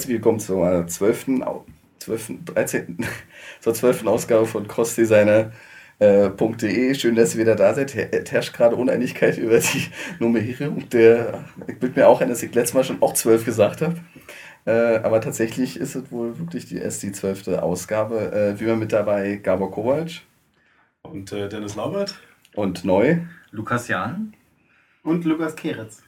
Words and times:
Herzlich 0.00 0.14
willkommen 0.14 0.40
zur 0.40 0.86
12. 0.86 1.26
12. 1.98 2.32
13. 2.46 3.04
zur 3.60 3.74
12. 3.74 4.06
Ausgabe 4.06 4.46
von 4.46 4.66
crossdesigner.de. 4.66 5.52
Äh, 5.98 6.94
Schön, 6.94 7.16
dass 7.16 7.34
ihr 7.34 7.40
wieder 7.42 7.54
da 7.54 7.74
seid. 7.74 7.94
Es 7.94 8.32
herrscht 8.32 8.54
gerade 8.54 8.76
Uneinigkeit 8.76 9.36
über 9.36 9.58
die 9.58 9.88
Nummerierung. 10.18 10.88
Der, 10.88 11.44
ich 11.66 11.78
bin 11.78 11.92
mir 11.94 12.08
auch 12.08 12.22
ein, 12.22 12.30
dass 12.30 12.42
ich 12.42 12.54
letztes 12.54 12.72
Mal 12.72 12.84
schon 12.84 13.02
auch 13.02 13.12
12 13.12 13.44
gesagt 13.44 13.82
habe. 13.82 13.96
Äh, 14.64 15.00
aber 15.02 15.20
tatsächlich 15.20 15.76
ist 15.76 15.94
es 15.94 16.10
wohl 16.10 16.38
wirklich 16.38 16.64
die, 16.64 16.78
erst 16.78 17.02
die 17.02 17.12
12. 17.12 17.48
Ausgabe. 17.48 18.32
Äh, 18.32 18.58
wie 18.58 18.64
immer 18.64 18.76
mit 18.76 18.94
dabei 18.94 19.36
Gabor 19.36 19.70
Kowalsch. 19.70 20.24
Und 21.02 21.30
äh, 21.32 21.50
Dennis 21.50 21.74
Laubert. 21.76 22.18
Und 22.54 22.86
neu. 22.86 23.18
Lukas 23.50 23.86
Jahn. 23.88 24.32
Und 25.02 25.26
Lukas 25.26 25.54
Keretz. 25.56 26.02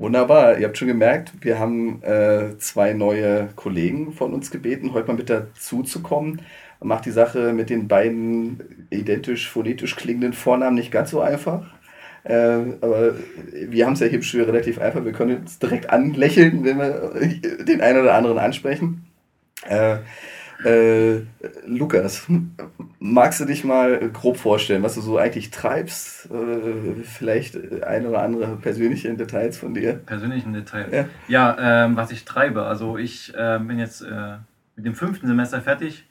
Wunderbar. 0.00 0.58
Ihr 0.58 0.66
habt 0.66 0.78
schon 0.78 0.88
gemerkt, 0.88 1.32
wir 1.42 1.58
haben 1.58 2.02
äh, 2.02 2.56
zwei 2.56 2.94
neue 2.94 3.50
Kollegen 3.54 4.14
von 4.14 4.32
uns 4.32 4.50
gebeten, 4.50 4.94
heute 4.94 5.08
mal 5.08 5.18
mit 5.18 5.28
dazu 5.28 5.82
zu 5.82 6.00
kommen. 6.00 6.40
Macht 6.82 7.04
die 7.04 7.10
Sache 7.10 7.52
mit 7.52 7.68
den 7.68 7.86
beiden 7.86 8.86
identisch 8.88 9.50
phonetisch 9.50 9.96
klingenden 9.96 10.32
Vornamen 10.32 10.74
nicht 10.74 10.90
ganz 10.90 11.10
so 11.10 11.20
einfach. 11.20 11.66
Äh, 12.24 12.32
aber 12.80 13.14
wir 13.52 13.84
haben 13.84 13.92
es 13.92 14.00
ja 14.00 14.06
hier 14.06 14.22
schon 14.22 14.40
relativ 14.40 14.78
einfach. 14.80 15.04
Wir 15.04 15.12
können 15.12 15.36
uns 15.36 15.58
direkt 15.58 15.90
anlächeln, 15.90 16.64
wenn 16.64 16.78
wir 16.78 17.12
den 17.66 17.82
einen 17.82 18.00
oder 18.00 18.14
anderen 18.14 18.38
ansprechen. 18.38 19.04
Äh, 19.68 19.98
äh, 20.64 21.20
Lukas, 21.66 22.26
magst 22.98 23.40
du 23.40 23.44
dich 23.44 23.64
mal 23.64 24.10
grob 24.10 24.36
vorstellen, 24.36 24.82
was 24.82 24.94
du 24.94 25.00
so 25.00 25.18
eigentlich 25.18 25.50
treibst? 25.50 26.30
Äh, 26.30 27.02
vielleicht 27.02 27.56
ein 27.82 28.06
oder 28.06 28.22
andere 28.22 28.56
persönliche 28.56 29.12
Details 29.14 29.58
von 29.58 29.74
dir? 29.74 29.94
Persönlichen 29.94 30.52
Details? 30.52 30.92
Ja, 30.92 31.06
ja 31.28 31.84
ähm, 31.84 31.96
was 31.96 32.10
ich 32.10 32.24
treibe. 32.24 32.64
Also 32.64 32.98
ich 32.98 33.34
äh, 33.34 33.58
bin 33.58 33.78
jetzt 33.78 34.02
äh, 34.02 34.36
mit 34.76 34.86
dem 34.86 34.94
fünften 34.94 35.26
Semester 35.26 35.60
fertig. 35.60 36.06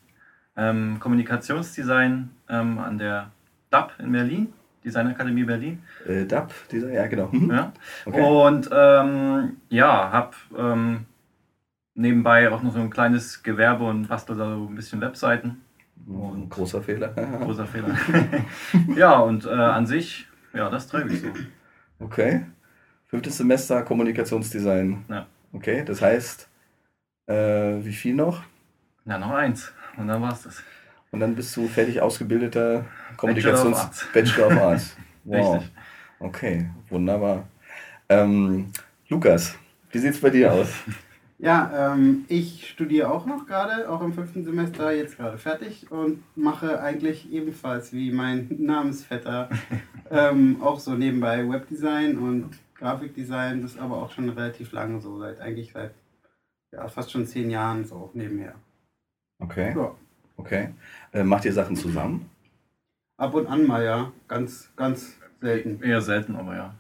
Ähm, 0.58 0.98
Kommunikationsdesign 1.00 2.30
ähm, 2.50 2.80
an 2.80 2.98
der 2.98 3.32
DAP 3.70 3.94
in 4.00 4.12
Berlin. 4.12 4.54
Designakademie 4.84 5.44
Berlin. 5.44 5.84
Äh, 6.08 6.26
DAP, 6.26 6.54
Design, 6.72 6.94
ja 6.94 7.08
genau. 7.08 7.30
Mhm. 7.32 7.52
Ja. 7.52 7.74
Okay. 8.06 8.22
Und 8.22 8.70
ähm, 8.72 9.58
ja, 9.70 10.12
habe 10.12 10.32
ähm, 10.58 11.06
nebenbei 12.00 12.50
auch 12.50 12.64
noch 12.64 12.74
so 12.74 12.80
ein 12.80 12.90
kleines 12.90 13.44
Gewerbe 13.44 13.84
und 13.84 14.08
bastel 14.08 14.38
da 14.38 14.56
so 14.56 14.68
ein 14.68 14.76
bisschen 14.76 15.02
Webseiten. 15.02 15.62
Und 16.08 16.50
großer 16.50 16.82
Fehler. 16.82 17.10
großer 17.44 17.66
Fehler. 17.66 17.96
ja, 18.96 19.20
und 19.20 19.46
äh, 19.46 19.50
an 19.50 19.86
sich, 19.86 20.28
ja, 20.54 20.70
das 20.70 20.88
treibe 20.88 21.14
ich 21.14 21.22
so. 21.22 21.28
Okay. 22.00 22.46
Fünftes 23.08 23.38
Semester 23.38 23.84
Kommunikationsdesign. 23.84 25.06
Ja. 25.10 25.28
Okay, 25.52 25.84
das 25.84 26.02
heißt, 26.02 26.48
äh, 27.28 27.34
wie 27.84 27.94
viel 27.94 28.16
noch? 28.16 28.44
Ja, 29.06 29.18
noch 29.18 29.32
eins. 29.32 29.72
Und 29.98 30.08
dann 30.08 30.22
war's 30.22 30.44
das. 30.44 30.64
Und 31.12 31.20
dann 31.20 31.36
bist 31.36 31.56
du 31.58 31.68
fertig 31.68 32.02
ausgebildeter 32.02 32.86
Kommunikations 33.18 34.08
Bachelor 34.14 34.48
of 34.48 34.58
Arts. 34.58 34.98
Wow. 35.26 35.58
Richtig. 35.58 35.72
Okay, 36.20 36.70
wunderbar. 36.90 37.48
Ähm, 38.08 38.72
Lukas, 39.10 39.56
wie 39.92 40.00
sieht's 40.00 40.20
bei 40.20 40.32
dir 40.32 40.52
aus? 40.52 40.70
Ja, 41.42 41.94
ähm, 41.94 42.26
ich 42.28 42.68
studiere 42.70 43.10
auch 43.10 43.26
noch 43.26 43.46
gerade, 43.46 43.90
auch 43.90 44.02
im 44.02 44.12
fünften 44.12 44.44
Semester, 44.44 44.92
jetzt 44.92 45.16
gerade 45.16 45.38
fertig 45.38 45.90
und 45.90 46.22
mache 46.36 46.82
eigentlich 46.82 47.32
ebenfalls 47.32 47.94
wie 47.94 48.12
mein 48.12 48.48
Namensvetter 48.60 49.50
ähm, 50.12 50.62
auch 50.62 50.80
so 50.80 50.96
nebenbei 50.96 51.50
Webdesign 51.50 52.18
und 52.18 52.60
Grafikdesign, 52.76 53.62
das 53.62 53.78
aber 53.78 54.04
auch 54.04 54.12
schon 54.12 54.28
relativ 54.28 54.74
lange 54.74 55.00
so, 55.00 55.18
seit 55.18 55.40
eigentlich 55.40 55.72
seit 55.72 55.94
ja, 56.74 56.86
fast 56.90 57.10
schon 57.10 57.26
zehn 57.26 57.50
Jahren 57.50 57.86
so 57.86 58.10
nebenher. 58.14 58.56
Okay. 59.40 59.74
Ja. 59.74 59.96
Okay. 60.36 60.74
Äh, 61.14 61.24
macht 61.24 61.46
ihr 61.46 61.54
Sachen 61.54 61.78
zusammen? 61.78 62.30
Ab 63.18 63.34
und 63.34 63.48
an 63.48 63.66
mal, 63.66 63.84
ja. 63.84 64.12
Ganz, 64.28 64.72
ganz 64.76 65.18
selten. 65.40 65.82
Eher 65.82 66.02
selten, 66.02 66.36
aber 66.36 66.56
ja. 66.56 66.76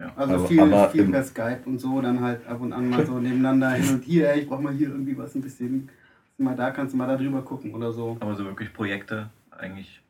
Ja. 0.00 0.12
Also 0.16 0.34
aber, 0.34 0.46
viel, 0.46 0.60
aber 0.60 0.88
viel 0.88 1.04
per 1.08 1.22
Skype 1.22 1.60
und 1.66 1.78
so, 1.78 2.00
dann 2.00 2.20
halt 2.20 2.46
ab 2.46 2.60
und 2.60 2.72
an 2.72 2.88
mal 2.88 3.04
so 3.04 3.18
nebeneinander 3.18 3.70
hin 3.72 3.94
und 3.94 4.04
hier, 4.04 4.30
ey, 4.30 4.40
ich 4.40 4.48
brauch 4.48 4.60
mal 4.60 4.72
hier 4.72 4.88
irgendwie 4.88 5.16
was 5.16 5.34
ein 5.34 5.42
bisschen, 5.42 5.90
mal 6.38 6.56
da 6.56 6.70
kannst 6.70 6.94
du 6.94 6.96
mal 6.96 7.06
da 7.06 7.16
drüber 7.16 7.42
gucken 7.42 7.74
oder 7.74 7.92
so. 7.92 8.16
Aber 8.18 8.34
so 8.34 8.44
wirklich 8.46 8.72
Projekte 8.72 9.28
eigentlich 9.50 10.00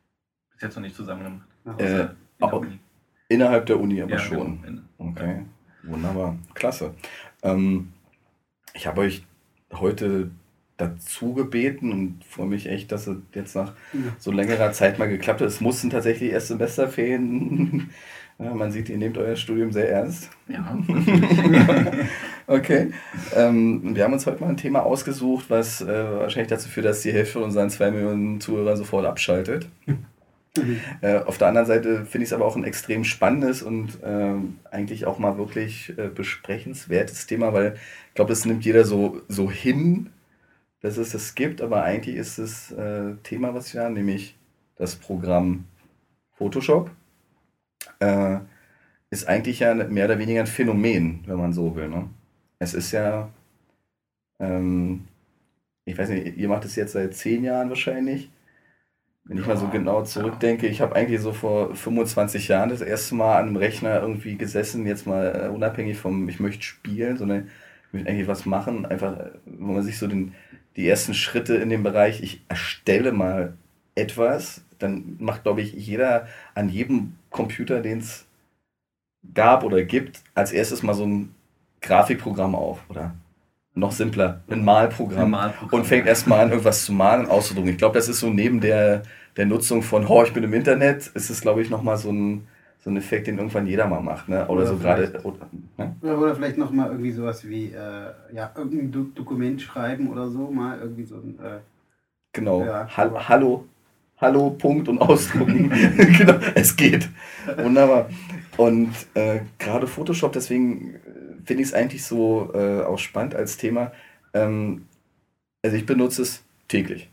bis 0.53 0.61
jetzt 0.61 0.75
noch 0.75 0.83
nicht 0.83 0.95
zusammen 0.95 1.43
gemacht. 1.65 1.81
Äh, 1.81 2.07
in 2.39 2.79
innerhalb 3.27 3.65
der 3.65 3.79
Uni 3.79 4.01
aber 4.01 4.13
ja, 4.13 4.19
schon. 4.19 4.61
Genau. 4.61 4.81
Okay, 4.97 5.45
wunderbar, 5.83 6.37
klasse. 6.53 6.93
Ähm, 7.43 7.91
ich 8.73 8.87
habe 8.87 9.01
euch 9.01 9.25
heute 9.73 10.31
dazu 10.77 11.33
gebeten 11.33 11.91
und 11.91 12.23
freue 12.25 12.47
mich 12.47 12.67
echt, 12.67 12.91
dass 12.91 13.07
es 13.07 13.17
jetzt 13.33 13.55
nach 13.55 13.73
so 14.17 14.31
längerer 14.31 14.71
Zeit 14.71 14.99
mal 14.99 15.09
geklappt 15.09 15.41
hat. 15.41 15.47
Es 15.47 15.61
mussten 15.61 15.89
tatsächlich 15.89 16.31
erst 16.31 16.47
Semesterferien 16.47 17.91
ja, 18.41 18.53
man 18.55 18.71
sieht, 18.71 18.89
ihr 18.89 18.97
nehmt 18.97 19.17
euer 19.17 19.35
Studium 19.35 19.71
sehr 19.71 19.91
ernst. 19.91 20.31
Ja. 20.47 20.77
okay. 22.47 22.91
Ähm, 23.35 23.95
wir 23.95 24.03
haben 24.03 24.13
uns 24.13 24.25
heute 24.25 24.41
mal 24.41 24.49
ein 24.49 24.57
Thema 24.57 24.83
ausgesucht, 24.83 25.45
was 25.49 25.81
äh, 25.81 25.87
wahrscheinlich 25.87 26.49
dazu 26.49 26.67
führt, 26.67 26.87
dass 26.87 27.01
die 27.01 27.13
Hälfte 27.13 27.39
unserer 27.39 27.67
zwei 27.69 27.91
Millionen 27.91 28.41
Zuhörer 28.41 28.75
sofort 28.77 29.05
abschaltet. 29.05 29.67
Mhm. 29.85 30.05
Äh, 30.99 31.19
auf 31.19 31.37
der 31.37 31.47
anderen 31.47 31.65
Seite 31.65 32.05
finde 32.05 32.25
ich 32.25 32.29
es 32.29 32.33
aber 32.33 32.45
auch 32.45 32.57
ein 32.57 32.65
extrem 32.65 33.05
spannendes 33.05 33.63
und 33.63 34.03
äh, 34.03 34.33
eigentlich 34.69 35.05
auch 35.05 35.17
mal 35.17 35.37
wirklich 35.37 35.97
äh, 35.97 36.09
besprechenswertes 36.09 37.25
Thema, 37.25 37.53
weil 37.53 37.75
ich 38.09 38.15
glaube, 38.15 38.31
das 38.31 38.43
nimmt 38.43 38.65
jeder 38.65 38.83
so, 38.83 39.21
so 39.29 39.49
hin, 39.49 40.09
dass 40.81 40.97
es 40.97 41.11
das 41.11 41.35
gibt, 41.35 41.61
aber 41.61 41.83
eigentlich 41.83 42.17
ist 42.17 42.37
das 42.37 42.69
äh, 42.73 43.13
Thema, 43.23 43.53
was 43.53 43.73
wir 43.73 43.81
haben, 43.81 43.93
nämlich 43.93 44.35
das 44.75 44.97
Programm 44.97 45.63
Photoshop 46.33 46.91
äh, 47.99 48.39
ist 49.09 49.27
eigentlich 49.27 49.59
ja 49.59 49.73
mehr 49.73 50.05
oder 50.05 50.19
weniger 50.19 50.41
ein 50.41 50.47
Phänomen, 50.47 51.23
wenn 51.27 51.37
man 51.37 51.53
so 51.53 51.75
will. 51.75 51.89
Ne? 51.89 52.09
Es 52.59 52.73
ist 52.73 52.91
ja, 52.91 53.29
ähm, 54.39 55.07
ich 55.85 55.97
weiß 55.97 56.09
nicht, 56.09 56.37
ihr 56.37 56.47
macht 56.47 56.65
es 56.65 56.75
jetzt 56.75 56.93
seit 56.93 57.13
zehn 57.15 57.43
Jahren 57.43 57.69
wahrscheinlich. 57.69 58.29
Wenn 59.25 59.37
ich 59.37 59.45
mal 59.45 59.57
so 59.57 59.67
genau 59.67 60.03
zurückdenke, 60.03 60.67
ich 60.67 60.81
habe 60.81 60.95
eigentlich 60.95 61.21
so 61.21 61.31
vor 61.31 61.75
25 61.75 62.47
Jahren 62.47 62.69
das 62.69 62.81
erste 62.81 63.15
Mal 63.15 63.37
an 63.37 63.47
einem 63.47 63.57
Rechner 63.57 64.01
irgendwie 64.01 64.35
gesessen, 64.35 64.87
jetzt 64.87 65.05
mal 65.05 65.45
äh, 65.45 65.47
unabhängig 65.49 65.97
vom, 65.97 66.27
ich 66.27 66.39
möchte 66.39 66.63
spielen, 66.63 67.17
sondern 67.17 67.49
ich 67.87 67.93
möchte 67.93 68.09
eigentlich 68.09 68.27
was 68.27 68.45
machen, 68.45 68.85
einfach, 68.85 69.17
wo 69.45 69.73
man 69.73 69.83
sich 69.83 69.99
so 69.99 70.07
den, 70.07 70.33
die 70.75 70.87
ersten 70.87 71.13
Schritte 71.13 71.55
in 71.55 71.69
dem 71.69 71.83
Bereich, 71.83 72.23
ich 72.23 72.43
erstelle 72.49 73.11
mal 73.11 73.57
etwas, 73.95 74.63
dann 74.81 75.17
macht, 75.19 75.43
glaube 75.43 75.61
ich, 75.61 75.73
jeder 75.73 76.27
an 76.55 76.69
jedem 76.69 77.13
Computer, 77.29 77.81
den 77.81 77.99
es 77.99 78.25
gab 79.33 79.63
oder 79.63 79.83
gibt, 79.83 80.21
als 80.33 80.51
erstes 80.51 80.83
mal 80.83 80.93
so 80.93 81.05
ein 81.05 81.35
Grafikprogramm 81.81 82.55
auf 82.55 82.79
oder 82.89 83.13
noch 83.73 83.91
simpler, 83.91 84.41
ein 84.49 84.65
Malprogramm, 84.65 85.25
ein 85.25 85.31
Malprogramm 85.31 85.79
und 85.79 85.85
fängt 85.85 86.05
erstmal 86.05 86.41
an, 86.41 86.49
irgendwas 86.49 86.85
zu 86.85 86.91
malen 86.91 87.25
und 87.25 87.31
auszudrucken. 87.31 87.71
Ich 87.71 87.77
glaube, 87.77 87.95
das 87.95 88.09
ist 88.09 88.19
so 88.19 88.29
neben 88.29 88.59
der, 88.59 89.03
der 89.37 89.45
Nutzung 89.45 89.81
von, 89.81 90.05
oh, 90.07 90.23
ich 90.23 90.33
bin 90.33 90.43
im 90.43 90.53
Internet, 90.53 91.07
ist 91.07 91.29
es, 91.29 91.41
glaube 91.41 91.61
ich, 91.61 91.69
nochmal 91.69 91.97
so 91.97 92.11
ein, 92.11 92.47
so 92.79 92.89
ein 92.89 92.97
Effekt, 92.97 93.27
den 93.27 93.37
irgendwann 93.37 93.67
jeder 93.67 93.87
mal 93.87 94.01
macht. 94.01 94.27
Ne? 94.27 94.43
Oder, 94.47 94.51
oder 94.51 94.65
so 94.65 94.77
gerade. 94.77 95.21
Oder, 95.23 95.49
ne? 95.77 96.17
oder, 96.17 96.35
vielleicht 96.35 96.57
nochmal 96.57 96.89
irgendwie 96.89 97.11
sowas 97.11 97.47
wie, 97.47 97.67
äh, 97.67 98.11
ja, 98.33 98.51
irgendein 98.55 98.91
Do 98.91 99.03
Dokument 99.15 99.61
schreiben 99.61 100.09
oder 100.09 100.27
so, 100.27 100.51
mal 100.51 100.79
irgendwie 100.79 101.05
so 101.05 101.15
ein. 101.15 101.39
Äh, 101.39 101.59
genau. 102.33 102.65
Ja, 102.65 102.87
Hallo, 102.89 103.65
Hallo, 104.21 104.51
Punkt 104.51 104.87
und 104.87 104.99
ausdrucken. 104.99 105.71
genau, 105.97 106.35
es 106.53 106.75
geht. 106.75 107.09
Wunderbar. 107.57 108.07
Und 108.55 108.93
äh, 109.15 109.39
gerade 109.57 109.87
Photoshop, 109.87 110.31
deswegen 110.33 110.93
äh, 110.93 110.99
finde 111.43 111.63
ich 111.63 111.69
es 111.69 111.73
eigentlich 111.73 112.05
so 112.05 112.51
äh, 112.53 112.83
auch 112.83 112.99
spannend 112.99 113.33
als 113.33 113.57
Thema. 113.57 113.91
Ähm, 114.35 114.85
also 115.63 115.75
ich 115.75 115.87
benutze 115.87 116.21
es 116.21 116.43
täglich. 116.67 117.09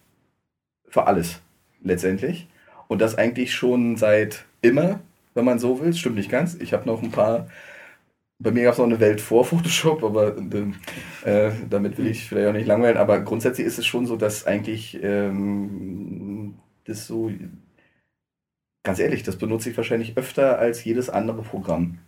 Für 0.86 1.06
alles, 1.06 1.40
letztendlich. 1.82 2.46
Und 2.88 3.00
das 3.00 3.16
eigentlich 3.16 3.54
schon 3.54 3.96
seit 3.96 4.44
immer, 4.60 5.00
wenn 5.32 5.46
man 5.46 5.58
so 5.58 5.80
will. 5.80 5.94
Stimmt 5.94 6.16
nicht 6.16 6.30
ganz. 6.30 6.56
Ich 6.56 6.74
habe 6.74 6.86
noch 6.86 7.02
ein 7.02 7.10
paar 7.10 7.48
bei 8.38 8.52
mir 8.52 8.64
gab 8.64 8.72
es 8.74 8.78
noch 8.78 8.84
eine 8.84 9.00
Welt 9.00 9.20
vor 9.20 9.44
Photoshop, 9.46 10.04
aber 10.04 10.36
äh, 11.24 11.50
damit 11.68 11.98
will 11.98 12.06
ich 12.06 12.28
vielleicht 12.28 12.48
auch 12.48 12.52
nicht 12.52 12.68
langweilen. 12.68 12.98
Aber 12.98 13.18
grundsätzlich 13.20 13.66
ist 13.66 13.78
es 13.78 13.86
schon 13.86 14.06
so, 14.06 14.16
dass 14.16 14.46
eigentlich 14.46 15.02
ähm, 15.02 16.54
das 16.88 17.06
so, 17.06 17.30
ganz 18.82 18.98
ehrlich, 18.98 19.22
das 19.22 19.36
benutze 19.36 19.70
ich 19.70 19.76
wahrscheinlich 19.76 20.16
öfter 20.16 20.58
als 20.58 20.84
jedes 20.84 21.10
andere 21.10 21.42
Programm. 21.42 21.98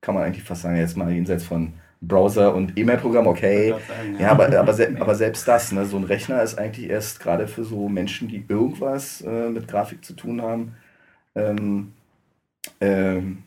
Kann 0.00 0.14
man 0.14 0.24
eigentlich 0.24 0.44
fast 0.44 0.62
sagen, 0.62 0.76
jetzt 0.76 0.96
mal 0.96 1.12
jenseits 1.12 1.44
von 1.44 1.74
Browser 2.00 2.54
und 2.54 2.78
E-Mail-Programm, 2.78 3.26
okay. 3.26 3.70
Sagen, 3.70 4.14
ja. 4.14 4.20
ja, 4.20 4.30
aber, 4.30 4.58
aber, 4.58 4.74
se 4.74 4.94
aber 5.00 5.14
selbst 5.14 5.48
das, 5.48 5.72
ne, 5.72 5.86
so 5.86 5.96
ein 5.96 6.04
Rechner 6.04 6.42
ist 6.42 6.58
eigentlich 6.58 6.90
erst 6.90 7.20
gerade 7.20 7.48
für 7.48 7.64
so 7.64 7.88
Menschen, 7.88 8.28
die 8.28 8.44
irgendwas 8.48 9.22
äh, 9.22 9.48
mit 9.48 9.68
Grafik 9.68 10.04
zu 10.04 10.14
tun 10.14 10.42
haben, 10.42 10.76
ähm, 11.34 11.92
ähm, 12.80 13.42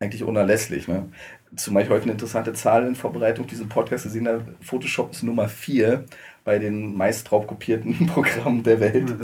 eigentlich 0.00 0.22
unerlässlich. 0.22 0.86
Ne? 0.86 1.08
Zumal 1.56 1.82
ich 1.82 1.90
heute 1.90 2.04
eine 2.04 2.12
interessante 2.12 2.52
Zahl 2.52 2.86
in 2.86 2.94
Vorbereitung 2.94 3.46
diesen 3.46 3.68
Podcast 3.68 4.04
gesehen 4.04 4.28
habe. 4.28 4.54
Photoshop 4.60 5.12
ist 5.12 5.22
Nummer 5.22 5.48
4 5.48 6.04
bei 6.48 6.58
den 6.58 6.96
meist 6.96 7.30
draufkopierten 7.30 8.06
Programmen 8.14 8.62
der 8.62 8.80
Welt. 8.80 9.14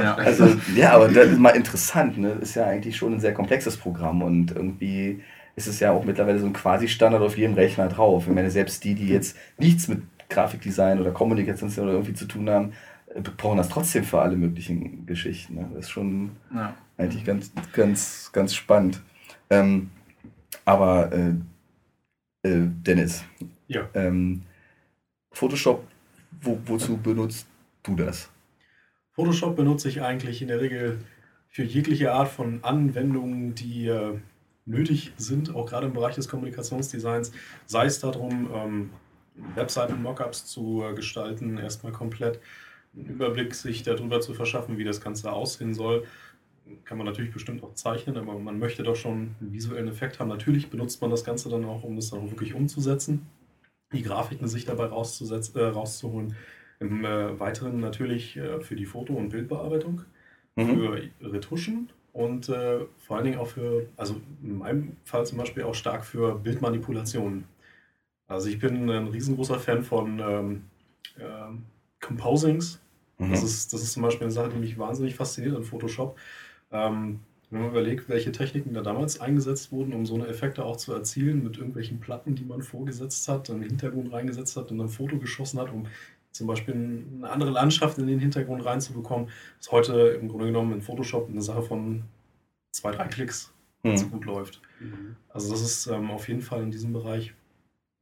Ja, 0.00 0.14
also, 0.14 0.46
ja, 0.76 0.92
aber 0.92 1.08
das 1.08 1.26
ist 1.26 1.38
mal 1.40 1.50
interessant. 1.50 2.16
Ne? 2.16 2.38
Ist 2.40 2.54
ja 2.54 2.64
eigentlich 2.64 2.96
schon 2.96 3.14
ein 3.14 3.18
sehr 3.18 3.34
komplexes 3.34 3.76
Programm 3.76 4.22
und 4.22 4.52
irgendwie 4.52 5.20
ist 5.56 5.66
es 5.66 5.80
ja 5.80 5.90
auch 5.90 6.04
mittlerweile 6.04 6.38
so 6.38 6.46
ein 6.46 6.52
Quasi-Standard 6.52 7.22
auf 7.22 7.36
jedem 7.36 7.54
Rechner 7.54 7.88
drauf. 7.88 8.28
Ich 8.28 8.32
meine, 8.32 8.52
selbst 8.52 8.84
die, 8.84 8.94
die 8.94 9.08
jetzt 9.08 9.36
nichts 9.58 9.88
mit 9.88 10.02
Grafikdesign 10.28 11.00
oder 11.00 11.10
Kommunikation 11.10 11.70
oder 11.82 11.94
irgendwie 11.94 12.14
zu 12.14 12.26
tun 12.26 12.48
haben, 12.48 12.72
äh, 13.12 13.20
brauchen 13.20 13.58
das 13.58 13.68
trotzdem 13.68 14.04
für 14.04 14.20
alle 14.20 14.36
möglichen 14.36 15.06
Geschichten. 15.06 15.56
Ne? 15.56 15.68
Das 15.74 15.86
ist 15.86 15.90
schon 15.90 16.30
ja. 16.54 16.72
eigentlich 16.96 17.24
ganz, 17.24 17.50
ganz, 17.72 18.30
ganz 18.32 18.54
spannend. 18.54 19.02
Ähm, 19.50 19.90
aber 20.64 21.10
äh, 21.12 21.30
äh, 22.48 22.68
Dennis, 22.86 23.24
ja. 23.66 23.88
ähm, 23.94 24.42
Photoshop, 25.32 25.84
wo, 26.40 26.58
wozu 26.64 26.96
benutzt 26.96 27.46
du 27.82 27.94
das? 27.96 28.30
Photoshop 29.12 29.56
benutze 29.56 29.88
ich 29.88 30.02
eigentlich 30.02 30.42
in 30.42 30.48
der 30.48 30.60
Regel 30.60 30.98
für 31.48 31.64
jegliche 31.64 32.12
Art 32.12 32.28
von 32.28 32.62
Anwendungen, 32.62 33.54
die 33.54 33.88
äh, 33.88 34.18
nötig 34.66 35.12
sind, 35.16 35.54
auch 35.54 35.66
gerade 35.66 35.86
im 35.86 35.92
Bereich 35.92 36.14
des 36.14 36.28
Kommunikationsdesigns. 36.28 37.32
Sei 37.66 37.86
es 37.86 37.98
darum, 37.98 38.50
ähm, 38.54 38.90
Webseiten-Mockups 39.54 40.46
zu 40.46 40.82
äh, 40.84 40.94
gestalten, 40.94 41.58
erstmal 41.58 41.92
komplett 41.92 42.40
einen 42.94 43.06
Überblick 43.06 43.54
sich 43.54 43.82
darüber 43.82 44.20
zu 44.20 44.34
verschaffen, 44.34 44.78
wie 44.78 44.84
das 44.84 45.00
Ganze 45.00 45.32
aussehen 45.32 45.74
soll. 45.74 46.04
Kann 46.84 46.98
man 46.98 47.06
natürlich 47.06 47.32
bestimmt 47.32 47.62
auch 47.64 47.74
zeichnen, 47.74 48.16
aber 48.16 48.38
man 48.38 48.58
möchte 48.58 48.82
doch 48.82 48.96
schon 48.96 49.34
einen 49.40 49.52
visuellen 49.52 49.88
Effekt 49.88 50.20
haben. 50.20 50.28
Natürlich 50.28 50.70
benutzt 50.70 51.00
man 51.00 51.10
das 51.10 51.24
Ganze 51.24 51.48
dann 51.48 51.64
auch, 51.64 51.82
um 51.82 51.96
das 51.96 52.10
dann 52.10 52.30
wirklich 52.30 52.54
umzusetzen, 52.54 53.26
die 53.92 54.02
Grafiken 54.02 54.48
sich 54.48 54.64
dabei 54.64 54.86
äh, 54.86 55.60
rauszuholen. 55.64 56.36
Im 56.78 57.04
äh, 57.04 57.38
Weiteren 57.38 57.80
natürlich 57.80 58.36
äh, 58.36 58.60
für 58.60 58.76
die 58.76 58.86
Foto- 58.86 59.14
und 59.14 59.30
Bildbearbeitung, 59.30 60.02
mhm. 60.56 60.66
für 60.66 61.02
Retuschen 61.20 61.90
und 62.12 62.48
äh, 62.48 62.80
vor 62.98 63.16
allen 63.16 63.26
Dingen 63.26 63.38
auch 63.38 63.48
für, 63.48 63.86
also 63.96 64.20
in 64.42 64.58
meinem 64.58 64.96
Fall 65.04 65.26
zum 65.26 65.38
Beispiel 65.38 65.64
auch 65.64 65.74
stark 65.74 66.04
für 66.04 66.36
Bildmanipulationen. 66.36 67.44
Also 68.26 68.48
ich 68.48 68.58
bin 68.58 68.88
ein 68.88 69.08
riesengroßer 69.08 69.58
Fan 69.58 69.82
von 69.82 70.20
ähm, 70.20 70.62
äh, 71.18 71.52
Composings. 72.00 72.80
Mhm. 73.18 73.30
Das, 73.30 73.42
ist, 73.42 73.72
das 73.72 73.82
ist 73.82 73.92
zum 73.92 74.02
Beispiel 74.02 74.24
eine 74.24 74.32
Sache, 74.32 74.50
die 74.50 74.58
mich 74.58 74.78
wahnsinnig 74.78 75.14
fasziniert 75.14 75.56
an 75.56 75.64
Photoshop. 75.64 76.18
Ähm, 76.72 77.20
wenn 77.50 77.62
man 77.62 77.70
überlegt, 77.70 78.08
welche 78.08 78.30
Techniken 78.32 78.74
da 78.74 78.82
damals 78.82 79.20
eingesetzt 79.20 79.72
wurden, 79.72 79.92
um 79.92 80.06
so 80.06 80.14
eine 80.14 80.28
Effekte 80.28 80.64
auch 80.64 80.76
zu 80.76 80.92
erzielen, 80.92 81.42
mit 81.42 81.56
irgendwelchen 81.56 81.98
Platten, 81.98 82.36
die 82.36 82.44
man 82.44 82.62
vorgesetzt 82.62 83.28
hat, 83.28 83.50
einen 83.50 83.62
Hintergrund 83.62 84.12
reingesetzt 84.12 84.56
hat 84.56 84.70
und 84.70 84.80
ein 84.80 84.88
Foto 84.88 85.18
geschossen 85.18 85.58
hat, 85.58 85.72
um 85.72 85.86
zum 86.30 86.46
Beispiel 86.46 86.74
eine 86.74 87.28
andere 87.28 87.50
Landschaft 87.50 87.98
in 87.98 88.06
den 88.06 88.20
Hintergrund 88.20 88.64
reinzubekommen, 88.64 89.28
ist 89.58 89.72
heute 89.72 90.18
im 90.20 90.28
Grunde 90.28 90.46
genommen 90.46 90.72
in 90.74 90.80
Photoshop 90.80 91.28
eine 91.28 91.42
Sache 91.42 91.62
von 91.62 92.04
zwei, 92.70 92.92
drei 92.92 93.08
Klicks, 93.08 93.52
wenn 93.82 93.94
es 93.94 94.04
mhm. 94.04 94.10
gut 94.12 94.24
läuft. 94.26 94.62
Mhm. 94.78 95.16
Also 95.28 95.50
das 95.50 95.60
ist 95.60 95.88
ähm, 95.88 96.10
auf 96.12 96.28
jeden 96.28 96.42
Fall 96.42 96.62
in 96.62 96.70
diesem 96.70 96.92
Bereich 96.92 97.34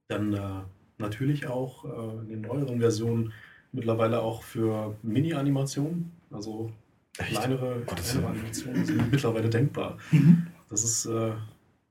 dann 0.08 0.34
äh, 0.34 0.60
natürlich 0.98 1.46
auch 1.46 1.84
äh, 1.84 2.20
in 2.20 2.28
den 2.28 2.40
neueren 2.42 2.80
Versionen 2.80 3.32
mittlerweile 3.72 4.20
auch 4.20 4.42
für 4.42 4.96
Mini-Animationen, 5.02 6.12
also 6.30 6.70
kleinere, 7.26 7.82
kleinere 7.86 8.26
Animationen 8.28 8.84
sind 8.84 9.10
mittlerweile 9.12 9.48
denkbar. 9.48 9.98
Mhm. 10.10 10.46
Das 10.70 10.84
ist, 10.84 11.06
äh, 11.06 11.32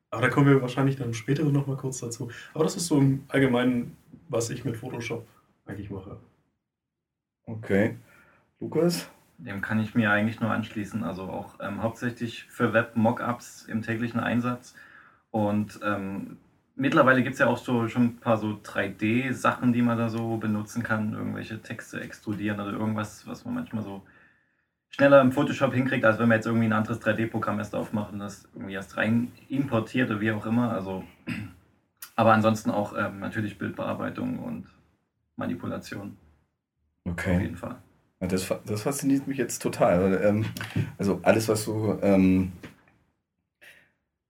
aber 0.10 0.22
da 0.22 0.30
kommen 0.30 0.48
wir 0.48 0.62
wahrscheinlich 0.62 0.96
dann 0.96 1.14
später 1.14 1.44
noch 1.44 1.68
mal 1.68 1.78
kurz 1.78 2.00
dazu. 2.00 2.30
Aber 2.54 2.64
das 2.64 2.76
ist 2.76 2.88
so 2.88 2.98
im 2.98 3.24
Allgemeinen, 3.28 3.98
was 4.30 4.50
ich 4.50 4.64
mit 4.66 4.78
Photoshop 4.78 5.28
eigentlich 5.66 5.90
mache. 5.90 6.18
Okay. 7.46 7.98
Lukas? 8.60 9.10
Dem 9.38 9.62
kann 9.62 9.80
ich 9.80 9.94
mir 9.94 10.12
eigentlich 10.12 10.40
nur 10.40 10.50
anschließen. 10.50 11.04
Also 11.04 11.24
auch 11.24 11.56
ähm, 11.60 11.84
hauptsächlich 11.84 12.46
für 12.46 12.74
Web-Mockups 12.74 13.66
im 13.66 13.82
täglichen 13.82 14.20
Einsatz. 14.20 14.76
Und 15.32 15.80
ähm, 15.84 16.38
mittlerweile 16.76 17.22
gibt 17.22 17.34
es 17.34 17.40
ja 17.40 17.48
auch 17.48 17.58
so 17.58 17.88
schon 17.88 18.04
ein 18.04 18.18
paar 18.18 18.38
so 18.38 18.60
3D-Sachen, 18.64 19.74
die 19.74 19.82
man 19.82 19.98
da 19.98 20.10
so 20.10 20.38
benutzen 20.38 20.84
kann, 20.84 21.14
irgendwelche 21.14 21.62
Texte 21.62 22.00
extrudieren 22.00 22.60
oder 22.60 22.72
irgendwas, 22.72 23.28
was 23.28 23.46
man 23.46 23.54
manchmal 23.56 23.84
so 23.84 24.02
schneller 24.90 25.22
im 25.22 25.32
Photoshop 25.32 25.74
hinkriegt, 25.74 26.06
als 26.06 26.20
wenn 26.20 26.28
man 26.28 26.38
jetzt 26.38 26.46
irgendwie 26.46 26.66
ein 26.66 26.74
anderes 26.74 27.02
3D-Programm 27.02 27.60
erst 27.60 27.76
aufmacht 27.76 28.14
und 28.14 28.20
das 28.20 28.48
irgendwie 28.54 28.74
erst 28.74 28.98
rein 28.98 29.32
importiert 29.50 30.10
oder 30.10 30.22
wie 30.22 30.32
auch 30.32 30.46
immer. 30.46 30.72
Also, 30.72 31.04
aber 32.16 32.34
ansonsten 32.34 32.72
auch 32.72 32.98
ähm, 32.98 33.20
natürlich 33.20 33.58
Bildbearbeitung 33.58 34.40
und 34.40 34.68
Manipulation. 35.36 36.18
Okay. 37.06 37.36
Auf 37.36 37.42
jeden 37.42 37.58
Fall. 37.58 37.76
Das, 38.20 38.52
das 38.66 38.82
fasziniert 38.82 39.28
mich 39.28 39.38
jetzt 39.38 39.62
total. 39.62 40.20
Ähm, 40.24 40.46
also 40.98 41.20
alles, 41.24 41.48
was 41.48 41.66
du. 41.66 42.00
Ähm, 42.02 42.52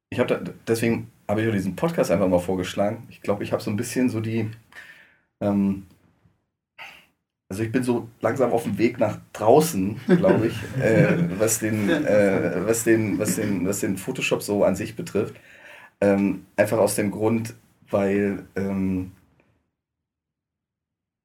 ich 0.09 0.19
habe 0.19 0.35
da, 0.35 0.51
deswegen 0.67 1.09
habe 1.27 1.41
ich 1.41 1.51
diesen 1.51 1.75
Podcast 1.75 2.11
einfach 2.11 2.27
mal 2.27 2.39
vorgeschlagen. 2.39 3.07
Ich 3.09 3.21
glaube, 3.21 3.43
ich 3.43 3.51
habe 3.51 3.61
so 3.61 3.69
ein 3.69 3.77
bisschen 3.77 4.09
so 4.09 4.19
die, 4.19 4.49
ähm, 5.39 5.85
also 7.49 7.63
ich 7.63 7.71
bin 7.71 7.83
so 7.83 8.09
langsam 8.19 8.51
auf 8.51 8.63
dem 8.63 8.77
Weg 8.77 8.99
nach 8.99 9.19
draußen, 9.33 9.99
glaube 10.05 10.47
ich, 10.47 10.55
äh, 10.81 11.39
was, 11.39 11.59
den, 11.59 11.89
äh, 11.89 12.65
was, 12.65 12.83
den, 12.83 13.19
was, 13.19 13.35
den, 13.35 13.65
was 13.65 13.79
den 13.79 13.97
Photoshop 13.97 14.43
so 14.43 14.63
an 14.63 14.75
sich 14.75 14.95
betrifft. 14.95 15.35
Ähm, 16.01 16.45
einfach 16.57 16.77
aus 16.77 16.95
dem 16.95 17.09
Grund, 17.11 17.55
weil 17.89 18.45
ähm, 18.55 19.11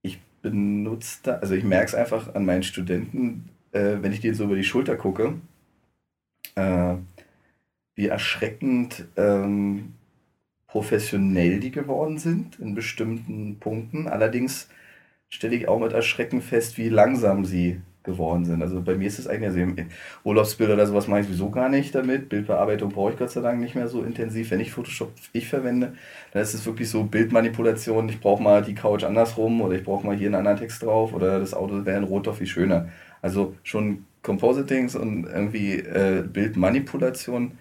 ich 0.03 0.21
benutze 0.43 1.19
da, 1.25 1.35
also 1.37 1.55
ich 1.55 1.65
merke 1.65 1.87
es 1.87 1.95
einfach 1.95 2.35
an 2.35 2.45
meinen 2.45 2.63
Studenten, 2.63 3.49
äh, 3.73 3.97
wenn 4.01 4.13
ich 4.13 4.21
denen 4.21 4.35
so 4.35 4.45
über 4.45 4.57
die 4.57 4.65
Schulter 4.65 4.97
gucke, 4.97 5.35
äh, 6.55 6.95
wie 7.97 8.07
erschreckend 8.07 9.07
ähm, 9.17 9.95
professionell 10.69 11.61
die 11.61 11.73
geworden 11.73 12.19
sind 12.19 12.59
in 12.61 12.75
bestimmten 12.75 13.59
Punkten. 13.59 14.09
Allerdings 14.09 14.69
stelle 15.33 15.57
ich 15.57 15.67
auch 15.67 15.81
mit 15.81 15.93
Erschrecken 15.93 16.43
fest, 16.43 16.79
wie 16.79 16.89
langsam 16.89 17.45
sie 17.45 17.81
geworden 18.05 18.45
sind. 18.45 18.63
Also 18.63 18.83
bei 18.83 18.97
mir 18.97 19.07
ist 19.07 19.19
es 19.19 19.27
eigentlich, 19.27 19.49
also 19.49 19.83
Urlaubsbilder 20.25 20.75
oder 20.75 20.87
sowas 20.87 21.09
mache 21.09 21.21
ich 21.21 21.27
sowieso 21.27 21.51
gar 21.51 21.69
nicht 21.69 21.95
damit. 21.95 22.29
Bildbearbeitung 22.29 22.91
brauche 22.91 23.13
ich 23.13 23.19
Gott 23.19 23.31
sei 23.31 23.41
Dank 23.41 23.61
nicht 23.61 23.75
mehr 23.75 23.89
so 23.89 24.03
intensiv. 24.03 24.51
Wenn 24.51 24.61
ich 24.61 24.73
Photoshop 24.73 25.13
ich 25.33 25.49
verwende, 25.49 25.95
dann 26.33 26.43
ist 26.43 26.53
es 26.53 26.67
wirklich 26.67 26.91
so 26.91 27.05
Bildmanipulation. 27.05 28.09
Ich 28.09 28.21
brauche 28.21 28.43
mal 28.43 28.63
die 28.63 28.75
Couch 28.75 29.05
andersrum 29.05 29.61
oder 29.61 29.75
ich 29.77 29.85
brauche 29.85 30.05
mal 30.05 30.17
hier 30.17 30.27
einen 30.29 30.35
anderen 30.35 30.59
Text 30.59 30.83
drauf 30.83 31.15
oder 31.15 31.39
das 31.39 31.55
Auto 31.55 31.87
wäre 31.87 31.99
in 31.99 32.05
Rot 32.05 32.27
doch 32.27 32.37
viel 32.37 32.47
schöner. 32.47 32.89
Also 33.23 33.55
schon 33.63 34.05
Compositings 34.23 34.97
und 34.97 35.25
irgendwie 35.25 35.75
äh, 35.79 36.23
Bildmanipulation 36.23 37.53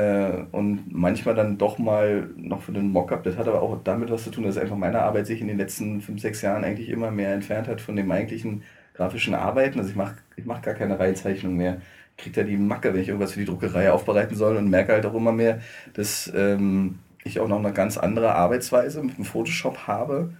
äh, 0.00 0.44
und 0.52 0.92
manchmal 0.92 1.34
dann 1.34 1.58
doch 1.58 1.78
mal 1.78 2.28
noch 2.36 2.62
für 2.62 2.72
den 2.72 2.90
Mockup. 2.90 3.22
Das 3.24 3.36
hat 3.36 3.48
aber 3.48 3.62
auch 3.62 3.78
damit 3.84 4.10
was 4.10 4.24
zu 4.24 4.30
tun, 4.30 4.44
dass 4.44 4.56
einfach 4.56 4.76
meine 4.76 5.02
Arbeit 5.02 5.26
sich 5.26 5.40
in 5.40 5.48
den 5.48 5.58
letzten 5.58 6.00
fünf, 6.00 6.20
sechs 6.20 6.42
Jahren 6.42 6.64
eigentlich 6.64 6.88
immer 6.88 7.10
mehr 7.10 7.34
entfernt 7.34 7.68
hat 7.68 7.80
von 7.80 7.96
dem 7.96 8.10
eigentlichen 8.10 8.62
grafischen 8.94 9.34
Arbeiten. 9.34 9.78
Also 9.78 9.90
ich 9.90 9.96
mache 9.96 10.16
ich 10.36 10.46
mach 10.46 10.62
gar 10.62 10.74
keine 10.74 10.98
Reihenzeichnung 10.98 11.56
mehr. 11.56 11.80
Ich 12.16 12.24
kriege 12.24 12.40
da 12.40 12.46
die 12.46 12.56
Macke, 12.56 12.92
wenn 12.94 13.00
ich 13.00 13.08
irgendwas 13.08 13.32
für 13.32 13.40
die 13.40 13.46
Druckerei 13.46 13.92
aufbereiten 13.92 14.36
soll 14.36 14.56
und 14.56 14.70
merke 14.70 14.92
halt 14.92 15.06
auch 15.06 15.14
immer 15.14 15.32
mehr, 15.32 15.60
dass 15.94 16.30
ähm, 16.34 16.98
ich 17.24 17.40
auch 17.40 17.48
noch 17.48 17.58
eine 17.58 17.72
ganz 17.72 17.98
andere 17.98 18.34
Arbeitsweise 18.34 19.02
mit 19.02 19.18
dem 19.18 19.24
Photoshop 19.24 19.86
habe, 19.86 20.30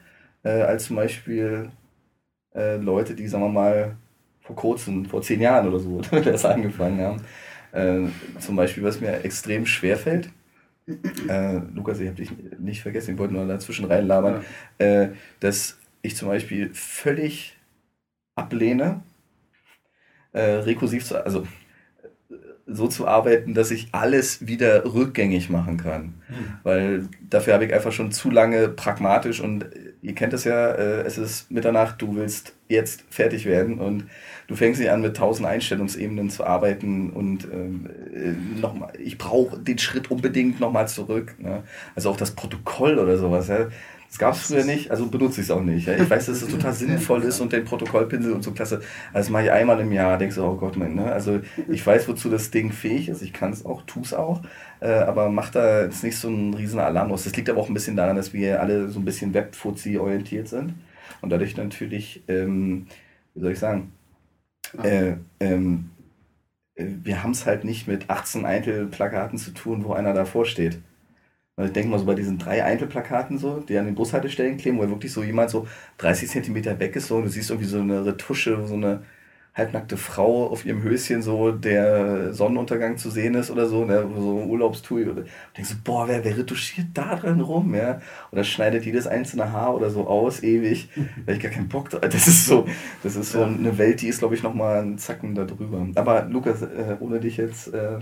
äh, 0.42 0.62
als 0.62 0.84
zum 0.86 0.96
Beispiel 0.96 1.70
äh, 2.54 2.76
Leute, 2.76 3.14
die, 3.14 3.28
sagen 3.28 3.44
wir 3.44 3.50
mal, 3.50 3.96
vor 4.42 4.56
kurzem, 4.56 5.04
vor 5.06 5.22
zehn 5.22 5.40
Jahren 5.40 5.68
oder 5.68 5.78
so, 5.78 6.00
das 6.24 6.44
angefangen 6.44 7.00
haben. 7.00 7.20
Äh, 7.72 8.08
zum 8.38 8.56
Beispiel, 8.56 8.82
was 8.82 9.00
mir 9.00 9.24
extrem 9.24 9.66
schwer 9.66 9.96
fällt, 9.96 10.30
äh, 11.28 11.60
Lukas, 11.74 12.00
ich 12.00 12.08
habe 12.08 12.16
dich 12.16 12.30
nicht 12.58 12.82
vergessen, 12.82 13.14
ich 13.14 13.18
wollte 13.18 13.34
nur 13.34 13.46
dazwischen 13.46 13.84
reinlabern, 13.84 14.44
äh, 14.78 15.08
dass 15.40 15.78
ich 16.02 16.16
zum 16.16 16.28
Beispiel 16.28 16.70
völlig 16.72 17.56
ablehne, 18.34 19.02
äh, 20.32 20.40
rekursiv 20.40 21.04
zu, 21.04 21.24
also 21.24 21.46
so 22.66 22.86
zu 22.86 23.06
arbeiten, 23.06 23.54
dass 23.54 23.70
ich 23.70 23.88
alles 23.92 24.46
wieder 24.46 24.84
rückgängig 24.84 25.50
machen 25.50 25.76
kann. 25.76 26.02
Mhm. 26.28 26.58
Weil 26.62 27.08
dafür 27.28 27.54
habe 27.54 27.64
ich 27.64 27.74
einfach 27.74 27.92
schon 27.92 28.12
zu 28.12 28.30
lange 28.30 28.68
pragmatisch 28.68 29.40
und 29.40 29.66
ihr 30.02 30.14
kennt 30.14 30.32
es 30.32 30.44
ja, 30.44 30.72
äh, 30.72 31.02
es 31.02 31.18
ist 31.18 31.50
Mitternacht, 31.50 32.00
du 32.00 32.14
willst 32.16 32.54
jetzt 32.68 33.04
fertig 33.10 33.46
werden 33.46 33.78
und 33.78 34.06
du 34.46 34.56
fängst 34.56 34.80
nicht 34.80 34.90
an 34.90 35.00
mit 35.00 35.16
tausend 35.16 35.46
Einstellungsebenen 35.46 36.30
zu 36.30 36.44
arbeiten 36.44 37.10
und 37.10 37.44
ähm, 37.52 37.88
äh, 38.14 38.60
nochmal, 38.60 38.92
ich 38.98 39.18
brauche 39.18 39.58
den 39.58 39.78
Schritt 39.78 40.10
unbedingt 40.10 40.60
nochmal 40.60 40.88
zurück. 40.88 41.34
Ne? 41.38 41.62
Also 41.94 42.10
auch 42.10 42.16
das 42.16 42.32
Protokoll 42.32 42.98
oder 42.98 43.18
sowas. 43.18 43.48
Ja? 43.48 43.68
Das 44.10 44.18
gab 44.18 44.34
es 44.34 44.42
früher 44.42 44.64
nicht, 44.64 44.90
also 44.90 45.06
benutze 45.06 45.40
ich 45.40 45.46
es 45.46 45.50
auch 45.52 45.62
nicht. 45.62 45.86
Ich 45.86 46.10
weiß, 46.10 46.26
dass 46.26 46.42
es 46.42 46.48
total 46.48 46.72
sinnvoll 46.74 47.22
ist 47.22 47.38
und 47.38 47.52
den 47.52 47.64
Protokollpinsel 47.64 48.32
und 48.32 48.42
so 48.42 48.50
klasse. 48.50 48.80
Also 49.12 49.28
das 49.28 49.30
mache 49.30 49.44
ich 49.44 49.52
einmal 49.52 49.78
im 49.78 49.92
Jahr, 49.92 50.18
denkst 50.18 50.34
du, 50.34 50.42
oh 50.42 50.56
Gott, 50.56 50.76
mein, 50.76 50.96
ne? 50.96 51.12
Also 51.12 51.40
ich 51.68 51.86
weiß, 51.86 52.08
wozu 52.08 52.28
das 52.28 52.50
Ding 52.50 52.72
fähig 52.72 53.08
ist, 53.08 53.22
ich 53.22 53.32
kann 53.32 53.52
es 53.52 53.64
auch, 53.64 53.82
tu 53.82 54.00
es 54.00 54.12
auch, 54.12 54.42
äh, 54.80 54.88
aber 54.90 55.30
mach 55.30 55.50
da 55.50 55.82
jetzt 55.84 56.02
nicht 56.02 56.18
so 56.18 56.26
einen 56.26 56.54
riesen 56.54 56.80
Alarm 56.80 57.12
aus. 57.12 57.22
Das 57.22 57.36
liegt 57.36 57.48
aber 57.48 57.60
auch 57.60 57.68
ein 57.68 57.74
bisschen 57.74 57.94
daran, 57.94 58.16
dass 58.16 58.32
wir 58.32 58.60
alle 58.60 58.88
so 58.88 58.98
ein 58.98 59.04
bisschen 59.04 59.32
Web-Fuzzi 59.32 59.96
orientiert 59.96 60.48
sind 60.48 60.74
und 61.20 61.30
dadurch 61.30 61.56
natürlich, 61.56 62.24
ähm, 62.26 62.86
wie 63.34 63.40
soll 63.40 63.52
ich 63.52 63.60
sagen, 63.60 63.92
äh, 64.82 65.14
ähm, 65.38 65.90
äh, 66.74 66.86
wir 67.04 67.22
haben 67.22 67.32
es 67.32 67.46
halt 67.46 67.64
nicht 67.64 67.86
mit 67.86 68.10
18 68.10 68.44
Einzelplakaten 68.44 69.38
zu 69.38 69.52
tun, 69.52 69.84
wo 69.84 69.92
einer 69.92 70.14
davor 70.14 70.46
steht. 70.46 70.80
Also 71.60 71.68
ich 71.68 71.74
denke 71.74 71.90
mal 71.90 71.98
so 71.98 72.06
bei 72.06 72.14
diesen 72.14 72.38
drei 72.38 72.64
Einzelplakaten 72.64 73.38
so, 73.38 73.60
die 73.60 73.76
an 73.76 73.84
den 73.86 73.94
Bushaltestellen 73.94 74.56
kleben, 74.56 74.78
wo 74.78 74.88
wirklich 74.88 75.12
so 75.12 75.22
jemand 75.22 75.50
so 75.50 75.66
30 75.98 76.30
Zentimeter 76.30 76.78
weg 76.80 76.96
ist 76.96 77.08
so 77.08 77.16
und 77.16 77.24
du 77.24 77.28
siehst 77.28 77.50
irgendwie 77.50 77.68
so 77.68 77.80
eine 77.80 78.04
Retusche, 78.06 78.66
so 78.66 78.74
eine 78.74 79.02
halbnackte 79.54 79.96
Frau 79.96 80.46
auf 80.46 80.64
ihrem 80.64 80.82
Höschen 80.82 81.22
so 81.22 81.52
der 81.52 82.32
Sonnenuntergang 82.32 82.96
zu 82.96 83.10
sehen 83.10 83.34
ist 83.34 83.50
oder 83.50 83.66
so, 83.66 83.84
ne, 83.84 84.08
so 84.16 84.44
Urlaubstui 84.44 85.06
oder 85.06 85.24
denkst 85.56 85.70
du, 85.70 85.76
boah, 85.84 86.08
wer, 86.08 86.24
wer 86.24 86.38
retuschiert 86.38 86.88
da 86.94 87.16
drin 87.16 87.40
rum, 87.40 87.74
ja? 87.74 88.00
Oder 88.32 88.44
schneidet 88.44 88.84
jedes 88.84 89.06
einzelne 89.06 89.52
Haar 89.52 89.74
oder 89.74 89.90
so 89.90 90.06
aus, 90.06 90.42
ewig, 90.42 90.88
weil 91.26 91.36
ich 91.36 91.42
gar 91.42 91.50
keinen 91.50 91.68
Bock 91.68 91.90
drauf. 91.90 92.00
Das 92.00 92.26
ist 92.26 92.46
so, 92.46 92.66
das 93.02 93.16
ist 93.16 93.32
so 93.32 93.42
eine 93.42 93.76
Welt, 93.76 94.00
die 94.02 94.08
ist, 94.08 94.20
glaube 94.20 94.34
ich, 94.34 94.42
nochmal 94.42 94.82
ein 94.82 94.98
Zacken 94.98 95.34
da 95.34 95.44
drüber. 95.44 95.86
Aber 95.96 96.24
Lukas, 96.26 96.62
äh, 96.62 96.96
ohne 97.00 97.20
dich 97.20 97.36
jetzt 97.36 97.74
äh, 97.74 97.98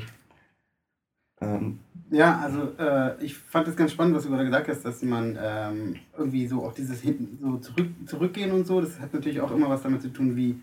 ähm, 1.41 1.81
ja, 2.11 2.39
also 2.39 2.73
äh, 2.79 3.23
ich 3.23 3.37
fand 3.37 3.69
es 3.69 3.77
ganz 3.77 3.93
spannend, 3.93 4.17
was 4.17 4.25
du 4.25 4.31
gerade 4.31 4.45
gesagt 4.45 4.69
hast, 4.69 4.85
dass 4.85 5.03
man 5.03 5.39
ähm, 5.41 5.97
irgendwie 6.17 6.47
so 6.47 6.65
auch 6.65 6.73
dieses 6.73 7.01
hinten 7.01 7.39
so 7.43 7.59
zurück, 7.59 7.89
zurückgehen 8.07 8.51
und 8.53 8.67
so, 8.67 8.81
das 8.81 8.99
hat 8.99 9.13
natürlich 9.13 9.41
auch 9.41 9.51
immer 9.51 9.69
was 9.69 9.83
damit 9.83 10.01
zu 10.01 10.09
tun, 10.09 10.35
wie, 10.37 10.61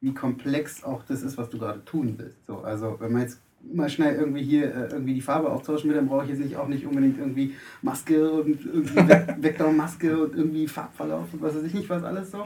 wie 0.00 0.14
komplex 0.14 0.84
auch 0.84 1.02
das 1.04 1.22
ist, 1.22 1.36
was 1.36 1.50
du 1.50 1.58
gerade 1.58 1.84
tun 1.84 2.14
willst. 2.18 2.46
So, 2.46 2.58
also 2.58 2.96
wenn 3.00 3.12
man 3.12 3.22
jetzt 3.22 3.40
mal 3.72 3.88
schnell 3.88 4.14
irgendwie 4.14 4.42
hier 4.42 4.74
äh, 4.74 4.88
irgendwie 4.92 5.14
die 5.14 5.20
Farbe 5.20 5.50
austauschen 5.50 5.88
will, 5.88 5.96
dann 5.96 6.06
brauche 6.06 6.24
ich 6.24 6.30
jetzt 6.30 6.40
nicht 6.40 6.56
auch 6.56 6.68
nicht 6.68 6.86
unbedingt 6.86 7.18
irgendwie 7.18 7.54
Maske 7.82 8.30
und 8.30 8.64
irgendwie 8.64 8.96
Vektormaske 9.42 10.24
und 10.24 10.36
irgendwie 10.36 10.68
Farbverlauf 10.68 11.32
und 11.32 11.42
was 11.42 11.56
weiß 11.56 11.64
ich 11.64 11.74
nicht 11.74 11.88
was 11.88 12.04
alles 12.04 12.30
so. 12.30 12.44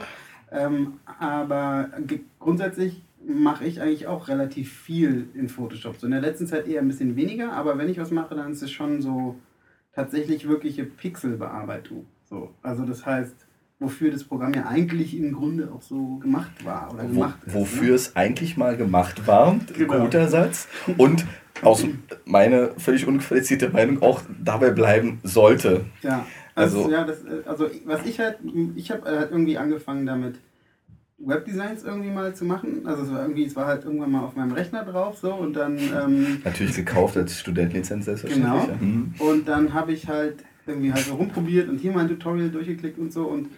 Ähm, 0.51 0.93
aber 1.19 1.89
grundsätzlich 2.39 3.03
mache 3.29 3.65
ich 3.65 3.81
eigentlich 3.81 4.07
auch 4.07 4.27
relativ 4.27 4.73
viel 4.73 5.29
in 5.33 5.49
Photoshop. 5.49 5.97
So 5.97 6.07
in 6.07 6.11
der 6.11 6.21
letzten 6.21 6.47
Zeit 6.47 6.67
eher 6.67 6.81
ein 6.81 6.87
bisschen 6.87 7.15
weniger, 7.15 7.53
aber 7.53 7.77
wenn 7.77 7.89
ich 7.89 7.99
was 7.99 8.11
mache, 8.11 8.35
dann 8.35 8.51
ist 8.51 8.61
es 8.61 8.71
schon 8.71 9.01
so 9.01 9.35
tatsächlich 9.93 10.47
wirkliche 10.47 10.83
Pixelbearbeitung. 10.83 12.05
So, 12.25 12.53
also 12.61 12.85
das 12.85 13.05
heißt, 13.05 13.35
wofür 13.79 14.11
das 14.11 14.23
Programm 14.23 14.53
ja 14.53 14.67
eigentlich 14.67 15.17
im 15.17 15.33
Grunde 15.33 15.71
auch 15.73 15.81
so 15.81 16.17
gemacht 16.17 16.65
war 16.65 16.93
oder 16.93 17.03
gemacht 17.03 17.39
Wo, 17.45 17.49
ist, 17.49 17.55
Wofür 17.55 17.89
ne? 17.89 17.95
es 17.95 18.15
eigentlich 18.15 18.57
mal 18.57 18.75
gemacht 18.77 19.27
war, 19.27 19.59
genau. 19.73 20.01
guter 20.01 20.27
Satz. 20.27 20.67
Und 20.97 21.25
aus 21.61 21.85
meine 22.25 22.71
völlig 22.77 23.05
unqualifizierte 23.07 23.69
Meinung 23.69 24.01
auch 24.01 24.21
dabei 24.43 24.71
bleiben 24.71 25.19
sollte. 25.23 25.85
Ja, 26.01 26.25
also, 26.55 26.79
also 26.79 26.91
ja, 26.91 27.03
das, 27.03 27.25
also 27.45 27.69
was 27.85 28.05
ich 28.05 28.19
halt, 28.19 28.37
ich 28.75 28.91
habe 28.91 29.03
halt 29.03 29.31
irgendwie 29.31 29.57
angefangen 29.57 30.05
damit, 30.05 30.39
Webdesigns 31.19 31.83
irgendwie 31.83 32.09
mal 32.09 32.33
zu 32.33 32.45
machen. 32.45 32.85
Also 32.85 33.03
es 33.03 33.11
war 33.11 33.21
irgendwie, 33.21 33.45
es 33.45 33.55
war 33.55 33.67
halt 33.67 33.83
irgendwann 33.83 34.11
mal 34.11 34.21
auf 34.21 34.35
meinem 34.35 34.53
Rechner 34.53 34.85
drauf 34.85 35.17
so 35.17 35.33
und 35.33 35.53
dann. 35.53 35.77
Ähm, 35.77 36.41
Natürlich 36.43 36.75
gekauft 36.75 37.17
als 37.17 37.39
Studentlizenz 37.39 38.05
selbstverständlich. 38.05 38.51
Genau. 38.51 38.67
Ja. 38.67 38.77
Mhm. 38.79 39.13
Und 39.19 39.47
dann 39.47 39.73
habe 39.73 39.91
ich 39.91 40.07
halt 40.07 40.43
irgendwie 40.65 40.93
halt 40.93 41.05
so 41.05 41.15
rumprobiert 41.15 41.67
und 41.67 41.79
hier 41.79 41.91
mein 41.91 42.07
Tutorial 42.07 42.49
durchgeklickt 42.49 42.99
und 42.99 43.11
so 43.11 43.25
und 43.25 43.49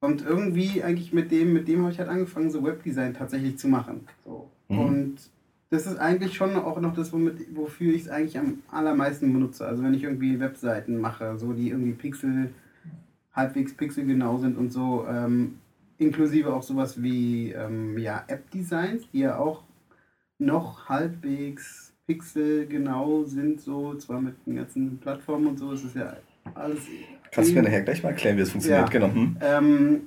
und 0.00 0.24
irgendwie 0.24 0.82
eigentlich 0.82 1.12
mit 1.12 1.30
dem, 1.30 1.52
mit 1.52 1.68
dem 1.68 1.82
habe 1.82 1.92
ich 1.92 1.98
halt 1.98 2.08
angefangen, 2.08 2.50
so 2.50 2.64
Webdesign 2.64 3.12
tatsächlich 3.12 3.58
zu 3.58 3.68
machen. 3.68 4.06
So. 4.24 4.50
Mhm. 4.68 4.78
Und 4.78 5.16
das 5.68 5.86
ist 5.86 5.98
eigentlich 5.98 6.34
schon 6.34 6.56
auch 6.56 6.80
noch 6.80 6.94
das, 6.94 7.12
womit, 7.12 7.54
wofür 7.54 7.94
ich 7.94 8.02
es 8.02 8.08
eigentlich 8.08 8.38
am 8.38 8.60
allermeisten 8.70 9.32
benutze. 9.32 9.66
Also 9.66 9.82
wenn 9.82 9.94
ich 9.94 10.04
irgendwie 10.04 10.40
Webseiten 10.40 11.00
mache, 11.00 11.38
so 11.38 11.52
die 11.52 11.70
irgendwie 11.70 11.92
Pixel, 11.92 12.50
halbwegs 13.32 13.74
pixelgenau 13.74 14.38
sind 14.38 14.56
und 14.56 14.72
so, 14.72 15.06
ähm, 15.08 15.56
inklusive 16.00 16.52
auch 16.52 16.62
sowas 16.62 17.02
wie 17.02 17.52
ähm, 17.52 17.98
ja, 17.98 18.24
App-Designs, 18.26 19.08
die 19.12 19.20
ja 19.20 19.38
auch 19.38 19.62
noch 20.38 20.88
halbwegs 20.88 21.92
pixelgenau 22.06 23.24
sind, 23.24 23.60
so 23.60 23.94
zwar 23.94 24.20
mit 24.20 24.34
den 24.46 24.56
ganzen 24.56 24.98
Plattformen 24.98 25.46
und 25.48 25.58
so, 25.58 25.72
es 25.72 25.84
ist 25.84 25.94
ja 25.94 26.16
alles. 26.54 26.80
Kannst 27.30 27.50
du 27.50 27.54
mir 27.54 27.62
nachher 27.62 27.82
gleich 27.82 28.02
mal 28.02 28.08
erklären, 28.10 28.36
wie 28.36 28.40
es 28.40 28.50
funktioniert? 28.50 28.92
Ja. 28.92 28.98
Genau. 28.98 29.14
Hm. 29.14 29.36
Ähm, 29.40 30.00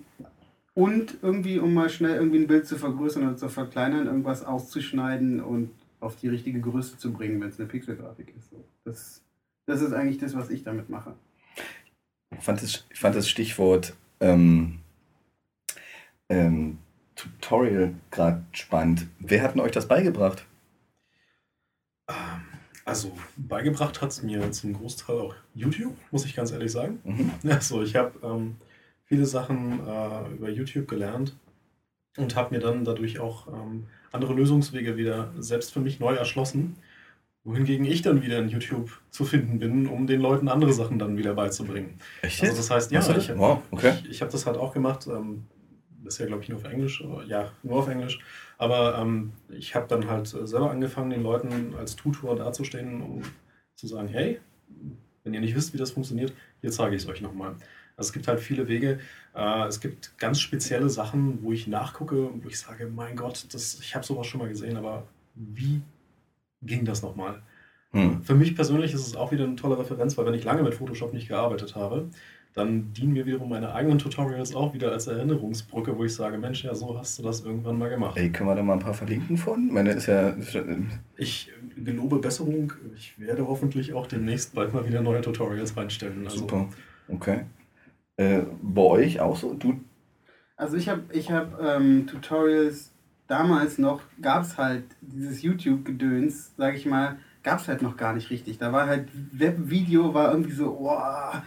und 0.73 1.17
irgendwie, 1.21 1.59
um 1.59 1.73
mal 1.73 1.89
schnell 1.89 2.15
irgendwie 2.15 2.39
ein 2.39 2.47
Bild 2.47 2.67
zu 2.67 2.77
vergrößern 2.77 3.23
oder 3.23 3.37
zu 3.37 3.47
verkleinern, 3.47 4.07
irgendwas 4.07 4.43
auszuschneiden 4.43 5.39
und 5.39 5.69
auf 5.99 6.15
die 6.15 6.27
richtige 6.27 6.59
Größe 6.59 6.97
zu 6.97 7.13
bringen, 7.13 7.39
wenn 7.39 7.49
es 7.49 7.59
eine 7.59 7.69
Pixelgrafik 7.69 8.33
ist. 8.37 8.49
So. 8.49 8.63
Das, 8.83 9.21
das 9.65 9.81
ist 9.81 9.93
eigentlich 9.93 10.17
das, 10.17 10.35
was 10.35 10.49
ich 10.49 10.63
damit 10.63 10.89
mache. 10.89 11.13
Ich 12.31 12.43
fand 12.43 12.61
das, 12.61 12.85
ich 12.89 12.99
fand 12.99 13.15
das 13.15 13.29
Stichwort 13.29 13.95
ähm, 14.19 14.79
ähm, 16.33 16.77
Tutorial 17.15 17.93
gerade 18.11 18.43
spannend. 18.51 19.07
Wer 19.19 19.43
hat 19.43 19.53
denn 19.53 19.61
euch 19.61 19.71
das 19.71 19.87
beigebracht? 19.87 20.45
Ähm, 22.09 22.15
also 22.85 23.11
beigebracht 23.37 24.01
hat 24.01 24.09
es 24.09 24.23
mir 24.23 24.51
zum 24.51 24.73
Großteil 24.73 25.17
auch 25.17 25.35
YouTube, 25.53 25.95
muss 26.11 26.25
ich 26.25 26.35
ganz 26.35 26.51
ehrlich 26.51 26.71
sagen. 26.71 26.99
Mhm. 27.03 27.31
Also 27.49 27.81
ich 27.81 27.95
habe 27.95 28.13
ähm, 28.23 28.55
viele 29.05 29.25
Sachen 29.25 29.79
äh, 29.87 30.31
über 30.31 30.49
YouTube 30.49 30.87
gelernt 30.87 31.37
und 32.17 32.35
habe 32.35 32.53
mir 32.55 32.61
dann 32.61 32.83
dadurch 32.83 33.19
auch 33.19 33.47
ähm, 33.47 33.87
andere 34.11 34.33
Lösungswege 34.33 34.97
wieder 34.97 35.31
selbst 35.37 35.71
für 35.71 35.79
mich 35.79 35.99
neu 35.99 36.13
erschlossen. 36.13 36.77
Wohingegen 37.45 37.85
ich 37.85 38.01
dann 38.01 38.21
wieder 38.21 38.39
in 38.39 38.47
YouTube 38.47 39.01
zu 39.09 39.25
finden 39.25 39.59
bin, 39.59 39.87
um 39.87 40.07
den 40.07 40.21
Leuten 40.21 40.47
andere 40.47 40.71
Sachen 40.71 40.97
dann 40.97 41.17
wieder 41.17 41.33
beizubringen. 41.33 41.99
Echt? 42.21 42.41
Also 42.41 42.55
das 42.55 42.69
heißt, 42.69 42.91
ja, 42.91 43.01
ich, 43.17 43.37
wow, 43.37 43.61
okay. 43.69 43.95
ich, 44.03 44.09
ich 44.11 44.21
habe 44.21 44.31
das 44.31 44.45
halt 44.45 44.55
auch 44.55 44.73
gemacht. 44.73 45.07
Ähm, 45.07 45.45
bisher 46.03 46.27
glaube 46.27 46.43
ich 46.43 46.49
nur 46.49 46.59
auf 46.59 46.65
Englisch, 46.65 47.03
ja, 47.27 47.51
nur 47.63 47.79
auf 47.79 47.87
Englisch. 47.87 48.19
Aber 48.57 48.97
ähm, 48.97 49.33
ich 49.49 49.75
habe 49.75 49.87
dann 49.87 50.07
halt 50.07 50.27
selber 50.27 50.71
angefangen, 50.71 51.09
den 51.09 51.23
Leuten 51.23 51.73
als 51.77 51.95
Tutor 51.95 52.35
dazustehen, 52.35 53.01
um 53.01 53.21
zu 53.75 53.87
sagen, 53.87 54.07
hey, 54.07 54.39
wenn 55.23 55.33
ihr 55.33 55.41
nicht 55.41 55.55
wisst, 55.55 55.73
wie 55.73 55.77
das 55.77 55.91
funktioniert, 55.91 56.33
hier 56.61 56.71
zeige 56.71 56.95
ich 56.95 57.03
es 57.03 57.09
euch 57.09 57.21
nochmal. 57.21 57.55
Also 57.95 58.09
es 58.09 58.13
gibt 58.13 58.27
halt 58.27 58.39
viele 58.39 58.67
Wege. 58.67 58.99
Äh, 59.35 59.67
es 59.67 59.79
gibt 59.79 60.17
ganz 60.17 60.39
spezielle 60.39 60.89
Sachen, 60.89 61.43
wo 61.43 61.51
ich 61.51 61.67
nachgucke, 61.67 62.29
wo 62.41 62.47
ich 62.47 62.59
sage, 62.59 62.87
mein 62.87 63.15
Gott, 63.15 63.47
das, 63.53 63.79
ich 63.79 63.95
habe 63.95 64.05
sowas 64.05 64.27
schon 64.27 64.39
mal 64.39 64.49
gesehen, 64.49 64.77
aber 64.77 65.07
wie 65.35 65.81
ging 66.61 66.85
das 66.85 67.01
nochmal? 67.01 67.41
Hm. 67.91 68.23
Für 68.23 68.33
mich 68.33 68.55
persönlich 68.55 68.93
ist 68.93 69.05
es 69.05 69.15
auch 69.15 69.31
wieder 69.31 69.43
eine 69.43 69.55
tolle 69.55 69.77
Referenz, 69.77 70.17
weil 70.17 70.25
wenn 70.25 70.33
ich 70.33 70.43
lange 70.43 70.63
mit 70.63 70.73
Photoshop 70.73 71.13
nicht 71.13 71.27
gearbeitet 71.27 71.75
habe, 71.75 72.09
dann 72.53 72.93
dienen 72.93 73.13
mir 73.13 73.25
wiederum 73.25 73.49
meine 73.49 73.73
eigenen 73.73 73.97
Tutorials 73.97 74.53
auch 74.53 74.73
wieder 74.73 74.91
als 74.91 75.07
Erinnerungsbrücke, 75.07 75.97
wo 75.97 76.03
ich 76.03 76.13
sage, 76.13 76.37
Mensch, 76.37 76.63
ja, 76.63 76.75
so 76.75 76.97
hast 76.97 77.17
du 77.17 77.23
das 77.23 77.41
irgendwann 77.41 77.79
mal 77.79 77.89
gemacht. 77.89 78.15
Ey, 78.17 78.31
können 78.31 78.49
wir 78.49 78.55
da 78.55 78.61
mal 78.61 78.73
ein 78.73 78.79
paar 78.79 78.93
verlinken 78.93 79.37
von? 79.37 79.73
Meine 79.73 79.91
ist 79.91 80.05
ja. 80.05 80.35
Ich 81.17 81.51
gelobe 81.75 82.19
Besserung. 82.19 82.73
Ich 82.95 83.19
werde 83.19 83.47
hoffentlich 83.47 83.93
auch 83.93 84.05
demnächst 84.05 84.53
bald 84.53 84.73
mal 84.73 84.87
wieder 84.87 85.01
neue 85.01 85.21
Tutorials 85.21 85.75
reinstellen. 85.75 86.25
Also, 86.25 86.39
Super. 86.39 86.69
Okay. 87.07 87.41
Äh, 88.17 88.43
bei 88.61 88.81
euch 88.81 89.19
auch 89.19 89.35
so? 89.35 89.55
Du? 89.55 89.79
Also 90.55 90.77
ich 90.77 90.89
habe 90.89 91.01
ich 91.11 91.31
hab, 91.31 91.59
ähm, 91.59 92.05
Tutorials 92.05 92.91
damals 93.27 93.79
noch, 93.79 94.01
gab 94.21 94.43
es 94.43 94.57
halt 94.57 94.83
dieses 95.01 95.41
YouTube-Gedöns, 95.41 96.53
sage 96.55 96.77
ich 96.77 96.85
mal, 96.85 97.17
gab 97.41 97.59
es 97.59 97.67
halt 97.67 97.81
noch 97.81 97.97
gar 97.97 98.13
nicht 98.13 98.29
richtig. 98.29 98.59
Da 98.59 98.71
war 98.71 98.85
halt 98.85 99.09
Webvideo, 99.31 100.13
war 100.13 100.31
irgendwie 100.31 100.53
so, 100.53 100.77
oh, 100.79 101.41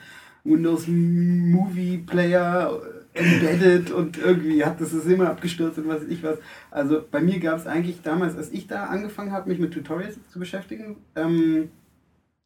Windows 0.46 0.86
Movie 0.86 1.98
Player 1.98 2.80
embedded 3.16 3.90
und 3.90 4.18
irgendwie 4.18 4.64
hat 4.64 4.80
das 4.80 4.92
immer 4.92 5.30
abgestürzt 5.30 5.78
und 5.78 5.88
was 5.88 6.02
weiß 6.02 6.08
ich 6.08 6.22
was. 6.22 6.38
Also 6.70 7.02
bei 7.10 7.20
mir 7.20 7.40
gab 7.40 7.58
es 7.58 7.66
eigentlich 7.66 8.02
damals, 8.02 8.36
als 8.36 8.50
ich 8.50 8.66
da 8.66 8.84
angefangen 8.86 9.32
habe, 9.32 9.48
mich 9.48 9.58
mit 9.58 9.72
Tutorials 9.72 10.18
zu 10.30 10.38
beschäftigen, 10.38 10.96
ähm, 11.14 11.70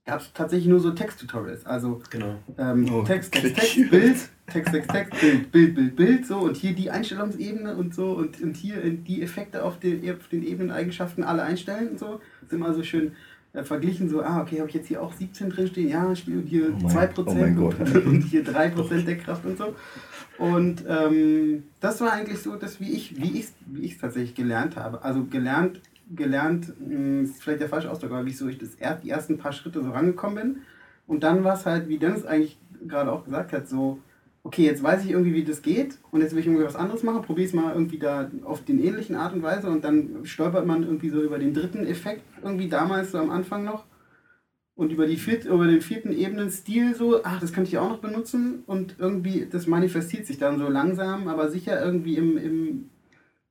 gab 0.07 0.21
es 0.21 0.33
tatsächlich 0.33 0.69
nur 0.69 0.80
so 0.80 0.90
Text-Tutorials. 0.90 1.66
Also 1.66 2.00
genau. 2.11 2.37
ähm, 2.59 2.87
oh, 2.92 3.02
Text, 3.02 3.33
Text, 3.33 3.57
Text, 3.57 3.90
Bild, 3.90 4.16
Text, 4.47 4.73
Text, 4.73 4.90
Text, 4.90 5.21
Bild, 5.21 5.52
Bild, 5.52 5.75
Bild, 5.75 5.97
Bild, 5.97 6.26
so 6.26 6.38
und 6.38 6.57
hier 6.57 6.75
die 6.75 6.90
Einstellungsebene 6.90 7.76
und 7.76 7.95
so 7.95 8.12
und, 8.12 8.40
und 8.40 8.57
hier 8.57 8.80
die 8.83 9.23
Effekte 9.23 9.64
auf 9.64 9.78
den, 9.78 10.09
auf 10.11 10.28
den 10.28 10.42
Ebeneneigenschaften 10.42 11.25
alle 11.25 11.42
einstellen 11.42 11.90
und 11.90 11.99
so. 11.99 12.21
Das 12.40 12.49
ist 12.49 12.52
immer 12.52 12.75
so 12.75 12.83
schön 12.83 13.12
äh, 13.52 13.64
verglichen, 13.64 14.09
so, 14.09 14.23
ah, 14.23 14.42
okay, 14.42 14.59
habe 14.59 14.69
ich 14.69 14.75
jetzt 14.75 14.88
hier 14.88 15.02
auch 15.02 15.12
17 15.12 15.50
drin 15.50 15.66
stehen, 15.66 15.88
ja, 15.88 16.14
spiele 16.14 16.42
hier 16.42 16.73
oh 16.83 16.87
2% 16.87 17.59
oh 17.59 17.64
und, 17.66 18.07
und 18.07 18.23
hier 18.23 18.45
3% 18.45 19.04
der 19.04 19.19
Kraft 19.19 19.45
und 19.45 19.59
so. 19.59 19.75
Und 20.38 20.85
ähm, 20.88 21.64
das 21.80 22.00
war 22.00 22.12
eigentlich 22.12 22.38
so, 22.38 22.57
dass 22.57 22.80
wie 22.80 22.92
ich 22.92 23.21
wie 23.21 23.40
ich 23.40 23.49
wie 23.66 23.85
ich 23.85 23.99
tatsächlich 23.99 24.35
gelernt 24.35 24.76
habe. 24.76 25.04
Also 25.04 25.25
gelernt 25.25 25.83
gelernt 26.14 26.73
hm, 26.78 27.25
ist 27.25 27.42
vielleicht 27.42 27.61
der 27.61 27.69
falsche 27.69 27.90
Ausdruck, 27.90 28.12
aber 28.12 28.25
wie 28.25 28.30
ich 28.30 28.38
so 28.38 28.49
ich 28.49 28.59
das 28.59 28.76
die 29.02 29.11
ersten 29.11 29.37
paar 29.37 29.52
Schritte 29.52 29.83
so 29.83 29.90
rangekommen 29.90 30.37
bin. 30.37 30.62
Und 31.07 31.25
dann 31.25 31.45
war 31.45 31.54
es 31.54 31.66
halt, 31.66 31.88
wie 31.88 31.99
Dennis 31.99 32.25
eigentlich 32.25 32.59
gerade 32.87 33.12
auch 33.12 33.25
gesagt 33.25 33.52
hat, 33.52 33.69
so 33.69 33.99
okay, 34.42 34.64
jetzt 34.64 34.82
weiß 34.82 35.04
ich 35.04 35.11
irgendwie, 35.11 35.35
wie 35.35 35.44
das 35.44 35.62
geht 35.62 35.99
und 36.11 36.20
jetzt 36.20 36.32
will 36.32 36.40
ich 36.40 36.47
irgendwie 36.47 36.64
was 36.64 36.76
anderes 36.76 37.02
machen, 37.02 37.23
probiere 37.23 37.47
es 37.47 37.54
mal 37.54 37.75
irgendwie 37.75 37.99
da 37.99 38.30
auf 38.44 38.64
den 38.64 38.82
ähnlichen 38.82 39.16
Art 39.16 39.35
und 39.35 39.42
Weise 39.42 39.68
und 39.68 39.85
dann 39.85 40.25
stolpert 40.25 40.66
man 40.66 40.82
irgendwie 40.82 41.11
so 41.11 41.23
über 41.23 41.38
den 41.38 41.52
dritten 41.52 41.87
Effekt 41.87 42.23
irgendwie 42.42 42.68
damals 42.68 43.12
so 43.12 43.18
am 43.18 43.30
Anfang 43.30 43.64
noch 43.64 43.85
und 44.80 44.92
über, 44.92 45.06
die 45.06 45.18
viert, 45.18 45.44
über 45.44 45.66
den 45.66 45.82
vierten 45.82 46.11
Ebenen-Stil 46.11 46.94
so, 46.94 47.23
ach, 47.23 47.38
das 47.38 47.52
könnte 47.52 47.68
ich 47.68 47.76
auch 47.76 47.90
noch 47.90 47.99
benutzen 47.99 48.62
und 48.66 48.97
irgendwie, 48.99 49.47
das 49.50 49.66
manifestiert 49.66 50.26
sich 50.26 50.38
dann 50.38 50.59
so 50.59 50.68
langsam, 50.68 51.28
aber 51.28 51.50
sicher 51.50 51.85
irgendwie 51.85 52.16
im, 52.16 52.38
im, 52.38 52.90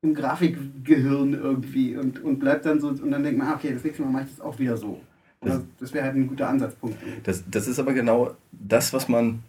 im 0.02 0.14
Grafikgehirn 0.16 1.36
irgendwie 1.36 1.96
und, 1.98 2.24
und 2.24 2.40
bleibt 2.40 2.66
dann 2.66 2.80
so, 2.80 2.88
und 2.88 3.12
dann 3.12 3.22
denkt 3.22 3.38
man, 3.38 3.50
ah, 3.50 3.56
okay, 3.56 3.74
das 3.74 3.84
nächste 3.84 4.02
Mal 4.02 4.12
mache 4.12 4.24
ich 4.24 4.38
das 4.38 4.42
auch 4.42 4.58
wieder 4.58 4.76
so. 4.76 5.00
Das, 5.42 5.62
das 5.80 5.94
wäre 5.94 6.06
halt 6.06 6.16
ein 6.16 6.28
guter 6.28 6.50
Ansatzpunkt. 6.50 6.98
Das, 7.24 7.44
das 7.50 7.68
ist 7.68 7.80
aber 7.80 7.94
genau 7.94 8.36
das, 8.52 8.92
was 8.92 9.08
man 9.08 9.44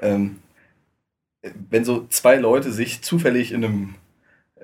ähm, 0.00 0.36
wenn 1.70 1.84
so 1.84 2.06
zwei 2.08 2.36
Leute 2.36 2.72
sich 2.72 3.02
zufällig 3.02 3.52
in 3.52 3.64
einem 3.64 3.94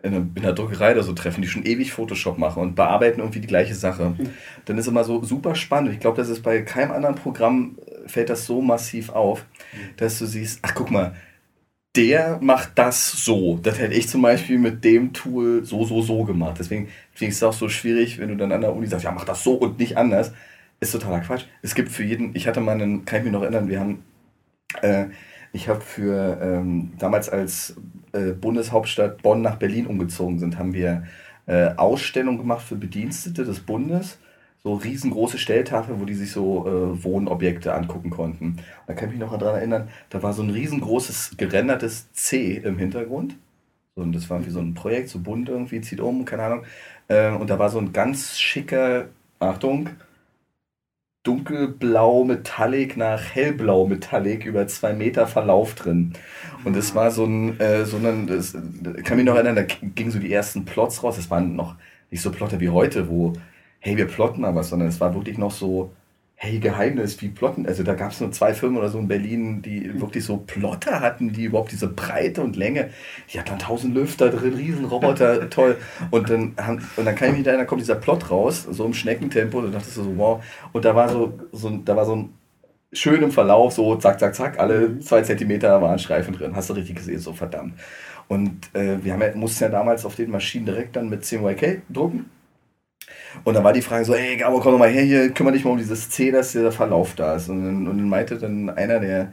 in, 0.03 0.33
einer 0.37 0.53
Druckerei 0.53 0.93
oder 0.93 1.03
so 1.03 1.13
treffen, 1.13 1.43
die 1.43 1.49
schon 1.49 1.65
ewig 1.65 1.93
Photoshop 1.93 2.39
machen 2.39 2.63
und 2.63 2.75
bearbeiten 2.75 3.21
irgendwie 3.21 3.41
die 3.41 3.47
gleiche 3.47 3.75
Sache, 3.75 4.15
mhm. 4.17 4.31
dann 4.65 4.79
ist 4.79 4.87
immer 4.87 5.05
so 5.05 5.23
super 5.23 5.55
spannend. 5.55 5.93
Ich 5.93 6.01
glaube, 6.01 6.17
das 6.17 6.29
ist 6.29 6.43
bei 6.43 6.63
keinem 6.63 6.93
anderen 6.93 7.15
Programm 7.15 7.79
äh, 7.85 8.09
fällt 8.09 8.31
das 8.31 8.47
so 8.47 8.63
massiv 8.63 9.11
auf, 9.11 9.45
mhm. 9.73 9.97
dass 9.97 10.19
du 10.19 10.27
siehst, 10.27 10.61
ach 10.63 10.75
guck 10.75 10.91
mal, 10.91 11.15
der 11.97 12.39
macht 12.41 12.73
das 12.77 13.25
so. 13.25 13.59
Das 13.63 13.79
hätte 13.79 13.95
ich 13.95 14.09
zum 14.09 14.23
Beispiel 14.23 14.59
mit 14.59 14.85
dem 14.85 15.13
Tool 15.13 15.65
so, 15.65 15.85
so, 15.85 16.03
so 16.03 16.25
gemacht. 16.25 16.57
Deswegen 16.59 16.89
finde 17.13 17.31
ich 17.31 17.37
es 17.37 17.43
auch 17.43 17.53
so 17.53 17.69
schwierig, 17.69 18.19
wenn 18.19 18.29
du 18.29 18.37
dann 18.37 18.53
an 18.53 18.61
der 18.61 18.75
Uni 18.75 18.87
sagst, 18.87 19.05
ja, 19.05 19.11
mach 19.11 19.25
das 19.25 19.43
so 19.43 19.55
und 19.55 19.79
nicht 19.79 19.97
anders. 19.97 20.33
Ist 20.79 20.93
totaler 20.93 21.21
Quatsch. 21.21 21.45
Es 21.63 21.75
gibt 21.75 21.91
für 21.91 22.05
jeden, 22.05 22.35
ich 22.35 22.47
hatte 22.47 22.61
mal 22.61 22.73
einen, 22.73 23.05
kann 23.05 23.19
ich 23.19 23.25
mich 23.25 23.33
noch 23.33 23.43
erinnern, 23.43 23.69
wir 23.69 23.81
haben 23.81 24.05
äh, 24.83 25.07
ich 25.53 25.69
habe 25.69 25.81
für 25.81 26.39
ähm, 26.41 26.93
damals 26.99 27.29
als 27.29 27.77
äh, 28.13 28.33
Bundeshauptstadt 28.33 29.23
Bonn 29.23 29.43
nach 29.43 29.57
Berlin 29.57 29.87
umgezogen 29.87 30.39
sind, 30.39 30.59
haben 30.59 30.75
wir 30.75 31.05
äh, 31.47 31.75
Ausstellungen 31.77 32.39
gemacht 32.39 32.63
für 32.63 32.77
Bedienstete 32.77 33.45
des 33.45 33.61
Bundes. 33.61 34.19
So 34.63 34.75
riesengroße 34.75 35.39
Stelltafel, 35.39 36.01
wo 36.01 36.05
die 36.05 36.15
sich 36.15 36.33
so 36.33 36.67
äh, 36.67 37.03
Wohnobjekte 37.03 37.73
angucken 37.75 38.11
konnten. 38.11 38.57
Da 38.87 38.93
kann 38.93 39.09
ich 39.09 39.13
mich 39.13 39.21
noch 39.21 39.37
daran 39.39 39.57
erinnern, 39.57 39.89
da 40.11 40.23
war 40.23 40.35
so 40.35 40.43
ein 40.43 40.51
riesengroßes 40.51 41.37
gerendertes 41.39 42.13
C 42.13 42.57
im 42.57 42.79
Hintergrund. 42.79 43.37
Und 43.95 44.15
das 44.15 44.29
war 44.31 44.45
wie 44.45 44.51
so 44.51 44.61
ein 44.61 44.75
Projekt, 44.75 45.09
so 45.09 45.19
bunt 45.19 45.49
irgendwie, 45.49 45.81
zieht 45.81 46.01
um, 46.01 46.25
keine 46.25 46.45
Ahnung. 46.45 46.65
Äh, 47.09 47.31
und 47.33 47.49
da 47.49 47.59
war 47.59 47.71
so 47.71 47.79
ein 47.79 47.93
ganz 47.93 48.39
schicker, 48.39 49.07
Achtung, 49.39 49.91
dunkelblau 51.23 52.25
Metallic 52.25 52.97
nach 52.97 53.35
hellblau 53.35 53.87
Metallic 53.87 54.47
über 54.47 54.67
zwei 54.67 54.93
Meter 54.93 55.27
Verlauf 55.27 55.75
drin. 55.75 56.15
Und 56.65 56.77
es 56.77 56.95
war 56.95 57.11
so 57.11 57.25
ein, 57.25 57.61
äh, 57.61 57.85
so 57.85 57.99
ein, 57.99 58.27
das, 58.27 58.57
kann 59.05 59.17
mich 59.17 59.27
noch 59.27 59.35
erinnern, 59.35 59.57
da 59.57 59.63
gingen 59.63 60.11
so 60.11 60.19
die 60.19 60.33
ersten 60.33 60.65
Plots 60.65 61.03
raus. 61.03 61.19
Es 61.19 61.31
waren 61.31 61.57
noch 61.57 61.77
nicht 62.11 62.23
so 62.23 62.31
Plotter 62.31 62.61
wie 62.61 62.71
heute, 62.71 63.09
wo, 63.09 63.35
hey, 63.81 63.97
wir 63.97 64.07
plotten 64.07 64.43
was, 64.43 64.71
sondern 64.71 64.89
es 64.89 65.01
war 65.01 65.15
wirklich 65.15 65.39
noch 65.39 65.51
so, 65.51 65.93
hey, 66.43 66.59
Geheimnis, 66.59 67.21
wie 67.21 67.29
plotten. 67.29 67.67
Also 67.67 67.83
da 67.83 67.93
gab 67.93 68.13
es 68.13 68.21
nur 68.21 68.33
zwei 68.33 68.55
Firmen 68.55 68.79
oder 68.79 68.89
so 68.89 68.99
in 68.99 69.09
Berlin, 69.09 69.61
die 69.61 70.01
wirklich 70.01 70.25
so 70.25 70.39
Plotter 70.39 71.01
hatten, 71.01 71.35
die 71.35 71.45
überhaupt 71.45 71.71
diese 71.71 71.87
Breite 71.87 72.41
und 72.41 72.57
Länge. 72.57 72.89
Die 73.29 73.39
hatten 73.39 73.51
dann 73.51 73.59
tausend 73.59 73.95
Lüfter 73.95 74.31
drin, 74.31 74.55
Riesenroboter, 74.55 75.51
toll. 75.51 75.77
Und 76.11 76.31
dann, 76.31 76.55
haben, 76.57 76.83
und 76.97 77.05
dann 77.05 77.15
kann 77.15 77.29
ich 77.29 77.35
mich 77.35 77.45
da, 77.45 77.53
dann 77.53 77.67
kommt 77.67 77.83
dieser 77.83 77.97
Plot 77.97 78.31
raus, 78.31 78.67
so 78.71 78.87
im 78.87 78.95
Schneckentempo, 78.95 79.59
und 79.59 79.65
dann 79.65 79.73
dachtest 79.75 79.99
du 79.99 80.05
so, 80.05 80.17
wow. 80.17 80.43
Und 80.73 80.87
da 80.87 80.95
war 80.95 81.11
so, 81.11 81.39
so, 81.53 81.77
da 81.77 81.95
war 81.95 82.07
so 82.07 82.17
ein 82.17 82.31
schön 82.91 83.23
im 83.23 83.33
Verlauf, 83.33 83.75
so 83.75 83.97
zack, 83.97 84.19
zack, 84.19 84.35
zack, 84.35 84.59
alle 84.59 84.89
mhm. 84.89 85.03
zwei 85.03 85.21
Zentimeter 85.21 85.83
waren 85.83 85.99
Streifen 85.99 86.33
drin. 86.33 86.57
Hast 86.57 86.71
du 86.71 86.73
richtig 86.73 86.97
gesehen, 86.97 87.19
so 87.19 87.35
verdammt. 87.35 87.75
Und 88.29 88.75
äh, 88.75 88.97
wir 89.05 89.13
haben 89.13 89.21
ja, 89.21 89.35
mussten 89.35 89.65
ja 89.65 89.69
damals 89.69 90.07
auf 90.07 90.15
den 90.15 90.31
Maschinen 90.31 90.65
direkt 90.65 90.97
dann 90.97 91.11
mit 91.11 91.23
CMYK 91.23 91.83
drucken. 91.91 92.31
Und 93.45 93.55
dann 93.55 93.65
war 93.65 93.73
die 93.73 93.83
Frage 93.83 94.05
so, 94.05 94.15
ey, 94.15 94.37
Gabo, 94.37 94.61
komm 94.61 94.73
doch 94.73 94.79
mal 94.79 94.91
her, 94.91 95.03
hier, 95.03 95.31
kümmere 95.31 95.55
dich 95.55 95.65
mal 95.65 95.71
um 95.71 95.79
dieses 95.79 96.11
C, 96.11 96.31
dass 96.31 96.53
der 96.53 96.73
Verlauf 96.73 97.15
da 97.15 97.37
ist. 97.37 97.49
Und 97.49 97.65
dann, 97.65 97.89
und 97.89 97.99
dann 97.99 98.09
meinte 98.09 98.39
dann 98.39 98.71
einer 98.71 99.01
der, 99.01 99.33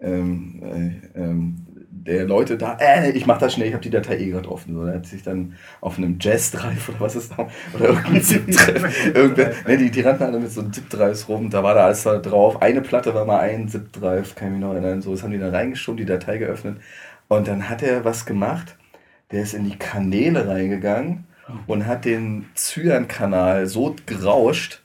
ähm, 0.00 1.00
äh, 1.14 1.20
ähm, 1.20 1.66
der 2.08 2.24
Leute 2.24 2.56
da, 2.56 2.76
äh, 2.80 3.10
ich 3.10 3.26
mach 3.26 3.38
das 3.38 3.54
schnell, 3.54 3.68
ich 3.68 3.74
habe 3.74 3.82
die 3.82 3.90
Datei 3.90 4.18
eh 4.18 4.30
gerade 4.30 4.50
offen. 4.50 4.74
So, 4.74 4.84
der 4.84 4.94
hat 4.94 5.06
sich 5.06 5.22
dann 5.22 5.54
auf 5.80 5.98
einem 5.98 6.16
Jazz-Drive 6.20 6.88
oder 6.88 7.00
was 7.00 7.16
ist 7.16 7.32
da, 7.36 7.48
oder 7.74 7.88
irgendein 7.88 8.22
Zip-Drive, 8.22 9.14
irgendwer, 9.14 9.52
ne, 9.66 9.76
die, 9.76 9.90
die 9.90 10.00
rannten 10.00 10.24
alle 10.24 10.40
mit 10.40 10.50
so 10.50 10.60
einem 10.60 10.72
Zip-Drives 10.72 11.28
rum, 11.28 11.50
da 11.50 11.62
war 11.62 11.74
da 11.74 11.86
alles 11.86 12.02
da 12.04 12.18
drauf. 12.18 12.62
Eine 12.62 12.80
Platte 12.80 13.14
war 13.14 13.24
mal 13.24 13.40
ein 13.40 13.68
Zip-Drive, 13.68 14.34
kann 14.34 14.48
ich 14.48 14.52
mich 14.54 14.60
noch 14.62 14.72
erinnern, 14.72 15.02
so, 15.02 15.12
das 15.12 15.22
haben 15.22 15.32
die 15.32 15.38
da 15.38 15.50
reingeschoben, 15.50 15.98
die 15.98 16.06
Datei 16.06 16.38
geöffnet. 16.38 16.78
Und 17.28 17.46
dann 17.46 17.68
hat 17.68 17.82
er 17.82 18.04
was 18.04 18.24
gemacht, 18.24 18.76
der 19.30 19.42
ist 19.42 19.54
in 19.54 19.64
die 19.64 19.76
Kanäle 19.76 20.48
reingegangen 20.48 21.27
und 21.66 21.86
hat 21.86 22.04
den 22.04 22.46
Cyan-Kanal 22.54 23.66
so 23.66 23.96
gerauscht 24.06 24.82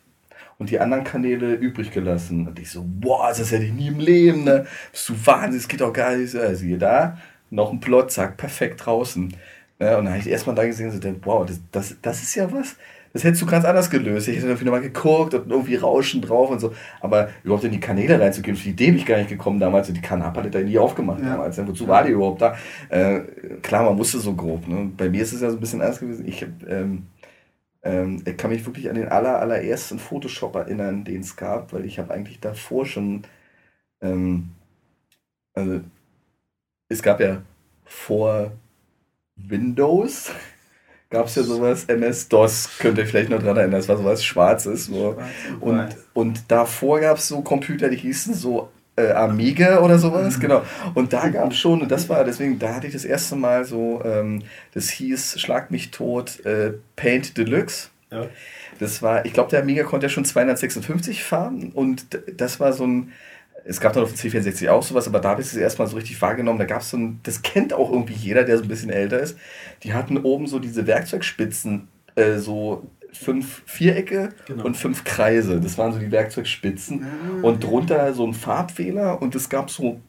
und 0.58 0.70
die 0.70 0.80
anderen 0.80 1.04
Kanäle 1.04 1.54
übrig 1.54 1.92
gelassen. 1.92 2.48
Und 2.48 2.60
ich 2.60 2.72
so, 2.72 2.86
boah, 2.86 3.30
das 3.30 3.52
hätte 3.52 3.66
ich 3.66 3.74
nie 3.74 3.88
im 3.88 4.00
Leben, 4.00 4.44
ne? 4.44 4.66
Bist 4.92 5.10
du 5.10 5.14
wahnsinnig, 5.26 5.64
das 5.64 5.68
geht 5.68 5.82
doch 5.82 5.94
gar 5.94 6.16
nicht. 6.16 6.34
Ja, 6.34 6.54
siehe 6.56 6.78
da, 6.78 7.18
noch 7.50 7.72
ein 7.72 7.80
Plot, 7.80 8.12
zack, 8.12 8.38
perfekt 8.38 8.86
draußen. 8.86 9.36
Ja, 9.80 9.98
und 9.98 10.06
dann 10.06 10.14
habe 10.14 10.22
ich 10.22 10.30
erstmal 10.30 10.56
da 10.56 10.66
gesehen 10.66 10.90
und 10.90 11.02
so, 11.02 11.16
wow, 11.24 11.46
das, 11.46 11.60
das, 11.72 11.96
das 12.02 12.24
ist 12.24 12.36
ja 12.36 12.52
was. 12.52 12.76
Das 13.14 13.24
hättest 13.24 13.44
du 13.44 13.46
ganz 13.46 13.64
anders 13.64 13.92
gelöst. 13.92 14.28
Ich 14.28 14.38
hätte 14.38 14.48
irgendwie 14.48 14.66
nochmal 14.66 14.82
geguckt 14.82 15.36
und 15.36 15.52
irgendwie 15.52 15.76
Rauschen 15.76 16.20
drauf 16.20 16.50
und 16.50 16.60
so. 16.60 16.74
Aber 17.00 17.30
überhaupt 17.44 17.64
in 17.64 17.72
die 17.72 17.80
Kanäle 17.80 18.20
reinzugehen, 18.20 18.58
für 18.58 18.64
die 18.64 18.70
Idee 18.72 18.88
bin 18.88 18.98
ich 18.98 19.06
gar 19.06 19.18
nicht 19.18 19.30
gekommen 19.30 19.60
damals. 19.60 19.94
Die 19.94 20.02
Kanalpalette 20.02 20.58
hat 20.58 20.66
nie 20.66 20.80
aufgemacht 20.80 21.22
ja. 21.22 21.34
damals. 21.34 21.60
Wozu 21.66 21.88
war 21.88 22.04
die 22.04 22.12
überhaupt 22.12 22.42
da? 22.42 22.58
Äh, 22.90 23.22
klar, 23.62 23.84
man 23.84 24.00
wusste 24.00 24.18
so 24.18 24.34
grob. 24.34 24.68
Ne? 24.68 24.92
Bei 24.98 25.10
mir 25.10 25.22
ist 25.22 25.32
es 25.32 25.42
ja 25.42 25.52
so 25.52 25.58
ein 25.58 25.60
bisschen 25.60 25.82
anders 25.82 26.00
gewesen. 26.00 26.28
Ich, 26.28 26.44
ähm, 26.68 27.04
ähm, 27.84 28.24
ich 28.26 28.36
kann 28.36 28.50
mich 28.50 28.66
wirklich 28.66 28.90
an 28.90 28.96
den 28.96 29.10
aller, 29.10 29.40
allerersten 29.40 30.00
Photoshop 30.00 30.56
erinnern, 30.56 31.04
den 31.04 31.22
es 31.22 31.36
gab, 31.36 31.72
weil 31.72 31.86
ich 31.86 32.00
habe 32.00 32.12
eigentlich 32.12 32.40
davor 32.40 32.88
schon, 32.88 33.22
ähm, 34.02 34.50
also 35.54 35.82
es 36.90 37.04
gab 37.04 37.20
ja 37.20 37.44
vor 37.86 38.52
Windows 39.36 40.32
gab 41.14 41.28
es 41.28 41.36
ja 41.36 41.44
sowas, 41.44 41.86
MS-DOS, 41.86 42.80
könnt 42.80 42.98
ihr 42.98 43.06
vielleicht 43.06 43.30
noch 43.30 43.38
dran 43.38 43.56
erinnern, 43.56 43.80
das 43.80 43.88
war 43.88 43.98
sowas 43.98 44.26
Schwarzes. 44.26 44.86
So. 44.88 45.16
Und, 45.60 45.90
und 46.14 46.42
davor 46.48 47.00
gab 47.00 47.18
es 47.18 47.28
so 47.28 47.42
Computer, 47.42 47.88
die 47.88 47.98
hießen 47.98 48.34
so 48.34 48.70
äh, 48.96 49.12
Amiga 49.12 49.82
oder 49.82 50.00
sowas, 50.00 50.38
mhm. 50.38 50.42
genau. 50.42 50.64
Und 50.96 51.14
da 51.14 51.30
gab 51.30 51.52
es 51.52 51.60
schon, 51.60 51.84
und 51.84 51.92
das 51.92 52.10
war 52.10 52.24
deswegen, 52.24 52.58
da 52.58 52.74
hatte 52.74 52.88
ich 52.88 52.94
das 52.94 53.06
erste 53.06 53.36
Mal 53.36 53.64
so, 53.64 54.02
ähm, 54.04 54.42
das 54.74 54.90
hieß 54.90 55.40
Schlag 55.40 55.70
mich 55.70 55.92
tot, 55.92 56.44
äh, 56.48 56.74
Paint 56.96 57.38
Deluxe. 57.38 57.90
Ja. 58.12 58.26
Das 58.80 59.04
war, 59.04 59.24
ich 59.24 59.34
glaube, 59.34 59.52
der 59.52 59.62
Amiga 59.62 59.84
konnte 59.84 60.08
ja 60.08 60.10
schon 60.10 60.26
256 60.26 61.24
fahren 61.24 61.72
und 61.76 62.08
das 62.36 62.60
war 62.60 62.74
so 62.74 62.88
ein, 62.88 63.12
es 63.66 63.80
gab 63.80 63.94
dann 63.94 64.04
auf 64.04 64.14
dem 64.14 64.18
C64 64.18 64.70
auch 64.70 64.84
sowas, 64.84 65.08
aber 65.08 65.20
da 65.20 65.30
habe 65.30 65.42
ich 65.42 65.48
es 65.48 65.56
erstmal 65.56 65.88
so 65.88 65.96
richtig 65.96 66.22
wahrgenommen. 66.22 66.60
Da 66.60 66.66
gab 66.66 66.82
es 66.82 66.90
so 66.90 66.98
ein, 66.98 67.20
das 67.24 67.42
kennt 67.42 67.74
auch 67.74 67.92
irgendwie 67.92 68.14
jeder, 68.14 68.44
der 68.44 68.58
so 68.58 68.64
ein 68.64 68.68
bisschen 68.68 68.90
älter 68.90 69.20
ist. 69.20 69.38
Die 69.84 69.94
hatten 69.94 70.18
oben 70.18 70.48
so 70.48 70.60
diese 70.60 70.86
Werkzeugspitzen, 70.86 71.88
äh, 72.16 72.38
so 72.38 72.88
fünf 73.14 73.62
Vierecke 73.66 74.30
genau. 74.48 74.66
und 74.66 74.76
fünf 74.76 75.04
Kreise. 75.04 75.62
Das 75.62 75.78
waren 75.78 75.94
so 75.94 76.00
die 76.00 76.12
Werkzeugspitzen. 76.12 77.04
Ah. 77.04 77.42
Und 77.42 77.64
drunter 77.64 78.14
so 78.14 78.26
ein 78.26 78.34
Farbfehler 78.34 79.22
und 79.22 79.36
es 79.36 79.50
gab 79.50 79.70
so 79.70 80.02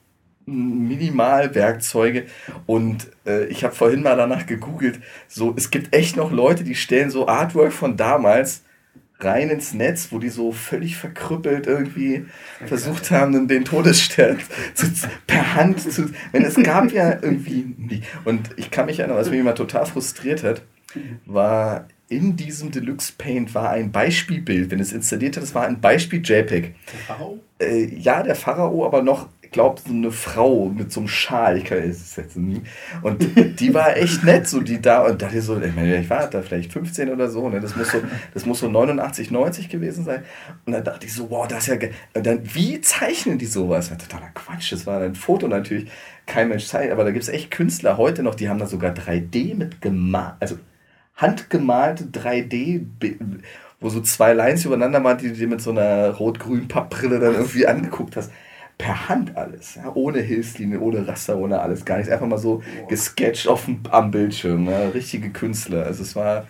Minimalwerkzeuge 0.46 2.26
und 2.66 3.10
äh, 3.26 3.46
ich 3.46 3.64
habe 3.64 3.74
vorhin 3.74 4.02
mal 4.02 4.16
danach 4.16 4.44
gegoogelt, 4.44 5.00
so 5.26 5.54
es 5.56 5.70
gibt 5.70 5.94
echt 5.94 6.16
noch 6.16 6.30
Leute, 6.30 6.64
die 6.64 6.74
stellen 6.74 7.08
so 7.08 7.26
Artwork 7.28 7.72
von 7.72 7.96
damals 7.96 8.63
rein 9.24 9.50
ins 9.50 9.74
Netz, 9.74 10.08
wo 10.10 10.18
die 10.18 10.28
so 10.28 10.52
völlig 10.52 10.96
verkrüppelt 10.96 11.66
irgendwie 11.66 12.26
okay. 12.56 12.68
versucht 12.68 13.10
haben, 13.10 13.48
den 13.48 13.64
Todesstern 13.64 14.38
zu, 14.74 14.86
per 15.26 15.54
Hand 15.54 15.80
zu. 15.80 16.10
Wenn 16.32 16.44
es 16.44 16.54
gab 16.56 16.92
ja 16.92 17.10
irgendwie. 17.10 18.02
Und 18.24 18.50
ich 18.56 18.70
kann 18.70 18.86
mich 18.86 19.00
erinnern, 19.00 19.16
was 19.18 19.30
mich 19.30 19.40
immer 19.40 19.54
total 19.54 19.86
frustriert 19.86 20.42
hat, 20.42 20.62
war 21.26 21.88
in 22.14 22.36
diesem 22.36 22.70
Deluxe 22.70 23.12
Paint 23.16 23.54
war 23.54 23.70
ein 23.70 23.92
Beispielbild, 23.92 24.70
wenn 24.70 24.80
es 24.80 24.92
installiert 24.92 25.36
hat, 25.36 25.44
es 25.44 25.54
war 25.54 25.66
ein 25.66 25.80
Beispiel 25.80 26.20
JPEG. 26.22 26.74
Der 26.92 27.00
Pharao? 27.06 27.38
Äh, 27.58 27.94
ja, 27.96 28.22
der 28.22 28.34
Pharao, 28.34 28.84
aber 28.86 29.02
noch 29.02 29.28
glaube, 29.54 29.80
so 29.80 29.94
eine 29.94 30.10
Frau 30.10 30.68
mit 30.68 30.92
so 30.92 31.00
einem 31.00 31.08
Schal, 31.08 31.56
ich 31.56 31.64
kann 31.64 31.78
es 31.78 32.16
jetzt 32.16 32.36
nie. 32.36 32.60
Und 33.02 33.24
die 33.60 33.72
war 33.72 33.96
echt 33.96 34.24
nett, 34.24 34.48
so 34.48 34.60
die 34.60 34.82
da, 34.82 35.06
und 35.06 35.22
dachte 35.22 35.40
so, 35.40 35.58
ich 35.60 35.74
meine, 35.74 35.96
ich 35.96 36.10
war 36.10 36.28
da 36.28 36.42
vielleicht 36.42 36.72
15 36.72 37.08
oder 37.08 37.30
so, 37.30 37.48
ne? 37.48 37.60
Das 37.60 37.76
muss 37.76 37.92
so, 37.92 37.98
das 38.34 38.44
muss 38.44 38.58
so 38.58 38.68
89, 38.68 39.30
90 39.30 39.68
gewesen 39.68 40.04
sein. 40.04 40.24
Und 40.66 40.72
dann 40.72 40.82
dachte 40.82 41.06
ich 41.06 41.14
so, 41.14 41.30
wow, 41.30 41.46
das 41.46 41.60
ist 41.60 41.66
ja 41.68 41.76
geil. 41.76 41.92
Und 42.14 42.26
dann, 42.26 42.40
wie 42.52 42.80
zeichnen 42.80 43.38
die 43.38 43.46
sowas? 43.46 43.88
Das 43.88 43.92
war 43.92 43.98
totaler 43.98 44.30
Quatsch. 44.34 44.72
Das 44.72 44.86
war 44.86 45.00
ein 45.00 45.14
Foto 45.14 45.46
natürlich, 45.46 45.88
kein 46.26 46.48
Mensch 46.48 46.66
zeichnet, 46.66 46.92
aber 46.92 47.04
da 47.04 47.12
gibt 47.12 47.22
es 47.22 47.28
echt 47.28 47.52
Künstler 47.52 47.96
heute 47.96 48.24
noch, 48.24 48.34
die 48.34 48.48
haben 48.48 48.58
da 48.58 48.66
sogar 48.66 48.92
3D 48.92 49.54
mit 49.54 49.80
gemalt, 49.80 50.34
also 50.40 50.56
handgemalte 51.16 52.04
3D, 52.04 52.86
wo 53.80 53.88
so 53.88 54.00
zwei 54.00 54.32
Lines 54.32 54.64
übereinander 54.64 55.02
waren, 55.04 55.18
die 55.18 55.28
du 55.28 55.34
dir 55.34 55.48
mit 55.48 55.60
so 55.60 55.70
einer 55.70 56.10
rot-grünen 56.10 56.68
Pappbrille 56.68 57.20
dann 57.20 57.34
irgendwie 57.34 57.66
angeguckt 57.68 58.16
hast. 58.16 58.32
Per 58.76 59.08
Hand 59.08 59.36
alles, 59.36 59.76
ja, 59.76 59.92
ohne 59.94 60.18
Hilfslinie, 60.18 60.80
ohne 60.80 61.06
Raster, 61.06 61.36
ohne 61.36 61.60
alles, 61.60 61.84
gar 61.84 61.98
nichts, 61.98 62.10
einfach 62.10 62.26
mal 62.26 62.38
so 62.38 62.60
gesketcht 62.88 63.46
auf 63.46 63.66
dem, 63.66 63.78
am 63.88 64.10
Bildschirm, 64.10 64.68
ja, 64.68 64.88
richtige 64.88 65.30
Künstler. 65.30 65.86
Also 65.86 66.02
es 66.02 66.16
war, 66.16 66.48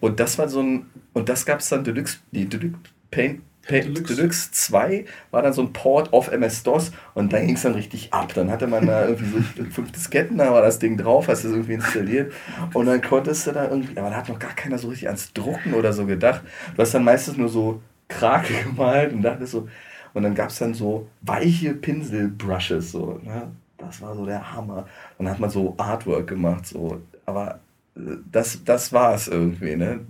und 0.00 0.18
das 0.18 0.38
war 0.38 0.48
so 0.48 0.62
ein, 0.62 0.86
und 1.12 1.28
das 1.28 1.44
gab 1.44 1.60
es 1.60 1.68
dann 1.68 1.84
Deluxe, 1.84 2.16
die 2.30 2.48
Deluxe 2.48 2.78
Paint, 3.10 3.42
Paint 3.66 3.96
Deluxe. 3.96 4.14
Deluxe 4.16 4.50
2 4.52 5.04
war 5.30 5.42
dann 5.42 5.52
so 5.52 5.62
ein 5.62 5.72
Port 5.72 6.12
auf 6.12 6.30
MS-DOS 6.30 6.92
und 7.14 7.32
dann 7.32 7.46
ging 7.46 7.56
es 7.56 7.62
dann 7.62 7.74
richtig 7.74 8.12
ab. 8.12 8.32
Dann 8.34 8.50
hatte 8.50 8.66
man 8.66 8.86
da 8.86 9.04
irgendwie 9.08 9.44
so 9.56 9.64
fünf 9.70 9.92
Disketten, 9.92 10.38
da 10.38 10.52
war 10.52 10.62
das 10.62 10.78
Ding 10.78 10.96
drauf, 10.96 11.28
hast 11.28 11.44
du 11.44 11.48
es 11.48 11.54
irgendwie 11.54 11.74
installiert 11.74 12.32
und 12.72 12.86
dann 12.86 13.00
konntest 13.00 13.46
du 13.46 13.52
da 13.52 13.68
irgendwie, 13.68 13.98
aber 13.98 14.10
da 14.10 14.16
hat 14.16 14.28
noch 14.28 14.38
gar 14.38 14.54
keiner 14.54 14.78
so 14.78 14.88
richtig 14.88 15.08
ans 15.08 15.32
Drucken 15.32 15.74
oder 15.74 15.92
so 15.92 16.06
gedacht. 16.06 16.42
Du 16.74 16.82
hast 16.82 16.94
dann 16.94 17.04
meistens 17.04 17.36
nur 17.36 17.48
so 17.48 17.80
Krake 18.08 18.54
gemalt 18.64 19.12
und 19.12 19.22
dachtest 19.22 19.52
so, 19.52 19.68
und 20.16 20.22
dann 20.22 20.34
gab 20.34 20.48
es 20.48 20.58
dann 20.58 20.72
so 20.72 21.08
weiche 21.20 21.74
Pinselbrushes, 21.74 22.92
so, 22.92 23.20
ne? 23.22 23.52
Das 23.76 24.00
war 24.00 24.14
so 24.14 24.24
der 24.24 24.54
Hammer. 24.54 24.86
Und 25.18 25.26
dann 25.26 25.34
hat 25.34 25.40
man 25.40 25.50
so 25.50 25.74
Artwork 25.76 26.26
gemacht, 26.26 26.66
so. 26.66 27.02
Aber 27.26 27.60
äh, 27.94 28.16
das, 28.32 28.64
das 28.64 28.94
war 28.94 29.14
es 29.14 29.28
irgendwie, 29.28 29.76
ne? 29.76 30.00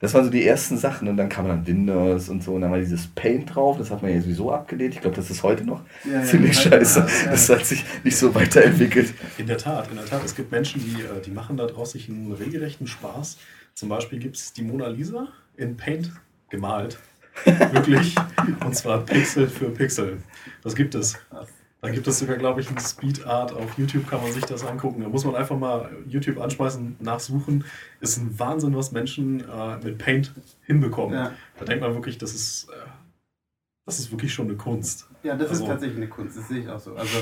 Das 0.00 0.14
waren 0.14 0.24
so 0.24 0.30
die 0.30 0.46
ersten 0.46 0.78
Sachen 0.78 1.08
und 1.08 1.16
dann 1.16 1.28
kam 1.28 1.48
dann 1.48 1.66
Windows 1.66 2.28
und 2.28 2.42
so 2.42 2.54
und 2.54 2.60
dann 2.60 2.70
war 2.70 2.78
dieses 2.78 3.08
Paint 3.08 3.54
drauf, 3.54 3.78
das 3.78 3.90
hat 3.90 4.00
man 4.02 4.12
ja 4.12 4.20
sowieso 4.20 4.52
abgelehnt. 4.52 4.94
Ich 4.94 5.00
glaube, 5.00 5.16
das 5.16 5.28
ist 5.28 5.42
heute 5.42 5.64
noch 5.64 5.82
ja, 6.04 6.22
ziemlich 6.22 6.54
ja, 6.64 6.70
scheiße. 6.70 7.00
Ja, 7.00 7.30
das 7.30 7.48
hat 7.48 7.66
sich 7.66 7.84
nicht 8.04 8.16
so 8.16 8.34
weiterentwickelt. 8.34 9.12
In 9.38 9.46
der 9.46 9.58
Tat, 9.58 9.90
in 9.90 9.96
der 9.96 10.06
Tat. 10.06 10.24
Es 10.24 10.36
gibt 10.36 10.52
Menschen, 10.52 10.80
die, 10.80 11.02
äh, 11.02 11.20
die 11.24 11.30
machen 11.30 11.56
daraus 11.56 11.92
sich 11.92 12.08
einen 12.08 12.32
regelrechten 12.32 12.86
Spaß. 12.86 13.38
Zum 13.74 13.88
Beispiel 13.88 14.18
gibt 14.18 14.36
es 14.36 14.52
die 14.52 14.62
Mona 14.62 14.88
Lisa 14.88 15.28
in 15.56 15.76
Paint 15.76 16.12
gemalt. 16.50 16.98
Wirklich. 17.44 18.14
Und 18.64 18.74
zwar 18.74 19.04
Pixel 19.04 19.48
für 19.48 19.70
Pixel. 19.70 20.18
Das 20.62 20.74
gibt 20.74 20.94
es. 20.94 21.16
Da 21.80 21.90
gibt 21.90 22.08
es 22.08 22.18
sogar, 22.18 22.36
glaube 22.36 22.60
ich, 22.60 22.70
ein 22.70 22.78
Speed 22.78 23.24
Art 23.24 23.52
auf 23.52 23.78
YouTube, 23.78 24.08
kann 24.08 24.20
man 24.20 24.32
sich 24.32 24.44
das 24.44 24.64
angucken. 24.64 25.02
Da 25.02 25.08
muss 25.08 25.24
man 25.24 25.36
einfach 25.36 25.56
mal 25.56 25.88
YouTube 26.08 26.38
anschmeißen, 26.40 26.96
nachsuchen. 26.98 27.64
Ist 28.00 28.16
ein 28.16 28.36
Wahnsinn, 28.38 28.74
was 28.74 28.90
Menschen 28.90 29.48
äh, 29.48 29.76
mit 29.84 29.98
Paint 29.98 30.34
hinbekommen. 30.66 31.14
Ja. 31.14 31.32
Da 31.56 31.64
denkt 31.64 31.82
man 31.82 31.94
wirklich, 31.94 32.18
das 32.18 32.34
ist, 32.34 32.68
äh, 32.70 32.88
das 33.86 34.00
ist 34.00 34.10
wirklich 34.10 34.34
schon 34.34 34.48
eine 34.48 34.56
Kunst. 34.56 35.08
Ja, 35.22 35.36
das 35.36 35.50
also, 35.50 35.62
ist 35.62 35.68
tatsächlich 35.68 35.98
eine 35.98 36.08
Kunst, 36.08 36.36
das 36.36 36.48
sehe 36.48 36.60
ich 36.60 36.68
auch 36.68 36.80
so. 36.80 36.96
Also 36.96 37.16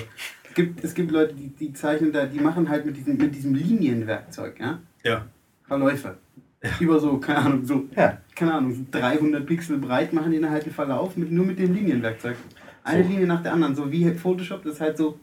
es 0.48 0.54
gibt, 0.54 0.82
es 0.82 0.94
gibt 0.94 1.10
Leute, 1.10 1.34
die, 1.34 1.48
die 1.48 1.72
zeichnen 1.74 2.12
da, 2.12 2.24
die 2.24 2.40
machen 2.40 2.68
halt 2.70 2.86
mit 2.86 2.96
diesem, 2.96 3.18
mit 3.18 3.34
diesem 3.34 3.54
Linienwerkzeug, 3.54 4.58
ja? 4.58 4.80
Ja. 5.04 5.26
Verläufe. 5.64 6.16
Ja. 6.62 6.70
Über 6.80 6.98
so, 6.98 7.18
keine 7.18 7.38
Ahnung, 7.40 7.66
so, 7.66 7.84
ja. 7.94 8.18
keine 8.34 8.54
Ahnung, 8.54 8.86
300 8.90 9.44
Pixel 9.44 9.78
breit 9.78 10.14
machen 10.14 10.32
die 10.32 10.40
dann 10.40 10.50
halt 10.50 10.64
den 10.64 10.72
Verlauf 10.72 11.16
mit, 11.16 11.30
nur 11.30 11.44
mit 11.44 11.58
dem 11.58 11.74
Linienwerkzeug. 11.74 12.36
Eine 12.86 13.02
so. 13.02 13.10
Linie 13.10 13.26
nach 13.26 13.42
der 13.42 13.52
anderen, 13.52 13.74
so 13.74 13.90
wie 13.90 14.12
Photoshop 14.14 14.62
das 14.62 14.80
halt 14.80 14.96
so 14.96 15.18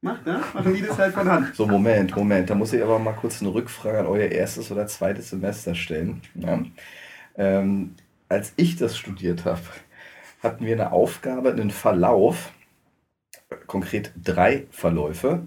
macht, 0.00 0.24
ne? 0.24 0.40
Machen 0.54 0.74
die 0.74 0.82
das 0.82 0.98
halt 0.98 1.14
von 1.14 1.28
Hand. 1.28 1.54
So, 1.54 1.66
Moment, 1.66 2.14
Moment, 2.16 2.48
da 2.48 2.54
muss 2.54 2.72
ich 2.72 2.82
aber 2.82 2.98
mal 2.98 3.12
kurz 3.12 3.40
eine 3.40 3.52
Rückfrage 3.52 3.98
an 3.98 4.06
euer 4.06 4.28
erstes 4.28 4.70
oder 4.70 4.86
zweites 4.86 5.30
Semester 5.30 5.74
stellen. 5.74 6.22
Ja? 6.34 6.62
Ähm, 7.36 7.94
als 8.28 8.52
ich 8.56 8.76
das 8.76 8.96
studiert 8.96 9.44
habe, 9.44 9.60
hatten 10.42 10.64
wir 10.64 10.74
eine 10.74 10.92
Aufgabe, 10.92 11.50
einen 11.50 11.70
Verlauf, 11.70 12.52
konkret 13.66 14.12
drei 14.22 14.66
Verläufe, 14.70 15.42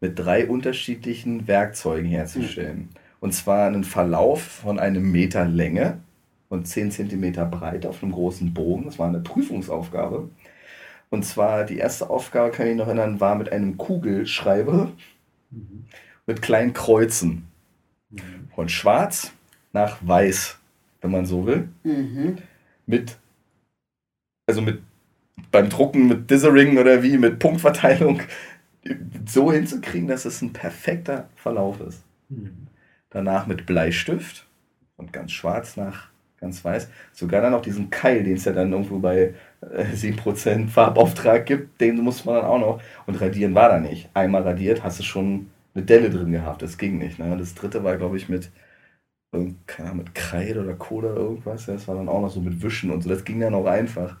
mit 0.00 0.18
drei 0.18 0.46
unterschiedlichen 0.46 1.46
Werkzeugen 1.48 2.08
herzustellen. 2.08 2.78
Mhm. 2.78 2.88
Und 3.20 3.32
zwar 3.32 3.66
einen 3.66 3.84
Verlauf 3.84 4.42
von 4.42 4.78
einem 4.78 5.10
Meter 5.10 5.46
Länge 5.46 5.98
und 6.48 6.68
10 6.68 6.90
cm 6.90 7.50
Breite 7.50 7.88
auf 7.88 8.02
einem 8.02 8.12
großen 8.12 8.52
Bogen. 8.52 8.84
Das 8.84 8.98
war 8.98 9.08
eine 9.08 9.20
Prüfungsaufgabe. 9.20 10.28
Und 11.10 11.24
zwar 11.24 11.64
die 11.64 11.78
erste 11.78 12.10
Aufgabe, 12.10 12.50
kann 12.50 12.66
ich 12.66 12.76
noch 12.76 12.86
erinnern, 12.86 13.20
war 13.20 13.34
mit 13.36 13.50
einem 13.52 13.76
Kugelschreiber 13.76 14.92
mhm. 15.50 15.84
mit 16.26 16.42
kleinen 16.42 16.72
Kreuzen. 16.72 17.46
Mhm. 18.10 18.48
Von 18.54 18.68
schwarz 18.68 19.32
nach 19.72 19.98
weiß, 20.00 20.58
wenn 21.00 21.10
man 21.10 21.26
so 21.26 21.46
will. 21.46 21.68
Mhm. 21.84 22.38
Mit, 22.86 23.16
also 24.46 24.60
mit 24.62 24.82
beim 25.52 25.68
Drucken 25.68 26.08
mit 26.08 26.30
Dithering 26.30 26.78
oder 26.78 27.02
wie, 27.02 27.18
mit 27.18 27.38
Punktverteilung 27.38 28.22
so 29.26 29.52
hinzukriegen, 29.52 30.08
dass 30.08 30.24
es 30.24 30.42
ein 30.42 30.52
perfekter 30.52 31.28
Verlauf 31.36 31.80
ist. 31.80 32.02
Mhm 32.28 32.66
danach 33.10 33.46
mit 33.46 33.66
Bleistift 33.66 34.46
und 34.96 35.12
ganz 35.12 35.32
schwarz 35.32 35.76
nach 35.76 36.10
ganz 36.38 36.64
weiß. 36.64 36.88
Sogar 37.12 37.40
dann 37.40 37.52
noch 37.52 37.62
diesen 37.62 37.88
Keil, 37.88 38.24
den 38.24 38.34
es 38.34 38.44
ja 38.44 38.52
dann 38.52 38.72
irgendwo 38.72 38.98
bei 38.98 39.34
7% 39.62 40.68
Farbauftrag 40.68 41.46
gibt, 41.46 41.80
den 41.80 41.96
muss 42.00 42.24
man 42.24 42.36
dann 42.36 42.44
auch 42.44 42.58
noch. 42.58 42.80
Und 43.06 43.20
radieren 43.20 43.54
war 43.54 43.68
da 43.68 43.78
nicht. 43.78 44.10
Einmal 44.14 44.42
radiert, 44.42 44.84
hast 44.84 44.98
du 44.98 45.02
schon 45.02 45.50
eine 45.74 45.84
Delle 45.84 46.10
drin 46.10 46.32
gehabt. 46.32 46.62
Das 46.62 46.78
ging 46.78 46.98
nicht. 46.98 47.18
Ne? 47.18 47.36
Das 47.38 47.54
dritte 47.54 47.84
war, 47.84 47.96
glaube 47.96 48.16
ich, 48.16 48.28
mit, 48.28 48.50
keine 49.66 49.90
Ahnung, 49.90 50.04
mit 50.04 50.14
Kreide 50.14 50.62
oder 50.62 50.74
Kohle 50.74 51.12
oder 51.12 51.20
irgendwas. 51.20 51.66
Das 51.66 51.88
war 51.88 51.96
dann 51.96 52.08
auch 52.08 52.20
noch 52.20 52.30
so 52.30 52.40
mit 52.40 52.62
Wischen 52.62 52.90
und 52.90 53.02
so. 53.02 53.08
Das 53.08 53.24
ging 53.24 53.40
dann 53.40 53.54
auch 53.54 53.66
einfach. 53.66 54.16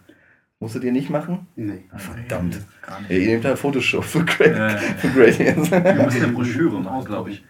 Musstet 0.58 0.84
ihr 0.84 0.92
nicht 0.92 1.10
machen? 1.10 1.46
Nee. 1.54 1.84
Verdammt. 1.94 2.58
Nee, 3.08 3.18
ihr 3.18 3.26
nehmt 3.26 3.44
halt 3.44 3.58
Photoshop 3.58 4.04
für, 4.04 4.24
Gra 4.24 4.46
ja, 4.46 4.68
für 4.96 5.10
Gradients. 5.10 5.70
Wir 5.70 5.80
müssen 5.80 6.24
eine 6.24 6.32
Broschüre 6.32 6.80
machen, 6.80 7.04
glaube 7.04 7.30
ich. 7.30 7.44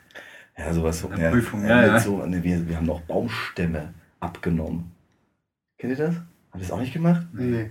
Ja, 0.59 0.73
sowas 0.73 0.99
so. 0.99 1.11
Ja, 1.17 1.31
Prüfung, 1.31 1.65
ja, 1.65 1.87
ja. 1.87 2.01
So, 2.01 2.25
ne, 2.27 2.43
wir, 2.43 2.67
wir 2.69 2.77
haben 2.77 2.87
noch 2.87 3.03
Baumstämme 3.03 3.95
abgenommen. 4.19 4.91
Kennt 5.79 5.97
ihr 5.97 6.07
das? 6.07 6.17
Habt 6.57 6.63
ihr 6.63 6.69
das 6.69 6.75
auch 6.75 6.81
nicht 6.81 6.95
gemacht? 6.95 7.27
Nee. 7.35 7.69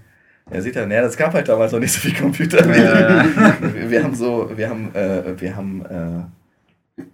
Ja, 0.54 0.62
seht 0.62 0.76
ihr, 0.76 0.88
ja, 0.88 1.02
das 1.02 1.18
gab 1.18 1.34
halt 1.34 1.50
damals 1.50 1.72
noch 1.72 1.80
nicht 1.80 1.92
so 1.92 2.02
viel 2.02 2.14
Computer. 2.14 2.64
wir, 2.68 3.26
wir 3.90 4.04
haben 4.04 4.14
so, 4.14 4.52
wir 4.56 4.70
haben, 4.70 4.94
äh, 4.94 5.42
wir 5.42 5.56
haben 5.56 5.84
äh, 5.88 6.26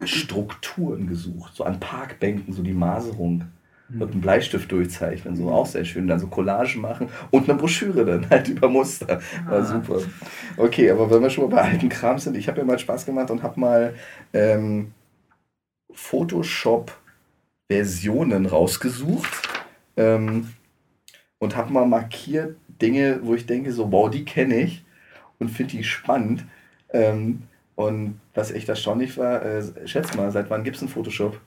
Strukturen 0.05 1.07
gesucht, 1.07 1.55
so 1.55 1.63
an 1.63 1.79
Parkbänken, 1.79 2.53
so 2.53 2.62
die 2.62 2.73
Maserung 2.73 3.45
mit 3.88 4.12
einem 4.12 4.19
Bleistift 4.19 4.69
durchzeichnen, 4.69 5.38
so 5.38 5.49
auch 5.49 5.65
sehr 5.65 5.86
schön. 5.86 6.07
Dann 6.07 6.19
so 6.19 6.27
Collagen 6.27 6.81
machen 6.81 7.07
und 7.29 7.49
eine 7.49 7.57
Broschüre 7.57 8.03
dann 8.03 8.29
halt 8.29 8.49
über 8.49 8.67
Muster. 8.67 9.21
War 9.45 9.60
ah. 9.60 9.63
super. 9.63 9.99
Okay, 10.57 10.91
aber 10.91 11.10
wenn 11.10 11.21
wir 11.21 11.29
schon 11.29 11.45
mal 11.45 11.51
bei 11.55 11.62
alten 11.62 11.88
Kram 11.88 12.19
sind, 12.19 12.36
ich 12.36 12.49
habe 12.49 12.60
ja 12.60 12.65
mal 12.65 12.79
Spaß 12.79 13.05
gemacht 13.05 13.31
und 13.31 13.43
habe 13.43 13.57
mal 13.57 13.93
ähm, 14.34 14.91
Photoshop-Versionen 15.93 18.45
rausgesucht 18.45 19.47
ähm, 19.95 20.49
und 21.41 21.56
habe 21.56 21.73
mal 21.73 21.88
markiert 21.88 22.56
Dinge, 22.82 23.19
wo 23.23 23.34
ich 23.34 23.47
denke, 23.47 23.73
so, 23.73 23.91
wow, 23.91 24.10
die 24.10 24.25
kenne 24.25 24.62
ich 24.62 24.86
und 25.39 25.49
finde 25.49 25.71
die 25.71 25.84
spannend. 25.84 26.45
Ähm, 26.89 27.43
und 27.75 28.21
was 28.36 28.51
echt 28.51 28.69
erstaunlich 28.69 29.17
war, 29.17 29.43
äh, 29.43 29.88
schätz 29.88 30.15
mal, 30.15 30.32
seit 30.32 30.51
wann 30.51 30.63
gibt 30.63 30.75
es 30.77 30.84
einen 30.84 30.91
Photoshop? 30.91 31.41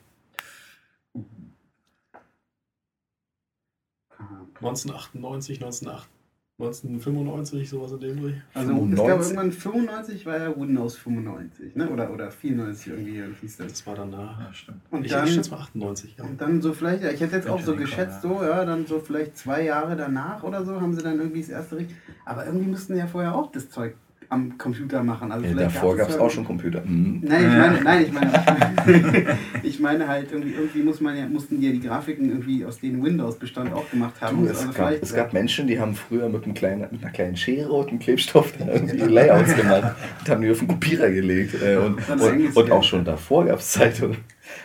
1998, 4.56 5.62
1998. 5.62 6.13
1995, 6.56 7.68
sowas 7.68 7.90
in 7.92 8.00
dem 8.00 8.22
Dreh. 8.22 8.34
Also 8.54 8.68
95. 8.68 8.92
es 8.92 9.08
gab 9.08 9.20
irgendwann 9.20 9.52
95 9.52 10.26
war 10.26 10.38
ja 10.38 10.56
Windows 10.56 10.96
95, 10.96 11.74
ne? 11.74 11.90
Oder, 11.90 12.12
oder 12.12 12.30
94 12.30 12.92
irgendwie 12.92 13.22
hieß 13.40 13.56
das. 13.56 13.66
Das 13.66 13.86
war 13.88 13.96
danach. 13.96 14.38
Ja, 14.38 14.52
stimmt. 14.52 14.80
Und 14.92 15.04
ich, 15.04 15.10
dann, 15.10 15.26
ich 15.26 15.34
schätze 15.34 15.50
mal 15.50 15.56
98, 15.58 16.16
ja. 16.16 16.24
Und 16.24 16.40
dann 16.40 16.62
so 16.62 16.72
vielleicht, 16.72 17.02
ja, 17.02 17.10
ich 17.10 17.20
hätte 17.20 17.34
jetzt 17.34 17.48
auch 17.48 17.60
so 17.60 17.74
geschätzt, 17.74 18.22
so, 18.22 18.40
ja, 18.44 18.64
dann 18.64 18.86
so 18.86 19.00
vielleicht 19.00 19.36
zwei 19.36 19.64
Jahre 19.64 19.96
danach 19.96 20.44
oder 20.44 20.64
so 20.64 20.80
haben 20.80 20.94
sie 20.94 21.02
dann 21.02 21.18
irgendwie 21.18 21.40
das 21.40 21.50
erste 21.50 21.76
richtig. 21.76 21.96
Aber 22.24 22.46
irgendwie 22.46 22.70
müssten 22.70 22.96
ja 22.96 23.08
vorher 23.08 23.34
auch 23.34 23.50
das 23.50 23.68
Zeug 23.68 23.96
am 24.28 24.56
Computer 24.58 25.02
machen. 25.02 25.32
Also 25.32 25.46
ja, 25.46 25.54
davor 25.54 25.96
gab 25.96 26.08
es 26.08 26.18
auch 26.18 26.30
schon 26.30 26.44
Computer. 26.44 26.82
Mhm. 26.84 27.20
Nein, 27.22 27.42
ich 27.42 27.56
meine, 27.58 27.82
nein, 27.82 28.02
ich 28.02 28.12
meine, 28.12 29.38
ich 29.62 29.80
meine 29.80 30.08
halt, 30.08 30.32
irgendwie, 30.32 30.54
irgendwie 30.54 30.82
muss 30.82 31.00
man 31.00 31.16
ja, 31.16 31.26
mussten 31.26 31.60
die 31.60 31.66
ja 31.66 31.72
die 31.72 31.80
Grafiken 31.80 32.28
irgendwie 32.28 32.64
aus 32.64 32.80
denen 32.80 33.02
Windows-Bestand 33.02 33.72
auch 33.72 33.90
gemacht 33.90 34.20
haben. 34.20 34.44
Du, 34.44 34.50
es, 34.50 34.60
also 34.60 34.72
gab, 34.72 35.02
es 35.02 35.14
gab 35.14 35.32
Menschen, 35.32 35.66
die 35.66 35.78
haben 35.78 35.94
früher 35.94 36.28
mit, 36.28 36.44
einem 36.44 36.54
kleinen, 36.54 36.86
mit 36.90 37.02
einer 37.02 37.12
kleinen 37.12 37.36
Schere 37.36 37.72
und 37.72 37.88
einem 37.88 37.98
Klebstoff 37.98 38.52
irgendwie 38.58 38.98
Layouts 38.98 39.56
gemacht 39.56 39.94
und 40.20 40.28
haben 40.28 40.42
die 40.42 40.50
auf 40.50 40.58
den 40.58 40.68
Kopierer 40.68 41.10
gelegt. 41.10 41.54
Äh, 41.62 41.76
und, 41.76 41.98
und, 42.08 42.56
und, 42.56 42.70
auch 42.70 42.82
schon 42.82 43.04
davor 43.04 43.46
gab 43.46 43.58
es 43.58 43.70
Zeitungen. 43.70 44.18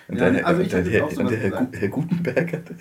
Und, 0.08 0.18
ja, 0.18 0.32
dann, 0.32 0.44
also 0.44 0.62
und, 0.62 0.72
der, 0.72 0.84
Herr, 0.86 1.18
und 1.18 1.32
der 1.32 1.38
Herr, 1.40 1.68
Herr 1.72 1.88
Gutenberg 1.88 2.54
hatte. 2.54 2.76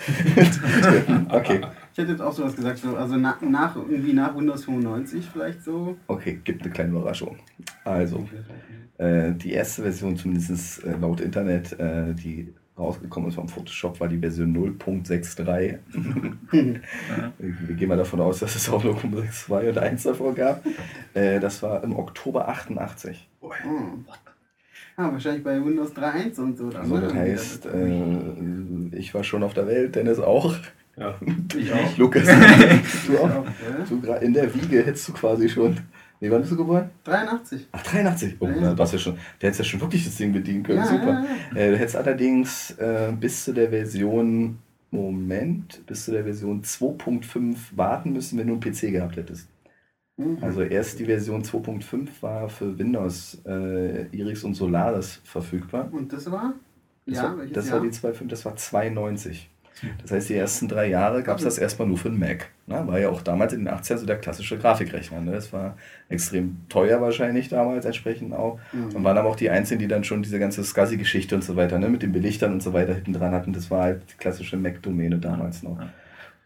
okay. 1.30 1.60
Ich 1.92 1.98
hätte 1.98 2.12
jetzt 2.12 2.20
auch 2.20 2.32
sowas 2.32 2.54
gesagt, 2.54 2.78
so, 2.78 2.96
also 2.96 3.16
nach, 3.16 3.40
nach, 3.40 3.76
irgendwie 3.76 4.12
nach 4.12 4.36
Windows 4.36 4.64
95 4.64 5.28
vielleicht 5.32 5.62
so. 5.62 5.96
Okay, 6.06 6.40
gibt 6.44 6.62
eine 6.62 6.70
kleine 6.70 6.90
Überraschung. 6.90 7.36
Also, 7.84 8.28
äh, 8.98 9.32
die 9.32 9.52
erste 9.52 9.82
Version, 9.82 10.16
zumindest 10.16 10.84
äh, 10.84 10.96
laut 10.96 11.20
Internet, 11.20 11.78
äh, 11.78 12.14
die 12.14 12.52
rausgekommen 12.78 13.28
ist 13.28 13.34
vom 13.34 13.48
Photoshop, 13.48 14.00
war 14.00 14.08
die 14.08 14.18
Version 14.18 14.56
0.63. 14.56 15.78
Wir 17.38 17.74
gehen 17.74 17.88
mal 17.88 17.96
davon 17.96 18.20
aus, 18.20 18.38
dass 18.38 18.54
es 18.54 18.68
auch 18.68 18.84
0.62 18.84 19.68
und 19.68 19.78
1 19.78 20.02
davor 20.04 20.34
gab. 20.34 20.64
Äh, 21.14 21.40
das 21.40 21.62
war 21.62 21.82
im 21.82 21.96
Oktober 21.96 22.48
88. 22.48 23.28
Oh. 23.40 23.50
Ah, 25.00 25.12
wahrscheinlich 25.12 25.44
bei 25.44 25.64
Windows 25.64 25.92
3.1 25.92 26.40
und 26.40 26.58
so. 26.58 26.70
Also 26.76 26.98
das 26.98 27.14
heißt, 27.14 27.66
äh, 27.66 28.96
ich 28.96 29.14
war 29.14 29.22
schon 29.22 29.44
auf 29.44 29.54
der 29.54 29.68
Welt, 29.68 29.94
Dennis 29.94 30.18
auch. 30.18 30.56
Ja, 30.96 31.14
ich 31.56 31.72
auch. 31.72 31.96
Lukas, 31.96 32.26
du 33.06 33.18
auch. 33.18 33.44
Du, 33.88 34.12
in 34.14 34.34
der 34.34 34.52
Wiege 34.52 34.84
hättest 34.84 35.06
du 35.06 35.12
quasi 35.12 35.48
schon. 35.48 35.76
Nee, 36.18 36.28
wann 36.32 36.40
bist 36.40 36.50
du 36.50 36.56
geboren? 36.56 36.90
83. 37.04 37.68
Ach, 37.70 37.80
83. 37.80 38.38
Oh, 38.40 38.48
ja. 38.48 38.74
das 38.74 38.90
ja 38.90 38.98
schon. 38.98 39.16
Der 39.40 39.50
hätte 39.50 39.58
ja 39.62 39.64
schon 39.64 39.80
wirklich 39.80 40.04
das 40.04 40.16
Ding 40.16 40.32
bedienen 40.32 40.64
können. 40.64 40.78
Ja, 40.78 40.86
Super. 40.86 41.24
Ja, 41.54 41.60
äh, 41.60 41.70
du 41.70 41.76
hättest 41.78 41.94
allerdings 41.94 42.72
äh, 42.72 43.12
bis 43.12 43.44
zu 43.44 43.52
der 43.52 43.70
Version, 43.70 44.58
Moment, 44.90 45.80
bis 45.86 46.06
zu 46.06 46.10
der 46.10 46.24
Version 46.24 46.62
2.5 46.62 47.56
warten 47.76 48.14
müssen, 48.14 48.36
wenn 48.36 48.48
du 48.48 48.54
einen 48.54 48.60
PC 48.60 48.90
gehabt 48.90 49.16
hättest. 49.16 49.46
Mhm. 50.18 50.38
Also 50.42 50.62
erst 50.62 50.98
die 50.98 51.06
Version 51.06 51.42
2.5 51.42 52.08
war 52.20 52.48
für 52.48 52.78
Windows, 52.78 53.40
äh, 53.46 54.06
Iris 54.08 54.44
und 54.44 54.54
Solaris 54.54 55.20
verfügbar. 55.24 55.88
Und 55.90 56.12
das 56.12 56.30
war? 56.30 56.54
Das 57.06 57.16
ja, 57.16 57.36
war, 57.36 57.46
das 57.46 57.72
war 57.72 57.80
die 57.80 57.88
2.5, 57.88 58.28
das 58.28 58.44
war 58.44 58.54
92. 58.54 59.48
Das 60.02 60.10
heißt, 60.10 60.28
die 60.28 60.34
ersten 60.34 60.66
drei 60.66 60.88
Jahre 60.88 61.22
gab 61.22 61.38
es 61.38 61.44
das 61.44 61.56
erstmal 61.56 61.86
nur 61.86 61.96
für 61.98 62.10
den 62.10 62.18
Mac. 62.18 62.50
Ne? 62.66 62.82
War 62.86 62.98
ja 62.98 63.10
auch 63.10 63.22
damals 63.22 63.52
in 63.52 63.64
den 63.64 63.72
80ern 63.72 63.98
so 63.98 64.06
der 64.06 64.18
klassische 64.18 64.58
Grafikrechner. 64.58 65.20
Ne? 65.20 65.30
Das 65.30 65.52
war 65.52 65.76
extrem 66.08 66.56
teuer 66.68 67.00
wahrscheinlich 67.00 67.48
damals 67.48 67.84
entsprechend 67.84 68.34
auch. 68.34 68.58
Mhm. 68.72 68.96
Und 68.96 69.04
waren 69.04 69.16
aber 69.16 69.28
auch 69.28 69.36
die 69.36 69.50
Einzigen, 69.50 69.78
die 69.78 69.86
dann 69.86 70.02
schon 70.02 70.22
diese 70.22 70.40
ganze 70.40 70.64
SCSI-Geschichte 70.64 71.36
und 71.36 71.44
so 71.44 71.54
weiter, 71.54 71.78
ne? 71.78 71.88
mit 71.88 72.02
den 72.02 72.10
Belichtern 72.10 72.52
und 72.52 72.62
so 72.62 72.72
weiter 72.72 72.94
hinten 72.94 73.12
dran 73.12 73.32
hatten. 73.32 73.52
Das 73.52 73.70
war 73.70 73.84
halt 73.84 74.02
die 74.10 74.16
klassische 74.16 74.56
Mac-Domäne 74.56 75.18
damals 75.18 75.62
noch. 75.62 75.78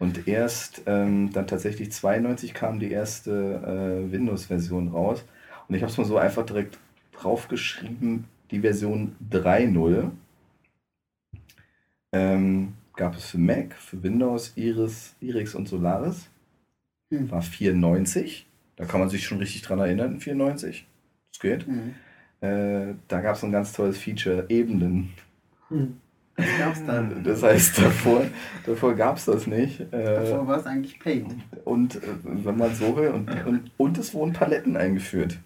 Und 0.02 0.26
erst 0.26 0.82
ähm, 0.86 1.30
dann 1.32 1.46
tatsächlich 1.46 1.92
92 1.92 2.54
kam 2.54 2.80
die 2.80 2.90
erste 2.90 3.30
äh, 3.30 4.10
Windows-Version 4.10 4.88
raus. 4.88 5.24
Und 5.68 5.76
ich 5.76 5.82
habe 5.82 5.92
es 5.92 5.96
mal 5.96 6.04
so 6.04 6.18
einfach 6.18 6.44
direkt 6.44 6.76
draufgeschrieben, 7.12 8.24
die 8.50 8.58
Version 8.58 9.14
3.0. 9.30 10.10
Ähm, 12.10 12.72
gab 12.96 13.14
es 13.14 13.26
für 13.26 13.38
Mac, 13.38 13.74
für 13.74 14.02
Windows, 14.02 14.54
Iris, 14.56 15.14
Iris 15.20 15.54
und 15.54 15.68
Solaris. 15.68 16.28
Hm. 17.12 17.30
War 17.30 17.42
94. 17.42 18.44
Da 18.74 18.86
kann 18.86 18.98
man 18.98 19.08
sich 19.08 19.24
schon 19.24 19.38
richtig 19.38 19.62
dran 19.62 19.78
erinnern, 19.78 20.18
94. 20.18 20.84
Das 21.30 21.40
geht. 21.40 21.64
Hm. 21.68 21.94
Äh, 22.40 22.94
da 23.06 23.20
gab 23.20 23.36
es 23.36 23.44
ein 23.44 23.52
ganz 23.52 23.72
tolles 23.72 23.98
Feature, 23.98 24.46
Ebenen. 24.48 25.12
Hm. 25.68 26.00
Das 26.42 26.58
gab's 26.58 26.84
dann. 26.86 27.24
Das 27.24 27.42
heißt, 27.42 27.78
davor, 27.78 28.26
davor 28.66 28.94
gab 28.94 29.16
es 29.16 29.24
das 29.24 29.46
nicht. 29.46 29.80
Äh, 29.80 29.86
davor 29.90 30.46
war 30.46 30.58
es 30.58 30.66
eigentlich 30.66 30.98
Paint. 30.98 31.34
Und 31.64 31.96
äh, 31.96 32.00
wenn 32.22 32.56
man 32.56 32.74
so 32.74 32.96
will, 32.96 33.08
und, 33.08 33.30
und, 33.46 33.70
und 33.76 33.98
es 33.98 34.12
wurden 34.14 34.32
Paletten 34.32 34.76
eingeführt. 34.76 35.38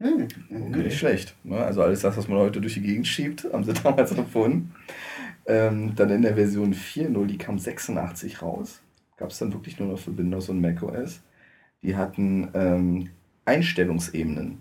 Hm. 0.00 0.28
Okay. 0.50 0.82
Nicht 0.82 0.98
schlecht. 0.98 1.34
Ne? 1.44 1.58
Also 1.58 1.82
alles 1.82 2.00
das, 2.00 2.16
was 2.16 2.28
man 2.28 2.38
heute 2.38 2.60
durch 2.60 2.74
die 2.74 2.82
Gegend 2.82 3.06
schiebt, 3.06 3.46
haben 3.52 3.64
sie 3.64 3.72
damals 3.82 4.12
erfunden. 4.12 4.74
Ähm, 5.46 5.94
dann 5.94 6.10
in 6.10 6.22
der 6.22 6.34
Version 6.34 6.74
4.0, 6.74 7.26
die 7.26 7.38
kam 7.38 7.58
86 7.58 8.42
raus. 8.42 8.80
Gab 9.16 9.30
es 9.30 9.38
dann 9.38 9.52
wirklich 9.52 9.78
nur 9.78 9.88
noch 9.88 9.98
für 9.98 10.16
Windows 10.16 10.48
und 10.48 10.60
macOS. 10.60 11.20
Die 11.82 11.96
hatten 11.96 12.48
ähm, 12.54 13.10
Einstellungsebenen. 13.44 14.60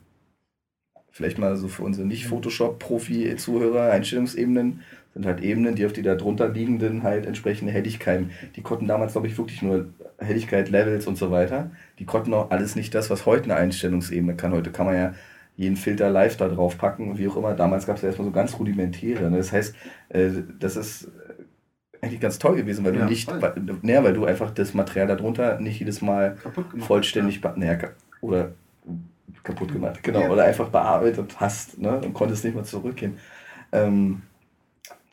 Vielleicht 1.12 1.38
mal 1.38 1.56
so 1.56 1.68
für 1.68 1.84
unsere 1.84 2.08
Nicht-Photoshop-Profi-Zuhörer, 2.08 3.92
Einstellungsebenen 3.92 4.82
sind 5.14 5.26
halt 5.26 5.42
Ebenen, 5.42 5.76
die 5.76 5.86
auf 5.86 5.94
die 5.94 6.02
darunter 6.02 6.50
liegenden 6.50 7.04
halt 7.04 7.26
entsprechende 7.26 7.72
Helligkeiten, 7.72 8.32
die 8.56 8.62
konnten 8.62 8.88
damals, 8.88 9.12
glaube 9.12 9.28
ich, 9.28 9.38
wirklich 9.38 9.62
nur 9.62 9.88
Helligkeit, 10.18 10.70
Levels 10.70 11.06
und 11.06 11.18
so 11.18 11.30
weiter. 11.30 11.72
Die 12.00 12.06
konnten 12.06 12.34
auch 12.34 12.50
alles 12.52 12.76
nicht 12.76 12.96
das, 12.96 13.10
was 13.10 13.26
heute 13.26 13.46
eine 13.46 13.56
Einstellungsebene 13.56 14.36
kann. 14.36 14.54
Heute 14.54 14.72
kann 14.72 14.88
man 14.88 14.96
ja 14.96 15.14
jeden 15.56 15.76
Filter 15.76 16.10
live 16.10 16.36
da 16.38 16.48
drauf 16.48 16.78
packen, 16.78 17.18
wie 17.18 17.28
auch 17.28 17.38
immer. 17.38 17.54
Damals 17.54 17.86
gab 17.86 17.98
es 17.98 18.02
ja 18.02 18.08
erstmal 18.08 18.28
so 18.28 18.32
ganz 18.32 18.58
rudimentäre. 18.58 19.30
Ne? 19.30 19.38
Das 19.38 19.52
heißt, 19.52 19.76
äh, 20.10 20.30
das 20.60 20.76
ist 20.76 21.12
eigentlich 22.02 22.20
ganz 22.20 22.40
toll 22.40 22.56
gewesen, 22.56 22.84
weil 22.84 22.96
ja, 22.96 23.04
du 23.04 23.10
nicht, 23.10 23.30
weil, 23.42 23.54
ne, 23.82 24.04
weil 24.04 24.14
du 24.14 24.26
einfach 24.26 24.52
das 24.52 24.74
Material 24.74 25.08
darunter 25.08 25.60
nicht 25.60 25.80
jedes 25.80 26.02
Mal 26.02 26.38
vollständig, 26.80 27.42
ja. 27.42 27.54
ne, 27.56 27.92
oder 28.20 28.52
kaputt 29.44 29.72
gemacht, 29.72 30.04
genau, 30.04 30.22
ja. 30.22 30.30
oder 30.30 30.44
einfach 30.44 30.70
bearbeitet 30.70 31.36
hast 31.38 31.78
ne, 31.78 32.00
und 32.00 32.14
konntest 32.14 32.44
nicht 32.44 32.56
mehr 32.56 32.66
zurückgehen. 32.66 33.18
Ähm, 33.72 34.24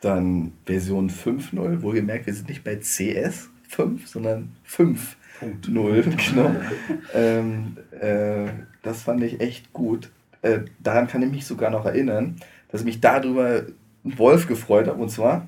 dann 0.00 0.52
Version 0.64 1.10
5.0, 1.10 1.82
wo 1.82 1.92
ihr 1.92 2.02
merkt, 2.02 2.26
wir 2.26 2.34
sind 2.34 2.48
nicht 2.48 2.64
bei 2.64 2.76
CS 2.76 3.50
5, 3.68 4.08
sondern 4.08 4.52
5.0, 4.68 6.30
genau. 6.30 6.54
ähm, 7.14 7.76
äh, 8.00 8.50
das 8.82 9.02
fand 9.02 9.22
ich 9.22 9.40
echt 9.40 9.72
gut. 9.72 10.10
Äh, 10.42 10.60
daran 10.78 11.06
kann 11.06 11.22
ich 11.22 11.30
mich 11.30 11.46
sogar 11.46 11.70
noch 11.70 11.84
erinnern, 11.84 12.36
dass 12.68 12.80
ich 12.80 12.86
mich 12.86 13.00
darüber 13.00 13.64
Wolf 14.02 14.46
gefreut 14.46 14.88
habe. 14.88 15.02
Und 15.02 15.10
zwar, 15.10 15.46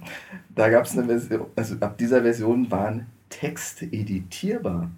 da 0.54 0.68
gab 0.68 0.84
es 0.84 0.96
eine 0.96 1.06
Version, 1.06 1.46
also 1.56 1.76
ab 1.80 1.96
dieser 1.98 2.22
Version 2.22 2.70
waren 2.70 3.06
Texte 3.30 3.86
editierbar. 3.86 4.90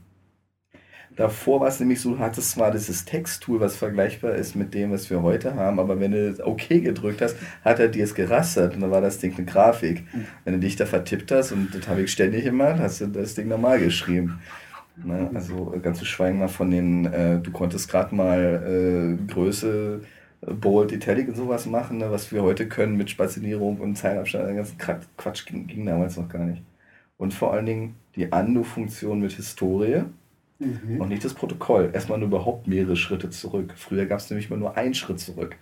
Davor 1.16 1.60
war 1.60 1.68
es 1.68 1.78
nämlich 1.78 2.00
so, 2.00 2.14
du 2.14 2.18
hattest 2.18 2.50
zwar 2.50 2.72
dieses 2.72 3.04
Texttool, 3.04 3.60
was 3.60 3.76
vergleichbar 3.76 4.34
ist 4.34 4.56
mit 4.56 4.74
dem, 4.74 4.90
was 4.90 5.08
wir 5.10 5.22
heute 5.22 5.54
haben, 5.54 5.78
aber 5.78 6.00
wenn 6.00 6.10
du 6.10 6.36
OK 6.44 6.68
gedrückt 6.68 7.22
hast, 7.22 7.36
hat 7.64 7.78
er 7.78 7.88
dir 7.88 8.02
es 8.02 8.14
gerastert 8.14 8.74
und 8.74 8.80
dann 8.80 8.90
war 8.90 9.00
das 9.00 9.18
Ding 9.18 9.34
eine 9.36 9.46
Grafik. 9.46 10.02
Wenn 10.44 10.54
du 10.54 10.60
dich 10.60 10.74
da 10.74 10.86
vertippt 10.86 11.30
hast, 11.30 11.52
und 11.52 11.72
das 11.72 11.86
habe 11.86 12.02
ich 12.02 12.10
ständig 12.10 12.44
gemacht, 12.44 12.80
hast 12.80 13.00
du 13.00 13.06
das 13.06 13.34
Ding 13.34 13.46
normal 13.46 13.78
geschrieben. 13.78 14.40
Ne? 14.96 15.30
Also 15.34 15.74
ganz 15.82 15.98
zu 15.98 16.04
schweigen 16.04 16.38
mal 16.38 16.48
von 16.48 16.70
den, 16.70 17.06
äh, 17.06 17.38
du 17.38 17.50
konntest 17.52 17.88
gerade 17.88 18.14
mal 18.14 19.18
äh, 19.20 19.32
Größe, 19.32 20.00
äh, 20.40 20.52
Bold, 20.52 20.92
Italic 20.92 21.28
und 21.28 21.36
sowas 21.36 21.66
machen, 21.66 21.98
ne? 21.98 22.10
was 22.10 22.32
wir 22.32 22.42
heute 22.42 22.68
können 22.68 22.96
mit 22.96 23.10
Spazinierung 23.10 23.78
und 23.78 23.96
Zeilenabstand, 23.96 24.48
den 24.48 24.56
ganzen 24.56 24.78
Quatsch 24.78 25.46
ging, 25.46 25.66
ging, 25.66 25.86
damals 25.86 26.16
noch 26.16 26.28
gar 26.28 26.44
nicht. 26.44 26.62
Und 27.16 27.34
vor 27.34 27.52
allen 27.52 27.66
Dingen 27.66 27.94
die 28.16 28.32
Andu-Funktion 28.32 29.20
mit 29.20 29.32
Historie 29.32 30.02
mhm. 30.64 31.00
und 31.00 31.08
nicht 31.08 31.24
das 31.24 31.34
Protokoll. 31.34 31.90
Erstmal 31.92 32.18
nur 32.18 32.28
überhaupt 32.28 32.66
mehrere 32.66 32.96
Schritte 32.96 33.30
zurück. 33.30 33.72
Früher 33.76 34.06
gab 34.06 34.18
es 34.20 34.30
nämlich 34.30 34.50
mal 34.50 34.58
nur 34.58 34.76
einen 34.76 34.94
Schritt 34.94 35.20
zurück. 35.20 35.56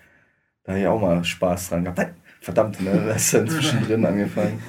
Da 0.64 0.72
habe 0.72 0.80
ich 0.80 0.86
auch 0.86 1.00
mal 1.00 1.24
Spaß 1.24 1.70
dran 1.70 1.84
gehabt. 1.84 2.14
Verdammt, 2.40 2.80
ne? 2.80 3.04
das 3.06 3.24
ist 3.24 3.34
dann 3.34 3.48
zwischendrin 3.48 4.04
angefangen. 4.06 4.60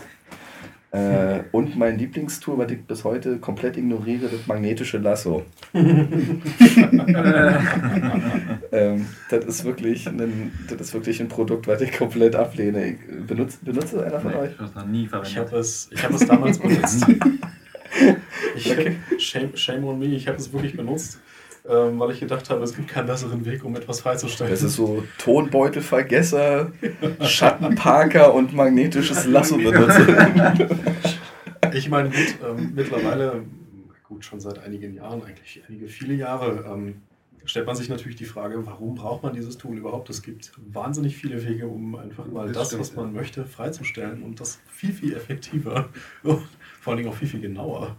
Äh, 0.94 1.44
und 1.52 1.76
mein 1.76 1.98
Lieblingstool, 1.98 2.56
was 2.60 2.72
ich 2.72 2.86
bis 2.86 3.04
heute 3.04 3.40
komplett 3.40 3.78
ignoriere, 3.78 4.28
das 4.28 4.46
magnetische 4.46 5.00
Lasso. 5.00 5.44
ähm, 5.74 6.28
das, 9.32 9.46
ist 9.46 9.66
wirklich 9.66 10.08
ein, 10.08 10.52
das 10.70 10.80
ist 10.82 10.94
wirklich 10.94 11.20
ein 11.20 11.30
Produkt, 11.30 11.68
was 11.68 11.82
ich 11.82 11.98
komplett 11.98 12.36
ablehne. 12.36 12.92
Ich 12.92 12.98
benutze, 13.26 13.58
benutze 13.64 14.06
einer 14.06 14.20
von 14.20 14.34
nee, 14.34 14.38
euch? 14.38 14.52
Ich 14.52 14.60
habe 14.60 14.70
es 14.70 14.76
noch 14.76 14.86
nie 14.86 15.08
verwendet. 15.08 15.32
Ich 15.32 15.38
habe 15.40 15.58
es, 15.58 15.90
hab 16.04 16.12
es 16.12 16.28
damals 16.28 16.60
benutzt. 16.60 17.08
Ich, 18.56 18.72
okay. 18.72 18.98
shame, 19.18 19.56
shame 19.56 19.86
on 19.86 20.00
me, 20.00 20.06
ich 20.08 20.28
habe 20.28 20.38
es 20.38 20.52
wirklich 20.52 20.76
benutzt 20.76 21.20
ähm, 21.68 22.00
weil 22.00 22.12
ich 22.12 22.20
gedacht 22.20 22.50
habe, 22.50 22.64
es 22.64 22.76
gibt 22.76 22.90
keinen 22.90 23.08
besseren 23.08 23.46
Weg, 23.46 23.64
um 23.64 23.76
etwas 23.76 24.02
freizustellen. 24.02 24.52
Das 24.52 24.64
ist 24.64 24.76
so 24.76 25.04
Tonbeutelvergesser, 25.18 26.72
Schattenparker 27.22 28.34
und 28.34 28.54
magnetisches 28.54 29.26
Lasso 29.26 29.58
benutzen. 29.58 30.08
ich 31.74 31.90
meine, 31.90 32.10
gut, 32.10 32.36
ähm, 32.46 32.74
mittlerweile, 32.76 33.44
gut, 34.04 34.26
schon 34.26 34.42
seit 34.42 34.60
einigen 34.60 34.94
Jahren, 34.94 35.24
eigentlich 35.24 35.64
einige 35.68 35.88
viele 35.88 36.16
Jahre, 36.16 36.66
ähm, 36.68 37.02
stellt 37.46 37.66
man 37.66 37.76
sich 37.76 37.88
natürlich 37.88 38.18
die 38.18 38.26
Frage, 38.26 38.66
warum 38.66 38.96
braucht 38.96 39.24
man 39.24 39.34
dieses 39.34 39.58
Tool 39.58 39.78
überhaupt? 39.78 40.10
Es 40.10 40.22
gibt 40.22 40.52
wahnsinnig 40.58 41.16
viele 41.16 41.46
Wege, 41.46 41.68
um 41.68 41.96
einfach 41.96 42.26
mal 42.28 42.52
das, 42.52 42.70
das 42.70 42.80
was 42.80 42.96
man 42.96 43.08
ja. 43.08 43.22
möchte, 43.22 43.46
freizustellen 43.46 44.22
und 44.24 44.42
das 44.42 44.60
viel, 44.68 44.92
viel 44.92 45.14
effektiver 45.14 45.90
und 46.24 46.48
vor 46.84 46.98
Dingen 46.98 47.08
auch 47.08 47.16
viel, 47.16 47.30
viel 47.30 47.40
genauer. 47.40 47.96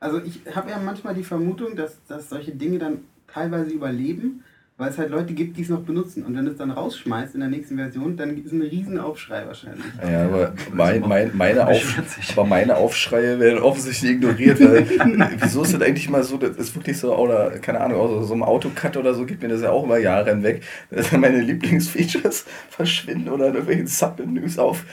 Also 0.00 0.22
ich 0.22 0.40
habe 0.54 0.70
ja 0.70 0.78
manchmal 0.78 1.14
die 1.14 1.22
Vermutung, 1.22 1.76
dass, 1.76 2.02
dass 2.06 2.30
solche 2.30 2.52
Dinge 2.52 2.78
dann 2.78 3.04
teilweise 3.26 3.70
überleben, 3.70 4.42
weil 4.76 4.90
es 4.90 4.98
halt 4.98 5.10
Leute 5.10 5.34
gibt, 5.34 5.56
die 5.56 5.62
es 5.62 5.68
noch 5.68 5.82
benutzen. 5.82 6.24
Und 6.24 6.36
wenn 6.36 6.46
du 6.46 6.50
es 6.50 6.56
dann 6.56 6.72
rausschmeißt 6.72 7.34
in 7.34 7.40
der 7.40 7.48
nächsten 7.48 7.76
Version, 7.76 8.16
dann 8.16 8.34
gibt 8.34 8.48
es 8.48 8.52
einen 8.52 8.62
riesen 8.62 8.98
Aufschrei 8.98 9.46
wahrscheinlich. 9.46 9.84
Ja, 10.02 10.24
aber, 10.24 10.52
mein, 10.72 11.00
mein, 11.02 11.30
meine, 11.32 11.64
Auf, 11.68 12.02
aber 12.32 12.44
meine 12.44 12.76
Aufschreie 12.76 13.38
werden 13.38 13.60
offensichtlich 13.60 14.12
ignoriert, 14.12 14.58
weil 14.60 14.84
wieso 15.40 15.62
ist 15.62 15.74
das 15.74 15.80
eigentlich 15.80 16.10
mal 16.10 16.24
so, 16.24 16.38
das 16.38 16.56
ist 16.56 16.74
wirklich 16.74 16.98
so, 16.98 17.16
oder 17.16 17.50
keine 17.60 17.82
Ahnung, 17.82 18.00
auch 18.00 18.22
so, 18.24 18.34
ein 18.34 18.42
Autocut 18.42 18.96
oder 18.96 19.14
so 19.14 19.24
gibt 19.24 19.42
mir 19.42 19.48
das 19.48 19.62
ja 19.62 19.70
auch 19.70 19.84
immer 19.84 19.98
Jahre 19.98 20.30
hinweg, 20.30 20.62
dass 20.90 21.12
meine 21.12 21.40
Lieblingsfeatures 21.40 22.44
verschwinden 22.68 23.28
oder 23.28 23.46
in 23.46 23.54
irgendwelchen 23.54 23.86
Submenüs 23.86 24.58
auf, 24.58 24.84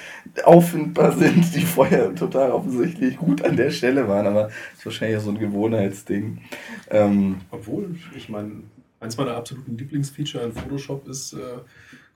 auffindbar 0.44 1.13
sind, 1.13 1.56
die 1.56 1.62
vorher 1.62 2.13
total 2.13 2.52
offensichtlich 2.52 3.17
gut 3.17 3.44
an 3.44 3.58
der 3.58 3.72
Stelle 3.72 4.08
waren, 4.08 4.28
aber 4.28 4.44
das 4.44 4.78
ist 4.78 4.86
wahrscheinlich 4.86 5.20
so 5.22 5.32
ein 5.32 5.39
Gewohnheitsding. 5.39 6.38
Ähm, 6.91 7.38
Obwohl, 7.50 7.96
ich 8.15 8.30
meine, 8.30 8.52
Eins 9.02 9.18
meiner 9.18 9.36
absoluten 9.36 9.78
Lieblingsfeature 9.78 10.46
in 10.46 10.54
Photoshop 10.54 11.08
ist 11.08 11.34
äh, 11.34 11.38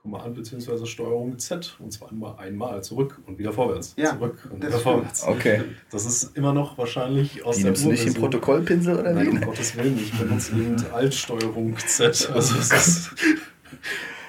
Command 0.03 0.35
bzw. 0.35 0.85
Steuerung 0.85 1.39
Z 1.39 1.75
und 1.79 1.91
zwar 1.91 2.11
immer 2.11 2.37
einmal 2.37 2.83
zurück 2.83 3.19
und 3.25 3.39
wieder 3.39 3.51
vorwärts. 3.51 3.95
Ja, 3.97 4.15
zurück 4.15 4.47
und 4.51 4.63
wieder 4.63 4.77
vorwärts. 4.77 5.23
Okay. 5.25 5.63
Das 5.89 6.05
ist 6.05 6.37
immer 6.37 6.53
noch 6.53 6.77
wahrscheinlich 6.77 7.43
aus 7.43 7.55
Die 7.55 7.63
der 7.63 7.71
nimmst 7.71 7.85
du 7.85 7.89
nicht 7.89 8.05
im 8.05 8.13
Protokollpinsel 8.13 8.99
oder 8.99 9.13
Nein, 9.13 9.29
um 9.29 9.41
Gottes 9.41 9.75
Willen, 9.75 9.97
ich 9.97 10.13
benutze 10.13 10.51
eben 10.55 10.75
Altsteuerung 10.93 11.75
Z, 11.75 12.29
also 12.33 12.55
ist, 12.55 13.09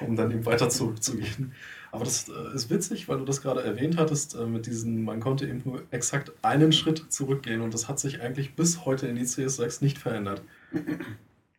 um 0.01 0.16
dann 0.16 0.31
eben 0.31 0.47
weiter 0.47 0.71
zurückzugehen. 0.71 1.53
Aber 1.92 2.05
das 2.05 2.31
äh, 2.31 2.55
ist 2.55 2.71
witzig, 2.71 3.07
weil 3.09 3.19
du 3.19 3.27
das 3.27 3.42
gerade 3.42 3.62
erwähnt 3.62 3.99
hattest, 3.99 4.35
äh, 4.35 4.47
mit 4.47 4.64
diesen, 4.64 5.05
man 5.05 5.21
konnte 5.21 5.47
eben 5.47 5.61
nur 5.62 5.83
exakt 5.90 6.33
einen 6.40 6.73
Schritt 6.73 7.12
zurückgehen 7.12 7.61
und 7.61 7.75
das 7.75 7.87
hat 7.87 8.01
sich 8.01 8.23
eigentlich 8.23 8.55
bis 8.55 8.87
heute 8.87 9.09
in 9.09 9.16
die 9.16 9.25
CS6 9.25 9.85
nicht 9.85 9.99
verändert. 9.99 10.40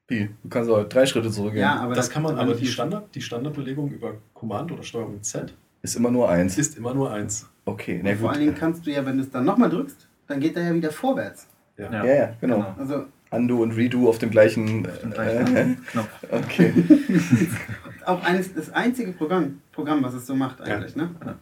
Wie? 0.08 0.30
Du 0.43 0.50
kannst 0.50 0.70
auch 0.70 0.84
drei 0.86 1.06
Schritte 1.06 1.30
zurückgehen. 1.30 1.63
Ja, 1.63 1.76
aber 1.82 1.93
das, 1.93 2.10
kann 2.10 2.24
man, 2.24 2.38
aber 2.38 2.54
die, 2.56 2.67
Standard, 2.67 3.13
die 3.13 3.22
Standardbelegung 3.22 3.91
über 3.91 4.13
Command 4.34 4.72
oder 4.72 4.84
Steuerung 4.84 5.22
Z 5.22 5.54
ist 5.82 5.96
immer 5.96 6.12
nur 6.12 6.30
eins. 6.30 6.58
Ist 6.58 6.78
immer 6.78 6.93
nur 6.93 7.12
eins. 7.12 7.48
Okay, 7.65 8.00
na 8.04 8.12
gut. 8.12 8.22
Vor 8.22 8.32
allen 8.32 8.39
Dingen 8.39 8.56
kannst 8.56 8.86
du 8.86 8.91
ja, 8.91 9.06
wenn 9.06 9.17
du 9.17 9.24
es 9.24 9.30
dann 9.30 9.46
nochmal 9.46 9.70
drückst, 9.70 10.08
dann 10.28 10.39
geht 10.39 10.56
er 10.56 10.63
ja 10.63 10.74
wieder 10.74 10.91
vorwärts. 10.91 11.48
Ja, 11.78 11.91
ja, 11.91 12.06
ja 12.06 12.36
genau. 12.39 12.58
genau. 12.58 12.76
Also, 12.78 13.06
Undo 13.30 13.62
und 13.62 13.72
Redo 13.74 14.08
auf 14.08 14.17
dem 14.17 14.30
gleichen, 14.30 14.88
auf 14.88 15.00
dem 15.00 15.12
gleichen 15.12 15.56
äh, 15.56 15.76
Knopf. 15.91 16.10
Okay. 16.32 16.74
auch 18.06 18.24
eines, 18.24 18.54
das 18.54 18.72
einzige 18.72 19.12
Programm, 19.12 19.62
Programm, 19.74 20.02
was 20.04 20.13
es 20.13 20.26
so 20.26 20.36
macht 20.36 20.62
eigentlich, 20.62 20.96
ja. 20.96 21.04
ne? 21.04 21.10
Ja. 21.26 21.36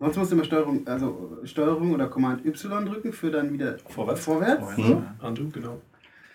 Sonst 0.00 0.16
musst 0.16 0.32
du 0.32 0.36
immer 0.36 0.44
Steuerung, 0.44 0.86
also 0.86 1.38
Steuerung 1.44 1.94
oder 1.94 2.08
Command 2.08 2.44
Y 2.44 2.84
drücken 2.84 3.12
für 3.12 3.30
dann 3.30 3.52
wieder 3.52 3.78
vorwärts. 3.88 4.24
vorwärts. 4.24 4.60
vorwärts. 4.64 4.78
Mhm. 4.78 5.06
Undo, 5.20 5.48
genau 5.52 5.80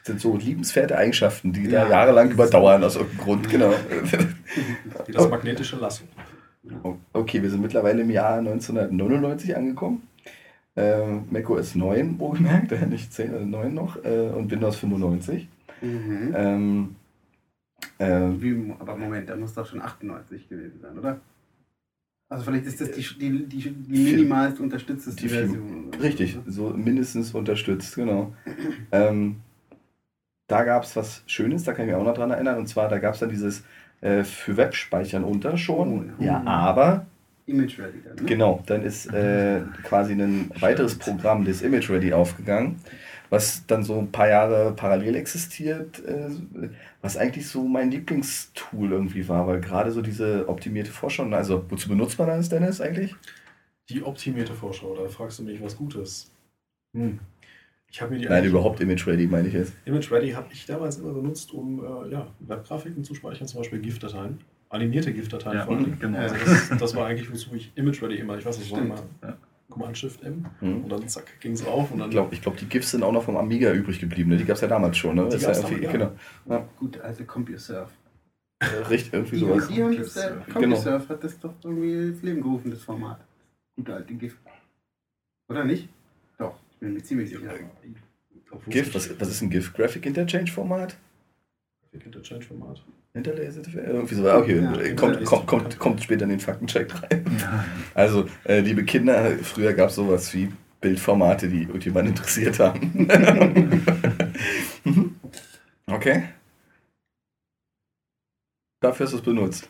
sind 0.09 0.19
so 0.19 0.35
liebenswerte 0.35 0.97
Eigenschaften, 0.97 1.53
die 1.53 1.65
ja, 1.65 1.85
da 1.85 1.89
jahrelang 1.89 2.31
überdauern 2.31 2.83
aus 2.83 2.95
irgendeinem 2.95 3.23
Grund, 3.23 3.49
genau. 3.49 3.71
Wie 5.05 5.11
das 5.11 5.29
magnetische 5.29 5.77
Lasso. 5.77 6.03
Okay, 7.13 7.41
wir 7.41 7.49
sind 7.49 7.61
mittlerweile 7.61 8.01
im 8.01 8.09
Jahr 8.09 8.39
1999 8.39 9.55
angekommen. 9.55 10.03
Äh, 10.75 11.05
macOS 11.29 11.75
9, 11.75 12.19
wohlgemerkt, 12.19 12.71
äh, 12.71 12.85
nicht 12.89 13.13
10, 13.13 13.33
also 13.33 13.45
9 13.45 13.73
noch, 13.73 14.03
äh, 14.03 14.29
und 14.35 14.51
Windows 14.51 14.77
95. 14.77 15.47
Mhm. 15.81 16.33
Ähm, 16.35 16.95
äh, 17.97 18.41
Wie, 18.41 18.73
aber 18.79 18.95
Moment, 18.95 19.29
da 19.29 19.35
muss 19.35 19.53
doch 19.53 19.65
schon 19.65 19.81
98 19.81 20.47
gewesen 20.49 20.79
sein, 20.81 20.97
oder? 20.97 21.19
Also 22.29 22.43
vielleicht 22.43 22.65
ist 22.67 22.79
das 22.79 22.91
die, 22.91 23.01
die, 23.01 23.45
die, 23.47 23.71
die 23.71 24.03
minimalst 24.03 24.59
unterstützte 24.59 25.11
Version. 25.11 25.91
Richtig, 25.99 26.37
so 26.45 26.69
mindestens 26.69 27.33
unterstützt, 27.33 27.95
genau. 27.95 28.33
ähm, 28.91 29.37
da 30.49 30.63
gab 30.63 30.83
es 30.83 30.95
was 30.95 31.23
Schönes, 31.27 31.63
da 31.63 31.73
kann 31.73 31.85
ich 31.85 31.91
mich 31.93 32.01
auch 32.01 32.05
noch 32.05 32.15
dran 32.15 32.31
erinnern. 32.31 32.57
Und 32.57 32.67
zwar, 32.67 32.89
da 32.89 32.97
gab 32.97 33.13
es 33.13 33.21
dann 33.21 33.29
dieses 33.29 33.63
äh, 34.01 34.23
für 34.23 34.57
Webspeichern 34.57 35.23
unter 35.23 35.57
schon. 35.57 36.13
Oh, 36.19 36.23
ja, 36.23 36.43
aber. 36.45 37.05
Image 37.45 37.79
Ready 37.79 38.01
dann. 38.03 38.15
Ne? 38.15 38.23
Genau, 38.25 38.61
dann 38.65 38.83
ist 38.83 39.13
äh, 39.13 39.61
quasi 39.83 40.13
ein 40.13 40.51
weiteres 40.59 40.95
Programm 40.95 41.45
des 41.45 41.61
Image 41.61 41.89
Ready 41.89 42.13
aufgegangen, 42.13 42.79
was 43.29 43.65
dann 43.67 43.83
so 43.83 43.99
ein 43.99 44.11
paar 44.11 44.27
Jahre 44.27 44.73
parallel 44.75 45.15
existiert, 45.15 46.03
äh, 46.05 46.29
was 47.01 47.17
eigentlich 47.17 47.47
so 47.47 47.67
mein 47.67 47.91
Lieblingstool 47.91 48.91
irgendwie 48.91 49.27
war, 49.27 49.47
weil 49.47 49.61
gerade 49.61 49.91
so 49.91 50.01
diese 50.01 50.47
optimierte 50.49 50.91
Vorschau, 50.91 51.25
also 51.29 51.63
wozu 51.69 51.89
benutzt 51.89 52.17
man 52.19 52.27
das, 52.27 52.49
Dennis, 52.49 52.81
eigentlich? 52.81 53.15
Die 53.89 54.03
optimierte 54.03 54.53
Vorschau, 54.53 54.95
da 54.95 55.07
fragst 55.09 55.39
du 55.39 55.43
mich 55.43 55.61
was 55.61 55.75
Gutes. 55.75 56.31
Hm. 56.95 57.19
Ich 57.91 58.01
mir 58.01 58.17
die 58.19 58.25
Nein, 58.25 58.45
überhaupt 58.45 58.79
Image 58.81 59.07
Ready 59.07 59.25
meine 59.25 59.47
ich 59.47 59.53
jetzt. 59.53 59.73
Image 59.85 60.11
Ready 60.11 60.31
habe 60.31 60.47
ich 60.51 60.65
damals 60.65 60.97
immer 60.97 61.11
benutzt, 61.11 61.51
um 61.53 61.83
äh, 61.83 62.11
ja, 62.11 62.27
Webgrafiken 62.39 63.03
zu 63.03 63.15
speichern, 63.15 63.47
zum 63.47 63.61
Beispiel 63.61 63.79
GIF-Dateien. 63.79 64.39
Animierte 64.69 65.11
GIF-Dateien 65.11 65.57
ja, 65.57 65.65
vor 65.65 65.75
allem. 65.75 65.97
Genau. 65.99 66.19
Also 66.19 66.35
das, 66.35 66.69
das, 66.77 66.95
war 66.95 67.07
eigentlich, 67.07 67.31
wozu 67.31 67.55
ich 67.55 67.71
Image 67.75 68.01
Ready 68.03 68.17
immer, 68.17 68.37
ich 68.37 68.45
weiß 68.45 68.59
nicht, 68.59 68.71
war 68.71 68.79
immer 68.79 69.01
ja. 69.23 69.37
Command 69.69 69.97
Shift 69.97 70.23
M 70.23 70.45
mhm. 70.61 70.83
und 70.83 70.89
dann 70.89 71.07
zack, 71.07 71.39
ging 71.39 71.53
es 71.53 71.65
auf. 71.65 71.91
Und 71.91 71.99
dann 71.99 72.09
ich 72.09 72.13
glaube, 72.13 72.33
ich 72.35 72.41
glaub, 72.41 72.57
die 72.57 72.65
GIFs 72.65 72.91
sind 72.91 73.01
auch 73.01 73.11
noch 73.11 73.23
vom 73.23 73.37
Amiga 73.37 73.71
übrig 73.71 73.99
geblieben. 73.99 74.29
Ne? 74.29 74.37
Die 74.37 74.45
gab 74.45 74.55
es 74.55 74.61
ja 74.61 74.67
damals 74.67 74.97
schon. 74.97 75.15
Ne? 75.15 75.25
Die 75.25 75.31
das 75.31 75.41
ja 75.41 75.53
damals, 75.53 75.91
genau. 75.91 76.11
ja. 76.47 76.69
Gut, 76.77 76.99
also 77.01 77.23
CompuServe. 77.23 77.91
Richtig, 78.89 79.13
irgendwie 79.13 79.37
die, 79.37 79.45
sowas. 79.45 79.67
Die 79.67 79.81
haben 79.81 79.97
das, 79.97 80.17
äh, 80.17 80.31
CompuServe 80.51 80.99
genau. 80.99 81.09
hat 81.09 81.23
das 81.23 81.39
doch 81.39 81.53
irgendwie 81.63 81.93
ins 81.93 82.21
Leben 82.21 82.41
gerufen, 82.41 82.69
das 82.69 82.83
Format. 82.83 83.19
Gute 83.75 83.95
alte 83.95 84.13
GIF. 84.13 84.37
Oder 85.49 85.63
nicht? 85.63 85.89
Bin 86.79 86.93
mir 86.93 87.03
ziemlich 87.03 87.29
sicher. 87.29 87.53
GIF, 88.67 88.95
was, 88.95 89.19
was 89.19 89.29
ist 89.29 89.41
ein 89.41 89.49
GIF? 89.49 89.73
Graphic 89.73 90.05
Interchange 90.05 90.51
Format? 90.51 90.97
Graphic 91.81 92.05
Interchange 92.05 92.43
Format. 92.43 92.83
Interlaser? 93.13 93.61
Irgendwie 93.73 94.15
so. 94.15 94.31
Okay, 94.31 94.61
ja, 94.61 94.93
kommt, 94.93 95.25
kommt, 95.25 95.47
kommt, 95.47 95.79
kommt 95.79 96.03
später 96.03 96.23
in 96.23 96.29
den 96.29 96.39
Faktencheck 96.39 97.03
rein. 97.03 97.25
Ja. 97.39 97.65
Also, 97.95 98.29
äh, 98.45 98.61
liebe 98.61 98.85
Kinder, 98.85 99.31
früher 99.41 99.73
gab 99.73 99.89
es 99.89 99.95
sowas 99.95 100.33
wie 100.33 100.53
Bildformate, 100.79 101.49
die 101.49 101.63
irgendjemand 101.63 102.09
interessiert 102.09 102.59
haben. 102.59 103.07
okay. 105.87 106.29
Dafür 108.79 109.05
hast 109.05 109.13
du 109.13 109.17
es 109.17 109.23
benutzt. 109.23 109.69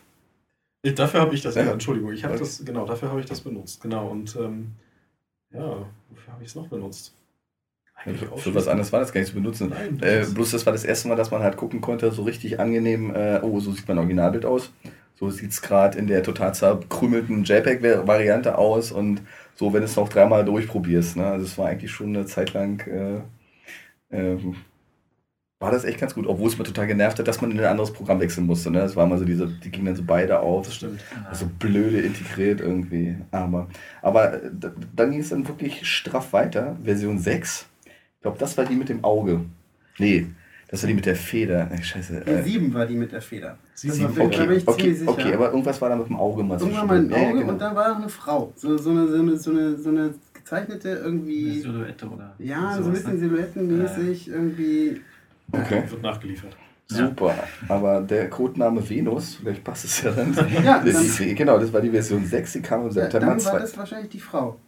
Ich, 0.82 0.94
dafür 0.94 1.20
habe 1.20 1.34
ich 1.34 1.42
das, 1.42 1.56
ja, 1.56 1.72
Entschuldigung, 1.72 2.12
ich 2.12 2.24
habe 2.24 2.34
okay. 2.34 2.44
das, 2.44 2.64
genau, 2.64 2.86
dafür 2.86 3.10
habe 3.10 3.20
ich 3.20 3.26
das 3.26 3.40
benutzt. 3.40 3.82
Genau, 3.82 4.08
und 4.08 4.36
ähm, 4.36 4.72
ja, 5.52 5.86
wofür 6.08 6.32
habe 6.32 6.42
ich 6.42 6.48
es 6.48 6.54
noch 6.54 6.68
benutzt? 6.68 7.14
Für 8.36 8.54
was 8.54 8.66
anderes 8.66 8.92
war 8.92 9.00
das 9.00 9.12
gar 9.12 9.20
nicht 9.20 9.28
zu 9.28 9.34
benutzen. 9.34 9.68
Nein, 9.68 10.00
äh, 10.02 10.24
bloß 10.24 10.52
das 10.52 10.64
war 10.64 10.72
das 10.72 10.84
erste 10.84 11.08
Mal, 11.08 11.16
dass 11.16 11.30
man 11.30 11.42
halt 11.42 11.58
gucken 11.58 11.82
konnte, 11.82 12.10
so 12.12 12.22
richtig 12.22 12.58
angenehm, 12.58 13.14
äh, 13.14 13.40
oh, 13.42 13.60
so 13.60 13.72
sieht 13.72 13.86
mein 13.88 13.98
Originalbild 13.98 14.46
aus. 14.46 14.72
So 15.16 15.28
sieht 15.28 15.50
es 15.50 15.60
gerade 15.60 15.98
in 15.98 16.06
der 16.06 16.22
total 16.22 16.54
zerkrümelten 16.54 17.44
JPEG-Variante 17.44 18.56
aus 18.56 18.90
und 18.90 19.20
so, 19.54 19.74
wenn 19.74 19.80
du 19.80 19.84
es 19.84 19.96
noch 19.96 20.08
dreimal 20.08 20.46
durchprobierst. 20.46 21.18
Ne? 21.18 21.26
Also 21.26 21.44
es 21.44 21.58
war 21.58 21.68
eigentlich 21.68 21.90
schon 21.90 22.16
eine 22.16 22.24
Zeit 22.24 22.54
lang, 22.54 22.80
äh, 22.86 24.16
äh, 24.16 24.38
war 25.60 25.70
das 25.70 25.84
echt 25.84 26.00
ganz 26.00 26.14
gut, 26.14 26.26
obwohl 26.26 26.48
es 26.48 26.58
mir 26.58 26.64
total 26.64 26.86
genervt 26.86 27.18
hat, 27.18 27.28
dass 27.28 27.40
man 27.40 27.50
in 27.50 27.60
ein 27.60 27.66
anderes 27.66 27.92
Programm 27.92 28.18
wechseln 28.18 28.46
musste. 28.46 28.70
Ne? 28.70 28.78
Das 28.78 28.96
war 28.96 29.06
mal 29.06 29.18
so 29.18 29.24
diese, 29.24 29.46
die 29.46 29.70
gingen 29.70 29.86
dann 29.86 29.96
so 29.96 30.02
beide 30.04 30.40
auf. 30.40 30.66
Das 30.66 30.74
stimmt. 30.74 31.04
Also 31.28 31.46
blöde 31.58 32.00
integriert 32.00 32.60
irgendwie. 32.60 33.16
Aber, 33.30 33.68
aber 34.00 34.34
äh, 34.34 34.50
dann 34.96 35.10
ging 35.10 35.20
es 35.20 35.28
dann 35.28 35.46
wirklich 35.46 35.86
straff 35.86 36.32
weiter. 36.32 36.76
Version 36.82 37.18
6 37.18 37.66
ich 38.20 38.22
glaube, 38.22 38.38
das 38.38 38.54
war 38.58 38.66
die 38.66 38.74
mit 38.74 38.90
dem 38.90 39.02
Auge. 39.02 39.40
Nee, 39.98 40.26
das 40.68 40.82
war 40.82 40.88
die 40.88 40.94
mit 40.94 41.06
der 41.06 41.16
Feder. 41.16 41.70
Ey, 41.70 41.82
scheiße. 41.82 42.22
Die 42.26 42.30
äh, 42.30 42.42
sieben 42.42 42.74
war 42.74 42.84
die 42.84 42.94
mit 42.94 43.12
der 43.12 43.22
Feder. 43.22 43.56
Sieben, 43.72 44.04
okay, 44.20 44.62
okay, 44.66 45.02
okay, 45.06 45.32
aber 45.32 45.48
irgendwas 45.48 45.80
war 45.80 45.88
da 45.88 45.96
mit 45.96 46.06
dem 46.06 46.16
Auge 46.16 46.42
mal 46.42 46.58
so 46.58 46.66
Irgendwann 46.66 46.86
mal 46.86 46.98
ein 46.98 47.12
Auge 47.14 47.22
ja, 47.22 47.32
genau. 47.32 47.52
und 47.52 47.58
da 47.58 47.74
war 47.74 47.96
eine 47.96 48.10
Frau. 48.10 48.52
So, 48.56 48.76
so, 48.76 48.90
eine, 48.90 49.08
so, 49.08 49.14
eine, 49.14 49.36
so, 49.38 49.50
eine, 49.52 49.78
so 49.78 49.88
eine 49.88 50.14
gezeichnete 50.34 50.90
irgendwie. 50.90 51.50
Eine 51.50 51.60
Silhouette 51.62 52.06
oder? 52.08 52.34
Ja, 52.38 52.76
so 52.76 52.84
ein 52.84 52.92
bisschen 52.92 53.14
ne? 53.14 53.18
silhouettenmäßig 53.20 54.26
ja. 54.26 54.34
irgendwie. 54.34 55.00
Okay. 55.52 55.82
Wird 55.88 56.02
nachgeliefert. 56.02 56.56
Super, 56.86 57.34
aber 57.68 58.00
der 58.00 58.28
Codename 58.28 58.88
Venus, 58.88 59.36
vielleicht 59.36 59.62
passt 59.62 59.84
es 59.84 60.02
ja 60.02 60.10
dann. 60.10 60.34
ja, 60.64 60.82
das 60.84 61.18
die, 61.18 61.36
genau, 61.36 61.56
das 61.56 61.72
war 61.72 61.80
die 61.80 61.90
Version 61.90 62.26
6, 62.26 62.54
die 62.54 62.62
kam 62.62 62.84
im 62.84 62.90
September. 62.90 63.26
Ja, 63.28 63.34
dann 63.36 63.44
war 63.44 63.60
das 63.60 63.78
wahrscheinlich 63.78 64.10
die 64.10 64.18
Frau. 64.18 64.58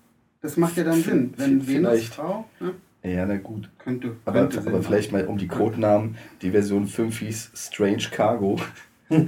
Das 0.40 0.56
macht 0.56 0.76
ja 0.76 0.84
dann 0.84 1.02
Sinn, 1.02 1.34
wenn 1.36 1.66
Venus 1.66 2.04
Frau. 2.04 2.44
Ne? 2.60 2.74
Ja, 3.02 3.26
na 3.26 3.36
gut. 3.36 3.68
Könnte. 3.78 4.16
Aber, 4.24 4.48
könnte 4.48 4.68
aber 4.68 4.82
vielleicht 4.82 5.10
mal 5.10 5.26
um 5.26 5.38
die 5.38 5.48
Codenamen. 5.48 6.16
Die 6.42 6.52
Version 6.52 6.86
5 6.86 7.18
hieß 7.18 7.50
Strange 7.54 8.04
Cargo. 8.10 8.60
die, 9.08 9.26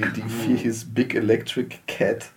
die 0.00 0.22
4 0.46 0.56
hieß 0.56 0.94
Big 0.94 1.14
Electric 1.14 1.76
Cat. 1.86 2.30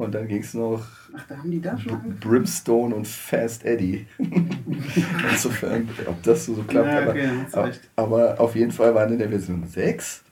Und 0.00 0.14
dann 0.14 0.28
ging 0.28 0.40
es 0.40 0.54
noch. 0.54 0.82
Ach, 1.14 1.26
da 1.28 1.36
haben 1.36 1.50
die 1.50 1.60
da 1.60 1.78
schon 1.78 2.16
Brimstone 2.20 2.94
und 2.94 3.06
Fast 3.06 3.64
Eddie. 3.64 4.06
Insofern, 5.30 5.88
ob 6.06 6.22
das 6.22 6.46
so, 6.46 6.54
so 6.54 6.62
klappt. 6.62 6.88
Ja, 6.88 7.08
okay, 7.10 7.28
aber, 7.52 7.72
aber, 7.96 8.40
auf 8.40 8.56
jeden 8.56 8.72
Fall 8.72 8.94
waren 8.94 9.12
in 9.12 9.18
der 9.18 9.28
Version 9.28 9.66
6 9.66 10.24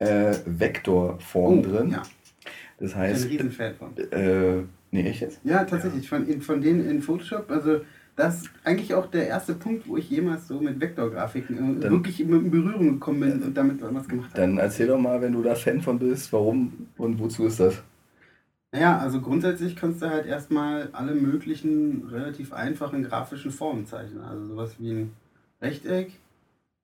äh, 0.00 0.34
Vektorform 0.44 1.58
oh, 1.60 1.62
drin. 1.62 1.90
Ja. 1.90 2.02
Das 2.78 2.94
heißt. 2.94 3.24
Ich 3.24 3.38
bin 3.38 3.46
ein 3.46 3.52
Riesenfan 3.52 3.74
von. 3.76 4.12
Äh, 4.12 4.64
Nee, 4.94 5.08
echt 5.08 5.22
jetzt? 5.22 5.40
Ja, 5.42 5.64
tatsächlich. 5.64 6.08
Ja. 6.08 6.18
Von, 6.18 6.40
von 6.40 6.60
denen 6.60 6.88
in 6.88 7.02
Photoshop, 7.02 7.50
also 7.50 7.80
das 8.14 8.42
ist 8.42 8.50
eigentlich 8.62 8.94
auch 8.94 9.06
der 9.06 9.26
erste 9.26 9.54
Punkt, 9.54 9.88
wo 9.88 9.96
ich 9.96 10.08
jemals 10.08 10.46
so 10.46 10.60
mit 10.60 10.80
Vektorgrafiken 10.80 11.82
äh, 11.82 11.90
wirklich 11.90 12.20
in 12.20 12.48
Berührung 12.48 12.92
gekommen 12.92 13.18
bin 13.18 13.42
und 13.42 13.56
damit 13.56 13.82
was 13.82 14.06
gemacht 14.06 14.30
habe. 14.30 14.40
Dann 14.40 14.58
erzähl 14.58 14.86
doch 14.86 15.00
mal, 15.00 15.20
wenn 15.20 15.32
du 15.32 15.42
da 15.42 15.56
Fan 15.56 15.80
von 15.80 15.98
bist, 15.98 16.32
warum 16.32 16.86
und 16.96 17.18
wozu 17.18 17.46
ist 17.46 17.58
das? 17.58 17.82
Naja, 18.74 18.98
also 18.98 19.20
grundsätzlich 19.20 19.76
kannst 19.76 20.02
du 20.02 20.10
halt 20.10 20.26
erstmal 20.26 20.88
alle 20.92 21.14
möglichen 21.14 22.08
relativ 22.10 22.52
einfachen 22.52 23.04
grafischen 23.04 23.52
Formen 23.52 23.86
zeichnen. 23.86 24.20
Also 24.24 24.48
sowas 24.48 24.74
wie 24.80 24.90
ein 24.90 25.12
Rechteck, 25.62 26.10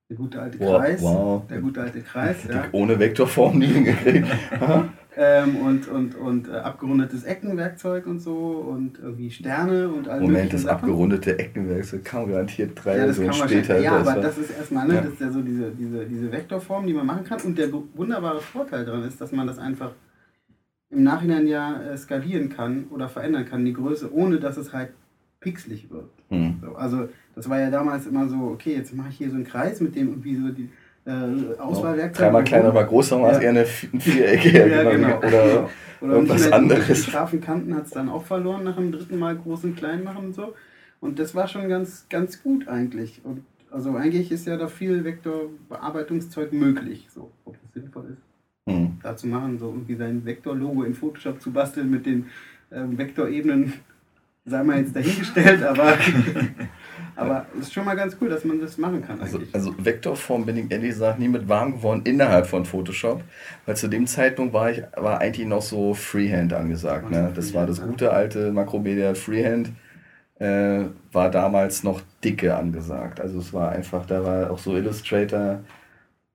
der 0.09 0.15
gute 0.15 0.41
alte 0.41 0.57
Kreis. 0.57 1.01
Wow. 1.01 1.45
Der 1.49 1.59
gute 1.59 1.81
alte 1.81 1.99
Kreis, 1.99 2.37
ja. 2.47 2.63
Ohne 2.71 2.97
Vektorform 2.97 3.59
nie 3.59 3.65
hingekriegt. 3.65 4.25
ähm, 5.17 5.57
und 5.57 5.89
und, 5.89 6.15
und 6.15 6.47
äh, 6.47 6.53
abgerundetes 6.53 7.25
Eckenwerkzeug 7.25 8.07
und 8.07 8.19
so 8.19 8.37
und 8.37 8.97
irgendwie 8.97 9.29
Sterne 9.29 9.89
und 9.89 10.07
all 10.07 10.21
Moment, 10.21 10.53
das 10.53 10.61
Sachen. 10.61 10.75
abgerundete 10.75 11.37
Eckenwerkzeug 11.39 12.05
kam 12.05 12.29
garantiert 12.29 12.71
drei 12.81 12.99
ja, 12.99 13.03
Versionen 13.03 13.33
später. 13.33 13.79
Ja, 13.81 13.97
aber 13.97 14.15
das 14.15 14.37
ist 14.37 14.51
erstmal, 14.57 14.87
ne, 14.87 14.93
ja. 14.93 15.01
das 15.01 15.11
ist 15.11 15.19
ja 15.19 15.29
so 15.29 15.41
diese, 15.41 15.71
diese, 15.71 16.05
diese 16.05 16.31
Vektorform, 16.31 16.87
die 16.87 16.93
man 16.93 17.05
machen 17.05 17.25
kann. 17.25 17.41
Und 17.41 17.57
der 17.57 17.67
wunderbare 17.73 18.39
Vorteil 18.39 18.85
daran 18.85 19.03
ist, 19.03 19.19
dass 19.19 19.33
man 19.33 19.45
das 19.45 19.59
einfach 19.59 19.91
im 20.91 21.03
Nachhinein 21.03 21.47
ja 21.47 21.81
äh, 21.81 21.97
skalieren 21.97 22.49
kann 22.49 22.85
oder 22.91 23.09
verändern 23.09 23.45
kann, 23.45 23.65
die 23.65 23.73
Größe, 23.73 24.13
ohne 24.13 24.39
dass 24.39 24.57
es 24.57 24.73
halt 24.73 24.89
pixelig 25.39 25.89
wird. 25.89 26.09
Hm. 26.29 26.59
So, 26.61 26.75
also 26.75 27.09
das 27.35 27.49
war 27.49 27.59
ja 27.59 27.69
damals 27.69 28.05
immer 28.05 28.27
so, 28.27 28.51
okay, 28.53 28.75
jetzt 28.75 28.93
mache 28.93 29.09
ich 29.09 29.17
hier 29.17 29.29
so 29.29 29.35
einen 29.35 29.45
Kreis, 29.45 29.81
mit 29.81 29.95
dem 29.95 30.09
irgendwie 30.09 30.35
so 30.35 30.49
die 30.49 30.69
äh, 31.05 31.59
Auswahlwerkzeuge. 31.59 32.25
Dreimal 32.25 32.43
kleiner, 32.43 32.69
aber 32.69 32.83
größer 32.83 33.21
war 33.21 33.31
es 33.31 33.39
eher 33.39 33.49
eine 33.49 33.65
Vierecke. 33.65 34.69
ja, 34.69 34.89
genau. 34.89 35.17
Oder, 35.17 35.29
genau. 35.29 35.69
oder 36.01 36.13
irgendwas 36.13 36.51
anderes. 36.51 37.05
Die 37.05 37.11
scharfen 37.11 37.41
Kanten 37.41 37.75
hat 37.75 37.85
es 37.85 37.91
dann 37.91 38.09
auch 38.09 38.23
verloren 38.23 38.63
nach 38.63 38.75
dem 38.75 38.91
dritten 38.91 39.17
Mal 39.17 39.35
groß 39.35 39.63
und 39.63 39.77
klein 39.77 40.03
machen 40.03 40.25
und 40.27 40.35
so. 40.35 40.53
Und 40.99 41.17
das 41.17 41.33
war 41.33 41.47
schon 41.47 41.67
ganz, 41.67 42.05
ganz 42.09 42.43
gut 42.43 42.67
eigentlich. 42.67 43.21
Und 43.23 43.43
also 43.71 43.95
eigentlich 43.95 44.31
ist 44.31 44.45
ja 44.45 44.57
da 44.57 44.67
viel 44.67 45.03
Vektorbearbeitungszeug 45.03 46.53
möglich, 46.53 47.07
so, 47.13 47.31
ob 47.45 47.55
das 47.61 47.73
sinnvoll 47.73 48.05
ist. 48.11 48.30
Hm. 48.71 48.97
Da 49.03 49.15
zu 49.15 49.27
machen, 49.27 49.59
so 49.59 49.67
irgendwie 49.67 49.95
sein 49.95 50.25
Vektor-Logo 50.25 50.83
in 50.83 50.93
Photoshop 50.93 51.41
zu 51.41 51.51
basteln 51.51 51.89
mit 51.89 52.05
den 52.05 52.27
ähm, 52.71 52.97
Vektorebenen 52.97 53.73
sei 54.45 54.63
mal 54.63 54.79
jetzt 54.79 54.95
dahingestellt, 54.95 55.63
aber, 55.63 55.93
aber 57.15 57.45
es 57.59 57.67
ist 57.67 57.73
schon 57.73 57.85
mal 57.85 57.95
ganz 57.95 58.17
cool, 58.19 58.29
dass 58.29 58.43
man 58.43 58.59
das 58.59 58.77
machen 58.77 59.03
kann. 59.05 59.21
Also, 59.21 59.39
also 59.53 59.75
Vektorform 59.77 60.45
bin 60.45 60.57
ich 60.57 60.71
ehrlich 60.71 60.89
gesagt 60.89 61.19
nie 61.19 61.27
mit 61.27 61.47
warm 61.47 61.73
geworden 61.73 62.01
innerhalb 62.05 62.47
von 62.47 62.65
Photoshop, 62.65 63.23
weil 63.65 63.75
zu 63.75 63.87
dem 63.87 64.07
Zeitpunkt 64.07 64.53
war 64.53 64.71
ich 64.71 64.83
war 64.95 65.19
eigentlich 65.19 65.47
noch 65.47 65.61
so 65.61 65.93
Freehand 65.93 66.53
angesagt. 66.53 67.11
Ne? 67.11 67.31
Das 67.35 67.53
war 67.53 67.67
das 67.67 67.81
gute 67.81 68.11
alte 68.11 68.51
Makromedia 68.51 69.13
Freehand. 69.13 69.71
Äh, 70.39 70.85
war 71.11 71.29
damals 71.29 71.83
noch 71.83 72.01
dicke 72.23 72.55
angesagt. 72.55 73.21
Also 73.21 73.37
es 73.37 73.53
war 73.53 73.71
einfach, 73.71 74.07
da 74.07 74.23
war 74.25 74.49
auch 74.49 74.57
so 74.57 74.75
Illustrator 74.75 75.59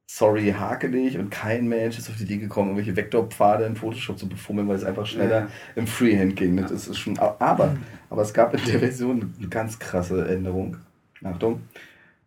sorry, 0.07 0.55
hakelig 0.57 1.19
und 1.19 1.31
kein 1.31 1.67
Mensch 1.69 1.99
ist 1.99 2.09
auf 2.09 2.17
die 2.17 2.23
Idee 2.23 2.39
gekommen, 2.39 2.71
irgendwelche 2.71 2.97
Vektorpfade 2.97 3.65
in 3.65 3.77
Photoshop 3.77 4.19
zu 4.19 4.29
befummeln, 4.29 4.69
weil 4.69 4.77
es 4.77 4.85
einfach 4.85 5.07
schneller 5.07 5.41
ja. 5.41 5.49
im 5.75 5.87
Freehand 5.87 6.37
ging. 6.37 6.57
Das 6.57 6.87
ist 6.87 6.97
schon, 6.97 7.19
aber, 7.19 7.77
aber 8.09 8.23
es 8.23 8.33
gab 8.33 8.55
in 8.55 8.65
der 8.65 8.79
Version 8.79 9.35
eine 9.39 9.49
ganz 9.49 9.79
krasse 9.79 10.27
Änderung. 10.29 10.77
Achtung. 11.25 11.63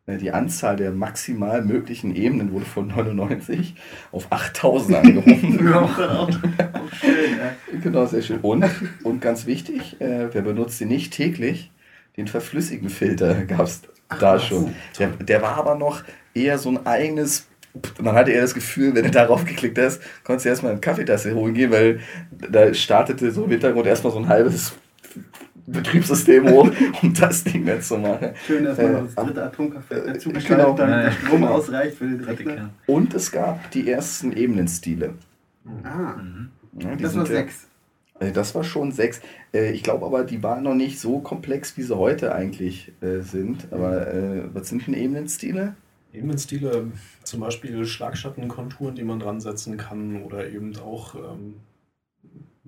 Äh, 0.10 0.18
die 0.18 0.32
Anzahl 0.32 0.76
der 0.76 0.92
maximal 0.92 1.64
möglichen 1.64 2.16
Ebenen 2.16 2.52
wurde 2.52 2.66
von 2.66 2.88
99 2.88 3.76
auf 4.12 4.28
8000 4.30 4.98
angehoben. 4.98 5.66
ja. 5.72 6.30
Genau, 7.82 8.06
sehr 8.06 8.22
schön. 8.22 8.40
Und, 8.40 8.66
und 9.04 9.22
ganz 9.22 9.46
wichtig, 9.46 10.02
äh, 10.02 10.34
wer 10.34 10.42
benutzt 10.42 10.80
sie 10.80 10.86
nicht 10.86 11.14
täglich? 11.14 11.72
Den 12.18 12.28
verflüssigen 12.28 12.90
Filter 12.90 13.46
gab 13.46 13.62
es 13.62 13.84
da 14.20 14.40
schon. 14.40 14.74
Der, 14.98 15.10
der 15.10 15.42
war 15.42 15.56
aber 15.56 15.76
noch 15.76 16.04
eher 16.34 16.58
so 16.58 16.70
ein 16.70 16.86
eigenes 16.86 17.49
man 18.02 18.16
hatte 18.16 18.32
eher 18.32 18.42
das 18.42 18.54
Gefühl, 18.54 18.96
wenn 18.96 19.04
du 19.04 19.12
darauf 19.12 19.46
geklickt 19.46 19.78
hast, 19.78 20.02
konntest 20.24 20.46
du 20.46 20.50
erstmal 20.50 20.72
eine 20.74 20.82
Kaffeetasse 20.82 21.34
holen 21.34 21.54
gehen, 21.54 21.72
weil 21.72 22.00
da 22.50 22.74
startete 22.74 23.32
so 23.32 23.46
im 23.46 23.52
Hintergrund 23.52 23.88
erstmal 23.88 24.14
so 24.14 24.20
ein 24.20 24.28
halbes 24.28 24.74
Betriebssystem 25.72 26.50
hoch, 26.50 26.70
um 27.02 27.14
das 27.14 27.44
Ding 27.44 27.64
mehr 27.64 27.82
zu 27.82 27.98
machen. 27.98 28.30
Schön, 28.46 28.66
dass 28.66 28.78
man 28.78 28.96
äh, 28.96 29.02
das 29.02 29.16
dritte 29.16 29.44
Atomkraftwerk 29.44 30.08
äh, 30.08 30.14
dazu 30.14 30.30
geschaltet 30.32 30.58
genau. 30.58 30.76
damit 30.76 31.06
der 31.06 31.12
Strom 31.12 31.42
genau. 31.42 31.54
ausreicht 31.54 31.98
für 31.98 32.06
den 32.06 32.24
Rechner. 32.24 32.70
Und 32.88 33.14
es 33.14 33.32
gab 33.32 33.72
die 33.72 33.90
ersten 33.90 34.32
Ebenenstile. 34.34 35.14
Ah, 35.84 36.16
mhm. 36.22 36.50
ja, 36.80 36.96
das 36.96 37.16
war 37.16 37.26
sechs. 37.26 37.68
Ja, 38.20 38.32
das 38.32 38.56
war 38.56 38.64
schon 38.64 38.92
sechs. 38.92 39.22
Äh, 39.54 39.72
ich 39.72 39.84
glaube 39.84 40.06
aber, 40.06 40.24
die 40.24 40.42
waren 40.44 40.64
noch 40.64 40.76
nicht 40.76 41.00
so 41.00 41.20
komplex, 41.20 41.78
wie 41.78 41.84
sie 41.84 41.96
heute 41.96 42.34
eigentlich 42.34 42.92
sind. 43.02 43.68
Aber 43.72 44.08
was 44.54 44.70
sind 44.70 44.88
denn 44.88 44.94
Ebenenstile? 44.94 45.76
Ebenenstile, 46.12 46.92
zum 47.24 47.40
Beispiel 47.40 47.86
Schlagschattenkonturen, 47.86 48.96
die 48.96 49.04
man 49.04 49.20
dran 49.20 49.40
setzen 49.40 49.78
kann 49.78 50.24
oder 50.24 50.50
eben 50.50 50.76
auch 50.78 51.16
ähm, 51.16 51.56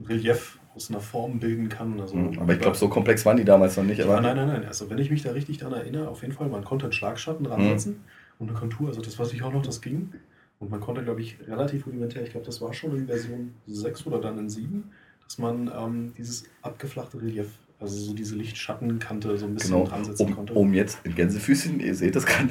Relief 0.04 0.60
aus 0.76 0.90
einer 0.90 1.02
Form 1.02 1.40
bilden 1.40 1.70
kann. 1.70 2.00
Also 2.00 2.16
mhm, 2.16 2.40
aber 2.40 2.54
ich 2.54 2.60
glaube, 2.60 2.78
so 2.78 2.88
komplex 2.88 3.26
waren 3.26 3.38
die 3.38 3.46
damals 3.46 3.78
noch 3.78 3.84
nicht. 3.84 4.02
Aber 4.02 4.22
nein, 4.22 4.36
nein, 4.36 4.48
nein. 4.48 4.66
Also 4.66 4.90
wenn 4.90 4.98
ich 5.00 5.10
mich 5.10 5.24
da 5.24 5.32
richtig 5.32 5.58
daran 5.58 5.74
erinnere, 5.74 6.08
auf 6.08 6.22
jeden 6.22 6.34
Fall, 6.34 6.50
man 6.50 6.64
konnte 6.64 6.86
einen 6.86 6.94
Schlagschatten 6.94 7.44
dran 7.46 7.62
setzen 7.64 7.92
mhm. 7.94 8.00
und 8.40 8.50
eine 8.50 8.58
Kontur, 8.58 8.90
also 8.90 9.02
das 9.02 9.18
weiß 9.18 9.34
ich 9.34 9.44
auch 9.44 9.52
noch, 9.52 9.64
das 9.64 9.82
ging. 9.82 10.14
Und 10.60 10.70
man 10.70 10.80
konnte, 10.80 11.04
glaube 11.04 11.22
ich, 11.22 11.38
relativ 11.48 11.88
rudimentär, 11.88 12.22
ich 12.22 12.30
glaube, 12.30 12.46
das 12.46 12.62
war 12.62 12.72
schon 12.74 12.96
in 12.96 13.08
Version 13.08 13.56
6 13.66 14.06
oder 14.06 14.22
dann 14.22 14.38
in 14.38 14.50
7, 14.50 14.92
dass 15.24 15.40
man 15.40 15.72
ähm, 15.76 16.14
dieses 16.16 16.44
abgeflachte 16.62 17.20
Relief 17.20 17.50
also 17.82 17.98
so 17.98 18.14
diese 18.14 18.36
Lichtschattenkante 18.36 19.38
so 19.38 19.46
ein 19.46 19.56
bisschen 19.56 19.72
genau, 19.72 19.88
dran 19.88 20.06
setzen 20.06 20.28
um, 20.28 20.36
konnte. 20.36 20.54
Um 20.54 20.74
jetzt 20.74 21.00
in 21.04 21.16
Gänsefüßchen, 21.16 21.80
ihr 21.80 21.96
seht 21.96 22.16
das 22.16 22.26
gerade, 22.26 22.50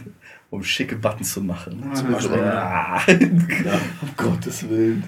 um 0.51 0.63
schicke 0.65 0.97
Buttons 0.97 1.33
zu 1.33 1.41
machen. 1.41 1.85
Ah, 1.89 1.95
Zum 1.95 2.13
Beispiel. 2.13 2.39
Ah, 2.41 3.03
ja. 3.09 3.81
um 4.03 4.09
Gottes 4.17 4.69
Willen. 4.69 5.05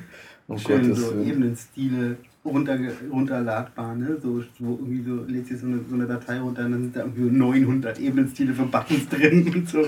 Um 0.47 0.59
Schön 0.59 0.89
Gottes 0.89 1.05
so 1.05 1.15
Willen. 1.15 1.29
Ebenenstile 1.29 2.17
runter, 2.45 2.79
runterladbar, 3.11 3.95
ne? 3.95 4.19
So, 4.21 4.41
so 4.41 4.47
irgendwie 4.61 5.03
so 5.03 5.25
lädst 5.27 5.51
du 5.53 5.57
so 5.57 5.67
eine, 5.67 5.81
so 5.89 5.95
eine 5.95 6.07
Datei 6.07 6.41
runter 6.41 6.65
und 6.65 6.73
dann 6.73 6.83
sind 6.83 6.97
da 6.97 7.01
irgendwie 7.01 7.31
900 7.31 8.01
Ebenenstile 8.01 8.53
für 8.53 8.65
Buttons 8.65 9.09
drin 9.09 9.53
und 9.55 9.69
so. 9.69 9.87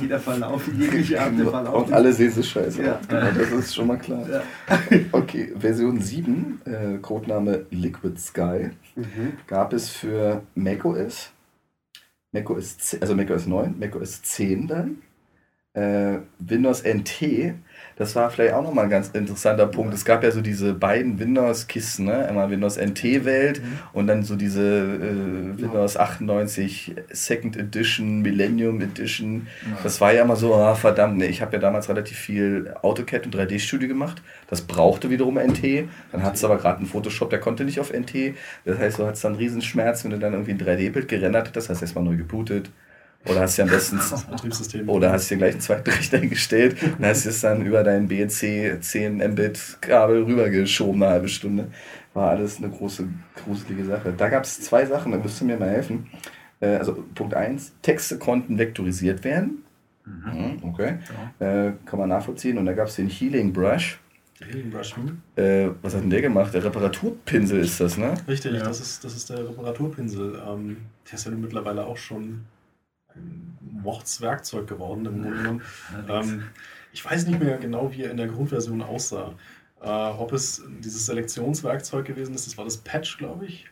Jeder 0.00 0.18
Verlauf, 0.18 0.68
jegliche 0.76 1.20
Art 1.20 1.38
der 1.38 1.46
Verlauf. 1.46 1.86
Und 1.86 1.92
alle 1.92 2.12
sehen 2.12 2.32
so 2.32 2.42
scheiße 2.42 2.82
ja. 2.82 3.00
Genau, 3.08 3.30
das 3.30 3.52
ist 3.52 3.74
schon 3.74 3.86
mal 3.86 3.98
klar. 3.98 4.26
Ja. 4.28 4.42
Okay, 5.12 5.52
Version 5.58 6.00
7, 6.00 6.60
äh, 6.64 6.98
Codename 6.98 7.66
Liquid 7.70 8.18
Sky, 8.18 8.70
mhm. 8.96 9.32
gab 9.46 9.72
es 9.72 9.88
für 9.88 10.42
macOS, 10.54 11.32
macOS 12.32 12.78
10, 12.78 13.02
also 13.02 13.14
macOS 13.14 13.46
9, 13.46 13.78
macOS 13.78 14.22
10 14.22 14.66
dann, 14.66 14.98
äh, 15.74 16.18
Windows 16.38 16.82
NT 16.82 17.54
das 17.98 18.14
war 18.14 18.30
vielleicht 18.30 18.54
auch 18.54 18.62
nochmal 18.62 18.84
ein 18.84 18.90
ganz 18.90 19.08
interessanter 19.08 19.66
Punkt. 19.66 19.92
Es 19.92 20.04
gab 20.04 20.22
ja 20.22 20.30
so 20.30 20.40
diese 20.40 20.72
beiden 20.72 21.18
Windows-Kisten, 21.18 22.04
ne? 22.04 22.28
einmal 22.28 22.48
Windows 22.48 22.76
NT-Welt 22.76 23.60
mhm. 23.60 23.78
und 23.92 24.06
dann 24.06 24.22
so 24.22 24.36
diese 24.36 24.62
äh, 24.62 25.60
Windows 25.60 25.96
98 25.96 26.94
Second 27.10 27.56
Edition, 27.56 28.22
Millennium 28.22 28.80
Edition. 28.80 29.48
Das 29.82 30.00
war 30.00 30.12
ja 30.12 30.22
immer 30.22 30.36
so, 30.36 30.54
ah, 30.54 30.76
verdammt, 30.76 31.18
ne, 31.18 31.26
ich 31.26 31.42
habe 31.42 31.54
ja 31.54 31.58
damals 31.58 31.88
relativ 31.88 32.16
viel 32.16 32.72
AutoCAD 32.82 33.26
und 33.26 33.34
3D-Studio 33.34 33.88
gemacht. 33.88 34.22
Das 34.48 34.62
brauchte 34.62 35.10
wiederum 35.10 35.36
NT. 35.36 35.88
Dann 36.12 36.22
hat 36.22 36.36
es 36.36 36.44
aber 36.44 36.58
gerade 36.58 36.78
einen 36.78 36.86
Photoshop, 36.86 37.30
der 37.30 37.40
konnte 37.40 37.64
nicht 37.64 37.80
auf 37.80 37.92
NT. 37.92 38.36
Das 38.64 38.78
heißt, 38.78 39.00
du 39.00 39.06
hattest 39.06 39.24
dann 39.24 39.34
Riesenschmerz, 39.34 40.04
wenn 40.04 40.12
du 40.12 40.18
dann 40.18 40.34
irgendwie 40.34 40.52
ein 40.52 40.60
3D-Bild 40.60 41.08
gerendert 41.08 41.48
hast. 41.48 41.56
Das 41.56 41.68
heißt, 41.68 41.82
erstmal 41.82 42.04
neu 42.04 42.16
gebootet 42.16 42.70
oder 43.26 43.40
hast 43.40 43.58
du 43.58 43.62
am 43.62 43.68
besten 43.68 43.98
Betriebssystem. 44.30 44.88
Oder 44.88 45.12
hast 45.12 45.30
du 45.30 45.34
dir 45.34 45.38
gleich 45.38 45.52
einen 45.52 45.60
zweiten 45.60 45.90
Rechner 45.90 46.18
hingestellt 46.20 46.76
und 46.82 47.04
hast 47.04 47.26
es 47.26 47.40
dann 47.40 47.64
über 47.64 47.82
dein 47.82 48.08
BNC 48.08 48.78
10 48.80 49.16
Mbit 49.32 49.78
Kabel 49.80 50.22
rübergeschoben 50.22 51.02
eine 51.02 51.12
halbe 51.12 51.28
Stunde. 51.28 51.68
War 52.14 52.30
alles 52.30 52.58
eine 52.58 52.70
große, 52.70 53.08
gruselige 53.44 53.84
Sache. 53.84 54.14
Da 54.16 54.28
gab 54.28 54.44
es 54.44 54.60
zwei 54.60 54.86
Sachen, 54.86 55.12
da 55.12 55.18
müsst 55.18 55.40
ihr 55.42 55.46
mir 55.46 55.56
mal 55.56 55.68
helfen. 55.68 56.08
Äh, 56.60 56.76
also 56.76 57.04
Punkt 57.14 57.34
1, 57.34 57.72
Texte 57.82 58.18
konnten 58.18 58.58
vektorisiert 58.58 59.24
werden. 59.24 59.64
Mhm. 60.04 60.58
mhm. 60.62 60.64
Okay. 60.64 60.98
Ja. 61.40 61.66
Äh, 61.66 61.72
kann 61.84 61.98
man 61.98 62.08
nachvollziehen. 62.08 62.56
Und 62.56 62.66
da 62.66 62.72
gab 62.72 62.88
es 62.88 62.96
den 62.96 63.08
Healing 63.08 63.52
Brush. 63.52 63.98
Healing 64.40 64.70
Brush, 64.70 64.96
hm? 64.96 65.20
Äh, 65.36 65.70
was 65.82 65.94
hat 65.94 66.02
denn 66.02 66.10
der 66.10 66.22
gemacht? 66.22 66.54
Der 66.54 66.62
Reparaturpinsel 66.64 67.58
ist 67.58 67.80
das, 67.80 67.98
ne? 67.98 68.14
Richtig, 68.28 68.52
ja. 68.52 68.62
das, 68.62 68.80
ist, 68.80 69.04
das 69.04 69.16
ist 69.16 69.30
der 69.30 69.48
Reparaturpinsel. 69.48 70.40
Ähm, 70.48 70.76
der 71.06 71.14
ist 71.14 71.26
ja 71.26 71.32
mittlerweile 71.32 71.84
auch 71.84 71.96
schon 71.96 72.44
Mordswerkzeug 73.60 74.66
geworden 74.66 75.06
im 75.06 75.22
Grunde 75.22 75.36
genommen. 75.38 75.62
Ähm, 76.08 76.42
ich 76.92 77.04
weiß 77.04 77.26
nicht 77.26 77.40
mehr 77.40 77.58
genau, 77.58 77.92
wie 77.92 78.02
er 78.02 78.10
in 78.10 78.16
der 78.16 78.28
Grundversion 78.28 78.82
aussah. 78.82 79.34
Äh, 79.80 79.88
ob 79.88 80.32
es 80.32 80.62
dieses 80.80 81.06
Selektionswerkzeug 81.06 82.06
gewesen 82.06 82.34
ist, 82.34 82.46
das 82.46 82.58
war 82.58 82.64
das 82.64 82.78
Patch, 82.78 83.18
glaube 83.18 83.46
ich. 83.46 83.66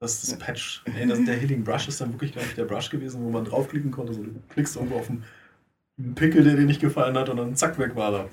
Das 0.00 0.22
ist 0.22 0.32
das 0.32 0.38
Patch. 0.38 0.82
Nee, 0.86 1.06
das, 1.06 1.24
der 1.24 1.36
Healing 1.36 1.64
Brush 1.64 1.88
ist 1.88 2.00
dann 2.00 2.12
wirklich, 2.12 2.32
glaube 2.32 2.48
ich, 2.48 2.54
der 2.54 2.64
Brush 2.64 2.90
gewesen, 2.90 3.22
wo 3.24 3.30
man 3.30 3.44
draufklicken 3.44 3.90
konnte. 3.90 4.12
So, 4.12 4.22
du 4.22 4.30
klickst 4.50 4.76
irgendwo 4.76 4.96
auf 4.96 5.08
einen 5.08 6.14
Pickel, 6.14 6.44
der 6.44 6.56
dir 6.56 6.66
nicht 6.66 6.80
gefallen 6.80 7.16
hat, 7.16 7.28
und 7.28 7.38
dann 7.38 7.56
zack, 7.56 7.78
weg 7.78 7.96
war 7.96 8.12
er. 8.12 8.28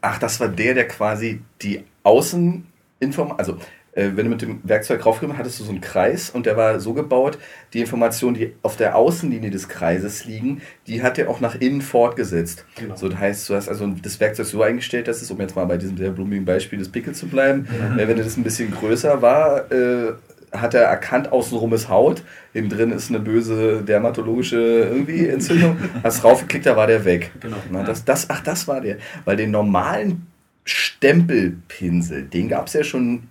Ach, 0.00 0.18
das 0.18 0.38
war 0.38 0.48
der, 0.48 0.74
der 0.74 0.86
quasi 0.86 1.42
die 1.62 1.84
Außeninformation, 2.04 3.38
also 3.38 3.58
äh, 3.94 4.10
wenn 4.14 4.26
du 4.26 4.30
mit 4.30 4.42
dem 4.42 4.60
Werkzeug 4.64 5.04
raufgekommen 5.04 5.38
hattest 5.38 5.60
du 5.60 5.64
so 5.64 5.70
einen 5.70 5.80
Kreis 5.80 6.30
und 6.30 6.46
der 6.46 6.56
war 6.56 6.80
so 6.80 6.94
gebaut, 6.94 7.38
die 7.72 7.80
Informationen, 7.80 8.34
die 8.34 8.54
auf 8.62 8.76
der 8.76 8.96
Außenlinie 8.96 9.50
des 9.50 9.68
Kreises 9.68 10.24
liegen, 10.24 10.62
die 10.86 11.02
hat 11.02 11.18
er 11.18 11.30
auch 11.30 11.40
nach 11.40 11.54
innen 11.54 11.80
fortgesetzt. 11.80 12.64
Genau. 12.76 12.96
So, 12.96 13.08
das 13.08 13.18
heißt, 13.18 13.48
du 13.48 13.54
hast 13.54 13.68
also 13.68 13.86
das 14.02 14.20
Werkzeug 14.20 14.46
so 14.46 14.62
eingestellt, 14.62 15.08
dass 15.08 15.22
es, 15.22 15.30
um 15.30 15.40
jetzt 15.40 15.56
mal 15.56 15.64
bei 15.64 15.76
diesem 15.76 15.96
sehr 15.96 16.10
blumigen 16.10 16.44
Beispiel 16.44 16.78
des 16.78 16.88
Pickels 16.88 17.18
zu 17.18 17.26
bleiben, 17.26 17.68
mhm. 17.92 17.98
äh, 17.98 18.08
wenn 18.08 18.16
das 18.16 18.36
ein 18.36 18.44
bisschen 18.44 18.70
größer 18.70 19.22
war, 19.22 19.70
äh, 19.70 20.12
hat 20.52 20.74
er 20.74 20.82
erkannt, 20.82 21.32
außenrum 21.32 21.72
ist 21.72 21.88
Haut, 21.88 22.22
innen 22.52 22.68
drin 22.68 22.92
ist 22.92 23.10
eine 23.10 23.18
böse 23.18 23.82
dermatologische 23.82 24.56
irgendwie 24.56 25.26
Entzündung. 25.28 25.76
Hast 26.02 26.22
raufgeklickt, 26.22 26.66
da 26.66 26.76
war 26.76 26.86
der 26.86 27.04
weg. 27.04 27.32
Genau. 27.40 27.56
Na, 27.70 27.82
das, 27.82 28.04
das, 28.04 28.30
ach, 28.30 28.40
das 28.40 28.68
war 28.68 28.80
der. 28.80 28.98
Weil 29.24 29.36
den 29.36 29.50
normalen 29.50 30.26
Stempelpinsel, 30.64 32.22
den 32.22 32.48
gab 32.48 32.68
es 32.68 32.72
ja 32.74 32.84
schon 32.84 33.24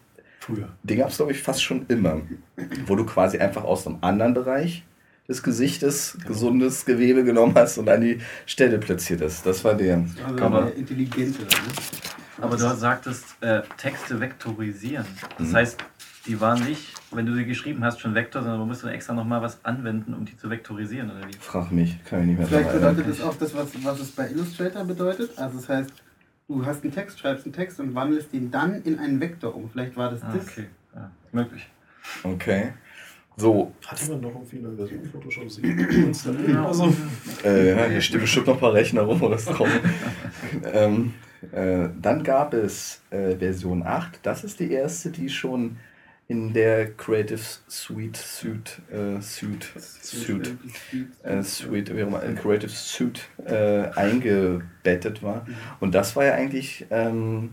früher. 0.44 0.70
Den 0.84 1.00
gab 1.00 1.10
es, 1.10 1.18
glaube 1.18 1.32
ich, 1.32 1.42
fast 1.42 1.64
schon 1.64 1.86
immer. 1.88 2.22
Wo 2.86 2.96
du 2.96 3.06
quasi 3.06 3.38
einfach 3.38 3.64
aus 3.64 3.88
einem 3.88 3.98
anderen 4.02 4.34
Bereich 4.34 4.84
des 5.28 5.42
Gesichtes 5.42 6.14
genau. 6.14 6.28
gesundes 6.28 6.86
Gewebe 6.86 7.24
genommen 7.24 7.54
hast 7.56 7.78
und 7.78 7.90
an 7.90 8.02
die 8.02 8.20
Stelle 8.46 8.78
platziert 8.78 9.22
hast. 9.22 9.46
Das 9.46 9.64
war 9.64 9.74
der. 9.74 10.04
Also 10.26 10.44
aber, 10.44 10.62
der 10.64 10.76
intelligente. 10.76 11.44
Ne? 11.44 11.48
Aber 12.42 12.58
du 12.58 12.76
sagtest, 12.76 13.26
äh, 13.42 13.62
Texte 13.78 14.20
vektorisieren. 14.20 15.06
Das 15.38 15.48
mhm. 15.48 15.56
heißt, 15.56 15.78
die 16.26 16.40
waren 16.40 16.64
nicht, 16.64 16.94
wenn 17.12 17.26
du 17.26 17.34
sie 17.36 17.46
geschrieben 17.46 17.84
hast, 17.84 18.02
schon 18.02 18.16
Vektor, 18.16 18.42
sondern 18.42 18.60
du 18.60 18.66
musst 18.66 18.84
dann 18.84 18.92
extra 18.92 19.14
nochmal 19.14 19.42
was 19.42 19.64
anwenden, 19.64 20.14
um 20.14 20.26
die 20.26 20.36
zu 20.36 20.50
vektorisieren, 20.50 21.12
oder 21.12 21.28
wie? 21.28 21.38
Frag 21.40 21.72
mich, 21.72 22.04
kann 22.06 22.22
ich 22.22 22.28
nicht 22.28 22.40
mehr 22.40 22.48
Vielleicht 22.48 22.72
bedeutet 22.74 23.10
das 23.10 23.22
auch 23.22 23.36
das, 23.36 23.54
was, 23.54 23.68
was 23.84 24.00
es 24.00 24.12
bei 24.12 24.30
Illustrator 24.30 24.84
bedeutet. 24.84 25.38
Also 25.38 25.58
das 25.58 25.70
heißt, 25.70 26.03
du 26.60 26.66
hast 26.66 26.84
einen 26.84 26.94
Text, 26.94 27.20
schreibst 27.20 27.46
einen 27.46 27.54
Text 27.54 27.80
und 27.80 27.96
wandelst 27.96 28.34
ihn 28.34 28.52
dann 28.52 28.82
in 28.84 29.00
einen 29.00 29.20
Vektor 29.20 29.56
um. 29.56 29.70
Vielleicht 29.70 29.96
war 29.96 30.12
das 30.12 30.22
ah, 30.24 30.34
das. 30.34 30.48
Okay, 30.48 30.68
ja, 30.96 31.12
möglich. 31.32 31.68
Okay. 32.24 32.74
So. 33.36 33.74
Hat 33.86 34.00
jemand 34.02 34.22
noch 34.22 34.30
irgendwie 34.30 34.60
eine 34.60 34.76
Version 34.76 35.04
Photoshop 35.06 35.50
7 35.50 36.58
also. 36.66 36.94
äh, 37.44 37.70
ja, 37.70 37.86
hier 37.86 38.02
stehen 38.02 38.22
bestimmt 38.22 38.48
noch 38.48 38.56
ein 38.56 38.60
paar 38.60 38.74
Rechner 38.74 39.02
rum, 39.02 39.20
wo 39.20 39.30
das 39.30 39.46
kommt. 39.46 39.72
ähm, 40.74 41.14
äh, 41.52 41.90
dann 42.00 42.24
gab 42.24 42.54
es 42.54 43.02
äh, 43.10 43.36
Version 43.36 43.84
8. 43.84 44.20
Das 44.22 44.44
ist 44.44 44.60
die 44.60 44.72
erste, 44.72 45.10
die 45.10 45.30
schon 45.30 45.78
in 46.34 46.52
der 46.52 46.92
Creative 46.94 47.40
Suite 47.70 48.18
Suite 48.18 48.82
äh, 48.92 49.22
Suite 49.22 49.68
Suite 49.78 50.58
äh, 51.22 51.44
Suite 51.44 51.96
wie 51.96 52.04
auch 52.04 52.08
immer, 52.08 52.20
Creative 52.42 52.72
Suite 52.72 53.22
äh, 53.46 53.90
eingebettet 53.96 55.22
war 55.22 55.46
und 55.80 55.94
das 55.94 56.16
war 56.16 56.26
ja 56.26 56.34
eigentlich 56.34 56.88
ähm, 56.90 57.52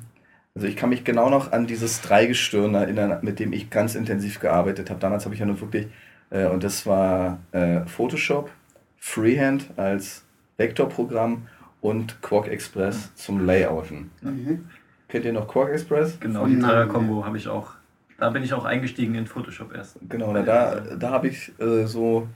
also 0.54 0.66
ich 0.66 0.76
kann 0.76 0.88
mich 0.88 1.04
genau 1.04 1.28
noch 1.28 1.52
an 1.52 1.66
dieses 1.66 2.00
Dreigestirn 2.00 2.74
erinnern, 2.74 3.18
mit 3.22 3.38
dem 3.38 3.52
ich 3.52 3.70
ganz 3.70 3.94
intensiv 3.94 4.40
gearbeitet 4.40 4.90
habe. 4.90 4.98
Damals 4.98 5.24
habe 5.24 5.34
ich 5.34 5.40
ja 5.40 5.46
nur 5.46 5.60
wirklich 5.60 5.86
äh, 6.30 6.46
und 6.46 6.64
das 6.64 6.86
war 6.86 7.38
äh, 7.52 7.82
Photoshop, 7.86 8.50
Freehand 8.98 9.68
als 9.76 10.24
Vektorprogramm 10.56 11.46
und 11.80 12.20
Quark 12.22 12.48
Express 12.48 13.14
zum 13.14 13.44
Layouten. 13.44 14.10
Mhm. 14.22 14.68
Kennt 15.08 15.24
ihr 15.24 15.32
noch 15.32 15.46
Quark 15.46 15.70
Express? 15.70 16.18
Genau, 16.18 16.46
die 16.46 16.58
Dreier-Kombo 16.58 17.24
habe 17.24 17.36
ich 17.36 17.46
auch 17.46 17.79
da 18.20 18.30
bin 18.30 18.42
ich 18.42 18.52
auch 18.52 18.64
eingestiegen 18.64 19.14
in 19.14 19.26
Photoshop 19.26 19.74
erst. 19.74 19.96
Genau, 20.08 20.32
na, 20.32 20.42
da, 20.42 20.80
da 20.80 21.10
habe 21.10 21.28
ich 21.28 21.52
äh, 21.58 21.86
so 21.86 22.28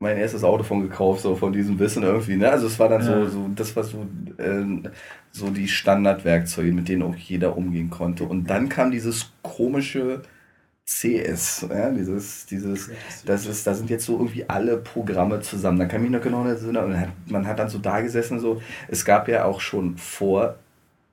mein 0.00 0.16
erstes 0.16 0.44
Auto 0.44 0.62
von 0.62 0.82
gekauft, 0.82 1.22
so 1.22 1.34
von 1.34 1.52
diesem 1.52 1.78
Wissen 1.78 2.04
irgendwie. 2.04 2.36
Ne? 2.36 2.50
Also 2.50 2.66
es 2.66 2.78
war 2.78 2.88
dann 2.88 3.00
ja. 3.00 3.06
so, 3.06 3.28
so, 3.28 3.50
das 3.54 3.74
war 3.74 3.82
so, 3.82 4.06
äh, 4.36 4.64
so 5.32 5.50
die 5.50 5.66
Standardwerkzeuge, 5.66 6.72
mit 6.72 6.88
denen 6.88 7.02
auch 7.02 7.16
jeder 7.16 7.56
umgehen 7.56 7.90
konnte. 7.90 8.24
Und 8.24 8.48
dann 8.48 8.68
kam 8.68 8.90
dieses 8.90 9.32
komische 9.42 10.22
CS, 10.86 11.66
ja, 11.68 11.90
dieses, 11.90 12.46
dieses, 12.46 12.90
das 13.26 13.46
ist, 13.46 13.66
da 13.66 13.74
sind 13.74 13.90
jetzt 13.90 14.06
so 14.06 14.16
irgendwie 14.16 14.48
alle 14.48 14.78
Programme 14.78 15.40
zusammen. 15.40 15.78
Da 15.78 15.84
kann 15.84 16.02
ich 16.02 16.10
mich 16.10 16.18
noch 16.18 16.24
genau 16.24 16.46
erinnern. 16.46 17.12
Man 17.26 17.46
hat 17.46 17.58
dann 17.58 17.68
so 17.68 17.78
da 17.78 18.00
gesessen, 18.00 18.40
so, 18.40 18.62
es 18.86 19.04
gab 19.04 19.28
ja 19.28 19.44
auch 19.44 19.60
schon 19.60 19.98
vor 19.98 20.56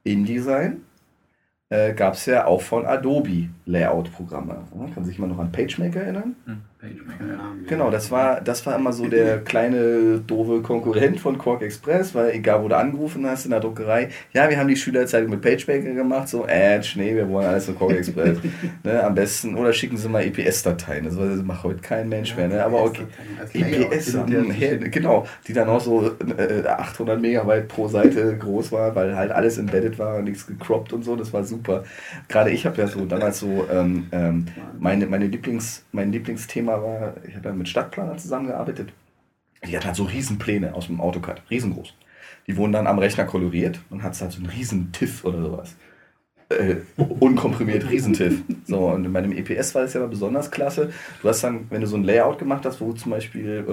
InDesign, 0.03 0.84
äh, 1.70 1.93
gab 1.93 2.13
es 2.13 2.26
ja 2.26 2.45
auch 2.45 2.61
von 2.61 2.86
Adobe 2.86 3.49
Layout-Programme. 3.66 4.68
Kann 4.93 5.05
sich 5.05 5.20
mal 5.20 5.28
noch 5.28 5.39
an 5.39 5.51
PageMaker 5.51 6.01
erinnern? 6.01 6.36
Hm, 6.45 6.61
ja. 6.74 6.74
Genau, 7.67 7.89
das 7.89 8.11
war, 8.11 8.41
das 8.41 8.65
war 8.65 8.75
immer 8.75 8.93
so 8.93 9.07
der 9.07 9.39
kleine, 9.39 10.19
doofe 10.19 10.61
Konkurrent 10.61 11.19
von 11.19 11.38
Quark 11.38 11.61
Express, 11.61 12.13
weil 12.13 12.31
egal 12.31 12.63
wo 12.63 12.67
du 12.67 12.77
angerufen 12.77 13.25
hast 13.25 13.45
in 13.45 13.51
der 13.51 13.59
Druckerei, 13.59 14.09
ja, 14.33 14.49
wir 14.49 14.59
haben 14.59 14.67
die 14.67 14.75
Schülerzeitung 14.75 15.29
mit 15.31 15.41
PageMaker 15.41 15.93
gemacht, 15.93 16.29
so, 16.29 16.45
äh, 16.45 16.79
nee, 16.95 17.15
wir 17.15 17.27
wollen 17.29 17.47
alles 17.47 17.67
mit 17.67 17.77
Quark 17.77 17.91
Express. 17.91 18.38
ne, 18.83 19.03
am 19.03 19.15
besten, 19.15 19.55
oder 19.55 19.73
schicken 19.73 19.97
sie 19.97 20.09
mal 20.09 20.23
EPS-Dateien, 20.23 21.05
das 21.05 21.15
macht 21.43 21.63
heute 21.63 21.81
kein 21.81 22.07
Mensch 22.07 22.36
mehr, 22.36 22.47
ne? 22.47 22.63
aber 22.63 22.83
okay. 22.83 23.05
EPS, 23.53 24.13
EPS 24.13 24.91
genau, 24.91 25.25
die 25.47 25.53
dann 25.53 25.69
auch 25.69 25.81
so 25.81 26.11
äh, 26.38 26.67
800 26.67 27.19
Megabyte 27.19 27.67
pro 27.67 27.88
Seite 27.88 28.38
groß 28.38 28.71
war, 28.71 28.95
weil 28.95 29.15
halt 29.15 29.31
alles 29.31 29.57
embedded 29.57 29.97
war, 29.97 30.21
nichts 30.21 30.45
gecroppt 30.45 30.93
und 30.93 31.03
so, 31.03 31.15
das 31.15 31.33
war 31.33 31.43
super. 31.43 31.83
Gerade 32.27 32.51
ich 32.51 32.65
habe 32.65 32.79
ja 32.81 32.88
so 32.88 33.05
damals 33.05 33.39
so, 33.39 33.65
ähm, 33.71 34.07
ähm, 34.11 34.45
meine, 34.79 35.07
meine 35.07 35.27
Lieblings, 35.27 35.83
mein 35.91 36.11
Lieblingsthema 36.11 36.74
war, 36.82 37.15
ich 37.28 37.36
habe 37.36 37.49
ja 37.49 37.55
mit 37.55 37.69
Stadtplanern 37.69 38.17
zusammengearbeitet. 38.17 38.93
Die 39.67 39.76
hatten 39.76 39.88
halt 39.88 39.95
so 39.95 40.03
Riesenpläne 40.03 40.73
aus 40.73 40.88
dem 40.88 41.01
AutoCAD, 41.01 41.41
riesengroß. 41.49 41.93
Die 42.47 42.57
wurden 42.57 42.71
dann 42.71 42.88
am 42.88 42.99
Rechner 42.99 43.26
koloriert 43.26 43.80
und 43.89 44.03
hat 44.03 44.19
halt 44.19 44.32
so 44.32 44.38
einen 44.38 44.49
riesen 44.49 44.91
TIFF 44.91 45.26
oder 45.26 45.41
sowas. 45.41 45.76
Äh, 46.49 46.76
unkomprimiert 46.97 47.89
Riesentiff. 47.89 48.43
So, 48.67 48.89
und 48.89 49.11
bei 49.11 49.21
dem 49.21 49.32
EPS 49.32 49.73
war 49.73 49.82
das 49.82 49.93
ja 49.93 50.05
besonders 50.05 50.51
klasse. 50.51 50.91
Du 51.21 51.30
hast 51.30 51.43
dann, 51.43 51.65
wenn 51.71 51.82
du 51.82 51.88
so 51.88 51.97
ein 51.97 52.03
Layout 52.03 52.38
gemacht 52.38 52.65
hast, 52.65 52.82
wo 52.82 52.93
zum 52.93 53.11
Beispiel 53.11 53.65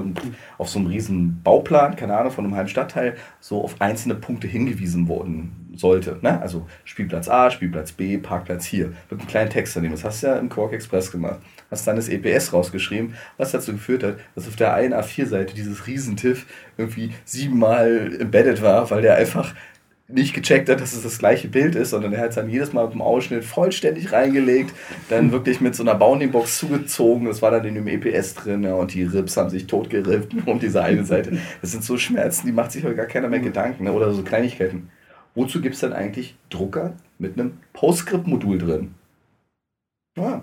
auf 0.57 0.71
so 0.71 0.79
einem 0.79 0.89
riesen 0.89 1.43
Bauplan, 1.43 1.97
keine 1.97 2.17
Ahnung, 2.17 2.33
von 2.33 2.47
einem 2.47 2.55
halben 2.55 2.71
Stadtteil, 2.71 3.17
so 3.41 3.63
auf 3.63 3.79
einzelne 3.81 4.15
Punkte 4.15 4.47
hingewiesen 4.47 5.07
worden 5.07 5.75
sollte. 5.75 6.19
Ne? 6.23 6.41
Also 6.41 6.67
Spielplatz 6.85 7.29
A, 7.29 7.51
Spielplatz 7.51 7.93
B, 7.93 8.17
Parkplatz 8.17 8.65
hier. 8.65 8.93
Mit 9.11 9.21
einem 9.21 9.29
kleinen 9.29 9.51
Text 9.51 9.77
daneben. 9.77 9.93
Das 9.93 10.05
hast 10.05 10.23
du 10.23 10.29
ja 10.29 10.37
im 10.37 10.49
Quark 10.49 10.73
Express 10.73 11.13
gemacht. 11.13 11.41
Hast 11.73 11.87
dann 11.87 11.97
das 11.97 12.11
EPS 12.11 12.53
rausgeschrieben, 12.53 13.15
was 13.39 13.53
dazu 13.53 13.73
geführt 13.73 14.05
hat, 14.05 14.17
dass 14.35 14.47
auf 14.47 14.57
der 14.57 14.75
einen 14.75 14.93
A4-Seite 14.93 15.55
dieses 15.55 15.87
Riesentiff 15.87 16.45
irgendwie 16.77 17.13
siebenmal 17.25 18.15
embedded 18.21 18.61
war, 18.61 18.91
weil 18.91 19.01
der 19.01 19.17
einfach 19.17 19.55
nicht 20.07 20.35
gecheckt 20.35 20.69
hat, 20.69 20.83
dass 20.83 20.93
es 20.93 21.03
das 21.03 21.19
gleiche 21.19 21.49
Bild 21.49 21.75
ist, 21.75 21.91
sondern 21.91 22.13
er 22.13 22.21
hat 22.21 22.29
es 22.29 22.35
dann 22.35 22.51
jedes 22.51 22.75
Mal 22.75 22.85
mit 22.85 22.93
dem 22.93 23.01
Ausschnitt 23.01 23.43
vollständig 23.43 24.13
reingelegt, 24.13 24.75
dann 25.09 25.33
wirklich 25.33 25.63
mit 25.63 25.75
so 25.75 25.83
einer 25.83 25.95
Bounding-Box 25.95 26.59
zugezogen, 26.59 27.27
das 27.27 27.41
war 27.41 27.51
dann 27.51 27.65
in 27.65 27.75
dem 27.75 27.89
EPS 27.89 28.35
drin 28.35 28.65
ja, 28.65 28.75
und 28.75 28.93
die 28.93 29.05
Rips 29.05 29.39
haben 29.39 29.49
sich 29.49 29.67
totgerippt 29.67 30.35
um 30.47 30.61
diese 30.61 30.83
eine 30.83 31.07
Seite. 31.07 31.39
Das 31.63 31.73
sind 31.73 31.85
so 31.85 31.97
Schmerzen, 31.97 32.47
die 32.47 32.53
macht 32.53 32.73
sich 32.73 32.85
heute 32.85 32.97
gar 32.97 33.07
keiner 33.07 33.29
mehr 33.29 33.41
Gedanken 33.41 33.85
ne? 33.85 33.93
oder 33.93 34.13
so 34.13 34.23
Kleinigkeiten. 34.23 34.91
Wozu 35.35 35.63
gibt 35.63 35.77
es 35.77 35.81
dann 35.81 35.95
eigentlich 35.95 36.37
Drucker 36.51 36.93
mit 37.19 37.39
einem 37.39 37.59
PostScript-Modul 37.73 38.59
drin? 38.59 38.95
Ja. 40.19 40.43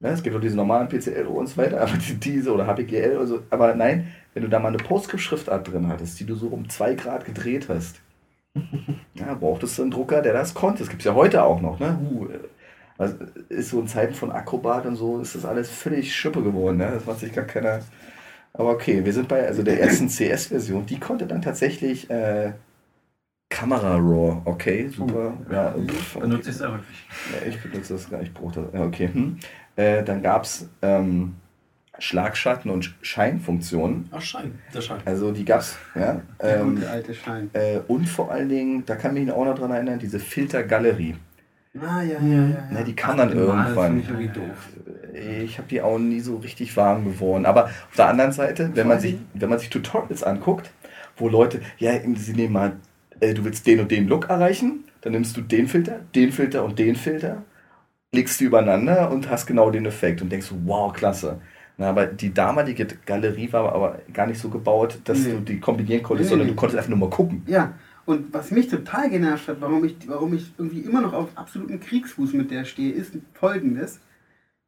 Ja. 0.00 0.10
es 0.10 0.22
gibt 0.22 0.36
auch 0.36 0.40
diese 0.40 0.56
normalen 0.56 0.88
PCL 0.88 1.26
und 1.26 1.48
so 1.48 1.56
weiter, 1.56 1.80
aber 1.82 1.92
diese 1.96 2.52
oder 2.52 2.66
HPGL 2.66 3.16
oder 3.16 3.26
so. 3.26 3.42
Aber 3.50 3.74
nein, 3.74 4.08
wenn 4.34 4.42
du 4.42 4.48
da 4.48 4.58
mal 4.58 4.68
eine 4.68 4.78
PostScript-Schriftart 4.78 5.70
drin 5.70 5.88
hattest, 5.88 6.18
die 6.20 6.24
du 6.24 6.34
so 6.34 6.48
um 6.48 6.68
zwei 6.68 6.94
Grad 6.94 7.24
gedreht 7.24 7.68
hast, 7.68 8.00
ja, 9.14 9.34
brauchtest 9.34 9.78
du 9.78 9.82
einen 9.82 9.90
Drucker, 9.90 10.22
der 10.22 10.32
das 10.32 10.54
konnte. 10.54 10.80
Das 10.80 10.88
gibt 10.88 11.02
es 11.02 11.06
ja 11.06 11.14
heute 11.14 11.42
auch 11.44 11.60
noch. 11.60 11.78
Ne? 11.78 11.98
Uh, 12.10 12.28
also 12.98 13.16
ist 13.48 13.70
so 13.70 13.80
in 13.80 13.86
Zeiten 13.86 14.14
von 14.14 14.30
Acrobat 14.30 14.84
und 14.86 14.96
so, 14.96 15.20
ist 15.20 15.34
das 15.34 15.44
alles 15.44 15.70
völlig 15.70 16.14
schippe 16.14 16.42
geworden. 16.42 16.78
Ne? 16.78 16.90
Das 16.92 17.06
macht 17.06 17.20
sich 17.20 17.32
gar 17.32 17.44
keiner. 17.44 17.80
Aber 18.52 18.70
okay, 18.70 19.04
wir 19.04 19.12
sind 19.12 19.28
bei 19.28 19.46
also 19.46 19.62
der 19.62 19.80
ersten 19.80 20.08
CS-Version. 20.08 20.86
Die 20.86 20.98
konnte 20.98 21.26
dann 21.26 21.42
tatsächlich 21.42 22.10
äh, 22.10 22.52
Kamera 23.48 23.96
Raw, 23.96 24.42
okay, 24.44 24.88
super. 24.88 25.34
Uh, 25.48 25.52
ja, 25.52 25.72
pff, 25.72 26.16
okay. 26.16 26.26
Benutze 26.26 26.50
ich 26.50 26.56
es 26.56 26.62
häufig. 26.62 27.06
Ja, 27.32 27.48
ich 27.48 27.62
benutze 27.62 27.94
das 27.94 28.10
gar 28.10 28.18
nicht, 28.18 28.28
ich 28.28 28.34
brauche 28.34 28.62
das. 28.62 28.72
Ja, 28.72 28.84
okay. 28.84 29.08
Hm. 29.12 29.38
Äh, 29.80 30.04
dann 30.04 30.22
gab 30.22 30.44
es 30.44 30.68
ähm, 30.82 31.36
Schlagschatten- 31.98 32.70
und 32.70 32.94
Scheinfunktionen. 33.00 34.08
Ach, 34.10 34.20
Schein, 34.20 34.58
der 34.74 34.82
Schein. 34.82 35.00
Also 35.06 35.32
die 35.32 35.44
gab 35.44 35.60
es, 35.60 35.78
ja. 35.94 36.20
Ähm, 36.38 36.80
der 36.80 36.90
alte 36.90 37.14
Schein. 37.14 37.50
Äh, 37.54 37.78
und 37.88 38.06
vor 38.06 38.30
allen 38.30 38.48
Dingen, 38.48 38.84
da 38.84 38.96
kann 38.96 39.16
ich 39.16 39.24
mich 39.24 39.32
auch 39.32 39.44
noch 39.44 39.58
dran 39.58 39.70
erinnern, 39.70 39.98
diese 39.98 40.18
Filtergalerie. 40.18 41.16
Ah, 41.80 42.02
ja, 42.02 42.18
ja, 42.18 42.18
ja. 42.20 42.48
ja. 42.48 42.68
Na, 42.70 42.82
die 42.82 42.94
kam 42.94 43.12
Ach, 43.12 43.16
dann 43.16 43.32
irgendwann. 43.32 44.00
Ich, 45.14 45.44
ich 45.44 45.58
habe 45.58 45.68
die 45.68 45.80
auch 45.80 45.98
nie 45.98 46.20
so 46.20 46.36
richtig 46.36 46.76
warm 46.76 47.04
geworden. 47.04 47.46
Aber 47.46 47.66
auf 47.66 47.96
der 47.96 48.08
anderen 48.08 48.32
Seite, 48.32 48.70
wenn 48.74 48.86
man 48.86 49.00
sich, 49.00 49.16
wenn 49.34 49.48
man 49.48 49.58
sich 49.58 49.70
Tutorials 49.70 50.22
anguckt, 50.22 50.70
wo 51.16 51.28
Leute, 51.28 51.60
ja, 51.78 51.92
sie 52.16 52.34
nehmen 52.34 52.52
mal 52.52 52.72
äh, 53.20 53.34
du 53.34 53.44
willst 53.44 53.66
den 53.66 53.80
und 53.80 53.90
den 53.90 54.08
Look 54.08 54.28
erreichen, 54.28 54.84
dann 55.02 55.12
nimmst 55.12 55.36
du 55.36 55.42
den 55.42 55.68
Filter, 55.68 56.00
den 56.14 56.32
Filter 56.32 56.64
und 56.64 56.78
den 56.78 56.96
Filter, 56.96 57.42
legst 58.12 58.40
die 58.40 58.44
übereinander 58.44 59.10
und 59.10 59.30
hast 59.30 59.46
genau 59.46 59.70
den 59.70 59.86
Effekt 59.86 60.22
und 60.22 60.30
denkst, 60.30 60.48
wow, 60.64 60.92
klasse. 60.92 61.40
Na, 61.76 61.88
aber 61.88 62.06
die 62.06 62.34
damalige 62.34 62.86
Galerie 63.06 63.50
war 63.52 63.72
aber 63.72 64.00
gar 64.12 64.26
nicht 64.26 64.38
so 64.38 64.50
gebaut, 64.50 64.98
dass 65.04 65.20
nee. 65.20 65.32
du 65.32 65.40
die 65.40 65.60
kombinieren 65.60 66.02
konntest, 66.02 66.26
nee, 66.26 66.30
sondern 66.30 66.48
nee. 66.48 66.52
du 66.52 66.56
konntest 66.58 66.76
einfach 66.76 66.90
nur 66.90 66.98
mal 66.98 67.10
gucken. 67.10 67.42
Ja, 67.46 67.72
Und 68.04 68.34
was 68.34 68.50
mich 68.50 68.68
total 68.68 69.08
genervt 69.08 69.48
hat, 69.48 69.60
warum 69.60 69.84
ich, 69.84 69.96
warum 70.06 70.34
ich 70.34 70.52
irgendwie 70.58 70.80
immer 70.80 71.00
noch 71.00 71.14
auf 71.14 71.28
absoluten 71.36 71.80
Kriegsfuß 71.80 72.34
mit 72.34 72.50
der 72.50 72.64
stehe, 72.64 72.92
ist 72.92 73.14
folgendes. 73.32 74.00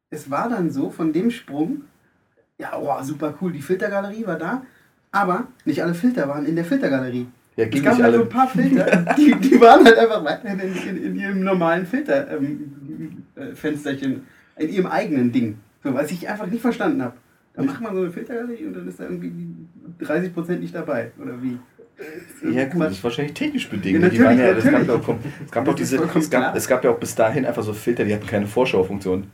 Es 0.09 0.31
war 0.31 0.49
dann 0.49 0.71
so, 0.71 0.89
von 0.89 1.13
dem 1.13 1.29
Sprung, 1.29 1.83
ja, 2.57 2.71
oh, 2.79 3.03
super 3.03 3.35
cool, 3.41 3.51
die 3.51 3.61
Filtergalerie 3.61 4.25
war 4.25 4.37
da, 4.37 4.63
aber 5.11 5.47
nicht 5.65 5.83
alle 5.83 5.93
Filter 5.93 6.27
waren 6.27 6.45
in 6.45 6.55
der 6.55 6.65
Filtergalerie. 6.65 7.27
Ja, 7.55 7.65
es 7.65 7.83
gab 7.83 8.01
halt 8.01 8.15
so 8.15 8.21
ein 8.23 8.29
paar 8.29 8.47
Filter, 8.47 9.13
die, 9.17 9.35
die 9.35 9.61
waren 9.61 9.85
halt 9.85 9.97
einfach 9.99 10.25
weiterhin 10.25 10.59
in, 10.59 10.75
in, 10.75 11.03
in 11.03 11.15
ihrem 11.15 11.43
normalen 11.43 11.85
Filterfensterchen, 11.85 12.43
ähm, 12.43 12.82
äh, 13.35 14.63
in 14.63 14.69
ihrem 14.69 14.87
eigenen 14.87 15.31
Ding. 15.31 15.57
So, 15.83 15.93
was 15.93 16.11
ich 16.11 16.27
einfach 16.27 16.47
nicht 16.47 16.61
verstanden 16.61 17.01
habe. 17.01 17.15
Da 17.53 17.63
macht 17.63 17.81
man 17.81 17.93
so 17.93 18.01
eine 18.01 18.11
Filtergalerie 18.11 18.65
und 18.65 18.73
dann 18.73 18.87
ist 18.87 18.99
da 18.99 19.03
irgendwie 19.03 19.31
30% 20.01 20.57
nicht 20.57 20.73
dabei, 20.73 21.11
oder 21.21 21.41
wie? 21.41 21.59
Ja 22.51 22.65
gut, 22.65 22.81
das 22.81 22.93
ist 22.93 23.03
wahrscheinlich 23.03 23.33
technisch 23.33 23.69
bedingt. 23.69 24.01
Ja, 24.01 24.09
die 24.09 24.19
waren 24.19 24.39
ja, 24.39 24.45
es, 24.47 24.63
gab 24.63 24.87
ja 24.87 24.93
auch, 24.95 25.15
es, 25.45 25.51
gab 25.51 25.67
auch 25.67 25.75
diese, 25.75 25.97
es, 25.97 26.29
gab, 26.29 26.55
es 26.55 26.67
gab 26.67 26.83
ja 26.83 26.89
auch 26.89 26.99
bis 26.99 27.13
dahin 27.13 27.45
einfach 27.45 27.61
so 27.61 27.73
Filter, 27.73 28.03
die 28.03 28.13
hatten 28.13 28.25
keine 28.25 28.47
Vorschaufunktion. 28.47 29.27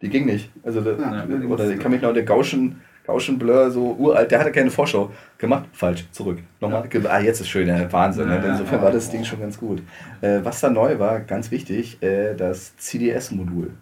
Die 0.00 0.08
ging 0.08 0.26
nicht. 0.26 0.50
Also, 0.62 0.80
ja, 0.80 1.26
oder 1.48 1.70
ich 1.70 1.80
kann 1.80 1.90
mich 1.90 2.02
noch 2.02 2.12
der 2.12 2.22
Gauschen 2.22 2.76
Gauschen 3.06 3.38
Blur, 3.38 3.70
so 3.70 3.92
uralt, 3.92 4.30
der 4.30 4.40
hatte 4.40 4.50
keine 4.50 4.70
Vorschau 4.70 5.12
gemacht. 5.36 5.68
Falsch, 5.72 6.06
zurück. 6.10 6.38
Nochmal. 6.60 6.88
Ja. 6.90 7.10
Ah, 7.10 7.20
jetzt 7.20 7.40
ist 7.40 7.48
schön, 7.48 7.68
ja, 7.68 7.92
Wahnsinn. 7.92 8.28
Ne? 8.28 8.42
Insofern 8.46 8.80
war 8.80 8.90
das 8.90 9.10
Ding 9.10 9.24
schon 9.24 9.40
ganz 9.40 9.58
gut. 9.58 9.82
Äh, 10.22 10.40
was 10.42 10.60
da 10.60 10.70
neu 10.70 10.98
war, 10.98 11.20
ganz 11.20 11.50
wichtig, 11.50 12.02
äh, 12.02 12.34
das 12.34 12.76
CDS-Modul. 12.78 13.72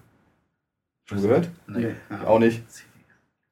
Schon 1.05 1.23
gehört? 1.23 1.51
Nee. 1.69 1.95
Auch 2.27 2.41
nicht. 2.41 2.65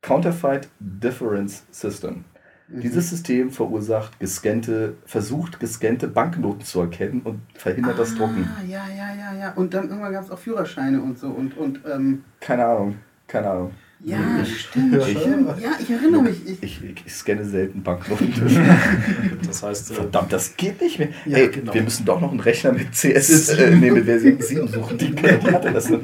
Counterfeit 0.02 0.68
Difference 0.80 1.64
System. 1.70 2.24
Mhm. 2.66 2.80
Dieses 2.80 3.10
System 3.10 3.50
verursacht 3.50 4.18
gescannte, 4.18 4.94
versucht 5.04 5.60
gescannte 5.60 6.08
Banknoten 6.08 6.62
zu 6.62 6.80
erkennen 6.80 7.20
und 7.22 7.42
verhindert 7.54 7.94
ah, 7.94 7.98
das 7.98 8.14
Drucken. 8.16 8.48
Ja, 8.66 8.86
ja, 8.88 9.14
ja, 9.14 9.38
ja. 9.38 9.52
Und 9.54 9.74
dann 9.74 9.88
irgendwann 9.88 10.12
gab 10.12 10.24
es 10.24 10.30
auch 10.30 10.38
Führerscheine 10.38 11.00
und 11.00 11.18
so 11.18 11.28
und, 11.28 11.56
und 11.56 11.80
ähm 11.88 12.24
Keine 12.40 12.64
Ahnung, 12.64 12.96
keine 13.26 13.50
Ahnung. 13.50 13.72
Ja, 14.03 14.40
ich, 14.42 14.61
stimmt. 14.61 14.94
Ich, 15.07 15.14
ja, 15.62 15.72
ich 15.78 15.90
erinnere 15.90 16.22
mich. 16.22 16.46
Ich, 16.46 16.62
ich, 16.62 17.03
ich 17.05 17.12
scanne 17.12 17.44
selten 17.44 17.82
Banknoten. 17.82 18.32
das 19.46 19.62
heißt, 19.62 19.90
äh, 19.90 19.94
verdammt, 19.94 20.32
das 20.32 20.57
geht 20.57 20.80
nicht 20.80 20.98
mehr. 20.98 21.09
Ja, 21.26 21.38
hey, 21.38 21.51
genau. 21.51 21.74
wir 21.74 21.82
müssen 21.82 22.05
doch 22.07 22.20
noch 22.20 22.30
einen 22.30 22.40
Rechner 22.40 22.72
mit 22.72 22.92
CS, 22.92 23.51
äh, 23.51 23.76
nee, 23.76 23.90
mit 23.90 24.05
Version 24.05 24.36
7 24.40 24.68
suchen. 24.68 24.98
Die, 24.98 25.11
die 25.11 25.26
hatte 25.26 25.72
das 25.72 25.90
noch. 25.90 26.01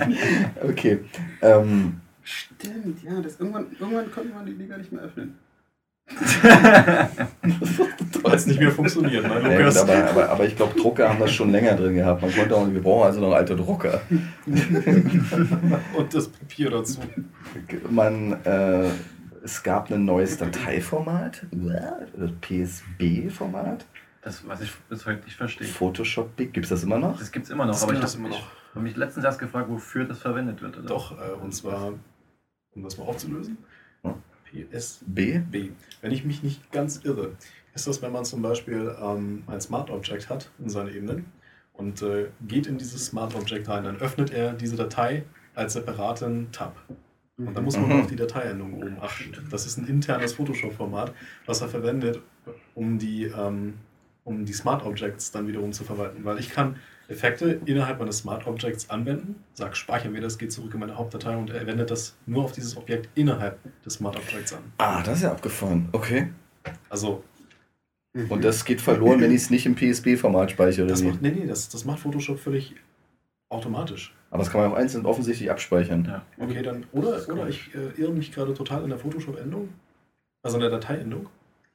Okay. 0.63 0.99
Ähm, 1.41 2.01
stimmt, 2.23 3.03
ja, 3.03 3.21
das 3.21 3.41
irgendwann, 3.41 3.67
irgendwann 3.79 4.11
konnte 4.11 4.35
man 4.35 4.45
die 4.45 4.53
Liga 4.53 4.77
nicht 4.77 4.93
mehr 4.93 5.03
öffnen. 5.03 5.35
Weil 8.23 8.35
es 8.35 8.47
nicht 8.47 8.61
mehr 8.61 8.71
funktioniert, 8.71 9.27
ne, 9.27 9.41
Lukas? 9.41 9.75
Ja, 9.75 9.83
aber, 9.83 10.09
aber, 10.09 10.29
aber, 10.31 10.45
ich 10.45 10.55
glaube, 10.55 10.79
Drucker 10.79 11.09
haben 11.09 11.19
das 11.19 11.33
schon 11.33 11.51
länger 11.51 11.75
drin 11.75 11.97
gehabt. 11.97 12.23
Man 12.23 12.33
konnte 12.33 12.55
auch, 12.55 12.71
wir 12.71 12.81
brauchen 12.81 13.07
also 13.07 13.21
noch 13.21 13.33
alte 13.33 13.57
Drucker. 13.57 14.03
Und 14.47 16.15
das 16.15 16.29
Papier 16.29 16.71
dazu. 16.71 17.01
Man, 17.91 18.33
äh, 18.45 18.89
es 19.43 19.63
gab 19.63 19.91
ein 19.91 20.05
neues 20.05 20.39
Dateiformat, 20.39 21.47
das 21.51 22.31
PSB-Format. 22.41 23.87
Das, 24.23 24.47
was 24.47 24.61
ich 24.61 24.73
bis 24.89 25.07
heute 25.07 25.25
nicht 25.25 25.37
verstehe. 25.37 25.67
Photoshop 25.67 26.37
Big, 26.37 26.53
gibt 26.53 26.67
es 26.67 26.71
das 26.71 26.83
immer 26.83 26.99
noch? 26.99 27.19
Das 27.19 27.31
gibt 27.31 27.47
es 27.47 27.51
immer 27.51 27.65
noch, 27.65 27.75
das 27.75 27.85
aber 27.85 27.95
ich 27.95 28.03
habe 28.03 28.35
hab 28.75 28.83
mich 28.83 28.97
letztens 28.97 29.25
erst 29.25 29.39
gefragt, 29.39 29.69
wofür 29.69 30.05
das 30.05 30.19
verwendet 30.19 30.63
wird. 30.63 30.79
Oder? 30.79 30.87
Doch, 30.87 31.13
äh, 31.13 31.33
und 31.41 31.53
zwar, 31.53 31.93
um 32.75 32.83
das 32.83 32.99
mal 32.99 33.05
aufzulösen. 33.05 33.59
Hm? 34.03 34.15
PSB. 34.51 35.41
B. 35.51 35.71
Wenn 36.01 36.13
ich 36.13 36.25
mich 36.25 36.43
nicht 36.43 36.71
ganz 36.73 37.01
irre, 37.05 37.33
ist 37.75 37.87
das, 37.87 38.03
wenn 38.03 38.13
man 38.13 38.25
zum 38.25 38.43
Beispiel 38.43 38.95
ähm, 39.01 39.43
ein 39.47 39.61
Smart 39.61 39.91
Object 39.91 40.29
hat 40.29 40.51
in 40.59 40.69
seinen 40.69 40.95
Ebenen 40.95 41.27
und 41.75 42.03
äh, 42.03 42.29
geht 42.47 42.67
in 42.67 42.79
dieses 42.79 43.07
Smart 43.07 43.35
Object 43.35 43.69
rein, 43.69 43.85
dann 43.85 43.97
öffnet 43.97 44.31
er 44.31 44.53
diese 44.53 44.77
Datei 44.77 45.25
als 45.55 45.75
separaten 45.75 46.51
Tab. 46.53 46.77
Und 47.39 47.55
da 47.55 47.61
muss 47.61 47.77
man 47.77 47.91
mhm. 47.91 48.01
auf 48.01 48.07
die 48.07 48.17
Dateiendung 48.17 48.75
oben 48.75 48.97
achten. 49.01 49.33
Das 49.51 49.67
ist 49.67 49.77
ein 49.77 49.87
internes 49.87 50.33
Photoshop-Format, 50.35 51.13
was 51.45 51.61
er 51.61 51.69
verwendet, 51.69 52.23
um 52.75 52.99
die, 52.99 53.25
ähm, 53.25 53.75
um 54.25 54.47
die 54.47 54.55
Smart 54.55 54.85
Objects 54.85 55.33
dann 55.33 55.47
wiederum 55.47 55.73
zu 55.73 55.85
verwalten. 55.85 56.25
Weil 56.25 56.39
ich 56.39 56.49
kann 56.49 56.77
Effekte 57.09 57.61
innerhalb 57.67 57.99
meines 57.99 58.19
Smart 58.19 58.47
Objects 58.47 58.91
anwenden, 58.91 59.37
sage, 59.55 59.77
speichere 59.77 60.11
mir 60.11 60.21
das, 60.21 60.39
geht 60.39 60.53
zurück 60.53 60.75
in 60.75 60.81
meine 60.81 60.97
Hauptdatei 60.97 61.37
und 61.37 61.51
er 61.51 61.67
wendet 61.67 61.91
das 61.91 62.17
nur 62.27 62.45
auf 62.45 62.53
dieses 62.53 62.77
Objekt 62.77 63.09
innerhalb 63.15 63.59
des 63.85 63.95
Smart 63.95 64.17
Objects 64.17 64.53
an. 64.53 64.61
Ah, 64.79 65.03
das 65.03 65.19
ist 65.19 65.23
ja 65.25 65.33
abgefahren. 65.33 65.89
Okay. 65.93 66.29
Also. 66.89 67.23
Und 68.29 68.43
das 68.43 68.65
geht 68.65 68.81
verloren, 68.81 69.21
wenn 69.21 69.31
ich 69.31 69.43
es 69.43 69.51
nicht 69.51 69.67
im 69.67 69.75
PSB-Format 69.75 70.51
speichere? 70.51 70.87
Das 70.87 71.03
macht, 71.03 71.21
nee, 71.21 71.31
nee, 71.31 71.47
das, 71.47 71.69
das 71.69 71.85
macht 71.85 71.99
Photoshop 72.01 72.39
völlig 72.39 72.75
automatisch. 73.51 74.15
Aber 74.31 74.43
das 74.43 74.51
kann 74.51 74.63
man 74.63 74.73
auch 74.73 74.77
einzeln 74.77 75.07
offensichtlich 75.07 75.51
abspeichern. 75.51 76.05
Ja. 76.07 76.23
Okay, 76.43 76.63
dann. 76.63 76.87
Oder, 76.93 77.29
oder 77.29 77.49
ich 77.49 77.75
äh, 77.75 78.01
irre 78.01 78.13
mich 78.13 78.33
gerade 78.33 78.55
total 78.55 78.83
in 78.83 78.89
der 78.89 78.99
Photoshop-Endung. 78.99 79.69
Also 80.43 80.57
in 80.57 80.63
der 80.63 80.71
Dateiendung. 80.71 81.29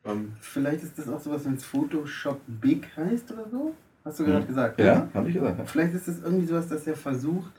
Ähm, 0.03 0.33
Vielleicht 0.39 0.83
ist 0.83 0.97
das 0.97 1.07
auch 1.07 1.19
sowas, 1.19 1.45
wenn 1.45 1.53
es 1.53 1.63
Photoshop 1.63 2.41
Big 2.47 2.87
heißt 2.97 3.31
oder 3.31 3.47
so? 3.49 3.75
Hast 4.03 4.19
du 4.19 4.25
gerade 4.25 4.45
gesagt? 4.45 4.79
Ja, 4.79 4.85
ja? 4.85 5.07
habe 5.13 5.27
ich 5.27 5.35
gesagt. 5.35 5.69
Vielleicht 5.69 5.93
ist 5.93 6.07
es 6.07 6.21
irgendwie 6.21 6.45
sowas, 6.47 6.67
dass 6.67 6.87
er 6.87 6.95
versucht, 6.95 7.51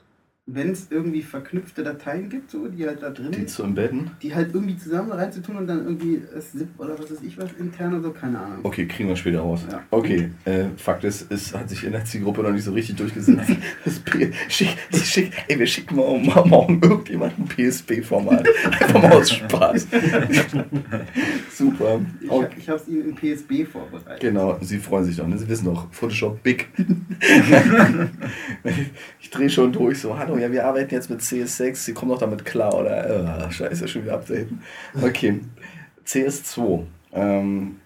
wenn 0.45 0.71
es 0.71 0.87
irgendwie 0.91 1.21
verknüpfte 1.21 1.83
Dateien 1.83 2.27
gibt, 2.27 2.51
so, 2.51 2.67
die 2.67 2.85
halt 2.85 3.01
da 3.01 3.11
drin 3.11 3.31
Die 3.31 3.45
zu 3.45 3.63
embedden? 3.63 4.11
Die 4.21 4.35
halt 4.35 4.53
irgendwie 4.53 4.75
zusammen 4.75 5.13
reinzutun 5.13 5.55
und 5.55 5.67
dann 5.67 5.85
irgendwie 5.85 6.21
das 6.33 6.51
ZIP 6.51 6.67
oder 6.77 6.99
was 6.99 7.09
weiß 7.09 7.21
ich 7.21 7.37
was 7.37 7.53
intern 7.53 7.93
oder 7.93 8.03
so, 8.03 8.11
keine 8.11 8.39
Ahnung. 8.39 8.59
Okay, 8.63 8.85
kriegen 8.85 9.07
wir 9.07 9.15
später 9.15 9.39
raus. 9.39 9.65
Ja. 9.71 9.81
Okay, 9.89 10.31
äh, 10.43 10.65
Fakt 10.75 11.05
ist, 11.05 11.31
es 11.31 11.55
hat 11.55 11.69
sich 11.69 11.85
in 11.85 11.93
der 11.93 12.03
Zielgruppe 12.03 12.43
noch 12.43 12.51
nicht 12.51 12.65
so 12.65 12.73
richtig 12.73 12.97
durchgesetzt. 12.97 13.51
das 13.85 14.01
schick, 14.49 14.75
schick, 14.91 15.31
ey, 15.47 15.57
wir 15.57 15.65
schicken 15.65 15.95
mal, 15.95 16.19
mal 16.19 16.45
morgen 16.45 16.81
irgendjemand 16.81 17.39
ein 17.39 17.47
PSP-Format. 17.47 18.45
Einfach 18.65 19.01
mal 19.01 19.13
aus 19.13 19.31
Spaß. 19.31 19.87
Super. 21.53 22.01
Ich, 22.19 22.29
okay. 22.29 22.55
ich 22.57 22.67
habe 22.67 22.81
es 22.81 22.87
Ihnen 22.89 23.09
in 23.09 23.15
PSB 23.15 23.63
vorbereitet. 23.63 24.19
Genau, 24.19 24.57
Sie 24.59 24.79
freuen 24.79 25.05
sich 25.05 25.15
doch, 25.15 25.27
ne? 25.27 25.37
Sie 25.37 25.47
wissen 25.47 25.65
doch, 25.65 25.87
Photoshop 25.93 26.43
Big. 26.43 26.67
ich 29.21 29.29
drehe 29.29 29.49
schon 29.49 29.71
durch, 29.71 29.99
so, 29.99 30.17
hallo, 30.17 30.32
ja, 30.37 30.51
wir 30.51 30.65
arbeiten 30.65 30.93
jetzt 30.93 31.09
mit 31.09 31.21
CS6, 31.21 31.75
Sie 31.75 31.93
kommen 31.93 32.11
doch 32.11 32.19
damit 32.19 32.45
klar, 32.45 32.73
oder? 32.73 33.45
Oh, 33.47 33.51
scheiße, 33.51 33.87
schon 33.87 34.03
wieder 34.03 34.15
updaten. 34.15 34.61
Okay, 35.01 35.41
CS2. 36.05 36.85
Ähm, 37.13 37.79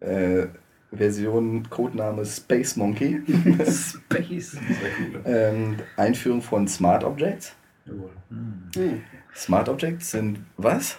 äh, 0.00 0.46
Version, 0.92 1.68
Codename 1.70 2.24
Space 2.24 2.76
Monkey. 2.76 3.22
Space. 3.64 4.50
Sehr 4.52 4.60
cool. 5.00 5.22
Ähm, 5.24 5.76
Einführung 5.96 6.42
von 6.42 6.68
Smart 6.68 7.02
Objects. 7.04 7.54
Jawohl. 7.86 8.10
Hm. 8.28 9.02
Smart 9.34 9.68
Objects 9.68 10.10
sind 10.10 10.40
was? 10.56 10.98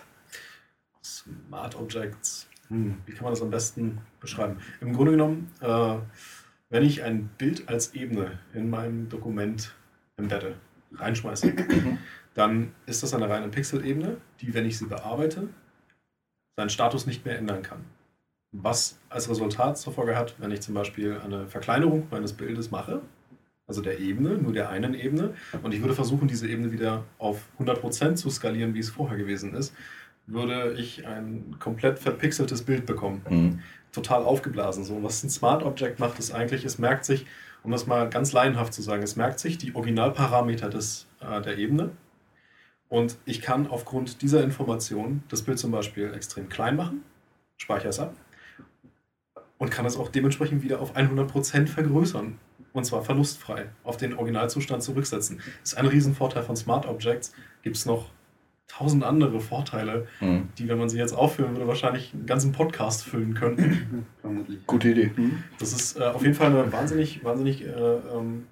Smart 1.04 1.76
Objects. 1.76 2.48
Hm, 2.70 2.98
wie 3.06 3.14
kann 3.14 3.26
man 3.26 3.34
das 3.34 3.42
am 3.42 3.52
besten 3.52 4.00
beschreiben? 4.20 4.58
Im 4.82 4.94
Grunde 4.94 5.12
genommen, 5.12 5.52
äh, 5.62 5.96
wenn 6.70 6.84
ich 6.84 7.04
ein 7.04 7.30
Bild 7.38 7.70
als 7.70 7.94
Ebene 7.94 8.40
in 8.54 8.70
meinem 8.70 9.10
Dokument 9.10 9.76
embedde, 10.18 10.56
reinschmeiße, 10.98 11.54
dann 12.34 12.74
ist 12.86 13.04
das 13.04 13.14
eine 13.14 13.30
reine 13.30 13.50
Pixel-Ebene, 13.50 14.18
die, 14.42 14.54
wenn 14.54 14.66
ich 14.66 14.78
sie 14.78 14.86
bearbeite, 14.86 15.48
seinen 16.56 16.70
Status 16.70 17.06
nicht 17.06 17.26
mehr 17.26 17.38
ändern 17.38 17.64
kann. 17.64 17.84
Was 18.52 19.00
als 19.10 19.30
Resultat 19.30 19.78
zur 19.78 19.94
Folge 19.94 20.16
hat, 20.16 20.36
wenn 20.40 20.52
ich 20.52 20.62
zum 20.62 20.76
Beispiel 20.76 21.20
eine 21.24 21.48
Verkleinerung 21.48 22.08
meines 22.12 22.34
Bildes 22.34 22.70
mache, 22.70 23.02
also 23.66 23.82
der 23.82 24.00
Ebene, 24.00 24.38
nur 24.38 24.54
der 24.54 24.70
einen 24.70 24.94
Ebene, 24.94 25.34
und 25.64 25.74
ich 25.74 25.82
würde 25.82 25.96
versuchen, 25.96 26.28
diese 26.28 26.48
Ebene 26.48 26.72
wieder 26.72 27.04
auf 27.18 27.48
100% 27.60 28.16
zu 28.16 28.30
skalieren, 28.30 28.74
wie 28.74 28.80
es 28.80 28.90
vorher 28.90 29.18
gewesen 29.18 29.56
ist, 29.56 29.74
würde 30.26 30.76
ich 30.78 31.06
ein 31.08 31.56
komplett 31.60 32.00
verpixeltes 32.00 32.62
Bild 32.62 32.86
bekommen. 32.86 33.22
Mhm. 33.30 33.60
Total 33.92 34.24
aufgeblasen. 34.24 34.84
So, 34.84 35.02
was 35.04 35.24
ein 35.24 35.30
Smart 35.30 35.64
Object 35.64 36.00
macht, 36.00 36.20
ist 36.20 36.32
eigentlich, 36.32 36.66
es 36.66 36.78
merkt 36.78 37.06
sich, 37.06 37.26
um 37.64 37.72
das 37.72 37.88
mal 37.88 38.10
ganz 38.10 38.34
laienhaft 38.34 38.74
zu 38.74 38.82
sagen, 38.82 39.04
es 39.04 39.16
merkt 39.16 39.40
sich 39.40 39.58
die 39.58 39.76
Originalparameter 39.76 40.70
des, 40.70 41.08
äh, 41.22 41.42
der 41.42 41.58
Ebene. 41.58 41.92
Und 42.90 43.18
ich 43.26 43.42
kann 43.42 43.68
aufgrund 43.68 44.22
dieser 44.22 44.44
Information 44.44 45.24
das 45.30 45.42
Bild 45.42 45.58
zum 45.58 45.72
Beispiel 45.72 46.14
extrem 46.14 46.50
klein 46.50 46.76
machen, 46.76 47.04
speichere 47.58 47.90
es 47.90 48.00
ab 48.00 48.14
und 49.58 49.72
kann 49.72 49.86
es 49.86 49.98
auch 49.98 50.10
dementsprechend 50.10 50.62
wieder 50.62 50.80
auf 50.82 50.96
100% 50.96 51.68
vergrößern. 51.68 52.38
Und 52.74 52.86
zwar 52.86 53.04
verlustfrei 53.04 53.70
auf 53.84 53.98
den 53.98 54.16
Originalzustand 54.16 54.82
zurücksetzen. 54.84 55.38
Das 55.62 55.74
ist 55.74 55.78
ein 55.78 55.86
Riesenvorteil 55.86 56.44
von 56.44 56.56
Smart 56.56 56.88
Objects. 56.88 57.34
Gibt 57.62 57.78
es 57.78 57.86
noch 57.86 58.10
tausend 58.68 59.04
andere 59.04 59.40
Vorteile, 59.40 60.08
mhm. 60.20 60.50
die, 60.58 60.68
wenn 60.68 60.78
man 60.78 60.90
sie 60.90 60.98
jetzt 60.98 61.14
aufführen 61.14 61.54
würde, 61.54 61.68
wahrscheinlich 61.68 62.14
einen 62.14 62.26
ganzen 62.26 62.52
Podcast 62.52 63.04
füllen 63.04 63.34
könnten. 63.34 64.06
Gute 64.68 64.90
Idee. 64.90 65.12
Mhm. 65.16 65.44
Das 65.60 65.74
ist 65.74 66.00
äh, 66.00 66.04
auf 66.04 66.24
jeden 66.24 66.36
Fall 66.36 66.48
eine 66.48 66.72
wahnsinnig, 66.72 67.24
wahnsinnig, 67.24 67.64
äh, 67.64 67.68
ähm, 67.68 68.48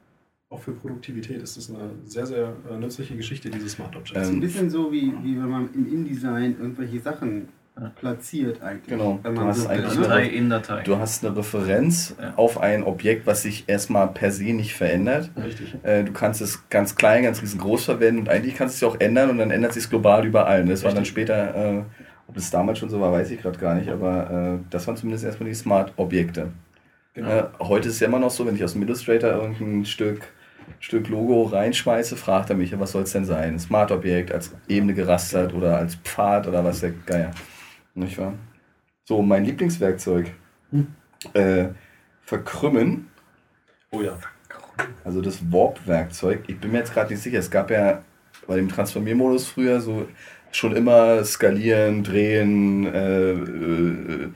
auch 0.49 0.59
für 0.59 0.73
Produktivität 0.73 1.41
ist 1.41 1.55
das 1.55 1.69
eine 1.69 1.91
sehr, 2.05 2.25
sehr 2.25 2.53
äh, 2.69 2.77
nützliche 2.77 3.15
Geschichte, 3.15 3.49
diese 3.49 3.69
Smart 3.69 3.95
Objects. 3.95 4.27
Ähm, 4.27 4.35
ein 4.35 4.39
bisschen 4.41 4.69
so, 4.69 4.91
wie, 4.91 5.13
wie 5.23 5.37
wenn 5.37 5.49
man 5.49 5.73
im 5.73 5.91
InDesign 5.91 6.57
irgendwelche 6.59 6.99
Sachen 6.99 7.47
platziert 7.95 8.61
eigentlich. 8.61 8.87
Genau. 8.87 9.19
Wenn 9.23 9.35
Du 9.35 9.41
hast 9.41 9.61
so 9.61 9.69
eigentlich 9.69 10.07
eine, 10.09 10.27
in 10.29 10.49
Datei. 10.49 10.83
du 10.83 10.97
hast 10.99 11.25
eine 11.25 11.35
Referenz 11.35 12.15
Ja. 12.21 12.33
auf 12.35 12.59
ein 12.59 12.83
Objekt, 12.83 13.25
was 13.25 13.41
sich 13.43 13.63
erstmal 13.67 14.07
per 14.09 14.31
se 14.31 14.53
nicht 14.53 14.73
verändert. 14.75 15.31
Richtig. 15.41 15.75
Äh, 15.83 16.03
Du 16.03 16.11
kannst 16.11 16.41
es 16.41 16.67
ganz 16.69 16.95
klein, 16.95 17.23
ganz 17.23 17.41
riesengroß 17.41 17.85
verwenden 17.85 18.21
und 18.21 18.29
eigentlich 18.29 18.55
kannst 18.55 18.75
du 18.81 18.85
es 18.85 18.91
ja 18.93 18.95
auch 18.97 18.99
ändern 19.03 19.29
und 19.29 19.37
dann 19.37 19.51
ändert 19.51 19.73
sich 19.73 19.83
es 19.85 19.89
global 19.89 20.25
überall. 20.25 20.65
Das 20.65 20.83
war 20.83 20.91
dann 20.91 20.99
Richtig. 20.99 21.09
später, 21.13 21.55
äh, 21.79 21.81
ob 22.27 22.37
es 22.37 22.49
damals 22.51 22.79
schon 22.79 22.89
so 22.89 22.99
war, 23.01 23.11
weiß 23.11 23.31
ich 23.31 23.41
gerade 23.41 23.57
gar 23.57 23.75
nicht, 23.75 23.89
aber 23.89 24.59
äh, 24.59 24.65
das 24.69 24.85
waren 24.87 24.95
zumindest 24.97 25.25
erstmal 25.25 25.49
die 25.49 25.55
Smart-Objekte. 25.55 26.49
Genau. 27.13 27.29
Äh, 27.29 27.43
heute 27.59 27.89
ist 27.89 27.95
es 27.95 27.99
ja 27.99 28.07
immer 28.07 28.19
noch 28.19 28.31
so, 28.31 28.45
wenn 28.45 28.55
ich 28.55 28.63
aus 28.63 28.73
dem 28.73 28.83
Illustrator 28.83 29.31
irgendein 29.31 29.85
Stück, 29.85 30.21
Stück 30.79 31.09
Logo 31.09 31.43
reinschmeiße, 31.43 32.15
fragt 32.15 32.49
er 32.49 32.55
mich, 32.55 32.77
was 32.79 32.91
soll 32.93 33.03
es 33.03 33.11
denn 33.11 33.25
sein? 33.25 33.53
Ein 33.55 33.59
Smart-Objekt 33.59 34.31
als 34.31 34.53
Ebene 34.69 34.93
gerastert 34.93 35.53
oder 35.53 35.77
als 35.77 35.95
Pfad 35.95 36.47
oder 36.47 36.63
was 36.63 36.79
der 36.81 36.91
Geier. 37.05 37.31
Nicht 37.93 38.17
wahr? 38.17 38.33
So, 39.05 39.21
mein 39.21 39.43
Lieblingswerkzeug. 39.45 40.31
Hm. 40.71 40.87
Äh, 41.33 41.69
verkrümmen, 42.23 43.07
Oh 43.91 44.01
ja. 44.01 44.17
also 45.03 45.21
das 45.21 45.51
Warp-Werkzeug. 45.51 46.43
Ich 46.47 46.59
bin 46.59 46.71
mir 46.71 46.77
jetzt 46.79 46.93
gerade 46.93 47.11
nicht 47.11 47.21
sicher, 47.21 47.39
es 47.39 47.51
gab 47.51 47.69
ja 47.69 48.01
bei 48.47 48.55
dem 48.55 48.69
Transformiermodus 48.69 49.47
früher 49.47 49.81
so 49.81 50.07
schon 50.51 50.75
immer 50.75 51.23
skalieren, 51.25 52.03
drehen, 52.03 52.85
äh, 52.87 53.31
äh, 53.31 54.29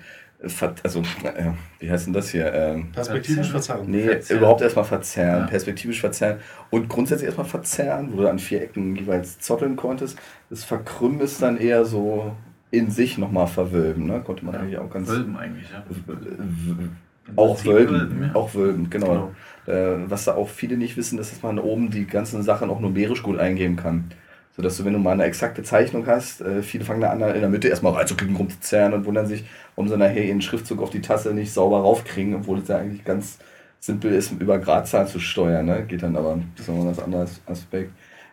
ver- 0.50 0.76
also, 0.84 1.00
äh, 1.24 1.52
wie 1.80 1.90
heißt 1.90 2.08
denn 2.08 2.14
das 2.14 2.30
hier? 2.30 2.54
Ähm, 2.54 2.92
Perspektivisch 2.92 3.50
verzerren. 3.50 3.90
Nee, 3.90 4.04
Verzerren. 4.04 4.40
überhaupt 4.40 4.62
erstmal 4.62 4.86
verzerren, 4.86 5.42
Ja. 5.42 5.48
perspektivisch 5.48 6.02
verzerren 6.02 6.40
und 6.70 6.88
grundsätzlich 6.90 7.26
erstmal 7.28 7.48
verzerren, 7.48 8.12
wo 8.14 8.18
du 8.22 8.28
an 8.30 8.40
vier 8.40 8.62
Ecken 8.62 8.96
jeweils 8.96 9.40
zotteln 9.40 9.76
konntest. 9.76 10.18
Das 10.50 10.64
Verkrümmen 10.66 11.22
ist 11.22 11.42
dann 11.42 11.58
eher 11.58 11.86
so 11.86 12.36
in 12.72 12.90
sich 12.90 13.18
nochmal 13.18 13.48
verwölben, 13.48 14.06
ne? 14.06 14.22
Konnte 14.22 14.46
man 14.46 14.56
eigentlich 14.56 14.78
auch 14.78 14.90
ganz. 14.90 15.08
Wölben 15.08 15.38
eigentlich, 15.38 15.68
ja. 15.72 15.84
Auch 17.36 17.66
wölben, 17.66 18.24
ja. 18.24 18.36
auch 18.36 18.54
wölben, 18.54 18.90
genau. 18.90 19.32
Äh, 19.66 19.96
was 20.08 20.26
da 20.26 20.36
auch 20.36 20.50
viele 20.50 20.78
nicht 20.78 20.96
wissen, 20.96 21.18
ist, 21.18 21.32
dass 21.32 21.42
man 21.42 21.58
oben 21.58 21.90
die 21.90 22.06
ganzen 22.06 22.44
Sachen 22.44 22.70
auch 22.70 22.80
numerisch 22.80 23.24
gut 23.24 23.40
eingeben 23.40 23.76
kann. 23.76 24.06
Sodass 24.56 24.78
du, 24.78 24.86
wenn 24.86 24.94
du 24.94 25.00
mal 25.00 25.12
eine 25.12 25.24
exakte 25.24 25.64
Zeichnung 25.64 26.06
hast, 26.08 26.42
äh, 26.42 26.62
viele 26.62 26.86
fangen 26.86 27.02
da 27.02 27.10
an, 27.10 27.22
in 27.22 27.42
der 27.42 27.50
Mitte 27.50 27.68
erstmal 27.68 27.94
reinzuklicken, 27.94 28.36
rumzuzerren 28.36 28.94
und 28.94 29.06
wundern 29.06 29.26
sich, 29.26 29.44
warum 29.76 29.90
sie 29.90 29.98
nachher 29.98 30.24
ihren 30.24 30.42
Schriftzug 30.42 30.82
auf 30.82 30.92
die 30.92 31.02
Tasse 31.02 31.34
nicht 31.34 31.52
sauber 31.52 31.80
raufkriegen, 31.80 32.36
obwohl 32.36 32.60
es 32.60 32.68
ja 32.68 32.78
eigentlich 32.78 33.04
ganz 33.04 33.40
simpel 33.80 34.14
ist, 34.14 34.32
über 34.40 34.60
Gradzahl 34.60 35.08
zu 35.08 35.20
steuern. 35.20 35.66
Ne? 35.66 35.84
Geht 35.88 36.04
dann 36.04 36.16
aber, 36.16 36.40
das 36.56 36.68
ist 36.68 36.74
noch 36.74 36.80
ein 36.80 36.86
ganz 36.86 37.00
anderes 37.00 37.42
Aspekt. 37.48 37.92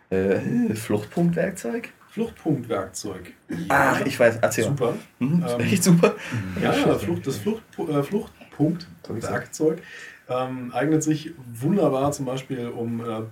Äh, 0.09 0.75
Fluchtpunktwerkzeug? 0.75 1.89
Fluchtpunktwerkzeug. 2.13 3.33
Ach, 3.69 4.01
ich 4.05 4.19
weiß, 4.19 4.37
erzähl 4.41 4.65
mal. 4.65 4.69
Super. 4.77 4.93
Mhm, 5.19 5.43
ist 5.45 5.53
Ähm, 5.53 5.59
echt 5.61 5.83
super. 5.83 6.15
Ja, 6.61 6.75
ja 6.75 6.95
Flucht, 6.99 7.25
das 7.25 7.37
Flucht, 7.37 7.63
äh, 7.79 8.03
Fluchtpunktwerkzeug 8.03 9.81
ähm, 10.29 10.71
eignet 10.73 11.03
sich 11.03 11.31
wunderbar 11.53 12.11
zum 12.11 12.25
Beispiel 12.25 12.67
um, 12.67 13.01
äh, 13.01 13.03
habe 13.03 13.27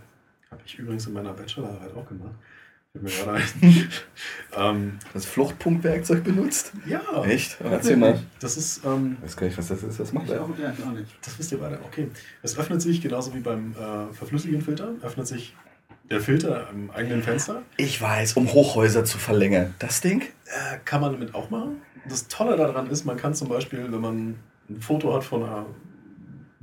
ich 0.66 0.78
übrigens 0.80 1.06
in 1.08 1.14
meiner 1.14 1.34
Bachelorarbeit 1.34 1.96
auch 1.96 2.08
gemacht. 2.08 2.34
Fällt 2.92 3.04
mir 3.06 3.10
gerade 3.12 3.44
ein. 3.62 3.90
ähm, 4.58 5.00
Das 5.14 5.26
Fluchtpunktwerkzeug 5.26 6.24
benutzt? 6.24 6.74
ja, 6.88 7.02
Echt? 7.24 7.58
Erzähl 7.62 7.96
mal. 7.98 8.20
das 8.40 8.58
ist, 8.58 8.84
ähm, 8.84 9.16
Ich 9.20 9.26
weiß 9.26 9.38
gar 9.38 9.46
nicht, 9.48 9.58
was 9.58 9.68
das 9.70 9.84
ist. 9.84 10.00
Was 10.00 10.12
macht 10.12 10.26
Ich 10.26 10.32
er? 10.32 10.44
auch, 10.44 10.50
ja, 10.58 10.74
ich 10.78 10.84
auch 10.84 10.92
nicht. 10.92 11.08
das 11.24 11.38
wisst 11.40 11.52
ihr 11.54 11.60
beide, 11.60 11.80
okay. 11.86 12.10
Es 12.42 12.58
öffnet 12.58 12.82
sich 12.82 13.00
genauso 13.00 13.34
wie 13.36 13.40
beim 13.40 13.74
äh, 13.74 14.12
Verflüssigungsfilter, 14.14 14.96
öffnet 15.04 15.28
sich 15.28 15.56
der 16.12 16.22
Filter 16.22 16.68
am 16.70 16.92
eigenen 16.92 17.24
Fenster. 17.24 17.62
Ich 17.78 18.00
weiß, 18.02 18.34
um 18.34 18.52
Hochhäuser 18.52 19.06
zu 19.06 19.18
verlängern. 19.18 19.74
Das 19.80 20.02
Ding? 20.02 20.22
Äh, 20.22 20.78
kann 20.86 21.02
man 21.02 21.14
damit 21.14 21.34
auch 21.34 21.50
machen. 21.50 21.82
Das 22.08 22.28
Tolle 22.28 22.58
daran 22.58 22.90
ist, 22.90 23.06
man 23.06 23.18
kann 23.18 23.34
zum 23.34 23.48
Beispiel, 23.48 23.92
wenn 23.92 24.02
man 24.02 24.36
ein 24.70 24.82
Foto 24.82 25.14
hat 25.14 25.24
von 25.24 25.44
einer 25.44 25.66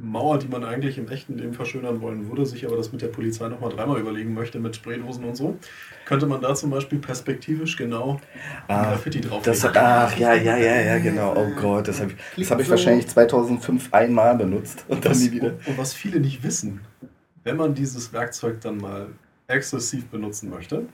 Mauer, 0.01 0.39
die 0.39 0.47
man 0.47 0.65
eigentlich 0.65 0.97
im 0.97 1.09
echten 1.09 1.37
Leben 1.37 1.55
verschönern 1.55 2.01
wollen 2.01 2.29
würde, 2.29 2.47
sich 2.47 2.65
aber 2.65 2.77
das 2.77 2.93
mit 2.93 3.03
der 3.03 3.09
Polizei 3.09 3.49
nochmal 3.49 3.71
dreimal 3.71 3.99
überlegen 3.99 4.33
möchte, 4.33 4.61
mit 4.61 4.77
Spraydosen 4.77 5.25
und 5.25 5.37
so, 5.37 5.59
könnte 6.05 6.27
man 6.27 6.41
da 6.41 6.55
zum 6.55 6.71
Beispiel 6.71 7.01
perspektivisch 7.01 7.77
genau 7.77 8.21
Ah, 8.69 8.91
Graffiti 8.93 9.21
drauf 9.21 9.43
Das, 9.43 9.65
ach, 9.65 10.17
ja, 10.17 10.35
ja, 10.35 10.57
ja, 10.57 10.81
ja, 10.81 10.99
genau. 10.99 11.35
Oh 11.37 11.51
Gott, 11.61 11.89
das 11.89 12.01
habe 12.01 12.13
ich, 12.13 12.17
das 12.37 12.51
hab 12.53 12.61
ich 12.61 12.71
wahrscheinlich 12.71 13.09
2005 13.09 13.93
einmal 13.93 14.37
benutzt 14.37 14.85
und 14.87 15.05
dann 15.05 15.11
was, 15.13 15.21
nie 15.21 15.33
wieder. 15.33 15.49
Und, 15.49 15.67
und 15.67 15.79
was 15.79 15.95
viele 15.95 16.21
nicht 16.21 16.45
wissen, 16.45 16.81
wenn 17.43 17.57
man 17.57 17.75
dieses 17.75 18.13
Werkzeug 18.13 18.61
dann 18.61 18.77
mal 18.77 19.09
exzessiv 19.49 20.07
benutzen 20.07 20.51
möchte, 20.51 20.87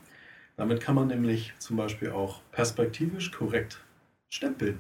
damit 0.57 0.81
kann 0.81 0.95
man 0.95 1.09
nämlich 1.09 1.53
zum 1.59 1.77
Beispiel 1.77 2.11
auch 2.11 2.41
perspektivisch 2.53 3.33
korrekt 3.33 3.85
stempeln. 4.31 4.79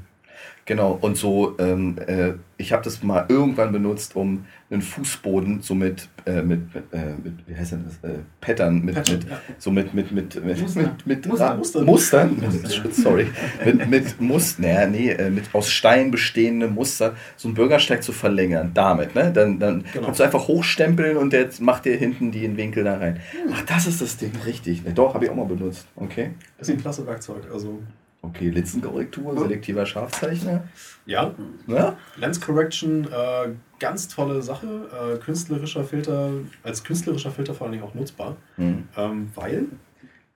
Genau, 0.67 0.99
und 0.99 1.17
so, 1.19 1.57
ähm, 1.59 1.97
äh, 2.07 2.33
ich 2.57 2.73
habe 2.73 2.83
das 2.83 3.03
mal 3.03 3.27
irgendwann 3.29 3.71
benutzt, 3.71 4.17
um 4.17 4.47
einen 4.71 4.81
Fußboden 4.81 5.61
so 5.61 5.75
mit, 5.75 6.09
äh, 6.25 6.41
mit, 6.41 6.75
mit, 6.75 6.85
äh, 6.93 7.13
mit 7.23 7.35
wie 7.47 7.55
heißt 7.55 7.73
denn 7.73 7.85
das, 7.85 8.11
äh, 8.11 8.21
Pattern, 8.41 8.83
mit, 8.83 8.95
Pattern, 8.95 9.19
mit 9.19 9.29
ja. 9.29 9.41
so 9.59 9.71
mit, 9.71 9.93
mit, 9.93 10.11
mit, 10.13 10.43
mit, 10.43 10.61
Muster. 10.63 10.81
mit, 10.81 11.07
mit 11.07 11.27
Muster. 11.27 11.83
Mustern, 11.85 12.37
mit, 12.41 12.95
sorry, 12.95 13.27
mit, 13.63 13.91
mit 13.91 14.21
Mustern, 14.21 14.65
naja, 14.65 14.87
nee, 14.87 15.11
äh, 15.11 15.29
mit 15.29 15.55
aus 15.55 15.71
Stein 15.71 16.11
bestehende 16.11 16.69
Muster, 16.69 17.15
so 17.37 17.49
einen 17.49 17.55
Bürgersteig 17.55 18.03
zu 18.03 18.13
verlängern, 18.13 18.71
damit, 18.73 19.15
ne, 19.15 19.33
dann, 19.33 19.59
dann 19.59 19.85
Genau. 19.93 20.07
kannst 20.07 20.21
du 20.21 20.25
einfach 20.25 20.49
hochstempeln 20.49 21.19
und 21.19 21.33
der 21.33 21.49
macht 21.61 21.85
dir 21.85 21.97
hinten 21.97 22.33
den 22.33 22.57
Winkel 22.57 22.85
da 22.85 22.97
rein. 22.97 23.21
Ach, 23.53 23.63
das 23.67 23.87
ist 23.87 24.01
das 24.01 24.17
Ding, 24.17 24.33
richtig, 24.47 24.83
ne, 24.83 24.95
doch, 24.95 25.13
habe 25.13 25.27
ich 25.27 25.31
auch 25.31 25.37
mal 25.37 25.45
benutzt, 25.45 25.87
okay. 25.97 26.31
Das 26.59 26.69
ist 26.69 26.75
ein 26.75 26.81
klasse 26.81 27.07
Werkzeug. 27.07 27.43
Also, 27.53 27.81
Okay, 28.29 28.49
Linsenkorrektur, 28.49 29.39
selektiver 29.39 29.85
Scharfzeichner, 29.85 30.65
ja, 31.05 31.35
ne? 31.67 31.97
Lens 32.17 32.41
Correction, 32.41 33.05
äh, 33.05 33.51
ganz 33.79 34.09
tolle 34.09 34.41
Sache. 34.43 34.67
Äh, 34.67 35.19
künstlerischer 35.19 35.85
Filter, 35.85 36.31
als 36.63 36.85
künstlerischer 36.85 37.31
Filter 37.31 37.55
vor 37.55 37.67
allen 37.67 37.73
Dingen 37.73 37.85
auch 37.85 37.95
nutzbar. 37.95 38.37
Hm. 38.57 38.89
Ähm, 38.97 39.31
weil, 39.35 39.67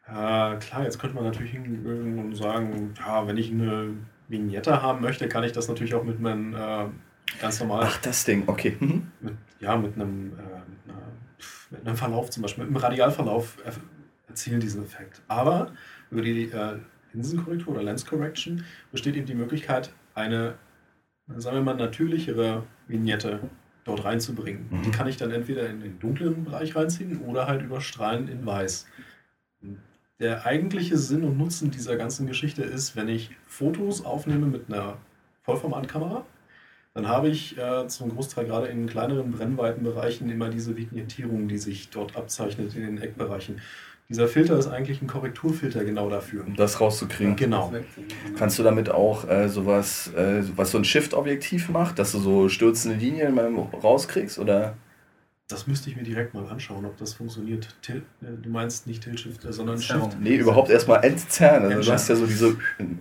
äh, 0.07 0.57
klar, 0.57 0.84
jetzt 0.84 0.99
könnte 0.99 1.16
man 1.16 1.24
natürlich 1.24 1.53
hingehen 1.53 2.18
und 2.18 2.34
sagen, 2.34 2.95
ja, 2.99 3.26
wenn 3.26 3.39
ich 3.39 3.51
eine 3.51 3.95
Vignette 4.28 4.82
haben 4.82 5.01
möchte, 5.01 5.28
kann 5.28 5.45
ich 5.45 5.53
das 5.53 5.68
natürlich 5.68 5.95
auch 5.95 6.05
mit 6.05 6.18
einem 6.18 6.55
äh, 6.55 6.86
ganz 7.41 7.61
normal, 7.61 7.84
Ach, 7.86 7.99
das 7.99 8.24
Ding, 8.24 8.45
okay. 8.47 8.76
Mhm. 8.78 9.11
mit, 9.20 9.34
ja, 9.61 9.76
mit 9.76 9.95
einem, 9.95 10.32
äh, 10.39 10.93
mit, 11.70 11.86
einem 11.86 11.97
Verlauf 11.97 12.28
zum 12.28 12.43
Beispiel, 12.43 12.64
mit 12.64 12.74
einem 12.74 12.84
Radialverlauf 12.84 13.57
erzielen 14.28 14.61
diesen 14.61 14.84
Effekt. 14.84 15.22
Aber 15.26 15.72
über 16.11 16.20
die 16.22 16.45
äh, 16.51 16.76
Linsenkorrektur 17.13 17.75
oder 17.75 17.83
Lens 17.83 18.07
Correction 18.07 18.65
besteht 18.93 19.17
eben 19.17 19.27
die 19.27 19.35
Möglichkeit, 19.35 19.93
eine, 20.15 20.55
sagen 21.37 21.57
wir 21.57 21.63
mal, 21.63 21.77
natürlichere 21.77 22.65
Vignette 22.87 23.41
dort 23.85 24.05
reinzubringen. 24.05 24.67
Mhm. 24.71 24.83
Die 24.83 24.91
kann 24.91 25.09
ich 25.09 25.17
dann 25.17 25.31
entweder 25.31 25.69
in 25.69 25.81
den 25.81 25.99
dunklen 25.99 26.45
Bereich 26.45 26.77
reinziehen 26.77 27.21
oder 27.23 27.47
halt 27.47 27.63
überstrahlen 27.63 28.29
in 28.29 28.45
weiß. 28.45 28.87
Der 30.21 30.45
eigentliche 30.45 30.99
Sinn 30.99 31.23
und 31.23 31.39
Nutzen 31.39 31.71
dieser 31.71 31.97
ganzen 31.97 32.27
Geschichte 32.27 32.63
ist, 32.63 32.97
wenn 32.97 33.09
ich 33.09 33.31
Fotos 33.47 34.05
aufnehme 34.05 34.47
mit 34.47 34.69
einer 34.69 34.99
Vollformatkamera, 35.43 36.27
dann 36.95 37.07
habe 37.07 37.29
ich 37.29 37.57
äh, 37.57 37.87
zum 37.87 38.09
Großteil 38.11 38.47
gerade 38.47 38.67
in 38.67 38.89
kleineren 38.89 39.31
Brennweitenbereichen 39.31 40.29
immer 40.31 40.49
diese 40.49 40.77
Vignettierung, 40.77 41.47
die 41.47 41.59
sich 41.59 41.91
dort 41.91 42.17
abzeichnet 42.17 42.75
in 42.75 42.83
den 42.83 42.99
Eckbereichen. 42.99 43.61
Dieser 44.11 44.27
Filter 44.27 44.59
ist 44.59 44.69
eigentlich 44.69 45.03
ein 45.03 45.07
Korrekturfilter 45.07 45.85
genau 45.85 46.09
dafür. 46.09 46.47
um 46.47 46.57
das 46.57 46.81
rauszukriegen. 46.81 47.37
Genau. 47.37 47.73
Kannst 48.39 48.59
du 48.59 48.63
damit 48.63 48.89
auch 48.91 49.29
äh, 49.29 49.49
sowas, 49.51 50.11
äh, 50.15 50.43
was 50.57 50.71
so 50.71 50.79
ein 50.79 50.85
Shift-Objektiv 50.85 51.69
macht, 51.69 51.99
dass 51.99 52.13
du 52.13 52.19
so 52.19 52.49
stürzende 52.49 52.97
Linien 52.97 53.35
mal 53.35 53.49
rauskriegst? 53.83 54.39
Oder? 54.39 54.77
Das 55.49 55.67
müsste 55.67 55.91
ich 55.91 55.97
mir 55.97 56.05
direkt 56.05 56.33
mal 56.33 56.47
anschauen, 56.47 56.87
ob 56.87 56.97
das 56.97 57.13
funktioniert. 57.15 57.77
Til 57.83 58.03
äh, 58.23 58.27
du 58.43 58.49
meinst 58.49 58.87
nicht 58.87 59.03
Tilt-Shift, 59.03 59.45
äh, 59.45 59.53
sondern 59.53 59.77
Zerrung. 59.77 60.11
Shift. 60.11 60.23
Nee, 60.23 60.37
überhaupt 60.37 60.71
erstmal 60.71 61.05
entzerren. 61.05 61.65
Also 61.65 61.83
du 61.83 61.93
hast 61.93 62.09
ja 62.09 62.17
so 62.17 62.27
diese. 62.27 62.57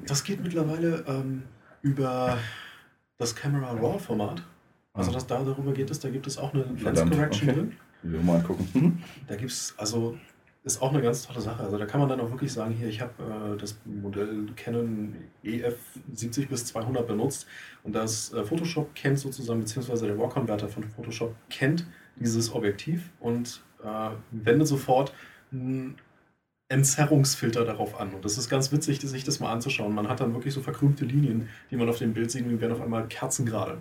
Das 0.06 0.24
geht 0.26 0.44
mittlerweile 0.44 1.06
ähm, 1.08 1.44
über 1.84 2.38
das 3.18 3.34
Camera 3.34 3.72
Raw 3.72 3.98
Format. 3.98 4.44
Also 4.94 5.12
Ah. 5.12 5.14
das 5.14 5.28
da 5.28 5.42
darüber 5.42 5.72
geht 5.74 5.90
es, 5.90 6.00
da 6.00 6.10
gibt 6.10 6.28
es 6.28 6.38
auch 6.38 6.54
eine 6.54 6.64
Lens 6.84 7.00
Correction 7.00 7.50
okay. 7.50 7.60
drin. 7.60 7.72
Wir 8.04 8.20
mal 8.20 8.38
angucken. 8.38 8.68
Mhm. 8.74 8.98
Da 9.28 9.36
gibt 9.36 9.52
es, 9.52 9.74
also 9.78 10.18
ist 10.68 10.82
auch 10.82 10.94
eine 10.94 11.02
ganz 11.02 11.26
tolle 11.26 11.42
Sache. 11.42 11.64
Also 11.64 11.78
da 11.78 11.86
kann 11.86 12.00
man 12.00 12.10
dann 12.10 12.20
auch 12.20 12.30
wirklich 12.30 12.52
sagen, 12.52 12.74
hier, 12.74 12.88
ich 12.88 13.02
habe 13.02 13.56
äh, 13.56 13.58
das 13.58 13.80
Modell 13.86 14.46
Canon 14.56 15.16
EF 15.44 15.78
70 16.14 16.50
bis 16.50 16.66
200 16.66 17.08
benutzt 17.08 17.48
und 17.84 17.96
das 17.96 18.34
äh, 18.34 18.44
Photoshop 18.44 18.94
kennt 18.94 19.18
sozusagen, 19.18 19.60
beziehungsweise 19.60 20.06
der 20.08 20.18
RAW-Converter 20.18 20.68
von 20.68 20.84
Photoshop 20.84 21.36
kennt 21.50 21.86
dieses 22.18 22.54
Objektiv 22.54 23.10
und 23.20 23.64
äh, 23.84 24.10
wendet 24.32 24.68
sofort 24.68 25.14
einen 25.52 25.96
Entzerrungsfilter 26.70 27.64
darauf 27.64 28.00
an. 28.00 28.14
Und 28.14 28.26
das 28.26 28.38
ist 28.38 28.50
ganz 28.50 28.72
witzig, 28.72 29.00
sich 29.00 29.24
das 29.24 29.40
mal 29.40 29.52
anzuschauen. 29.52 29.96
Man 29.96 30.10
hat 30.10 30.20
dann 30.20 30.34
wirklich 30.34 30.54
so 30.54 30.62
verkrümmte 30.62 31.06
Linien, 31.06 31.48
die 31.72 31.78
man 31.78 31.88
auf 31.88 31.98
dem 31.98 32.14
Bild 32.14 32.30
sieht 32.30 32.44
und 32.44 32.50
die 32.50 32.60
werden 32.60 32.74
auf 32.74 32.82
einmal 32.82 33.08
kerzengerade. 33.08 33.78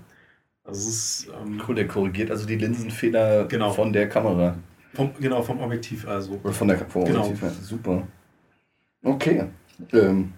Also 0.62 0.89
ist 0.89 1.28
ähm, 1.41 1.61
Cool, 1.66 1.74
der 1.74 1.89
korrigiert 1.89 2.30
also 2.30 2.47
die 2.47 2.57
Linsenfehler 2.57 3.47
Genau. 3.47 3.70
von 3.70 3.93
der 3.93 4.09
Kamera. 4.09 4.57
Vom, 4.97 5.12
genau, 5.20 5.42
vom 5.42 5.61
Objektiv 5.61 6.09
also. 6.09 6.40
Oder 6.42 6.55
von 6.55 6.68
der 6.68 6.78
vom 6.78 7.05
genau. 7.05 7.26
Objektiv, 7.26 7.42
ja. 7.42 7.51
Super. 7.51 8.09
Okay. 9.05 9.44
Ähm. 9.92 10.32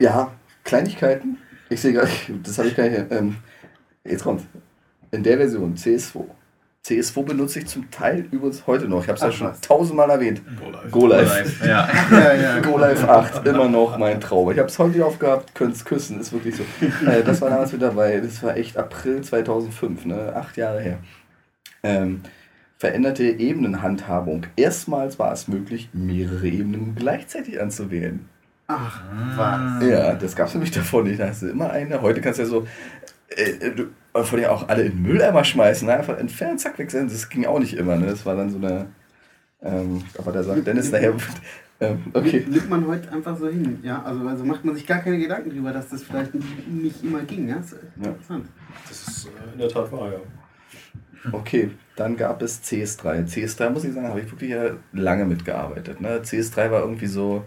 Ja, 0.00 0.32
Kleinigkeiten. 0.64 1.38
Ich 1.70 1.80
sehe 1.80 1.92
gar 1.92 2.04
nicht, 2.04 2.32
das 2.42 2.58
habe 2.58 2.68
ich 2.68 2.76
gar 2.76 2.88
nicht. 2.88 3.06
Ähm, 3.10 3.36
jetzt 4.04 4.24
kommt. 4.24 4.44
In 5.12 5.22
der 5.22 5.36
Version 5.36 5.76
CS2 5.76 6.24
CS2 6.86 7.24
benutze 7.24 7.58
ich 7.58 7.66
zum 7.66 7.90
Teil 7.90 8.26
übrigens 8.30 8.64
heute 8.68 8.86
noch. 8.86 9.02
Ich 9.02 9.08
habe 9.08 9.16
es 9.16 9.22
ja 9.22 9.32
schon 9.32 9.48
was. 9.48 9.60
tausendmal 9.60 10.08
erwähnt. 10.08 10.40
GoLive. 10.60 10.90
Go 10.90 11.06
Live. 11.08 11.66
Ja. 11.66 11.88
ja, 12.12 12.34
ja. 12.34 12.58
Go 12.60 12.78
8, 12.78 13.44
immer 13.44 13.68
noch 13.68 13.98
mein 13.98 14.20
Traum. 14.20 14.52
Ich 14.52 14.58
habe 14.58 14.68
es 14.68 14.78
heute 14.78 15.04
aufgehabt, 15.04 15.52
könnt 15.54 15.74
es 15.74 15.84
küssen, 15.84 16.20
ist 16.20 16.32
wirklich 16.32 16.54
so. 16.54 16.62
äh, 17.06 17.24
das 17.24 17.40
war 17.40 17.50
damals 17.50 17.72
mit 17.72 17.82
dabei. 17.82 18.20
Das 18.20 18.40
war 18.44 18.56
echt 18.56 18.76
April 18.76 19.20
2005, 19.20 20.04
ne? 20.04 20.32
acht 20.36 20.56
Jahre 20.56 20.80
her. 20.80 20.98
Ähm, 21.82 22.20
veränderte 22.78 23.24
Ebenenhandhabung. 23.24 24.46
Erstmals 24.54 25.18
war 25.18 25.32
es 25.32 25.48
möglich, 25.48 25.90
mehrere 25.92 26.46
Ebenen 26.46 26.94
gleichzeitig 26.94 27.60
anzuwählen. 27.60 28.28
Ach, 28.68 29.02
was? 29.36 29.84
Ja, 29.88 30.14
das 30.14 30.36
gab 30.36 30.48
es 30.48 30.54
nämlich 30.54 30.72
davor 30.72 31.02
nicht. 31.02 31.18
Da 31.18 31.28
hast 31.28 31.42
du 31.42 31.48
immer 31.48 31.70
eine. 31.70 32.00
Heute 32.00 32.20
kannst 32.20 32.38
du 32.38 32.44
ja 32.44 32.48
so. 32.48 32.66
Äh, 33.30 33.50
äh 33.50 33.74
du, 33.74 33.86
von 34.24 34.40
ja 34.40 34.50
auch 34.50 34.68
alle 34.68 34.82
in 34.84 34.92
den 34.92 35.02
Mülleimer 35.02 35.44
schmeißen, 35.44 35.86
ne? 35.86 35.94
einfach 35.94 36.18
entfernen, 36.18 36.58
zack, 36.58 36.78
wechseln. 36.78 37.08
Das 37.08 37.28
ging 37.28 37.44
auch 37.46 37.58
nicht 37.58 37.74
immer. 37.74 37.96
Ne? 37.96 38.06
Das 38.06 38.24
war 38.24 38.36
dann 38.36 38.50
so 38.50 38.58
eine. 38.58 38.86
Ähm, 39.62 40.04
aber 40.18 40.32
da 40.32 40.42
sagt 40.42 40.66
Dennis 40.66 40.90
nachher. 40.90 41.14
Ähm, 41.78 42.04
okay. 42.14 42.42
Nimmt 42.48 42.70
man 42.70 42.86
heute 42.86 43.12
einfach 43.12 43.36
so 43.36 43.48
hin, 43.48 43.80
ja? 43.82 44.02
Also, 44.02 44.26
also 44.26 44.44
macht 44.46 44.64
man 44.64 44.74
sich 44.74 44.86
gar 44.86 45.00
keine 45.00 45.18
Gedanken 45.18 45.50
darüber, 45.50 45.74
dass 45.74 45.90
das 45.90 46.04
vielleicht 46.04 46.32
nicht 46.34 47.04
immer 47.04 47.20
ging, 47.20 47.48
ja? 47.48 47.56
Das 47.56 47.72
ist 47.72 47.82
ja. 48.00 48.08
interessant. 48.08 48.46
Das 48.88 49.08
ist 49.08 49.26
äh, 49.26 49.52
in 49.52 49.58
der 49.58 49.68
Tat 49.68 49.92
wahr, 49.92 50.10
ja. 50.10 51.32
Okay, 51.32 51.70
dann 51.96 52.16
gab 52.16 52.40
es 52.40 52.62
CS3. 52.62 53.26
CS3, 53.28 53.70
muss 53.70 53.84
ich 53.84 53.92
sagen, 53.92 54.08
habe 54.08 54.20
ich 54.20 54.30
wirklich 54.30 54.50
ja 54.50 54.70
lange 54.92 55.26
mitgearbeitet. 55.26 56.00
Ne? 56.00 56.20
CS3 56.22 56.70
war 56.70 56.80
irgendwie 56.80 57.06
so, 57.06 57.44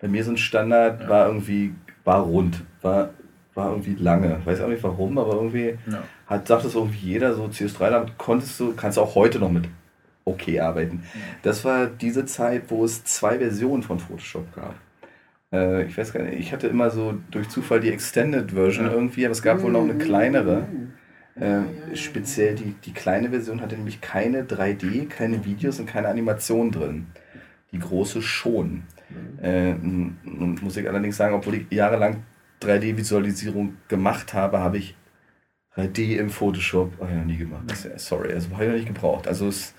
bei 0.00 0.06
mir 0.06 0.22
so 0.22 0.30
ein 0.30 0.36
Standard, 0.36 1.02
ja. 1.02 1.08
war 1.08 1.26
irgendwie, 1.26 1.74
war 2.04 2.20
rund, 2.20 2.62
war 2.82 3.10
war 3.54 3.70
irgendwie 3.70 3.94
lange. 3.94 4.40
Weiß 4.44 4.60
auch 4.60 4.68
nicht 4.68 4.82
warum, 4.82 5.18
aber 5.18 5.34
irgendwie 5.34 5.78
ja. 5.90 6.02
hat, 6.26 6.48
sagt 6.48 6.64
es 6.64 6.74
irgendwie 6.74 7.06
jeder, 7.06 7.34
so 7.34 7.44
CS3, 7.44 7.90
dann 7.90 8.10
konntest 8.18 8.58
du, 8.58 8.74
kannst 8.74 8.96
du 8.96 9.02
auch 9.02 9.14
heute 9.14 9.38
noch 9.38 9.50
mit 9.50 9.68
okay 10.24 10.60
arbeiten. 10.60 11.02
Das 11.42 11.64
war 11.64 11.86
diese 11.86 12.24
Zeit, 12.24 12.64
wo 12.68 12.84
es 12.84 13.04
zwei 13.04 13.38
Versionen 13.38 13.82
von 13.82 13.98
Photoshop 13.98 14.54
gab. 14.54 14.74
Äh, 15.52 15.84
ich 15.84 15.98
weiß 15.98 16.12
gar 16.12 16.22
nicht, 16.22 16.38
ich 16.38 16.52
hatte 16.52 16.68
immer 16.68 16.90
so 16.90 17.14
durch 17.30 17.48
Zufall 17.48 17.80
die 17.80 17.90
Extended 17.90 18.52
Version 18.52 18.86
ja. 18.86 18.92
irgendwie, 18.92 19.24
aber 19.24 19.32
es 19.32 19.42
gab 19.42 19.62
wohl 19.62 19.72
noch 19.72 19.82
eine 19.82 19.96
kleinere. 19.96 20.66
Äh, 21.34 21.96
speziell 21.96 22.54
die, 22.54 22.74
die 22.84 22.92
kleine 22.92 23.30
Version 23.30 23.62
hatte 23.62 23.76
nämlich 23.76 24.00
keine 24.00 24.42
3D, 24.42 25.08
keine 25.08 25.44
Videos 25.44 25.80
und 25.80 25.86
keine 25.86 26.08
Animation 26.08 26.70
drin. 26.70 27.06
Die 27.72 27.78
große 27.78 28.20
schon. 28.20 28.82
Mhm. 29.08 29.38
Äh, 29.42 29.74
muss 30.62 30.76
ich 30.76 30.88
allerdings 30.88 31.16
sagen, 31.16 31.34
obwohl 31.34 31.54
ich 31.54 31.66
jahrelang 31.70 32.22
3D-Visualisierung 32.62 33.76
gemacht 33.88 34.34
habe, 34.34 34.60
habe 34.60 34.78
ich 34.78 34.96
3D 35.76 36.16
im 36.16 36.30
Photoshop 36.30 36.92
oh 37.00 37.06
ja, 37.06 37.24
nie 37.24 37.36
gemacht. 37.36 37.64
sorry, 37.96 38.32
also 38.32 38.50
habe 38.50 38.64
ich 38.64 38.70
noch 38.70 38.76
nicht 38.76 38.88
gebraucht. 38.88 39.26
Also 39.26 39.48
es, 39.48 39.74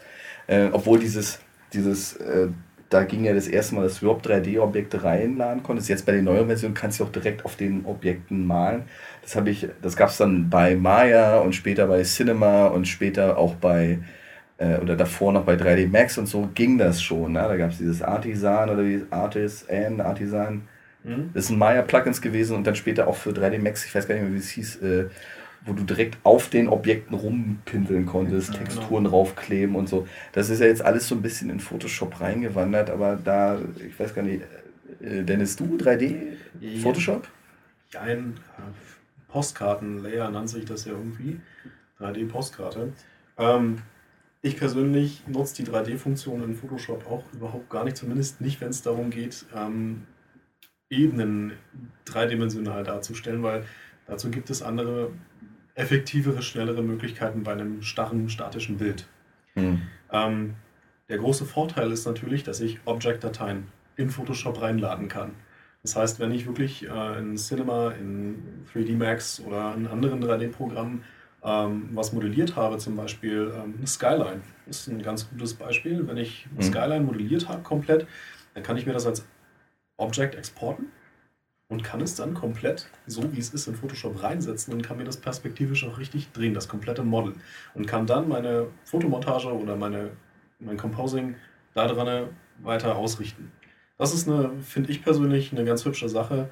äh, 0.47 0.69
obwohl 0.71 0.99
dieses, 0.99 1.39
dieses 1.71 2.15
äh, 2.17 2.49
da 2.93 3.03
ging 3.03 3.25
ja 3.25 3.33
das 3.33 3.47
erste 3.47 3.75
Mal, 3.75 3.83
dass 3.83 3.99
du 3.99 4.05
überhaupt 4.05 4.27
3D-Objekte 4.27 5.03
reinladen 5.03 5.63
konntest. 5.63 5.89
Jetzt 5.89 6.05
bei 6.05 6.11
den 6.11 6.25
neuen 6.25 6.45
Versionen 6.45 6.75
kannst 6.75 6.99
du 6.99 7.05
auch 7.05 7.11
direkt 7.11 7.43
auf 7.43 7.55
den 7.55 7.85
Objekten 7.85 8.45
malen. 8.45 8.83
Das 9.23 9.35
habe 9.35 9.49
ich, 9.49 9.67
das 9.81 9.95
gab 9.95 10.09
es 10.09 10.17
dann 10.17 10.49
bei 10.49 10.75
Maya 10.75 11.39
und 11.39 11.55
später 11.55 11.87
bei 11.87 12.03
Cinema 12.03 12.67
und 12.67 12.87
später 12.87 13.37
auch 13.37 13.55
bei 13.55 13.99
äh, 14.57 14.77
oder 14.77 14.95
davor 14.95 15.33
noch 15.33 15.43
bei 15.43 15.55
3D 15.55 15.89
Max 15.89 16.17
und 16.17 16.27
so 16.27 16.49
ging 16.53 16.77
das 16.77 17.01
schon. 17.01 17.33
Ne? 17.33 17.39
Da 17.39 17.57
gab 17.57 17.71
es 17.71 17.79
dieses 17.79 18.03
Artisan 18.03 18.69
oder 18.69 18.85
wie 18.85 19.01
Artisan, 19.09 19.99
Artisan 19.99 20.67
Mhm. 21.03 21.31
Das 21.33 21.47
sind 21.47 21.57
Maya-Plugins 21.57 22.21
gewesen 22.21 22.55
und 22.55 22.65
dann 22.65 22.75
später 22.75 23.07
auch 23.07 23.15
für 23.15 23.31
3D 23.31 23.59
Max, 23.59 23.85
ich 23.85 23.93
weiß 23.93 24.07
gar 24.07 24.15
nicht 24.15 24.23
mehr, 24.23 24.33
wie 24.33 24.37
es 24.37 24.49
hieß, 24.49 24.81
äh, 24.81 25.05
wo 25.65 25.73
du 25.73 25.83
direkt 25.83 26.17
auf 26.23 26.49
den 26.49 26.67
Objekten 26.67 27.15
rumpinseln 27.15 28.05
konntest, 28.05 28.53
ja, 28.53 28.59
Texturen 28.59 29.05
genau. 29.05 29.09
draufkleben 29.09 29.75
und 29.75 29.87
so. 29.87 30.07
Das 30.33 30.49
ist 30.49 30.59
ja 30.59 30.65
jetzt 30.65 30.83
alles 30.83 31.07
so 31.07 31.15
ein 31.15 31.21
bisschen 31.21 31.49
in 31.49 31.59
Photoshop 31.59 32.19
reingewandert, 32.19 32.89
aber 32.89 33.17
da, 33.23 33.59
ich 33.85 33.97
weiß 33.97 34.13
gar 34.13 34.23
nicht, 34.23 34.43
äh, 35.01 35.23
Dennis, 35.23 35.55
du 35.55 35.77
3D 35.77 36.15
ja. 36.59 36.81
Photoshop? 36.81 37.27
Ja, 37.91 38.01
ein 38.01 38.35
äh, 38.57 39.31
Postkarten-Layer 39.31 40.29
nannte 40.31 40.53
sich 40.53 40.65
das 40.65 40.85
ja 40.85 40.93
irgendwie. 40.93 41.39
3D-Postkarte. 41.99 42.91
Ähm, 43.37 43.79
ich 44.41 44.57
persönlich 44.57 45.23
nutze 45.27 45.63
die 45.63 45.71
3D-Funktion 45.71 46.43
in 46.43 46.55
Photoshop 46.55 47.09
auch 47.09 47.23
überhaupt 47.33 47.69
gar 47.69 47.85
nicht, 47.85 47.95
zumindest 47.95 48.41
nicht, 48.41 48.59
wenn 48.59 48.69
es 48.69 48.81
darum 48.81 49.09
geht, 49.09 49.45
ähm, 49.55 50.03
Ebenen 50.93 51.53
dreidimensional 52.05 52.83
darzustellen, 52.83 53.43
weil 53.43 53.65
dazu 54.05 54.31
gibt 54.31 54.49
es 54.49 54.61
andere, 54.61 55.11
effektivere, 55.75 56.41
schnellere 56.41 56.83
Möglichkeiten 56.83 57.43
bei 57.43 57.53
einem 57.53 57.81
starren, 57.81 58.29
statischen 58.29 58.77
Bild. 58.77 59.07
Hm. 59.55 59.81
Ähm, 60.11 60.55
der 61.09 61.17
große 61.17 61.45
Vorteil 61.45 61.91
ist 61.91 62.05
natürlich, 62.05 62.43
dass 62.43 62.61
ich 62.61 62.79
Object-Dateien 62.85 63.67
in 63.95 64.09
Photoshop 64.09 64.61
reinladen 64.61 65.07
kann. 65.07 65.31
Das 65.81 65.95
heißt, 65.95 66.19
wenn 66.19 66.31
ich 66.31 66.45
wirklich 66.47 66.87
äh, 66.87 67.19
in 67.19 67.35
Cinema, 67.35 67.91
in 67.91 68.65
3D 68.73 68.95
Max 68.95 69.41
oder 69.41 69.75
in 69.75 69.87
anderen 69.87 70.23
3D-Programmen 70.23 71.03
ähm, 71.43 71.89
was 71.93 72.13
modelliert 72.13 72.55
habe, 72.55 72.77
zum 72.77 72.95
Beispiel 72.95 73.53
ähm, 73.55 73.85
Skyline, 73.85 74.41
ist 74.65 74.87
ein 74.87 75.01
ganz 75.01 75.29
gutes 75.29 75.53
Beispiel. 75.53 76.07
Wenn 76.07 76.17
ich 76.17 76.47
mhm. 76.55 76.61
Skyline 76.61 77.01
modelliert 77.01 77.49
habe 77.49 77.63
komplett, 77.63 78.07
dann 78.53 78.63
kann 78.63 78.77
ich 78.77 78.85
mir 78.85 78.93
das 78.93 79.05
als 79.05 79.25
Object 79.97 80.35
exporten 80.35 80.87
und 81.73 81.83
kann 81.83 82.01
es 82.01 82.15
dann 82.15 82.33
komplett, 82.33 82.87
so 83.07 83.33
wie 83.33 83.39
es 83.39 83.53
ist, 83.53 83.67
in 83.67 83.75
Photoshop 83.75 84.21
reinsetzen 84.21 84.73
und 84.73 84.83
kann 84.83 84.97
mir 84.97 85.05
das 85.05 85.17
perspektivisch 85.17 85.85
auch 85.85 85.97
richtig 85.97 86.31
drehen, 86.31 86.53
das 86.53 86.67
komplette 86.67 87.03
Model. 87.03 87.33
Und 87.73 87.87
kann 87.87 88.05
dann 88.05 88.27
meine 88.29 88.67
Fotomontage 88.83 89.51
oder 89.51 89.75
meine, 89.75 90.11
mein 90.59 90.77
Composing 90.77 91.35
daran 91.73 92.29
weiter 92.61 92.95
ausrichten. 92.95 93.51
Das 93.97 94.13
ist 94.13 94.27
eine, 94.27 94.51
finde 94.61 94.91
ich 94.91 95.03
persönlich, 95.03 95.51
eine 95.51 95.65
ganz 95.65 95.85
hübsche 95.85 96.09
Sache. 96.09 96.49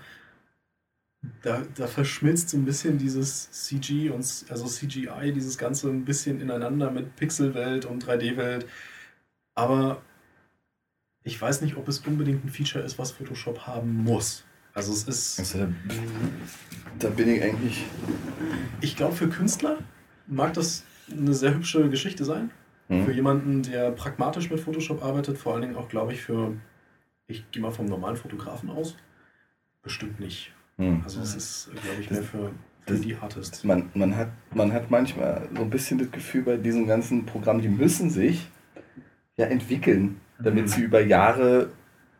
Da, 1.43 1.61
da 1.75 1.85
verschmilzt 1.85 2.49
so 2.49 2.57
ein 2.57 2.65
bisschen 2.65 2.97
dieses 2.97 3.51
CG 3.51 4.09
und 4.09 4.25
also 4.49 4.65
CGI, 4.65 5.31
dieses 5.33 5.57
Ganze 5.57 5.89
ein 5.89 6.03
bisschen 6.03 6.41
ineinander 6.41 6.89
mit 6.89 7.15
Pixelwelt 7.15 7.85
und 7.85 8.03
3D-Welt. 8.03 8.65
Aber 9.53 10.01
ich 11.23 11.39
weiß 11.39 11.61
nicht, 11.61 11.77
ob 11.77 11.87
es 11.87 11.99
unbedingt 11.99 12.43
ein 12.43 12.49
Feature 12.49 12.83
ist, 12.83 12.97
was 12.97 13.11
Photoshop 13.11 13.67
haben 13.67 14.03
muss. 14.03 14.43
Also 14.73 14.93
es 14.93 15.03
ist. 15.03 15.39
Also, 15.39 15.67
da 16.99 17.09
bin 17.09 17.29
ich 17.29 17.43
eigentlich. 17.43 17.85
Ich 18.79 18.95
glaube, 18.95 19.15
für 19.15 19.27
Künstler 19.27 19.77
mag 20.27 20.53
das 20.53 20.83
eine 21.11 21.33
sehr 21.33 21.53
hübsche 21.53 21.89
Geschichte 21.89 22.23
sein. 22.25 22.51
Mhm. 22.87 23.05
Für 23.05 23.11
jemanden, 23.11 23.63
der 23.63 23.91
pragmatisch 23.91 24.49
mit 24.49 24.59
Photoshop 24.59 25.03
arbeitet, 25.03 25.37
vor 25.37 25.53
allen 25.53 25.61
Dingen 25.63 25.75
auch, 25.75 25.89
glaube 25.89 26.13
ich, 26.13 26.21
für. 26.21 26.53
Ich 27.27 27.49
gehe 27.51 27.61
mal 27.61 27.71
vom 27.71 27.85
normalen 27.85 28.17
Fotografen 28.17 28.69
aus. 28.69 28.95
Bestimmt 29.83 30.19
nicht. 30.19 30.51
Mhm. 30.77 31.01
Also 31.03 31.21
es 31.21 31.35
ist, 31.35 31.69
glaube 31.71 32.01
ich, 32.01 32.09
mehr 32.09 32.23
für, 32.23 32.51
für 32.85 32.95
die 32.95 33.15
Artists. 33.15 33.63
Man, 33.63 33.89
man, 33.93 34.15
hat, 34.15 34.29
man 34.53 34.73
hat 34.73 34.89
manchmal 34.89 35.47
so 35.55 35.61
ein 35.61 35.69
bisschen 35.69 35.97
das 35.97 36.11
Gefühl 36.11 36.43
bei 36.43 36.57
diesem 36.57 36.87
ganzen 36.87 37.25
Programm, 37.25 37.61
die 37.61 37.69
müssen 37.69 38.09
sich 38.09 38.49
ja 39.37 39.45
entwickeln 39.45 40.19
damit 40.43 40.69
sie 40.69 40.81
über 40.81 41.01
Jahre 41.01 41.69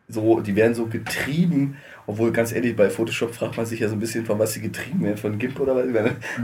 so, 0.08 0.40
die 0.40 0.54
werden 0.56 0.74
so 0.74 0.86
getrieben, 0.86 1.76
obwohl 2.06 2.32
ganz 2.32 2.52
ehrlich, 2.52 2.74
bei 2.76 2.90
Photoshop 2.90 3.34
fragt 3.34 3.56
man 3.56 3.64
sich 3.64 3.80
ja 3.80 3.88
so 3.88 3.94
ein 3.94 4.00
bisschen, 4.00 4.26
von 4.26 4.38
was 4.38 4.52
sie 4.52 4.60
getrieben 4.60 5.02
werden, 5.04 5.16
von 5.16 5.38
GIMP 5.38 5.58
oder 5.60 5.76
was. 5.76 5.84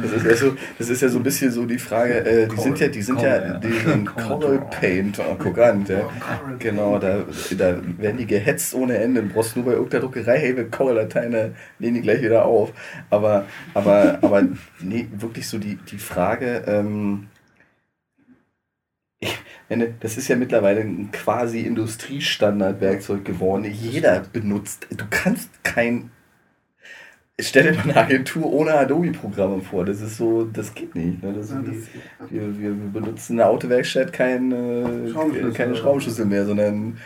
Das 0.01 0.12
ist 0.12 0.24
ja 0.24 0.37
so, 0.37 0.57
das 0.79 0.89
ist 0.89 1.03
ja 1.03 1.09
so 1.09 1.18
ein 1.18 1.22
bisschen 1.22 1.51
so 1.51 1.66
die 1.66 1.79
Frage, 1.79 2.24
äh, 2.24 2.49
die 2.49 2.61
sind 2.61 2.79
ja, 2.79 2.89
die 2.89 3.03
sind 3.03 3.20
ja, 3.20 3.59
die 3.59 3.72
sind 3.72 4.07
Coral 4.16 4.64
Paint, 4.70 5.18
oh, 5.18 5.37
guck 5.39 5.59
an, 5.59 5.85
ja. 5.89 6.09
genau, 6.59 6.99
da, 6.99 7.24
da 7.59 7.76
werden 7.99 8.18
die 8.18 8.26
gehetzt 8.26 8.74
ohne 8.74 8.97
Ende, 8.99 9.22
du 9.22 9.29
brauchst 9.29 9.57
nur 9.57 9.64
bei 9.64 9.72
irgendeiner 9.72 10.05
Druckerei, 10.05 10.39
hey, 10.39 10.57
wir 10.57 10.70
Coral-Dateien, 10.70 11.55
nehmen 11.79 11.95
die 11.95 12.03
gleich 12.03 12.22
wieder 12.22 12.45
auf. 12.45 12.72
Aber, 13.11 13.47
aber, 13.74 14.18
aber, 14.22 14.45
nee, 14.81 15.09
wirklich 15.18 15.49
so 15.49 15.59
die, 15.59 15.76
die 15.76 15.99
Frage, 15.99 16.62
ähm, 16.66 17.26
ich, 19.21 19.95
das 20.01 20.16
ist 20.16 20.29
ja 20.29 20.37
mittlerweile 20.37 20.81
ein 20.81 21.11
quasi 21.12 21.61
Industriestandardwerkzeug 21.61 23.25
geworden. 23.25 23.64
Jeder 23.64 24.21
benutzt. 24.21 24.87
Du 24.91 25.05
kannst 25.11 25.62
kein 25.64 26.11
Stell 27.41 27.70
dir 27.70 27.72
mal 27.74 27.82
eine 27.84 27.97
Agentur 27.97 28.53
ohne 28.53 28.74
Adobe-Programme 28.74 29.62
vor. 29.62 29.84
Das 29.84 30.01
ist 30.01 30.16
so, 30.16 30.43
das 30.43 30.74
geht 30.74 30.97
nicht. 30.97 31.22
Ne? 31.22 31.32
Das 31.32 31.51
ja, 31.51 31.62
das, 31.62 32.30
wir, 32.32 32.59
wir 32.59 32.70
benutzen 32.72 33.34
in 33.34 33.36
der 33.36 33.49
Autowerkstatt 33.49 34.12
kein, 34.12 34.51
äh, 34.51 35.53
keine 35.55 35.76
Schraubenschlüssel 35.76 36.24
mehr, 36.24 36.45
sondern 36.45 36.99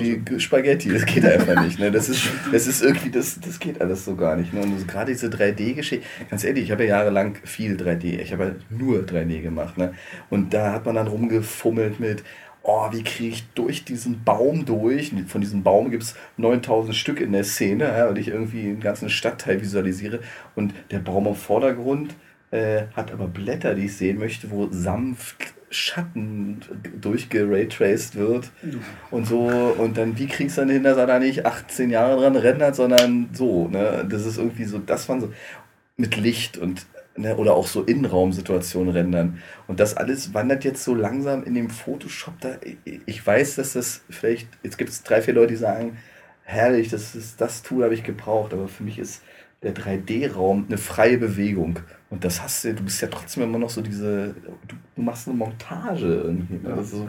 wie 0.00 0.40
Spaghetti. 0.40 0.88
Das 0.92 1.06
geht 1.06 1.24
einfach 1.24 1.62
nicht. 1.62 1.78
Ne? 1.78 1.92
Das, 1.92 2.08
ist, 2.08 2.28
das 2.50 2.66
ist 2.66 2.82
irgendwie, 2.82 3.10
das, 3.10 3.38
das 3.38 3.60
geht 3.60 3.80
alles 3.80 4.04
so 4.04 4.16
gar 4.16 4.34
nicht. 4.34 4.52
Ne? 4.52 4.62
Und 4.62 4.88
gerade 4.88 5.12
diese 5.12 5.28
3D-Geschichte, 5.28 6.04
ganz 6.30 6.42
ehrlich, 6.42 6.64
ich 6.64 6.72
habe 6.72 6.82
ja 6.82 6.96
jahrelang 6.96 7.36
viel 7.44 7.76
3D, 7.76 8.18
ich 8.20 8.32
habe 8.32 8.44
ja 8.44 8.76
nur 8.76 9.02
3D 9.02 9.40
gemacht. 9.40 9.78
Ne? 9.78 9.94
Und 10.30 10.52
da 10.52 10.72
hat 10.72 10.84
man 10.84 10.96
dann 10.96 11.06
rumgefummelt 11.06 12.00
mit, 12.00 12.24
oh, 12.66 12.88
wie 12.92 13.02
kriege 13.02 13.34
ich 13.34 13.46
durch 13.54 13.84
diesen 13.84 14.24
Baum 14.24 14.64
durch? 14.64 15.12
Von 15.28 15.40
diesem 15.40 15.62
Baum 15.62 15.90
gibt 15.90 16.02
es 16.02 16.14
9000 16.36 16.94
Stück 16.94 17.20
in 17.20 17.32
der 17.32 17.44
Szene, 17.44 17.84
ja, 17.84 18.08
und 18.08 18.18
ich 18.18 18.28
irgendwie 18.28 18.62
einen 18.62 18.80
ganzen 18.80 19.08
Stadtteil 19.08 19.60
visualisiere. 19.60 20.20
Und 20.54 20.74
der 20.90 20.98
Baum 20.98 21.26
im 21.26 21.34
Vordergrund 21.34 22.14
äh, 22.50 22.82
hat 22.94 23.12
aber 23.12 23.28
Blätter, 23.28 23.74
die 23.74 23.86
ich 23.86 23.96
sehen 23.96 24.18
möchte, 24.18 24.50
wo 24.50 24.68
sanft 24.70 25.54
Schatten 25.68 26.60
durchgeraytraced 27.00 28.14
wird 28.14 28.50
und 29.10 29.26
so. 29.26 29.46
Und 29.78 29.98
dann, 29.98 30.18
wie 30.18 30.26
kriegst 30.26 30.56
du 30.56 30.62
dann 30.62 30.70
hin, 30.70 30.84
dass 30.84 30.96
er 30.96 31.06
da 31.06 31.18
nicht 31.18 31.44
18 31.44 31.90
Jahre 31.90 32.20
dran 32.20 32.36
rendert, 32.36 32.76
sondern 32.76 33.30
so. 33.32 33.68
Ne? 33.68 34.06
Das 34.08 34.24
ist 34.24 34.38
irgendwie 34.38 34.64
so, 34.64 34.78
das 34.78 35.08
waren 35.08 35.20
so 35.20 35.32
mit 35.96 36.16
Licht 36.16 36.58
und 36.58 36.86
ne, 37.16 37.36
oder 37.36 37.54
auch 37.54 37.66
so 37.66 37.82
Innenraumsituationen 37.82 38.92
rendern. 38.92 39.42
Und 39.66 39.80
das 39.80 39.96
alles 39.96 40.34
wandert 40.34 40.64
jetzt 40.64 40.84
so 40.84 40.94
langsam 40.94 41.44
in 41.44 41.54
dem 41.54 41.70
Photoshop 41.70 42.40
da. 42.40 42.56
Ich 43.06 43.26
weiß, 43.26 43.56
dass 43.56 43.72
das 43.72 44.02
vielleicht, 44.10 44.48
jetzt 44.62 44.78
gibt 44.78 44.90
es 44.90 45.02
drei, 45.02 45.22
vier 45.22 45.34
Leute, 45.34 45.48
die 45.48 45.56
sagen, 45.56 45.98
herrlich, 46.42 46.88
das 46.88 47.14
ist 47.14 47.40
das 47.40 47.62
Tool 47.62 47.84
habe 47.84 47.94
ich 47.94 48.04
gebraucht, 48.04 48.52
aber 48.52 48.68
für 48.68 48.84
mich 48.84 48.98
ist 48.98 49.22
der 49.62 49.74
3D-Raum 49.74 50.66
eine 50.68 50.78
freie 50.78 51.18
Bewegung. 51.18 51.80
Und 52.08 52.24
das 52.24 52.40
hast 52.40 52.64
du, 52.64 52.72
du 52.72 52.84
bist 52.84 53.00
ja 53.00 53.08
trotzdem 53.08 53.42
immer 53.42 53.58
noch 53.58 53.70
so 53.70 53.80
diese, 53.80 54.34
du, 54.68 55.02
machst 55.02 55.26
eine 55.26 55.36
Montage 55.36 56.06
irgendwie. 56.06 56.60
Ja, 56.64 56.74
also, 56.74 57.08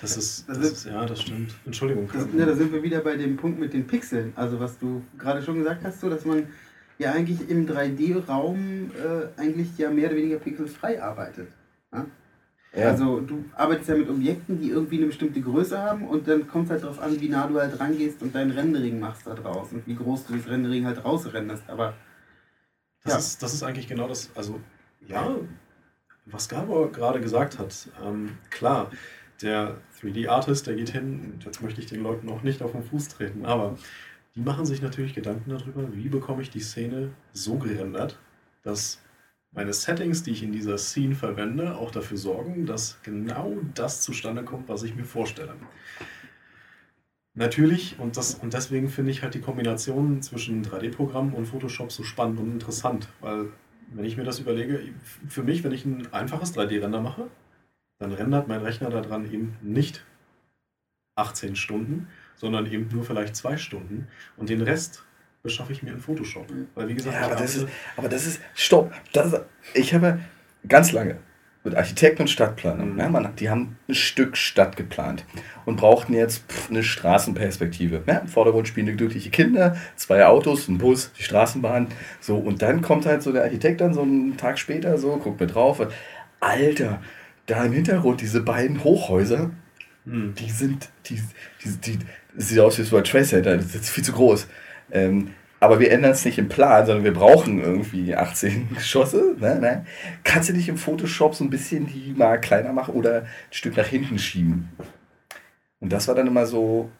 das, 0.00 0.16
ist, 0.16 0.48
das 0.48 0.58
ist, 0.58 0.86
ja, 0.86 1.04
das 1.04 1.22
stimmt. 1.22 1.52
Entschuldigung. 1.66 2.08
Das, 2.12 2.26
ja, 2.36 2.46
da 2.46 2.54
sind 2.54 2.72
wir 2.72 2.82
wieder 2.82 3.00
bei 3.00 3.16
dem 3.16 3.36
Punkt 3.36 3.58
mit 3.58 3.72
den 3.72 3.86
Pixeln. 3.86 4.32
Also 4.36 4.60
was 4.60 4.78
du 4.78 5.02
gerade 5.18 5.42
schon 5.42 5.58
gesagt 5.58 5.82
hast, 5.82 6.00
so 6.00 6.08
dass 6.08 6.24
man 6.24 6.46
ja 7.00 7.12
eigentlich 7.12 7.48
im 7.48 7.66
3D-Raum 7.66 8.90
äh, 8.90 9.40
eigentlich 9.40 9.76
ja 9.78 9.90
mehr 9.90 10.08
oder 10.08 10.16
weniger 10.16 10.38
pixelfrei 10.38 11.02
arbeitet. 11.02 11.48
Ja? 11.92 12.06
Ja. 12.74 12.88
Also 12.90 13.20
du 13.20 13.44
arbeitest 13.56 13.88
ja 13.88 13.96
mit 13.96 14.10
Objekten, 14.10 14.60
die 14.60 14.68
irgendwie 14.68 14.98
eine 14.98 15.06
bestimmte 15.06 15.40
Größe 15.40 15.78
haben 15.78 16.06
und 16.06 16.28
dann 16.28 16.46
kommt 16.46 16.66
es 16.66 16.70
halt 16.72 16.82
darauf 16.84 17.00
an, 17.00 17.18
wie 17.20 17.28
nah 17.28 17.46
du 17.46 17.58
halt 17.58 17.80
rangehst 17.80 18.22
und 18.22 18.34
dein 18.34 18.50
Rendering 18.50 19.00
machst 19.00 19.26
da 19.26 19.34
draußen 19.34 19.78
und 19.78 19.86
wie 19.86 19.96
groß 19.96 20.26
du 20.26 20.36
das 20.36 20.46
Rendering 20.46 20.84
halt 20.84 21.02
rausrenderst. 21.04 21.68
Aber 21.68 21.94
das, 23.02 23.12
ja. 23.12 23.18
ist, 23.18 23.42
das 23.42 23.54
ist 23.54 23.62
eigentlich 23.62 23.88
genau 23.88 24.06
das, 24.06 24.30
also 24.36 24.60
ja, 25.08 25.34
was 26.26 26.48
Gabor 26.48 26.92
gerade 26.92 27.20
gesagt 27.20 27.58
hat, 27.58 27.88
ähm, 28.04 28.36
klar, 28.50 28.90
der 29.42 29.78
3D-Artist, 30.00 30.66
der 30.66 30.74
geht 30.74 30.90
hin, 30.90 31.32
und 31.32 31.44
jetzt 31.44 31.62
möchte 31.62 31.80
ich 31.80 31.86
den 31.86 32.02
Leuten 32.02 32.28
auch 32.28 32.42
nicht 32.42 32.62
auf 32.62 32.72
den 32.72 32.84
Fuß 32.84 33.08
treten, 33.08 33.46
aber 33.46 33.78
die 34.34 34.40
machen 34.40 34.64
sich 34.64 34.82
natürlich 34.82 35.14
Gedanken 35.14 35.50
darüber, 35.50 35.94
wie 35.94 36.08
bekomme 36.08 36.42
ich 36.42 36.50
die 36.50 36.60
Szene 36.60 37.12
so 37.32 37.58
gerendert, 37.58 38.18
dass 38.62 39.00
meine 39.52 39.72
Settings, 39.72 40.22
die 40.22 40.30
ich 40.30 40.42
in 40.42 40.52
dieser 40.52 40.78
Scene 40.78 41.14
verwende, 41.14 41.76
auch 41.76 41.90
dafür 41.90 42.16
sorgen, 42.16 42.66
dass 42.66 43.00
genau 43.02 43.56
das 43.74 44.02
zustande 44.02 44.44
kommt, 44.44 44.68
was 44.68 44.84
ich 44.84 44.94
mir 44.94 45.04
vorstelle. 45.04 45.54
Natürlich, 47.34 47.98
und, 47.98 48.16
das, 48.16 48.34
und 48.34 48.54
deswegen 48.54 48.88
finde 48.88 49.10
ich 49.10 49.22
halt 49.22 49.34
die 49.34 49.40
Kombination 49.40 50.22
zwischen 50.22 50.64
3D-Programm 50.64 51.34
und 51.34 51.46
Photoshop 51.46 51.90
so 51.90 52.02
spannend 52.02 52.38
und 52.38 52.52
interessant, 52.52 53.08
weil 53.20 53.52
wenn 53.92 54.04
ich 54.04 54.16
mir 54.16 54.24
das 54.24 54.38
überlege, 54.38 54.80
für 55.28 55.42
mich, 55.42 55.64
wenn 55.64 55.72
ich 55.72 55.84
ein 55.84 56.12
einfaches 56.12 56.54
3D-Render 56.56 57.00
mache, 57.00 57.28
dann 57.98 58.12
rendert 58.12 58.48
mein 58.48 58.60
Rechner 58.60 58.90
daran 58.90 59.30
eben 59.32 59.56
nicht 59.62 60.04
18 61.16 61.56
Stunden, 61.56 62.08
sondern 62.40 62.66
eben 62.66 62.88
nur 62.90 63.04
vielleicht 63.04 63.36
zwei 63.36 63.58
Stunden 63.58 64.08
und 64.38 64.48
den 64.48 64.62
Rest 64.62 65.04
beschaffe 65.42 65.72
ich 65.72 65.82
mir 65.82 65.92
in 65.92 66.00
Photoshop. 66.00 66.46
Weil 66.74 66.88
wie 66.88 66.94
gesagt, 66.94 67.14
ja, 67.14 67.26
aber, 67.26 67.36
das 67.36 67.56
ist, 67.56 67.66
aber 67.96 68.08
das 68.08 68.26
ist, 68.26 68.40
stopp, 68.54 68.92
das, 69.12 69.40
ich 69.74 69.92
habe 69.92 70.20
ganz 70.66 70.92
lange 70.92 71.18
mit 71.62 71.74
Architekten 71.74 72.22
und 72.22 72.28
Stadtplanern, 72.28 72.94
mhm. 72.94 72.98
ja, 72.98 73.08
man, 73.10 73.36
die 73.36 73.50
haben 73.50 73.76
ein 73.86 73.94
Stück 73.94 74.38
Stadt 74.38 74.78
geplant 74.78 75.26
und 75.66 75.76
brauchten 75.76 76.14
jetzt 76.14 76.50
pff, 76.50 76.70
eine 76.70 76.82
Straßenperspektive. 76.82 78.02
Ja, 78.06 78.18
Im 78.18 78.28
Vordergrund 78.28 78.68
spielen 78.68 78.96
glückliche 78.96 79.28
Kinder, 79.28 79.76
zwei 79.96 80.24
Autos, 80.24 80.68
ein 80.68 80.78
Bus, 80.78 81.12
die 81.18 81.22
Straßenbahn. 81.22 81.88
So, 82.20 82.38
und 82.38 82.62
dann 82.62 82.80
kommt 82.80 83.04
halt 83.04 83.22
so 83.22 83.32
der 83.32 83.42
Architekt 83.42 83.82
dann 83.82 83.92
so 83.92 84.00
einen 84.00 84.38
Tag 84.38 84.58
später 84.58 84.96
so, 84.96 85.18
guckt 85.18 85.40
mir 85.40 85.46
drauf. 85.46 85.80
Und, 85.80 85.92
Alter, 86.40 87.02
da 87.44 87.64
im 87.64 87.72
Hintergrund 87.72 88.22
diese 88.22 88.40
beiden 88.40 88.82
Hochhäuser, 88.82 89.50
mhm. 90.06 90.34
die 90.36 90.50
sind, 90.50 90.88
die, 91.06 91.20
die, 91.62 91.76
die, 91.76 91.98
das 92.34 92.48
sieht 92.48 92.58
aus 92.58 92.78
wie 92.78 92.82
das 92.82 92.92
World 92.92 93.06
Trade 93.06 93.24
Center, 93.24 93.56
das 93.56 93.74
ist 93.74 93.90
viel 93.90 94.04
zu 94.04 94.12
groß. 94.12 94.46
Ähm, 94.92 95.30
aber 95.60 95.78
wir 95.78 95.90
ändern 95.92 96.12
es 96.12 96.24
nicht 96.24 96.38
im 96.38 96.48
Plan, 96.48 96.86
sondern 96.86 97.04
wir 97.04 97.12
brauchen 97.12 97.60
irgendwie 97.60 98.14
18 98.14 98.70
Geschosse. 98.74 99.36
Ne? 99.38 99.60
Ne? 99.60 99.86
Kannst 100.24 100.48
du 100.48 100.54
nicht 100.54 100.68
im 100.68 100.78
Photoshop 100.78 101.34
so 101.34 101.44
ein 101.44 101.50
bisschen 101.50 101.86
die 101.86 102.14
mal 102.16 102.40
kleiner 102.40 102.72
machen 102.72 102.94
oder 102.94 103.22
ein 103.22 103.26
Stück 103.50 103.76
nach 103.76 103.86
hinten 103.86 104.18
schieben? 104.18 104.70
Und 105.80 105.92
das 105.92 106.08
war 106.08 106.14
dann 106.14 106.26
immer 106.26 106.46
so, 106.46 106.90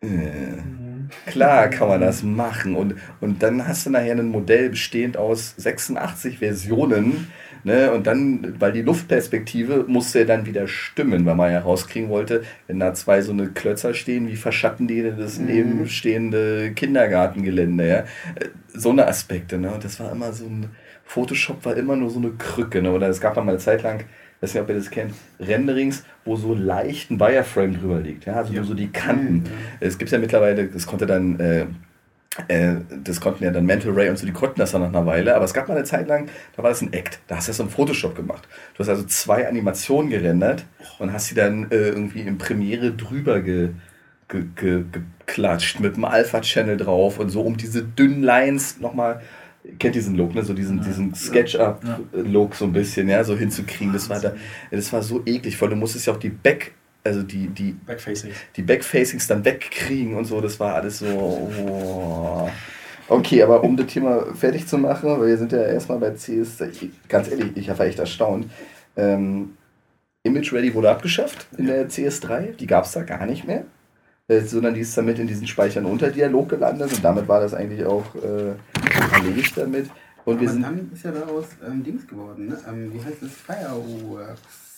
äh, 0.00 0.58
klar 1.26 1.68
kann 1.68 1.88
man 1.88 2.00
das 2.00 2.24
machen. 2.24 2.74
Und, 2.74 2.96
und 3.20 3.42
dann 3.44 3.66
hast 3.66 3.86
du 3.86 3.90
nachher 3.90 4.16
ein 4.16 4.28
Modell 4.28 4.70
bestehend 4.70 5.16
aus 5.16 5.54
86 5.56 6.38
Versionen 6.38 7.28
Ne? 7.64 7.92
Und 7.92 8.06
dann, 8.06 8.54
weil 8.58 8.72
die 8.72 8.82
Luftperspektive 8.82 9.84
musste 9.86 10.20
ja 10.20 10.24
dann 10.24 10.46
wieder 10.46 10.66
stimmen, 10.66 11.26
weil 11.26 11.34
man 11.34 11.52
ja 11.52 11.60
rauskriegen 11.60 12.08
wollte, 12.08 12.42
wenn 12.66 12.80
da 12.80 12.94
zwei 12.94 13.20
so 13.22 13.32
eine 13.32 13.48
Klötzer 13.48 13.94
stehen, 13.94 14.28
wie 14.28 14.36
verschatten 14.36 14.86
die 14.86 15.02
das 15.02 15.38
mhm. 15.38 15.46
nebenstehende 15.46 16.72
Kindergartengelände. 16.72 17.88
Ja? 17.88 18.04
So 18.72 18.90
eine 18.90 19.06
Aspekte. 19.06 19.58
Ne? 19.58 19.70
Und 19.70 19.84
das 19.84 20.00
war 20.00 20.12
immer 20.12 20.32
so 20.32 20.46
ein, 20.46 20.70
Photoshop 21.04 21.64
war 21.64 21.76
immer 21.76 21.96
nur 21.96 22.10
so 22.10 22.18
eine 22.18 22.30
Krücke. 22.30 22.82
Ne? 22.82 22.92
Oder 22.92 23.08
es 23.08 23.20
gab 23.20 23.36
mal 23.36 23.42
eine 23.42 23.58
Zeit 23.58 23.82
lang, 23.82 24.00
ich 24.00 24.42
weiß 24.42 24.54
nicht, 24.54 24.62
ob 24.62 24.68
ihr 24.70 24.76
das 24.76 24.90
kennt, 24.90 25.12
Renderings, 25.38 26.04
wo 26.24 26.36
so 26.36 26.54
leicht 26.54 27.10
ein 27.10 27.20
Wireframe 27.20 27.78
drüber 27.78 28.00
liegt. 28.00 28.24
Ja? 28.24 28.34
Also 28.34 28.52
ja. 28.52 28.64
so 28.64 28.74
die 28.74 28.88
Kanten. 28.88 29.34
Mhm. 29.34 29.48
Es 29.80 29.98
gibt 29.98 30.10
ja 30.10 30.18
mittlerweile, 30.18 30.66
das 30.66 30.86
konnte 30.86 31.06
dann... 31.06 31.38
Äh, 31.40 31.66
äh, 32.48 32.76
das 33.02 33.20
konnten 33.20 33.42
ja 33.42 33.50
dann 33.50 33.66
Mental 33.66 33.92
Ray 33.92 34.08
und 34.08 34.16
so, 34.16 34.24
die 34.24 34.32
konnten 34.32 34.60
das 34.60 34.70
dann 34.70 34.82
nach 34.82 34.88
einer 34.88 35.04
Weile, 35.06 35.34
aber 35.34 35.44
es 35.44 35.52
gab 35.52 35.68
mal 35.68 35.76
eine 35.76 35.84
Zeit 35.84 36.06
lang, 36.06 36.28
da 36.56 36.62
war 36.62 36.70
das 36.70 36.80
ein 36.80 36.92
Act, 36.92 37.18
da 37.26 37.36
hast 37.36 37.48
du 37.48 37.50
das 37.50 37.60
in 37.60 37.68
Photoshop 37.68 38.14
gemacht. 38.14 38.46
Du 38.74 38.80
hast 38.80 38.88
also 38.88 39.02
zwei 39.04 39.48
Animationen 39.48 40.10
gerendert 40.10 40.64
und 40.98 41.12
hast 41.12 41.26
sie 41.26 41.34
dann 41.34 41.70
äh, 41.70 41.88
irgendwie 41.88 42.20
in 42.20 42.38
Premiere 42.38 42.92
drüber 42.92 43.40
ge, 43.40 43.70
ge, 44.28 44.44
ge, 44.54 44.84
geklatscht 45.26 45.80
mit 45.80 45.94
einem 45.94 46.04
Alpha-Channel 46.04 46.76
drauf 46.76 47.18
und 47.18 47.30
so, 47.30 47.42
um 47.42 47.56
diese 47.56 47.82
dünnen 47.82 48.22
Lines 48.22 48.78
nochmal, 48.80 49.22
kennt 49.80 49.96
diesen 49.96 50.14
Look, 50.16 50.34
ne? 50.34 50.44
so 50.44 50.54
diesen, 50.54 50.78
ja. 50.78 50.84
diesen 50.84 51.14
Sketch-Up-Look 51.14 52.54
so 52.54 52.64
ein 52.64 52.72
bisschen, 52.72 53.08
ja, 53.08 53.24
so 53.24 53.36
hinzukriegen. 53.36 53.92
Das 53.92 54.08
war, 54.08 54.20
da, 54.20 54.34
das 54.70 54.92
war 54.92 55.02
so 55.02 55.22
eklig, 55.26 55.60
weil 55.60 55.70
du 55.70 55.76
musstest 55.76 56.06
ja 56.06 56.12
auch 56.12 56.18
die 56.18 56.30
Back- 56.30 56.72
also 57.02 57.22
die, 57.22 57.48
die, 57.48 57.72
Backfacing. 57.72 58.32
die 58.56 58.62
Backfacings 58.62 59.26
dann 59.26 59.44
wegkriegen 59.44 60.16
und 60.16 60.26
so, 60.26 60.40
das 60.40 60.60
war 60.60 60.74
alles 60.74 60.98
so. 60.98 61.06
Oh. 61.06 62.50
Okay, 63.08 63.42
aber 63.42 63.64
um 63.64 63.76
das 63.76 63.86
Thema 63.86 64.26
fertig 64.34 64.66
zu 64.66 64.78
machen, 64.78 65.18
weil 65.18 65.28
wir 65.28 65.38
sind 65.38 65.52
ja 65.52 65.62
erstmal 65.62 65.98
bei 65.98 66.10
CS, 66.10 66.62
ganz 67.08 67.30
ehrlich, 67.30 67.56
ich 67.56 67.68
war 67.68 67.80
echt 67.80 67.98
erstaunt. 67.98 68.46
Ähm, 68.96 69.56
Image 70.22 70.52
Ready 70.52 70.74
wurde 70.74 70.90
abgeschafft 70.90 71.48
in 71.56 71.66
der 71.66 71.88
CS3, 71.88 72.52
die 72.52 72.66
gab 72.66 72.84
es 72.84 72.92
da 72.92 73.02
gar 73.02 73.26
nicht 73.26 73.46
mehr, 73.46 73.64
äh, 74.28 74.42
sondern 74.42 74.74
die 74.74 74.80
ist 74.80 74.96
damit 74.96 75.18
in 75.18 75.26
diesen 75.26 75.46
Speichern 75.46 75.86
unter 75.86 76.10
Dialog 76.10 76.50
gelandet 76.50 76.92
und 76.92 77.02
damit 77.02 77.26
war 77.26 77.40
das 77.40 77.54
eigentlich 77.54 77.84
auch 77.84 78.14
äh, 78.14 78.54
erledigt 79.14 79.56
damit. 79.56 79.90
Und 80.26 80.34
aber 80.34 80.42
wir 80.42 80.48
sind 80.50 80.62
dann 80.62 80.90
ist 80.92 81.02
ja 81.02 81.12
daraus 81.12 81.46
ähm, 81.66 81.82
Dings 81.82 82.06
geworden, 82.06 82.48
ne? 82.48 82.58
Ähm, 82.68 82.92
wie 82.92 83.02
heißt 83.02 83.22
das? 83.22 83.30
Fireworks 83.30 84.69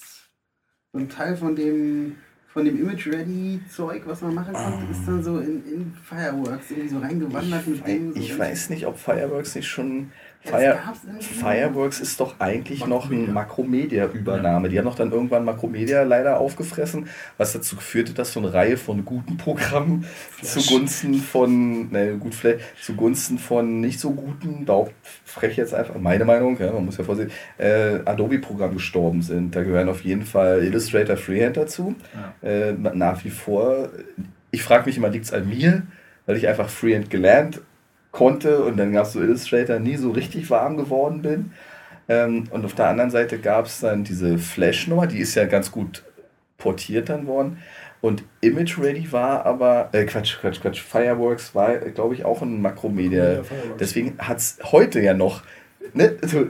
so 0.93 0.99
ein 0.99 1.09
Teil 1.09 1.36
von 1.36 1.57
dem 1.57 2.16
von 2.53 2.66
dem 2.66 2.78
Image-Ready-Zeug, 2.78 4.03
was 4.05 4.20
man 4.20 4.34
machen 4.34 4.53
konnte, 4.53 4.93
ist 4.93 5.07
dann 5.07 5.22
so 5.22 5.38
in, 5.38 5.64
in 5.64 5.95
Fireworks 5.95 6.70
irgendwie 6.70 6.88
so 6.90 6.99
reingewandert 6.99 7.62
ich 7.62 7.66
mit 7.66 7.86
dem. 7.86 8.12
So 8.12 8.20
ich 8.20 8.38
weiß 8.38 8.68
nicht, 8.68 8.86
ob 8.86 8.99
Fireworks 8.99 9.55
nicht 9.55 9.68
schon 9.68 10.12
Fire, 10.45 10.78
Fireworks 11.20 12.01
ist 12.01 12.18
doch 12.18 12.40
eigentlich 12.40 12.80
Makromedia. 12.80 12.97
noch 12.97 13.11
eine 13.11 13.32
Makromedia-Übernahme. 13.32 14.68
Die 14.68 14.78
haben 14.78 14.86
doch 14.86 14.97
dann 14.97 15.12
irgendwann 15.12 15.45
Makromedia 15.45 16.03
leider 16.03 16.40
aufgefressen, 16.40 17.09
was 17.36 17.53
dazu 17.53 17.76
führte, 17.76 18.12
dass 18.12 18.32
so 18.32 18.40
eine 18.40 18.53
Reihe 18.53 18.76
von 18.76 19.05
guten 19.05 19.36
Programmen 19.36 20.03
Flash. 20.03 20.66
zugunsten 20.66 21.14
von, 21.14 21.90
ne, 21.90 22.16
gut, 22.18 22.34
Flash, 22.34 22.61
zugunsten 22.80 23.38
von 23.38 23.80
nicht 23.80 24.01
so 24.01 24.11
guten, 24.11 24.66
da 24.66 24.86
frech 25.24 25.57
jetzt 25.57 25.74
einfach, 25.74 25.95
meine 25.97 26.24
Meinung, 26.24 26.59
ja, 26.59 26.72
man 26.72 26.86
muss 26.86 26.97
ja 26.97 27.05
vorsehen, 27.05 27.30
äh, 27.59 28.01
Adobe-Programme 28.05 28.74
gestorben 28.74 29.22
sind. 29.22 29.55
Da 29.55 29.62
gehören 29.62 29.88
auf 29.88 30.03
jeden 30.03 30.24
Fall 30.24 30.64
Illustrator 30.64 31.16
Freehand 31.16 31.57
dazu. 31.57 31.95
Ja. 32.43 32.49
Äh, 32.49 32.72
nach 32.72 33.24
wie 33.24 33.30
vor, 33.30 33.90
ich 34.51 34.62
frage 34.64 34.86
mich 34.86 34.97
immer, 34.97 35.09
liegt 35.09 35.26
es 35.26 35.32
an 35.32 35.49
mir? 35.49 35.82
Weil 36.26 36.36
ich 36.36 36.49
einfach 36.49 36.68
Freehand 36.68 37.11
gelernt 37.11 37.61
konnte 38.13 38.63
und 38.63 38.77
dann 38.77 38.93
gab 38.93 39.07
es 39.07 39.15
so 39.15 39.21
Illustrator, 39.21 39.81
nie 39.81 39.97
so 39.97 40.11
richtig 40.11 40.49
warm 40.51 40.77
geworden 40.77 41.23
bin. 41.23 41.53
Ähm, 42.09 42.45
und 42.51 42.65
auf 42.65 42.75
der 42.75 42.89
anderen 42.89 43.11
Seite 43.11 43.39
gab 43.39 43.67
es 43.67 43.81
dann 43.81 44.05
diese 44.05 44.39
Flash-Nummer, 44.39 45.07
die 45.07 45.19
ist 45.19 45.35
ja 45.35 45.47
ganz 45.47 45.73
gut 45.73 46.05
portiert 46.59 47.09
dann 47.09 47.27
worden. 47.27 47.59
Und 48.01 48.25
Image 48.41 48.79
Ready 48.79 49.11
war 49.13 49.47
aber, 49.47 49.89
äh, 49.93 50.05
Quatsch, 50.05 50.39
Quatsch, 50.41 50.61
Quatsch, 50.61 50.81
Fireworks 50.81 51.55
war, 51.55 51.77
glaube 51.77 52.15
ich, 52.15 52.25
auch 52.25 52.43
ein 52.43 52.61
Makromedia. 52.61 53.35
Ja, 53.35 53.43
Deswegen 53.79 54.19
hat 54.19 54.39
es 54.39 54.59
heute 54.65 55.01
ja 55.01 55.15
noch, 55.15 55.43
ne, 55.95 56.17
so, 56.23 56.49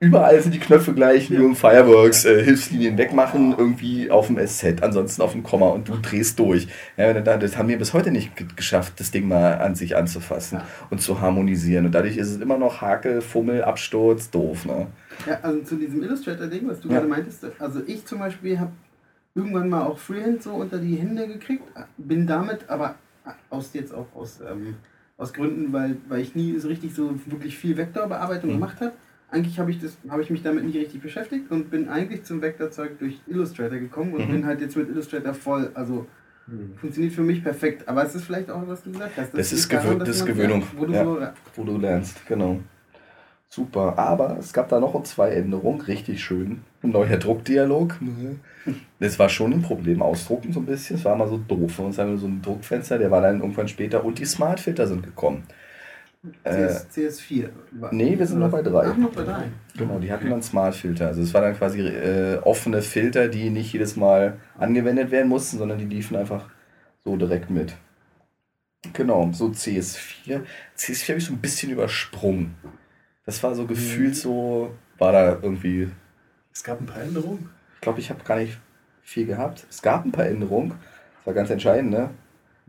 Überall 0.00 0.40
sind 0.40 0.54
die 0.54 0.60
Knöpfe 0.60 0.94
gleich, 0.94 1.28
nur 1.28 1.44
im 1.44 1.56
Fireworks, 1.56 2.24
äh, 2.24 2.44
Hilfslinien 2.44 2.96
wegmachen, 2.96 3.52
irgendwie 3.58 4.12
auf 4.12 4.28
dem 4.28 4.38
SZ, 4.38 4.80
ansonsten 4.80 5.22
auf 5.22 5.32
dem 5.32 5.42
Komma 5.42 5.70
und 5.70 5.88
du 5.88 5.96
drehst 5.96 6.38
durch. 6.38 6.68
Ja, 6.96 7.12
das 7.14 7.56
haben 7.56 7.68
wir 7.68 7.78
bis 7.78 7.94
heute 7.94 8.12
nicht 8.12 8.30
geschafft, 8.56 9.00
das 9.00 9.10
Ding 9.10 9.26
mal 9.26 9.54
an 9.54 9.74
sich 9.74 9.96
anzufassen 9.96 10.58
ja. 10.58 10.66
und 10.90 11.00
zu 11.00 11.20
harmonisieren. 11.20 11.86
Und 11.86 11.96
dadurch 11.96 12.16
ist 12.16 12.30
es 12.30 12.40
immer 12.40 12.58
noch 12.58 12.80
Hakel, 12.80 13.20
Fummel, 13.20 13.64
Absturz, 13.64 14.30
doof. 14.30 14.66
Ne? 14.66 14.86
Ja, 15.26 15.40
also 15.42 15.62
zu 15.62 15.74
diesem 15.74 16.00
Illustrator-Ding, 16.04 16.68
was 16.68 16.80
du 16.80 16.88
ja. 16.88 16.94
gerade 16.94 17.08
meintest, 17.08 17.46
also 17.58 17.80
ich 17.84 18.06
zum 18.06 18.20
Beispiel 18.20 18.60
habe 18.60 18.70
irgendwann 19.34 19.68
mal 19.68 19.82
auch 19.82 19.98
Freehand 19.98 20.44
so 20.44 20.52
unter 20.52 20.78
die 20.78 20.94
Hände 20.94 21.26
gekriegt, 21.26 21.64
bin 21.96 22.24
damit 22.24 22.70
aber 22.70 22.94
aus 23.50 23.70
jetzt 23.72 23.92
auch 23.92 24.06
aus, 24.14 24.38
ähm, 24.48 24.76
aus 25.16 25.32
Gründen, 25.32 25.72
weil, 25.72 25.96
weil 26.08 26.20
ich 26.20 26.36
nie 26.36 26.56
so 26.60 26.68
richtig 26.68 26.94
so 26.94 27.18
wirklich 27.26 27.58
viel 27.58 27.76
Vektorbearbeitung 27.76 28.50
mhm. 28.50 28.54
gemacht 28.54 28.80
habe 28.80 28.92
eigentlich 29.30 29.58
habe 29.58 29.70
ich, 29.70 29.78
hab 30.08 30.20
ich 30.20 30.30
mich 30.30 30.42
damit 30.42 30.64
nicht 30.64 30.76
richtig 30.76 31.02
beschäftigt 31.02 31.50
und 31.50 31.70
bin 31.70 31.88
eigentlich 31.88 32.24
zum 32.24 32.40
Vektorzeug 32.40 32.98
durch 32.98 33.20
Illustrator 33.26 33.78
gekommen 33.78 34.14
und 34.14 34.26
mhm. 34.26 34.32
bin 34.32 34.46
halt 34.46 34.60
jetzt 34.60 34.76
mit 34.76 34.88
Illustrator 34.88 35.34
voll, 35.34 35.70
also 35.74 36.06
mhm. 36.46 36.74
funktioniert 36.76 37.12
für 37.12 37.22
mich 37.22 37.42
perfekt. 37.42 37.86
Aber 37.88 38.04
es 38.04 38.14
ist 38.14 38.24
vielleicht 38.24 38.50
auch, 38.50 38.66
was 38.66 38.82
du 38.82 38.92
gesagt 38.92 39.16
hast. 39.16 39.34
Das, 39.34 39.50
das 39.50 39.52
ist, 39.52 39.68
Gewö 39.68 39.98
das 39.98 40.08
ist 40.08 40.26
Gewöhnung, 40.26 40.60
lernt, 40.60 40.78
wo, 40.78 40.86
du 40.86 40.92
ja, 40.92 41.04
so, 41.04 41.20
wo 41.56 41.64
du 41.64 41.78
lernst, 41.78 42.26
genau. 42.26 42.60
Super, 43.50 43.98
aber 43.98 44.36
es 44.38 44.52
gab 44.52 44.68
da 44.68 44.78
noch 44.78 45.02
zwei 45.04 45.30
Änderungen, 45.30 45.80
richtig 45.80 46.22
schön. 46.22 46.60
Ein 46.82 46.90
neuer 46.90 47.16
Druckdialog. 47.16 47.96
Das 49.00 49.18
war 49.18 49.30
schon 49.30 49.54
ein 49.54 49.62
Problem, 49.62 50.02
ausdrucken 50.02 50.52
so 50.52 50.60
ein 50.60 50.66
bisschen. 50.66 50.96
Es 50.96 51.04
war 51.06 51.16
mal 51.16 51.28
so 51.28 51.38
doof. 51.38 51.78
Und 51.78 51.96
haben 51.96 52.10
wir 52.10 52.18
so 52.18 52.26
ein 52.26 52.42
Druckfenster, 52.42 52.98
der 52.98 53.10
war 53.10 53.22
dann 53.22 53.40
irgendwann 53.40 53.66
später 53.66 54.04
und 54.04 54.18
die 54.18 54.26
Smartfilter 54.26 54.86
sind 54.86 55.02
gekommen. 55.02 55.44
CS, 56.44 56.88
CS4. 56.94 57.48
Nee, 57.92 58.18
wir 58.18 58.26
sind 58.26 58.40
noch 58.40 58.50
bei 58.50 58.62
3. 58.62 58.88
Ach, 58.88 58.96
noch 58.96 59.12
bei 59.12 59.22
3. 59.22 59.44
Genau, 59.76 59.98
die 59.98 60.10
hatten 60.10 60.28
dann 60.28 60.42
Smart 60.42 60.74
Filter. 60.74 61.06
Also 61.06 61.22
es 61.22 61.32
waren 61.32 61.44
dann 61.44 61.56
quasi 61.56 61.80
äh, 61.80 62.38
offene 62.38 62.82
Filter, 62.82 63.28
die 63.28 63.50
nicht 63.50 63.72
jedes 63.72 63.96
Mal 63.96 64.38
angewendet 64.58 65.10
werden 65.10 65.28
mussten, 65.28 65.58
sondern 65.58 65.78
die 65.78 65.86
liefen 65.86 66.16
einfach 66.16 66.48
so 67.04 67.16
direkt 67.16 67.50
mit. 67.50 67.76
Genau, 68.92 69.30
so 69.32 69.46
CS4. 69.46 70.42
CS4 70.76 71.08
habe 71.08 71.18
ich 71.18 71.24
so 71.24 71.32
ein 71.32 71.38
bisschen 71.38 71.70
übersprungen. 71.70 72.56
Das 73.24 73.42
war 73.42 73.54
so 73.54 73.66
gefühlt 73.66 74.10
mhm. 74.10 74.14
so, 74.14 74.74
war 74.98 75.12
da 75.12 75.38
irgendwie. 75.40 75.90
Es 76.52 76.64
gab 76.64 76.80
ein 76.80 76.86
paar 76.86 77.02
Änderungen. 77.02 77.50
Ich 77.76 77.80
glaube, 77.80 78.00
ich 78.00 78.10
habe 78.10 78.24
gar 78.24 78.38
nicht 78.38 78.58
viel 79.02 79.26
gehabt. 79.26 79.66
Es 79.70 79.82
gab 79.82 80.04
ein 80.04 80.12
paar 80.12 80.26
Änderungen. 80.26 80.70
Das 80.70 81.26
war 81.26 81.34
ganz 81.34 81.50
entscheidend, 81.50 81.90
ne? 81.90 82.10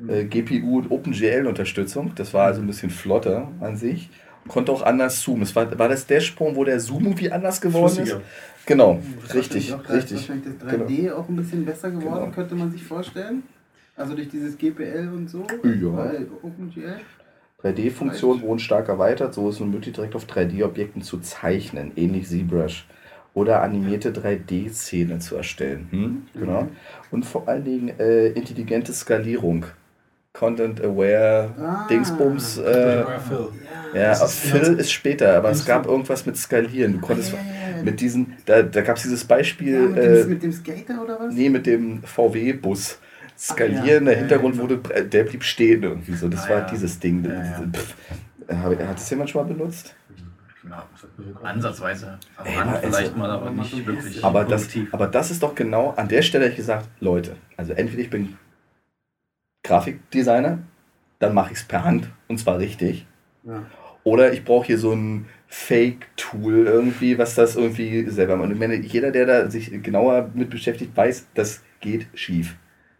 Äh, 0.08 0.24
GPU 0.26 0.80
und 0.80 0.92
OpenGL-Unterstützung. 0.92 2.14
Das 2.16 2.34
war 2.34 2.46
also 2.48 2.62
ein 2.62 2.68
bisschen 2.68 2.90
flotter 2.90 3.50
an 3.60 3.76
sich. 3.76 4.10
Konnte 4.48 4.72
auch 4.72 4.82
anders 4.82 5.22
zoomen. 5.22 5.44
Es 5.44 5.56
war, 5.56 5.78
war 5.78 5.90
das 5.90 6.06
Sprung, 6.26 6.56
wo 6.56 6.64
der 6.64 6.80
Zoom 6.80 7.06
irgendwie 7.06 7.32
anders 7.32 7.60
geworden 7.60 7.94
Flüssiger. 7.94 8.18
ist? 8.18 8.26
Genau, 8.66 9.00
das 9.24 9.36
richtig, 9.36 9.74
auch, 9.74 9.90
richtig. 9.90 10.18
Wahrscheinlich 10.18 10.58
das 10.60 10.70
3D 10.70 10.96
genau. 10.96 11.16
auch 11.16 11.30
ein 11.30 11.36
bisschen 11.36 11.66
besser 11.66 11.90
geworden, 11.90 12.22
genau. 12.26 12.32
könnte 12.32 12.56
man 12.56 12.72
sich 12.72 12.84
vorstellen. 12.84 13.44
Also 13.96 14.16
durch 14.16 14.30
dieses 14.30 14.58
GPL 14.58 15.10
und 15.14 15.30
so. 15.30 15.46
Ja. 15.64 16.12
OpenGL. 16.42 17.00
3D-Funktion 17.64 18.42
wurden 18.42 18.60
stark 18.60 18.88
erweitert, 18.88 19.34
so 19.34 19.50
ist 19.50 19.60
es 19.60 19.62
möglich, 19.66 19.94
direkt 19.94 20.16
auf 20.16 20.26
3D-Objekten 20.26 21.02
zu 21.02 21.20
zeichnen, 21.20 21.92
ähnlich 21.96 22.28
ZBrush. 22.28 22.88
Oder 23.34 23.62
animierte 23.62 24.12
3D-Szenen 24.12 25.20
zu 25.20 25.36
erstellen. 25.36 25.88
Hm? 25.92 26.22
Genau. 26.34 26.64
Mhm. 26.64 26.70
Und 27.12 27.26
vor 27.26 27.48
allen 27.48 27.64
Dingen 27.64 28.00
äh, 28.00 28.30
intelligente 28.30 28.94
Skalierung. 28.94 29.66
Content 30.34 30.84
Aware 30.84 31.54
ah, 31.60 31.88
Dingsbums. 31.90 32.58
Äh, 32.60 33.04
Phil. 33.28 33.50
Ja, 33.94 34.02
ja 34.02 34.28
Phil 34.28 34.62
ist, 34.62 34.80
ist 34.80 34.92
später, 34.92 35.36
aber 35.36 35.50
es 35.50 35.66
gab 35.66 35.88
irgendwas 35.88 36.26
mit 36.26 36.38
Skalieren. 36.38 36.94
Du 36.94 37.00
konntest 37.00 37.34
ah, 37.34 37.38
ja, 37.38 37.84
mit 37.84 38.00
diesen, 38.00 38.38
da, 38.46 38.62
da 38.62 38.82
gab 38.82 38.98
es 38.98 39.04
dieses 39.04 39.26
Beispiel. 39.26 39.90
mit, 39.90 39.98
dem, 39.98 40.04
äh, 40.04 40.24
mit, 40.26 40.44
dem, 40.44 40.52
Skater 40.52 41.02
oder 41.02 41.20
was? 41.20 41.34
Nee, 41.34 41.50
mit 41.50 41.66
dem 41.66 42.04
VW-Bus. 42.04 43.00
Skalieren, 43.38 44.06
der 44.06 44.18
Hintergrund 44.18 44.58
wurde, 44.58 44.82
äh, 44.94 45.06
der 45.06 45.24
blieb 45.24 45.44
stehen 45.44 45.84
irgendwie 45.84 46.14
so. 46.14 46.28
Das 46.28 46.50
war 46.50 46.62
dieses 46.68 47.00
Ding. 47.00 47.24
Pff, 47.24 47.96
hat 48.50 48.96
das 48.96 49.10
jemand 49.10 49.30
schon 49.30 49.48
mal 49.48 49.54
benutzt? 49.54 49.96
Ja, 50.70 50.86
ansatzweise. 51.42 52.20
Ey, 52.44 52.54
vielleicht 52.82 53.16
mal, 53.16 53.32
aber 53.32 53.50
nicht 53.50 53.86
wirklich. 53.88 54.24
Aber 54.24 54.44
das, 54.44 54.68
aber 54.92 55.08
das 55.08 55.32
ist 55.32 55.42
doch 55.42 55.56
genau 55.56 55.94
an 55.96 56.08
der 56.10 56.22
Stelle, 56.22 56.50
ich 56.50 56.58
gesagt, 56.58 56.88
Leute, 57.00 57.38
also 57.56 57.74
entweder 57.74 58.02
ich 58.02 58.10
bin 58.10 58.38
Grafikdesigner, 59.70 60.60
dann 61.20 61.34
mache 61.34 61.52
ich 61.54 61.60
es 61.60 61.64
per 61.64 61.84
Hand 61.84 62.10
und 62.28 62.40
zwar 62.40 62.58
richtig. 62.58 63.06
Ja. 63.44 63.66
Oder 64.04 64.34
ich 64.34 64.44
brauche 64.44 64.66
hier 64.66 64.80
so 64.80 64.94
ein 64.94 65.26
Fake-Tool 65.48 66.66
irgendwie, 66.66 67.18
was 67.18 67.36
das 67.36 67.56
irgendwie 67.56 68.10
selber 68.10 68.36
macht. 68.36 68.48
Und 68.48 68.54
ich 68.54 68.60
meine, 68.60 68.76
jeder, 68.76 69.12
der 69.12 69.26
da 69.26 69.50
sich 69.50 69.72
genauer 69.84 70.32
mit 70.34 70.50
beschäftigt, 70.50 70.98
weiß, 70.98 71.28
das 71.36 71.62
geht 71.82 72.08
schief. 72.16 72.56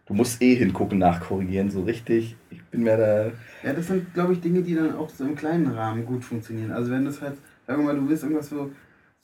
Du 0.06 0.14
musst 0.14 0.40
eh 0.42 0.54
hingucken, 0.54 0.98
nachkorrigieren, 0.98 1.70
so 1.70 1.82
richtig. 1.82 2.36
Ich 2.50 2.62
bin 2.64 2.82
mir 2.84 2.96
da. 2.96 3.66
Ja, 3.66 3.72
das 3.74 3.88
sind, 3.88 4.12
glaube 4.14 4.32
ich, 4.32 4.40
Dinge, 4.40 4.62
die 4.62 4.74
dann 4.74 4.94
auch 4.94 5.08
so 5.08 5.24
im 5.24 5.34
kleinen 5.34 5.72
Rahmen 5.72 6.06
gut 6.06 6.24
funktionieren. 6.24 6.70
Also 6.70 6.92
wenn 6.92 7.04
das 7.04 7.20
halt, 7.20 7.34
sagen 7.66 7.82
wir 7.82 7.92
mal, 7.92 7.96
du 8.00 8.08
willst 8.08 8.22
irgendwas 8.22 8.48
so, 8.48 8.70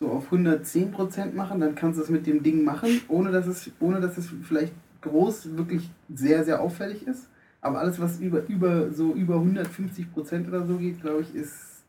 so 0.01 0.11
auf 0.11 0.33
110% 0.33 1.35
machen, 1.35 1.61
dann 1.61 1.77
kannst 1.77 1.99
du 1.99 2.03
es 2.03 2.11
mit 2.11 2.27
dem 2.27 2.43
Ding 2.43 2.65
machen, 2.65 3.01
ohne 3.09 3.31
dass 3.31 3.47
es, 3.47 3.71
ohne 3.79 4.01
dass 4.01 4.19
es 4.19 4.29
vielleicht 4.43 4.73
groß 5.03 5.57
wirklich 5.57 5.91
sehr, 6.13 6.45
sehr 6.45 6.61
auffällig 6.61 7.07
ist. 7.07 7.29
Aber 7.67 7.81
alles, 7.81 8.01
was 8.01 8.21
über, 8.21 8.47
über, 8.47 8.93
so 8.93 9.13
über 9.13 9.35
150 9.35 10.13
Prozent 10.13 10.47
oder 10.47 10.65
so 10.65 10.77
geht, 10.77 11.01
glaube 11.01 11.23
ich, 11.23 11.35
ist. 11.35 11.83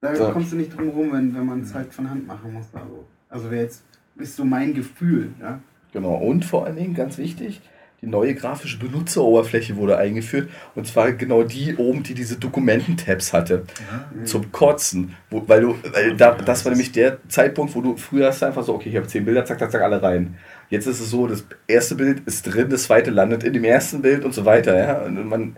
Da 0.00 0.14
so. 0.14 0.30
kommst 0.30 0.52
du 0.52 0.56
nicht 0.56 0.74
drum 0.74 0.88
rum, 0.88 1.12
wenn, 1.12 1.34
wenn 1.34 1.44
man 1.44 1.60
es 1.60 1.74
halt 1.74 1.92
von 1.92 2.08
Hand 2.08 2.26
machen 2.26 2.54
muss. 2.54 2.66
Also, 2.72 3.04
also 3.28 3.50
wäre 3.50 3.64
jetzt 3.64 3.84
ist 4.16 4.36
so 4.36 4.44
mein 4.44 4.74
Gefühl, 4.74 5.30
ja. 5.40 5.60
Genau, 5.92 6.14
und 6.14 6.44
vor 6.44 6.66
allen 6.66 6.76
Dingen 6.76 6.94
ganz 6.94 7.18
wichtig, 7.18 7.60
die 8.00 8.06
neue 8.06 8.34
grafische 8.34 8.78
Benutzeroberfläche 8.78 9.76
wurde 9.76 9.96
eingeführt. 9.96 10.48
Und 10.74 10.86
zwar 10.86 11.12
genau 11.12 11.42
die 11.42 11.76
oben, 11.76 12.02
die 12.02 12.14
diese 12.14 12.36
Dokumenten-Tabs 12.38 13.32
hatte. 13.32 13.64
Ja. 13.90 14.24
Zum 14.24 14.52
Kotzen. 14.52 15.16
Wo, 15.30 15.42
weil 15.48 15.62
du, 15.62 15.74
weil 15.92 16.16
da, 16.16 16.34
das 16.34 16.64
war 16.64 16.70
nämlich 16.70 16.92
der 16.92 17.18
Zeitpunkt, 17.28 17.74
wo 17.74 17.80
du 17.80 17.96
früher 17.96 18.28
hast 18.28 18.42
du 18.42 18.46
einfach 18.46 18.62
so, 18.62 18.74
okay, 18.74 18.88
ich 18.88 18.96
habe 18.96 19.08
zehn 19.08 19.24
Bilder, 19.24 19.44
zack, 19.44 19.58
zack, 19.58 19.72
zack, 19.72 19.82
alle 19.82 20.00
rein. 20.00 20.36
Jetzt 20.70 20.86
ist 20.86 21.00
es 21.00 21.10
so, 21.10 21.26
das 21.26 21.44
erste 21.66 21.94
Bild 21.94 22.22
ist 22.26 22.42
drin, 22.42 22.68
das 22.68 22.84
zweite 22.84 23.10
landet 23.10 23.42
in 23.42 23.52
dem 23.52 23.64
ersten 23.64 24.02
Bild 24.02 24.24
und 24.24 24.34
so 24.34 24.44
weiter. 24.44 24.76
Ja? 24.76 25.02
Und 25.02 25.26
man, 25.26 25.56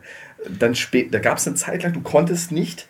dann 0.59 0.75
spät, 0.75 1.13
da 1.13 1.19
gab 1.19 1.39
es 1.39 1.47
eine 1.47 1.57
Zeit 1.57 1.83
lang, 1.83 1.93
du 1.93 2.01
konntest 2.01 2.53
nicht 2.53 2.87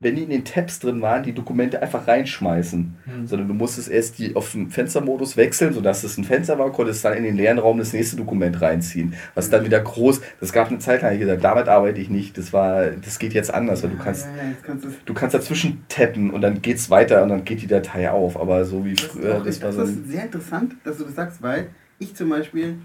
wenn 0.00 0.14
die 0.14 0.22
in 0.22 0.30
den 0.30 0.44
Tabs 0.44 0.78
drin 0.78 1.02
waren, 1.02 1.24
die 1.24 1.32
Dokumente 1.32 1.82
einfach 1.82 2.06
reinschmeißen. 2.06 2.94
Mhm. 3.04 3.26
Sondern 3.26 3.48
du 3.48 3.54
musstest 3.54 3.88
erst 3.88 4.18
die 4.18 4.36
auf 4.36 4.52
den 4.52 4.70
Fenstermodus 4.70 5.36
wechseln, 5.36 5.72
sodass 5.72 6.04
es 6.04 6.16
ein 6.16 6.24
Fenster 6.24 6.56
war, 6.56 6.70
konntest 6.70 7.04
dann 7.04 7.14
in 7.14 7.24
den 7.24 7.36
leeren 7.36 7.58
Raum 7.58 7.78
das 7.78 7.92
nächste 7.92 8.16
Dokument 8.16 8.60
reinziehen. 8.60 9.14
Was 9.34 9.50
dann 9.50 9.64
wieder 9.64 9.80
groß, 9.80 10.20
das 10.38 10.52
gab 10.52 10.68
eine 10.68 10.78
Zeit 10.78 11.02
lang, 11.02 11.14
ich 11.14 11.20
gesagt, 11.20 11.42
damit 11.42 11.66
arbeite 11.66 12.00
ich 12.00 12.10
nicht. 12.10 12.38
Das 12.38 12.52
war, 12.52 12.86
das 12.90 13.18
geht 13.18 13.34
jetzt 13.34 13.52
anders, 13.52 13.82
weil 13.82 13.90
du 13.90 13.98
kannst, 13.98 14.26
ja, 14.26 14.44
ja, 14.44 14.54
kannst 14.62 14.86
du 15.04 15.14
kannst 15.14 15.34
dazwischen 15.34 15.82
tappen 15.88 16.30
und 16.30 16.42
dann 16.42 16.62
geht's 16.62 16.90
weiter 16.90 17.24
und 17.24 17.30
dann 17.30 17.44
geht 17.44 17.62
die 17.62 17.66
Datei 17.66 18.08
auf. 18.08 18.40
Aber 18.40 18.64
so 18.64 18.84
wie 18.84 18.94
früher, 18.94 19.40
das, 19.40 19.58
das 19.58 19.62
war 19.62 19.72
so. 19.72 19.80
Das 19.80 19.90
ist 19.90 20.10
sehr 20.10 20.22
interessant, 20.22 20.76
dass 20.84 20.98
du 20.98 21.04
das 21.04 21.16
sagst, 21.16 21.42
weil 21.42 21.70
ich 21.98 22.14
zum 22.14 22.28
Beispiel, 22.28 22.78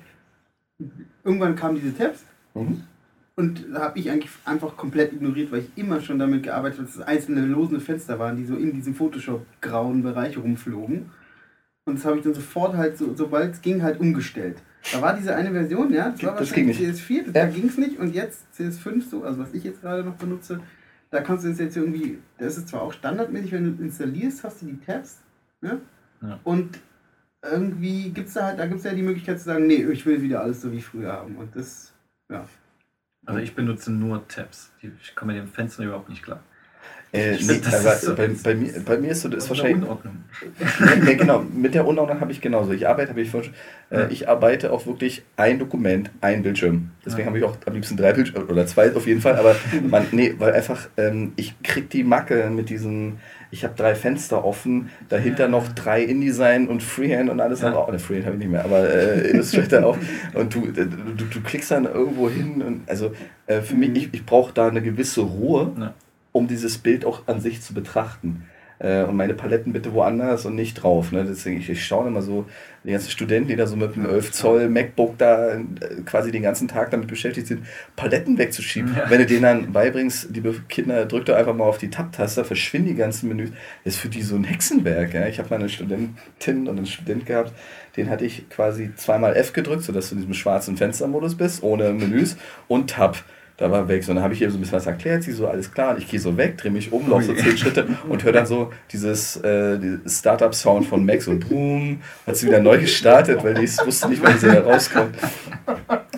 irgendwann 1.23 1.55
kamen 1.55 1.75
diese 1.75 1.95
Tabs. 1.95 2.23
Mhm. 2.55 2.81
Und 3.35 3.65
da 3.73 3.81
habe 3.81 3.99
ich 3.99 4.11
eigentlich 4.11 4.31
einfach 4.45 4.77
komplett 4.77 5.11
ignoriert, 5.11 5.51
weil 5.51 5.61
ich 5.61 5.71
immer 5.75 6.01
schon 6.01 6.19
damit 6.19 6.43
gearbeitet 6.43 6.79
habe, 6.79 6.87
dass 6.87 6.95
es 6.97 7.01
einzelne 7.01 7.45
losende 7.45 7.79
Fenster 7.79 8.19
waren, 8.19 8.37
die 8.37 8.45
so 8.45 8.55
in 8.55 8.73
diesem 8.73 8.93
Photoshop-grauen 8.93 10.03
Bereich 10.03 10.37
rumflogen. 10.37 11.09
Und 11.85 11.97
das 11.97 12.05
habe 12.05 12.17
ich 12.17 12.23
dann 12.23 12.33
sofort 12.33 12.77
halt, 12.77 12.97
so, 12.97 13.13
sobald 13.15 13.53
es 13.53 13.61
ging, 13.61 13.81
halt 13.81 13.99
umgestellt. 13.99 14.57
Da 14.91 15.01
war 15.01 15.15
diese 15.15 15.35
eine 15.35 15.51
Version, 15.51 15.91
ja, 15.93 16.09
das 16.09 16.23
war 16.23 16.35
das 16.35 16.49
wahrscheinlich 16.49 16.77
CS4, 16.77 17.25
das, 17.25 17.27
ja. 17.27 17.31
da 17.31 17.45
ging 17.47 17.67
es 17.67 17.77
nicht. 17.77 17.97
Und 17.97 18.13
jetzt 18.13 18.45
CS5 18.57 19.09
so, 19.09 19.23
also 19.23 19.39
was 19.39 19.53
ich 19.53 19.63
jetzt 19.63 19.81
gerade 19.81 20.03
noch 20.03 20.15
benutze, 20.15 20.59
da 21.09 21.21
kannst 21.21 21.45
du 21.45 21.49
das 21.49 21.59
jetzt 21.59 21.75
irgendwie, 21.75 22.19
das 22.37 22.57
ist 22.57 22.69
zwar 22.69 22.81
auch 22.81 22.93
standardmäßig, 22.93 23.51
wenn 23.53 23.77
du 23.77 23.83
installierst, 23.83 24.43
hast 24.43 24.61
du 24.61 24.67
die 24.67 24.79
Tabs, 24.79 25.21
ja? 25.61 25.77
ja. 26.21 26.39
Und 26.43 26.79
irgendwie 27.41 28.09
gibt 28.09 28.27
es 28.27 28.35
da 28.35 28.45
halt, 28.45 28.59
da 28.59 28.67
gibt 28.67 28.79
es 28.79 28.85
ja 28.85 28.93
die 28.93 29.01
Möglichkeit 29.01 29.39
zu 29.39 29.45
sagen, 29.45 29.67
nee, 29.67 29.83
ich 29.83 30.05
will 30.05 30.21
wieder 30.21 30.41
alles 30.41 30.61
so 30.61 30.71
wie 30.71 30.81
früher 30.81 31.13
haben. 31.13 31.35
Und 31.35 31.55
das, 31.55 31.93
ja. 32.29 32.45
Also 33.25 33.39
ich 33.39 33.55
benutze 33.55 33.91
nur 33.91 34.27
Tabs. 34.27 34.73
Ich 34.81 35.15
komme 35.15 35.33
mit 35.33 35.41
dem 35.41 35.47
Fenster 35.47 35.83
überhaupt 35.83 36.09
nicht 36.09 36.23
klar. 36.23 36.43
Äh, 37.13 37.33
nee, 37.33 37.61
so 38.01 38.15
bei, 38.15 38.27
bei, 38.43 38.55
mir, 38.55 38.73
bei 38.83 38.97
mir 38.97 39.11
ist 39.11 39.21
so, 39.21 39.29
das 39.29 39.43
ist 39.43 39.49
wahrscheinlich. 39.51 39.83
Unordnung. 39.83 40.23
ja, 41.05 41.13
genau, 41.13 41.45
mit 41.53 41.75
der 41.75 41.85
Unordnung 41.85 42.19
habe 42.19 42.31
ich 42.31 42.41
genauso. 42.41 42.71
Ich 42.71 42.87
arbeite, 42.87 43.11
habe 43.11 43.21
ich 43.21 43.29
vorhin, 43.29 43.51
äh, 43.91 44.07
ich 44.11 44.27
arbeite 44.27 44.73
auch 44.73 44.87
wirklich 44.87 45.21
ein 45.37 45.59
Dokument, 45.59 46.09
ein 46.21 46.41
Bildschirm. 46.41 46.89
Deswegen 47.05 47.21
ja. 47.21 47.27
habe 47.27 47.37
ich 47.37 47.43
auch 47.43 47.55
am 47.67 47.73
liebsten 47.75 47.97
drei 47.97 48.13
Bildschirme 48.13 48.47
oder 48.47 48.65
zwei 48.65 48.91
auf 48.95 49.05
jeden 49.05 49.21
Fall. 49.21 49.35
Aber 49.35 49.55
man, 49.87 50.07
nee, 50.11 50.33
weil 50.39 50.53
einfach 50.53 50.89
ähm, 50.97 51.33
ich 51.35 51.53
krieg 51.61 51.87
die 51.91 52.03
Macke 52.03 52.49
mit 52.49 52.71
diesen. 52.71 53.19
Ich 53.51 53.63
habe 53.63 53.75
drei 53.77 53.93
Fenster 53.93 54.43
offen, 54.43 54.89
dahinter 55.09 55.43
ja. 55.43 55.49
noch 55.49 55.67
drei 55.67 56.01
InDesign 56.01 56.67
und 56.67 56.81
Freehand 56.81 57.29
und 57.29 57.39
alles. 57.39 57.61
Ja. 57.61 57.75
Auch, 57.75 57.91
ne, 57.91 57.99
Freehand 57.99 58.25
habe 58.25 58.37
ich 58.37 58.39
nicht 58.39 58.51
mehr, 58.51 58.65
aber 58.65 58.89
äh, 58.89 59.29
Illustrator 59.29 59.85
auch. 59.85 59.97
Und 60.33 60.55
du, 60.55 60.65
äh, 60.65 60.73
du, 60.73 61.25
du 61.29 61.41
klickst 61.41 61.69
dann 61.69 61.85
irgendwo 61.85 62.27
hin. 62.27 62.63
Und, 62.63 62.89
also 62.89 63.11
äh, 63.45 63.61
für 63.61 63.75
mhm. 63.75 63.79
mich, 63.81 63.95
ich, 63.97 64.09
ich 64.13 64.25
brauche 64.25 64.51
da 64.51 64.67
eine 64.67 64.81
gewisse 64.81 65.21
Ruhe 65.21 65.93
um 66.33 66.47
dieses 66.47 66.77
Bild 66.77 67.05
auch 67.05 67.27
an 67.27 67.39
sich 67.39 67.61
zu 67.61 67.73
betrachten. 67.73 68.45
äh, 68.79 69.03
und 69.03 69.15
meine 69.15 69.33
Paletten 69.33 69.71
bitte 69.71 69.93
woanders 69.93 70.45
und 70.45 70.55
nicht 70.55 70.75
drauf. 70.75 71.11
Ne? 71.11 71.25
Deswegen, 71.27 71.59
ich, 71.59 71.69
ich 71.69 71.85
staune 71.85 72.09
immer 72.09 72.21
so, 72.21 72.45
die 72.83 72.91
ganzen 72.91 73.11
Studenten, 73.11 73.47
die 73.47 73.55
da 73.55 73.65
so 73.65 73.77
mit 73.77 73.95
einem 73.95 74.07
11 74.07 74.31
Zoll 74.33 74.69
MacBook 74.69 75.17
da 75.17 75.53
äh, 75.53 75.61
quasi 76.05 76.31
den 76.31 76.43
ganzen 76.43 76.67
Tag 76.67 76.91
damit 76.91 77.07
beschäftigt 77.07 77.47
sind, 77.47 77.65
Paletten 77.95 78.37
wegzuschieben. 78.37 78.93
Ja. 78.95 79.09
Wenn 79.09 79.19
du 79.19 79.25
denen 79.25 79.43
dann 79.43 79.71
beibringst, 79.71 80.29
liebe 80.33 80.53
Kinder, 80.67 81.05
drückt 81.05 81.29
doch 81.29 81.35
einfach 81.35 81.55
mal 81.55 81.63
auf 81.63 81.77
die 81.77 81.89
Tab-Taste, 81.89 82.43
verschwinden 82.43 82.89
die 82.89 82.95
ganzen 82.95 83.29
Menüs. 83.29 83.51
Das 83.85 83.95
ist 83.95 83.99
für 84.01 84.09
die 84.09 84.21
so 84.21 84.35
ein 84.35 84.43
Hexenwerk. 84.43 85.13
Ja? 85.13 85.27
Ich 85.27 85.39
habe 85.39 85.49
mal 85.49 85.59
eine 85.59 85.69
Studentin 85.69 86.67
und 86.67 86.77
einen 86.77 86.85
Student 86.85 87.25
gehabt, 87.25 87.53
den 87.95 88.09
hatte 88.09 88.25
ich 88.25 88.49
quasi 88.49 88.93
zweimal 88.95 89.35
F 89.35 89.53
gedrückt, 89.53 89.83
sodass 89.83 90.09
du 90.09 90.15
in 90.15 90.21
diesem 90.21 90.33
schwarzen 90.33 90.75
Fenstermodus 90.75 91.35
bist, 91.35 91.63
ohne 91.63 91.93
Menüs 91.93 92.35
und 92.67 92.89
Tab 92.89 93.23
da 93.57 93.69
war 93.69 93.87
weg. 93.87 94.03
So, 94.03 94.11
und 94.11 94.15
dann 94.15 94.23
habe 94.23 94.33
ich 94.33 94.41
ihr 94.41 94.49
so 94.49 94.57
ein 94.57 94.61
bisschen 94.61 94.77
was 94.77 94.87
erklärt, 94.87 95.23
sie 95.23 95.31
so, 95.31 95.47
alles 95.47 95.71
klar, 95.71 95.91
und 95.91 95.99
ich 95.99 96.09
gehe 96.09 96.19
so 96.19 96.35
weg, 96.37 96.57
drehe 96.57 96.71
mich 96.71 96.91
um, 96.91 97.09
laufe 97.09 97.25
so 97.25 97.33
zehn 97.33 97.57
Schritte 97.57 97.87
und 98.09 98.23
höre 98.23 98.33
dann 98.33 98.45
so 98.45 98.71
dieses 98.91 99.37
äh, 99.37 99.77
Startup-Sound 100.05 100.85
von 100.85 101.05
Mac, 101.05 101.21
so 101.21 101.37
boom, 101.37 101.99
hat 102.25 102.35
sie 102.35 102.47
wieder 102.47 102.59
neu 102.59 102.79
gestartet, 102.79 103.43
weil 103.43 103.61
ich 103.63 103.77
wusste 103.85 104.09
nicht, 104.09 104.23
wann 104.23 104.37
sie 104.37 104.47
da 104.47 104.61
rauskommt. 104.61 105.15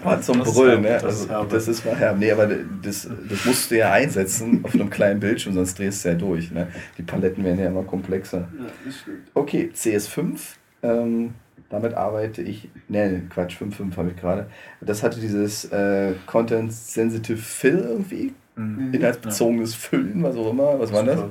War 0.03 0.21
zum 0.21 0.39
das 0.39 0.53
Brüllen, 0.53 0.81
ne? 0.81 1.03
Also, 1.03 1.27
das 1.49 1.67
ist 1.67 1.83
mal 1.83 1.95
herb. 1.95 2.19
Nee, 2.19 2.31
aber 2.31 2.47
das, 2.83 3.09
das 3.27 3.45
musst 3.45 3.71
du 3.71 3.77
ja 3.77 3.91
einsetzen 3.91 4.59
auf 4.63 4.73
einem 4.75 4.89
kleinen 4.89 5.19
Bildschirm, 5.19 5.53
sonst 5.53 5.79
drehst 5.79 6.05
du 6.05 6.09
ja 6.09 6.15
durch. 6.15 6.51
Ne? 6.51 6.67
Die 6.97 7.01
Paletten 7.01 7.43
werden 7.43 7.59
ja 7.59 7.67
immer 7.67 7.83
komplexer. 7.83 8.47
Okay, 9.33 9.71
CS5. 9.75 10.37
Ähm, 10.83 11.33
damit 11.69 11.93
arbeite 11.93 12.41
ich, 12.41 12.69
ne, 12.87 13.23
Quatsch, 13.29 13.57
5.5 13.61 13.97
habe 13.97 14.09
ich 14.09 14.15
gerade. 14.17 14.47
Das 14.81 15.03
hatte 15.03 15.19
dieses 15.19 15.65
äh, 15.65 16.13
Content-Sensitive 16.25 17.37
Fill 17.37 17.79
irgendwie. 17.79 18.33
Mhm. 18.55 18.93
Inhaltsbezogenes 18.93 19.73
ja. 19.73 19.79
Füllen, 19.79 20.23
was 20.23 20.35
auch 20.35 20.51
immer. 20.51 20.79
Was 20.79 20.93
war 20.93 21.03
das? 21.03 21.23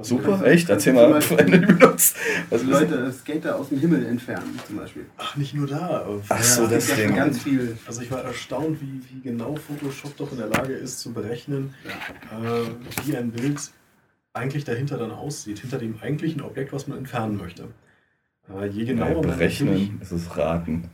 Super, 0.00 0.44
echt? 0.44 0.68
Erzähl 0.68 0.92
mal, 0.92 1.12
wenn 1.12 1.50
du 1.50 1.58
die 1.58 1.66
benutzt. 1.66 2.16
Was 2.50 2.62
Leute 2.62 3.12
Skater 3.12 3.56
aus 3.56 3.70
dem 3.70 3.80
Himmel 3.80 4.06
entfernen, 4.06 4.58
zum 4.66 4.76
Beispiel. 4.76 5.06
Ach, 5.16 5.36
nicht 5.36 5.54
nur 5.54 5.66
da. 5.66 6.06
Ach 6.28 6.42
so, 6.42 6.62
ja, 6.62 6.68
das 6.68 6.94
Ding. 6.94 7.16
Ganz 7.16 7.42
viel. 7.42 7.76
Also 7.86 8.02
ich 8.02 8.10
war 8.10 8.22
erstaunt, 8.22 8.80
wie, 8.80 9.00
wie 9.10 9.20
genau 9.20 9.56
Photoshop 9.56 10.16
doch 10.16 10.30
in 10.30 10.38
der 10.38 10.46
Lage 10.46 10.74
ist 10.74 11.00
zu 11.00 11.12
berechnen, 11.12 11.74
ja. 11.84 12.60
äh, 12.60 12.66
wie 13.06 13.16
ein 13.16 13.32
Bild 13.32 13.58
eigentlich 14.34 14.64
dahinter 14.64 14.98
dann 14.98 15.10
aussieht, 15.10 15.58
hinter 15.58 15.78
dem 15.78 15.96
eigentlichen 16.00 16.42
Objekt, 16.42 16.72
was 16.72 16.86
man 16.86 16.98
entfernen 16.98 17.36
möchte. 17.36 17.68
Aber 18.48 18.66
je 18.66 18.84
genauer 18.84 19.16
ja, 19.16 19.20
berechnen, 19.20 19.98
ist 20.00 20.12
es 20.12 20.36
raten. 20.36 20.88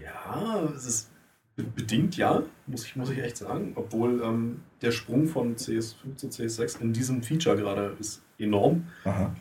Ja, 0.00 0.68
es 0.74 0.86
ist 0.86 1.12
bedingt 1.56 2.16
ja, 2.16 2.42
muss 2.66 2.86
ich, 2.86 2.96
muss 2.96 3.10
ich 3.10 3.18
echt 3.18 3.36
sagen. 3.36 3.72
Obwohl 3.74 4.22
ähm, 4.22 4.60
der 4.80 4.90
Sprung 4.90 5.26
von 5.26 5.56
CS5 5.56 6.16
zu 6.16 6.26
CS6 6.28 6.80
in 6.80 6.92
diesem 6.92 7.22
Feature 7.22 7.56
gerade 7.56 7.96
ist 8.00 8.22
enorm. 8.38 8.84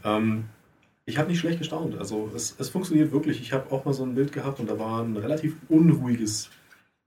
Ähm, 0.04 0.46
ich 1.06 1.18
habe 1.18 1.30
nicht 1.30 1.40
schlecht 1.40 1.60
gestaunt. 1.60 1.98
Also 1.98 2.30
es, 2.36 2.56
es 2.60 2.70
funktioniert 2.70 3.12
wirklich. 3.12 3.42
Ich 3.42 3.54
habe 3.54 3.72
auch 3.72 3.86
mal 3.86 3.94
so 3.94 4.04
ein 4.04 4.16
Bild 4.16 4.32
gehabt 4.32 4.60
und 4.60 4.70
da 4.70 4.78
war 4.78 5.02
ein 5.02 5.18
relativ 5.18 5.58
unruhiges, 5.70 6.50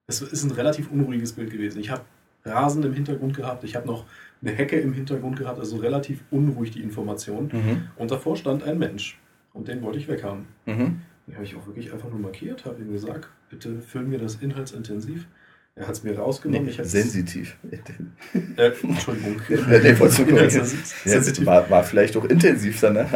es 0.06 0.20
ist 0.20 0.44
ein 0.44 0.50
relativ 0.50 0.90
unruhiges 0.90 1.32
Bild 1.32 1.50
gewesen. 1.50 1.80
Ich 1.80 1.90
habe 1.90 2.02
Rasen 2.44 2.82
im 2.82 2.92
Hintergrund 2.92 3.36
gehabt, 3.36 3.64
ich 3.64 3.74
habe 3.74 3.86
noch 3.86 4.04
eine 4.42 4.52
Hecke 4.52 4.78
im 4.78 4.92
Hintergrund 4.92 5.38
gehabt, 5.38 5.58
also 5.58 5.76
relativ 5.76 6.22
unruhig 6.30 6.72
die 6.72 6.82
Information. 6.82 7.50
Mhm. 7.52 7.88
Und 7.96 8.10
davor 8.10 8.36
stand 8.36 8.62
ein 8.64 8.78
Mensch. 8.78 9.18
Und 9.54 9.68
den 9.68 9.80
wollte 9.82 9.98
ich 9.98 10.08
weghaben. 10.08 10.46
Mhm. 10.66 11.00
Den 11.26 11.34
habe 11.34 11.44
ich 11.44 11.56
auch 11.56 11.66
wirklich 11.66 11.92
einfach 11.92 12.10
nur 12.10 12.18
markiert, 12.18 12.66
habe 12.66 12.82
ihm 12.82 12.92
gesagt, 12.92 13.28
bitte 13.48 13.80
füllen 13.80 14.10
wir 14.10 14.18
das 14.18 14.36
inhaltsintensiv. 14.36 15.26
Er 15.76 15.88
hat 15.88 15.94
es 15.94 16.04
mir 16.04 16.16
rausgenommen. 16.16 16.66
Nee, 16.66 16.84
sensitiv. 16.84 17.56
Äh, 18.56 18.72
Entschuldigung. 18.82 19.40
nee, 19.48 20.48
sensitiv. 20.54 21.46
War, 21.46 21.68
war 21.68 21.82
vielleicht 21.82 22.16
auch 22.16 22.24
intensiv 22.24 22.80
dann, 22.80 22.94
ne? 22.94 23.08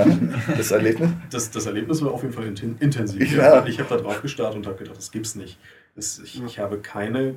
das 0.56 0.72
Erlebnis? 0.72 1.10
Das, 1.30 1.50
das 1.50 1.66
Erlebnis 1.66 2.02
war 2.02 2.12
auf 2.12 2.22
jeden 2.22 2.34
Fall 2.34 2.46
intensiv. 2.46 3.36
Ja. 3.36 3.64
Ich 3.66 3.78
habe 3.78 3.88
da 3.88 3.96
drauf 3.96 4.22
gestarrt 4.22 4.56
und 4.56 4.66
habe 4.66 4.76
gedacht, 4.76 4.96
das 4.96 5.12
gibt's 5.12 5.36
nicht. 5.36 5.58
Das, 5.94 6.18
ich, 6.18 6.42
ich 6.42 6.58
habe 6.58 6.80
keine 6.80 7.36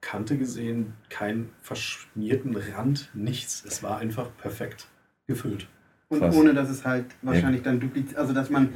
Kante 0.00 0.38
gesehen, 0.38 0.94
keinen 1.10 1.50
verschmierten 1.60 2.56
Rand, 2.56 3.10
nichts. 3.12 3.62
Es 3.66 3.82
war 3.82 3.98
einfach 3.98 4.30
perfekt 4.38 4.88
gefüllt. 5.26 5.68
Und 6.10 6.18
Krass. 6.18 6.36
ohne 6.36 6.52
dass 6.52 6.68
es 6.68 6.84
halt 6.84 7.06
wahrscheinlich 7.22 7.64
ja. 7.64 7.70
dann 7.70 7.80
dupliziert, 7.80 8.18
also 8.18 8.32
dass 8.32 8.50
man 8.50 8.70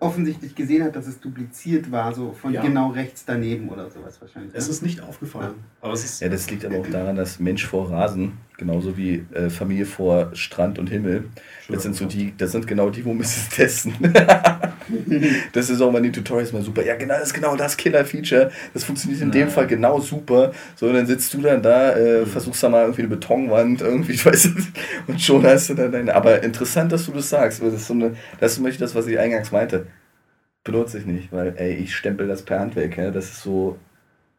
offensichtlich 0.00 0.54
gesehen 0.54 0.84
hat, 0.84 0.96
dass 0.96 1.06
es 1.06 1.18
dupliziert 1.18 1.90
war, 1.90 2.14
so 2.14 2.32
von 2.32 2.52
ja. 2.52 2.62
genau 2.62 2.90
rechts 2.90 3.24
daneben 3.24 3.68
oder 3.68 3.90
sowas 3.90 4.20
wahrscheinlich. 4.20 4.52
Es 4.54 4.68
ist 4.68 4.82
nicht 4.82 5.00
aufgefallen. 5.00 5.54
Ja. 5.56 5.64
Aber 5.80 5.94
es 5.94 6.04
ist 6.04 6.20
ja, 6.20 6.28
das 6.28 6.50
liegt 6.50 6.64
aber 6.64 6.78
auch 6.78 6.86
daran, 6.86 7.16
dass 7.16 7.40
Mensch 7.40 7.66
vor 7.66 7.90
Rasen, 7.90 8.32
genauso 8.58 8.96
wie 8.96 9.24
äh, 9.32 9.48
Familie 9.48 9.86
vor 9.86 10.30
Strand 10.34 10.78
und 10.78 10.90
Himmel, 10.90 11.24
das 11.68 11.82
sind 11.82 11.96
so 11.96 12.04
die, 12.04 12.36
das 12.36 12.52
sind 12.52 12.66
genau 12.66 12.90
die, 12.90 13.04
wo 13.04 13.14
wir 13.14 13.22
es 13.22 13.48
testen. 13.50 13.94
das 15.52 15.70
ist 15.70 15.80
auch 15.80 15.90
mal 15.90 15.98
in 15.98 16.04
den 16.04 16.12
Tutorials 16.12 16.52
mal 16.52 16.62
super. 16.62 16.84
Ja, 16.84 16.96
genau, 16.96 17.14
das 17.14 17.28
ist 17.28 17.34
genau 17.34 17.56
das 17.56 17.76
Killer-Feature. 17.76 18.50
Das 18.72 18.84
funktioniert 18.84 19.22
in 19.22 19.30
dem 19.30 19.48
Fall 19.48 19.66
genau 19.66 20.00
super. 20.00 20.52
So, 20.76 20.86
und 20.86 20.94
dann 20.94 21.06
sitzt 21.06 21.32
du 21.34 21.40
dann 21.40 21.62
da, 21.62 21.92
äh, 21.92 22.20
mhm. 22.20 22.26
versuchst 22.26 22.62
da 22.62 22.68
mal 22.68 22.82
irgendwie 22.82 23.02
eine 23.02 23.10
Betonwand, 23.10 23.80
irgendwie, 23.80 24.12
ich 24.12 24.24
weiß 24.24 24.54
nicht, 24.54 24.68
und 25.06 25.20
schon 25.20 25.44
hast 25.44 25.70
du 25.70 25.74
dann 25.74 25.92
deine. 25.92 26.14
Aber 26.14 26.42
interessant, 26.42 26.92
dass 26.92 27.06
du 27.06 27.12
das 27.12 27.28
sagst. 27.28 27.62
Das 27.62 27.74
ist 27.74 27.86
so 27.86 27.94
eine, 27.94 28.14
das 28.40 28.52
ist 28.52 28.58
nämlich 28.58 28.78
das, 28.78 28.94
was 28.94 29.06
ich 29.06 29.18
eingangs 29.18 29.52
meinte. 29.52 29.86
Benutze 30.64 30.98
ich 30.98 31.06
nicht, 31.06 31.32
weil, 31.32 31.54
ey, 31.56 31.74
ich 31.74 31.94
stempel 31.94 32.26
das 32.26 32.42
per 32.42 32.60
Hand 32.60 32.76
weg. 32.76 32.96
Ja? 32.96 33.10
Das 33.10 33.26
ist 33.26 33.42
so. 33.42 33.78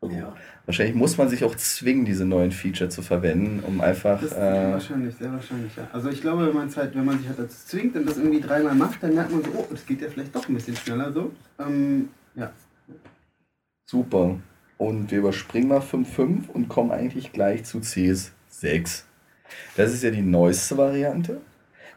Ja. 0.01 0.35
Wahrscheinlich 0.65 0.95
muss 0.95 1.17
man 1.17 1.29
sich 1.29 1.43
auch 1.43 1.55
zwingen, 1.55 2.05
diese 2.05 2.25
neuen 2.25 2.51
Feature 2.51 2.89
zu 2.89 3.01
verwenden, 3.01 3.63
um 3.65 3.81
einfach. 3.81 4.21
Das 4.21 4.33
äh, 4.33 4.71
wahrscheinlich, 4.71 5.15
sehr 5.15 5.31
wahrscheinlich, 5.31 5.75
ja. 5.75 5.87
Also 5.93 6.09
ich 6.09 6.21
glaube, 6.21 6.47
wenn 6.47 6.53
man 6.53 6.75
halt, 6.75 6.95
wenn 6.95 7.05
man 7.05 7.19
sich 7.19 7.27
halt 7.27 7.39
dazu 7.39 7.55
zwingt 7.65 7.95
und 7.95 8.07
das 8.07 8.17
irgendwie 8.17 8.41
dreimal 8.41 8.75
macht, 8.75 9.01
dann 9.03 9.13
merkt 9.13 9.31
man 9.31 9.43
so, 9.43 9.51
oh, 9.55 9.67
das 9.69 9.85
geht 9.85 10.01
ja 10.01 10.09
vielleicht 10.09 10.35
doch 10.35 10.47
ein 10.47 10.55
bisschen 10.55 10.75
schneller 10.75 11.11
so. 11.11 11.31
Ähm, 11.59 12.09
ja. 12.35 12.51
Super. 13.85 14.39
Und 14.77 15.11
wir 15.11 15.19
überspringen 15.19 15.69
mal 15.69 15.79
5.5 15.79 16.49
und 16.49 16.67
kommen 16.67 16.91
eigentlich 16.91 17.31
gleich 17.31 17.63
zu 17.63 17.79
CS6. 17.79 19.03
Das 19.77 19.93
ist 19.93 20.03
ja 20.03 20.11
die 20.11 20.21
neueste 20.21 20.77
Variante. 20.77 21.41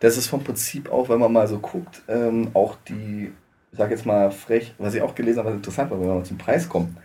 Das 0.00 0.16
ist 0.16 0.28
vom 0.28 0.44
Prinzip 0.44 0.90
auch, 0.92 1.08
wenn 1.08 1.18
man 1.18 1.32
mal 1.32 1.48
so 1.48 1.58
guckt, 1.58 2.02
ähm, 2.06 2.50
auch 2.54 2.76
die, 2.88 3.32
ich 3.72 3.78
sag 3.78 3.90
jetzt 3.90 4.06
mal 4.06 4.30
frech, 4.30 4.74
was 4.78 4.94
ich 4.94 5.02
auch 5.02 5.14
gelesen 5.14 5.38
habe, 5.38 5.48
was 5.48 5.56
interessant 5.56 5.90
war, 5.90 6.00
wenn 6.00 6.06
man 6.06 6.24
zum 6.24 6.38
Preis 6.38 6.68
kommt 6.68 6.96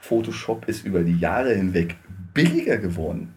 Photoshop 0.00 0.68
ist 0.68 0.84
über 0.84 1.00
die 1.00 1.18
Jahre 1.18 1.54
hinweg 1.54 1.96
billiger 2.34 2.78
geworden. 2.78 3.34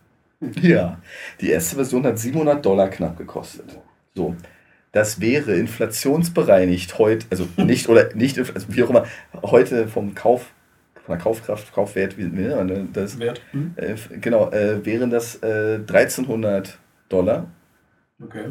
Ja, 0.61 0.99
die 1.39 1.49
erste 1.49 1.75
Version 1.75 2.05
hat 2.05 2.19
700 2.19 2.65
Dollar 2.65 2.89
knapp 2.89 3.17
gekostet. 3.17 3.79
So, 4.13 4.35
das 4.91 5.21
wäre 5.21 5.55
inflationsbereinigt 5.55 6.97
heute, 6.99 7.25
also 7.29 7.47
nicht 7.57 7.89
oder 7.89 8.13
nicht, 8.13 8.37
also 8.37 8.67
wie 8.69 8.83
auch 8.83 8.89
immer, 8.89 9.05
heute 9.41 9.87
vom 9.87 10.15
Kauf, 10.15 10.51
von 10.95 11.15
der 11.15 11.17
Kaufkraft, 11.17 11.73
Kaufwert, 11.73 12.17
wie 12.17 12.29
das? 12.91 13.19
Wert. 13.19 13.41
Hm? 13.51 13.73
Äh, 13.75 13.95
genau, 14.19 14.51
äh, 14.51 14.85
wären 14.85 15.09
das 15.09 15.41
äh, 15.43 15.75
1300 15.75 16.77
Dollar. 17.09 17.47
Okay. 18.21 18.45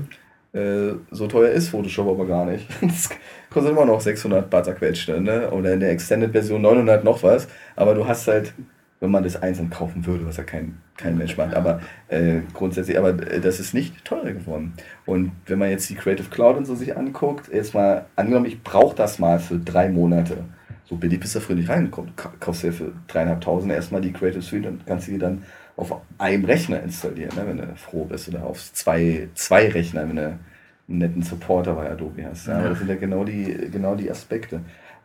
Äh, 0.52 0.96
so 1.10 1.26
teuer 1.28 1.50
ist 1.50 1.70
Photoshop 1.70 2.08
aber 2.08 2.26
gar 2.26 2.44
nicht. 2.46 2.68
Das 2.82 3.08
kostet 3.50 3.72
immer 3.72 3.86
noch 3.86 4.00
600 4.00 4.48
Bar 4.50 4.62
zerquetschte, 4.64 5.20
ne? 5.20 5.50
Oder 5.50 5.72
in 5.74 5.80
der 5.80 5.90
Extended-Version 5.90 6.60
900 6.62 7.04
noch 7.04 7.22
was. 7.22 7.48
Aber 7.76 7.94
du 7.94 8.06
hast 8.06 8.28
halt, 8.28 8.52
wenn 9.00 9.10
man 9.10 9.24
das 9.24 9.36
einzeln 9.42 9.70
kaufen 9.70 10.06
würde, 10.06 10.26
was 10.26 10.36
ja 10.36 10.44
kein, 10.44 10.78
kein 10.96 11.18
Mensch 11.18 11.36
macht, 11.36 11.54
aber 11.54 11.80
äh, 12.08 12.40
grundsätzlich, 12.54 12.98
aber 12.98 13.10
äh, 13.10 13.40
das 13.40 13.60
ist 13.60 13.74
nicht 13.74 14.04
teurer 14.04 14.32
geworden. 14.32 14.74
Und 15.06 15.32
wenn 15.46 15.58
man 15.58 15.70
jetzt 15.70 15.88
die 15.90 15.94
Creative 15.94 16.28
Cloud 16.28 16.56
und 16.56 16.66
so 16.66 16.74
sich 16.74 16.96
anguckt, 16.96 17.50
jetzt 17.52 17.74
mal 17.74 18.06
angenommen, 18.16 18.46
ich 18.46 18.62
brauche 18.62 18.94
das 18.94 19.18
mal 19.18 19.38
für 19.38 19.58
drei 19.58 19.88
Monate. 19.88 20.44
So 20.84 20.96
billig 20.96 21.20
bist 21.20 21.34
du 21.34 21.40
früher 21.40 21.56
nicht 21.56 21.70
reingekommen. 21.70 22.12
Du 22.16 22.52
ja 22.52 22.72
für 22.72 22.92
dreieinhalbtausend 23.08 23.72
erstmal 23.72 24.02
die 24.02 24.12
Creative 24.12 24.42
Suite 24.42 24.66
und 24.66 24.86
kannst 24.86 25.06
sie 25.06 25.18
dann 25.18 25.44
auf 25.76 26.00
einem 26.18 26.44
Rechner 26.44 26.82
installieren, 26.82 27.34
ne, 27.36 27.46
wenn 27.46 27.56
du 27.56 27.76
froh 27.76 28.04
bist, 28.04 28.28
oder 28.28 28.44
auf 28.44 28.72
zwei, 28.72 29.28
zwei 29.34 29.68
Rechner, 29.68 30.08
wenn 30.08 30.16
du 30.16 30.26
einen 30.26 30.98
netten 30.98 31.22
Supporter 31.22 31.74
bei 31.74 31.90
Adobe 31.90 32.24
hast. 32.26 32.46
Ja. 32.46 32.62
ja. 32.62 32.68
Das 32.68 32.78
sind 32.78 32.88
ja 32.88 32.96
genau 32.96 33.24
die, 33.24 33.70
genau 33.70 33.94
die 33.94 34.10
Aspekte. 34.10 34.60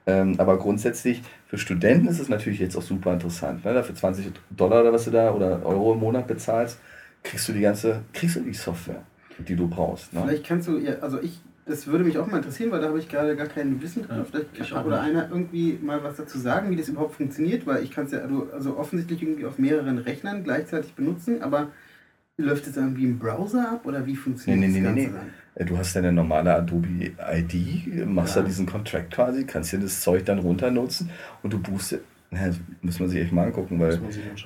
Ähm, 0.05 0.35
aber 0.37 0.57
grundsätzlich 0.57 1.21
für 1.47 1.57
Studenten 1.57 2.07
ist 2.07 2.19
es 2.19 2.29
natürlich 2.29 2.59
jetzt 2.59 2.77
auch 2.77 2.81
super 2.81 3.13
interessant. 3.13 3.65
Ne? 3.65 3.73
Dafür 3.73 3.93
20 3.93 4.31
Dollar 4.49 4.81
oder 4.81 4.93
was 4.93 5.05
du 5.05 5.11
da 5.11 5.33
oder 5.33 5.65
Euro 5.65 5.93
im 5.93 5.99
Monat 5.99 6.27
bezahlst, 6.27 6.79
kriegst 7.23 7.47
du 7.49 7.53
die 7.53 7.61
ganze, 7.61 8.01
kriegst 8.13 8.37
du 8.37 8.41
die 8.41 8.53
Software, 8.53 9.03
die 9.39 9.55
du 9.55 9.67
brauchst. 9.67 10.13
Ne? 10.13 10.21
Vielleicht 10.23 10.45
kannst 10.45 10.67
du, 10.69 10.77
ja, 10.77 10.93
also 11.01 11.21
ich 11.21 11.41
das 11.67 11.87
würde 11.87 12.03
mich 12.03 12.17
auch 12.17 12.27
mal 12.27 12.37
interessieren, 12.37 12.71
weil 12.71 12.81
da 12.81 12.87
habe 12.87 12.99
ich 12.99 13.09
gerade 13.09 13.35
gar 13.35 13.47
kein 13.47 13.81
Wissen 13.81 14.07
drauf. 14.07 14.27
Ja, 14.69 14.83
oder 14.83 15.01
einer 15.01 15.29
irgendwie 15.29 15.77
mal 15.81 16.03
was 16.03 16.17
dazu 16.17 16.37
sagen, 16.37 16.69
wie 16.69 16.75
das 16.75 16.89
überhaupt 16.89 17.15
funktioniert, 17.15 17.65
weil 17.65 17.83
ich 17.83 17.91
kann 17.91 18.05
es 18.05 18.11
ja 18.11 18.19
also, 18.19 18.49
also 18.53 18.77
offensichtlich 18.77 19.21
irgendwie 19.21 19.45
auf 19.45 19.57
mehreren 19.57 19.97
Rechnern 19.97 20.43
gleichzeitig 20.43 20.93
benutzen, 20.93 21.41
aber 21.41 21.69
läuft 22.37 22.67
es 22.67 22.77
irgendwie 22.77 23.03
im 23.03 23.19
Browser 23.19 23.71
ab 23.71 23.85
oder 23.85 24.05
wie 24.05 24.15
funktioniert 24.15 24.71
nee, 24.71 24.79
nee, 24.79 24.85
das 24.85 24.93
nee, 24.93 25.03
Ganze 25.05 25.17
nee. 25.17 25.29
dann? 25.55 25.63
Äh, 25.63 25.65
du 25.65 25.77
hast 25.77 25.95
deine 25.95 26.11
normale 26.11 26.53
Adobe 26.53 27.11
ID, 27.33 28.07
machst 28.07 28.35
ja. 28.35 28.41
da 28.41 28.47
diesen 28.47 28.65
Contract 28.65 29.11
quasi, 29.11 29.45
kannst 29.45 29.73
dir 29.73 29.79
das 29.79 30.01
Zeug 30.01 30.25
dann 30.25 30.39
runter 30.39 30.69
nutzen 30.69 31.09
und 31.41 31.51
du 31.51 31.59
buchst 31.59 31.97
das 32.29 32.59
muss 32.81 32.99
man 32.99 33.07
sich 33.07 33.21
echt 33.21 33.31
mal 33.31 33.45
angucken, 33.45 33.79
weil. 33.79 33.99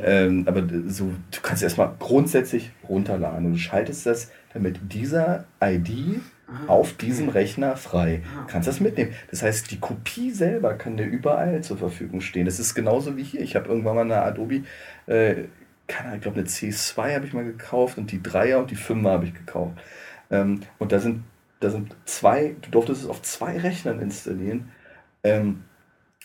Ähm, 0.03 0.43
aber 0.47 0.63
so, 0.87 1.11
du 1.31 1.41
kannst 1.41 1.63
erstmal 1.63 1.91
grundsätzlich 1.97 2.71
runterladen 2.87 3.47
und 3.47 3.53
du 3.53 3.57
schaltest 3.57 4.05
das 4.05 4.29
damit 4.53 4.79
dieser 4.93 5.45
ID 5.63 6.21
auf 6.67 6.93
diesem 6.93 7.29
Rechner 7.29 7.75
frei. 7.77 8.21
Ah, 8.37 8.45
kannst 8.47 8.67
das 8.67 8.79
mitnehmen. 8.79 9.13
Das 9.29 9.43
heißt, 9.43 9.71
die 9.71 9.79
Kopie 9.79 10.31
selber 10.31 10.73
kann 10.73 10.97
dir 10.97 11.05
überall 11.05 11.61
zur 11.63 11.77
Verfügung 11.77 12.21
stehen. 12.21 12.45
Das 12.45 12.59
ist 12.59 12.75
genauso 12.75 13.17
wie 13.17 13.23
hier. 13.23 13.41
Ich 13.41 13.55
habe 13.55 13.69
irgendwann 13.69 13.95
mal 13.95 14.01
eine 14.01 14.21
Adobe, 14.21 14.63
äh, 15.07 15.45
keine 15.87 16.15
ich 16.15 16.21
glaube 16.21 16.39
eine 16.39 16.47
C2 16.47 17.15
habe 17.15 17.25
ich 17.25 17.33
mal 17.33 17.43
gekauft 17.43 17.97
und 17.97 18.11
die 18.11 18.19
3er 18.19 18.57
und 18.57 18.71
die 18.71 18.77
5er 18.77 19.09
habe 19.09 19.25
ich 19.25 19.33
gekauft. 19.33 19.77
Ähm, 20.29 20.61
und 20.79 20.91
da 20.91 20.99
sind, 20.99 21.23
da 21.59 21.69
sind 21.69 21.95
zwei, 22.05 22.55
du 22.61 22.71
durftest 22.71 23.03
es 23.03 23.09
auf 23.09 23.21
zwei 23.21 23.57
Rechnern 23.57 23.99
installieren. 23.99 24.71
Ähm, 25.23 25.63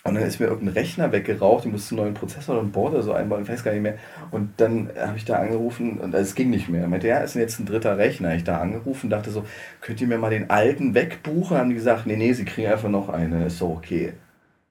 und 0.09 0.15
dann 0.15 0.25
ist 0.25 0.41
mir 0.41 0.47
irgendein 0.47 0.75
Rechner 0.75 1.13
weggeraucht, 1.13 1.67
ich 1.67 1.73
musste 1.73 1.95
einen 1.95 2.05
neuen 2.05 2.15
Prozessor 2.15 2.55
oder 2.55 2.63
einen 2.63 2.73
Board 2.73 2.95
oder 2.95 3.03
so 3.03 3.13
einbauen, 3.13 3.43
ich 3.43 3.49
weiß 3.49 3.65
gar 3.65 3.73
nicht 3.73 3.83
mehr. 3.83 3.97
Und 4.31 4.51
dann 4.59 4.91
habe 4.99 5.17
ich 5.17 5.25
da 5.25 5.39
angerufen 5.39 5.99
und 5.99 6.15
es 6.15 6.35
ging 6.35 6.51
nicht 6.51 6.69
mehr. 6.69 6.83
Er 6.83 6.89
meinte, 6.89 7.09
ja, 7.09 7.19
ist 7.19 7.35
jetzt 7.35 7.61
ein 7.61 7.67
dritter 7.67 7.99
Rechner. 7.99 8.35
Ich 8.35 8.45
da 8.45 8.61
angerufen, 8.61 9.11
dachte 9.11 9.31
so, 9.31 9.45
könnt 9.81 10.01
ihr 10.01 10.07
mir 10.07 10.19
mal 10.19 10.31
den 10.31 10.51
alten 10.51 10.95
wegbuchen? 10.95 11.57
Haben 11.57 11.71
die 11.71 11.77
gesagt, 11.77 12.07
nee, 12.07 12.17
nee, 12.17 12.33
sie 12.33 12.45
kriegen 12.45 12.71
einfach 12.71 12.89
noch 12.89 13.09
eine, 13.09 13.47
ist 13.47 13.59
so 13.59 13.69
okay. 13.69 14.13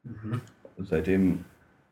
Mhm. 0.03 0.41
Seitdem 0.84 1.45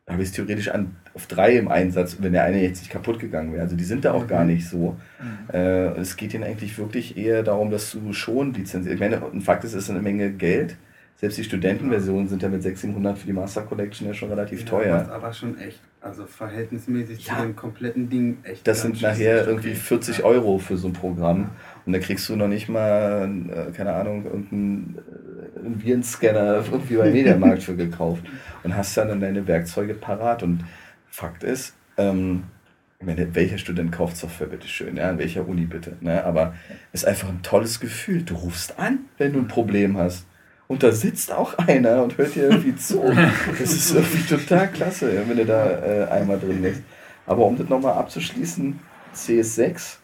habe 0.07 0.21
ich 0.21 0.29
es 0.29 0.35
theoretisch 0.35 0.69
an, 0.69 0.95
auf 1.13 1.27
drei 1.27 1.57
im 1.57 1.67
Einsatz, 1.67 2.17
wenn 2.19 2.33
der 2.33 2.43
eine 2.43 2.61
jetzt 2.61 2.79
nicht 2.79 2.91
kaputt 2.91 3.19
gegangen 3.19 3.53
wäre. 3.53 3.63
Also 3.63 3.75
die 3.75 3.83
sind 3.83 4.03
da 4.03 4.13
auch 4.13 4.23
mhm. 4.23 4.27
gar 4.27 4.43
nicht 4.43 4.67
so. 4.67 4.97
Mhm. 5.19 5.53
Äh, 5.53 5.99
es 5.99 6.17
geht 6.17 6.33
ihnen 6.33 6.43
eigentlich 6.43 6.77
wirklich 6.77 7.17
eher 7.17 7.43
darum, 7.43 7.71
dass 7.71 7.91
du 7.91 8.13
schon 8.13 8.53
lizenzierst. 8.53 8.95
Ich 8.95 8.99
meine, 8.99 9.23
ein 9.25 9.41
Fakt 9.41 9.63
ist, 9.63 9.73
es 9.73 9.83
ist 9.83 9.89
eine 9.89 10.01
Menge 10.01 10.31
Geld. 10.31 10.75
Selbst 11.23 11.37
die 11.37 11.45
Studentenversionen 11.45 12.27
sind 12.27 12.43
ja 12.43 12.49
mit 12.49 12.61
600 12.61 13.17
für 13.17 13.25
die 13.25 13.31
Master 13.31 13.61
Collection 13.61 14.05
ja 14.05 14.13
schon 14.13 14.27
relativ 14.27 14.59
ja, 14.59 14.65
teuer. 14.65 14.97
Das 14.97 15.03
ist 15.03 15.13
aber 15.13 15.31
schon 15.31 15.57
echt, 15.57 15.79
also 16.01 16.25
verhältnismäßig 16.25 17.25
ja. 17.25 17.37
zu 17.37 17.41
dem 17.43 17.55
kompleten 17.55 18.09
Ding 18.09 18.39
echt. 18.43 18.67
Das 18.67 18.81
sind 18.81 19.01
nachher 19.01 19.47
irgendwie 19.47 19.73
40 19.73 20.17
ja. 20.17 20.25
Euro 20.25 20.57
für 20.57 20.75
so 20.75 20.87
ein 20.89 20.91
Programm. 20.91 21.51
Und 21.85 21.93
da 21.93 21.99
kriegst 21.99 22.27
du 22.27 22.35
noch 22.35 22.49
nicht 22.49 22.67
mal, 22.67 23.31
äh, 23.49 23.71
keine 23.71 23.93
Ahnung, 23.93 24.25
irgendeinen 24.25 24.97
äh, 24.97 25.85
Virenscanner 25.85 26.65
irgendwie 26.69 26.97
bei 26.97 27.09
Mediamarkt 27.09 27.63
für 27.63 27.77
gekauft. 27.77 28.25
Und 28.63 28.75
hast 28.75 28.97
dann 28.97 29.21
deine 29.21 29.47
Werkzeuge 29.47 29.93
parat. 29.93 30.43
Und 30.43 30.65
Fakt 31.09 31.45
ist, 31.45 31.73
ähm, 31.95 32.43
ich 32.99 33.05
meine, 33.05 33.33
welcher 33.33 33.59
Student 33.59 33.93
kauft 33.93 34.17
Software, 34.17 34.47
bitteschön, 34.47 34.97
ja, 34.97 35.09
an 35.09 35.19
welcher 35.19 35.47
Uni 35.47 35.67
bitte. 35.67 35.95
Ne? 36.01 36.21
Aber 36.25 36.53
es 36.91 37.03
ist 37.03 37.07
einfach 37.07 37.29
ein 37.29 37.43
tolles 37.43 37.79
Gefühl. 37.79 38.23
Du 38.23 38.35
rufst 38.35 38.77
an, 38.77 39.05
wenn 39.17 39.31
du 39.31 39.39
ein 39.39 39.47
Problem 39.47 39.97
hast. 39.97 40.25
Und 40.73 40.81
da 40.81 40.91
sitzt 40.91 41.31
auch 41.31 41.55
einer 41.59 42.01
und 42.01 42.17
hört 42.17 42.33
dir 42.33 42.49
irgendwie 42.49 42.75
zu. 42.75 42.99
Das 43.59 43.71
ist 43.71 43.93
irgendwie 43.93 44.23
total 44.27 44.71
klasse, 44.71 45.23
wenn 45.27 45.37
du 45.37 45.45
da 45.45 45.69
äh, 45.69 46.05
einmal 46.05 46.39
drin 46.39 46.63
bist. 46.63 46.81
Aber 47.27 47.45
um 47.45 47.55
das 47.55 47.69
nochmal 47.69 47.93
abzuschließen, 47.93 48.79
CS6, 49.15 49.97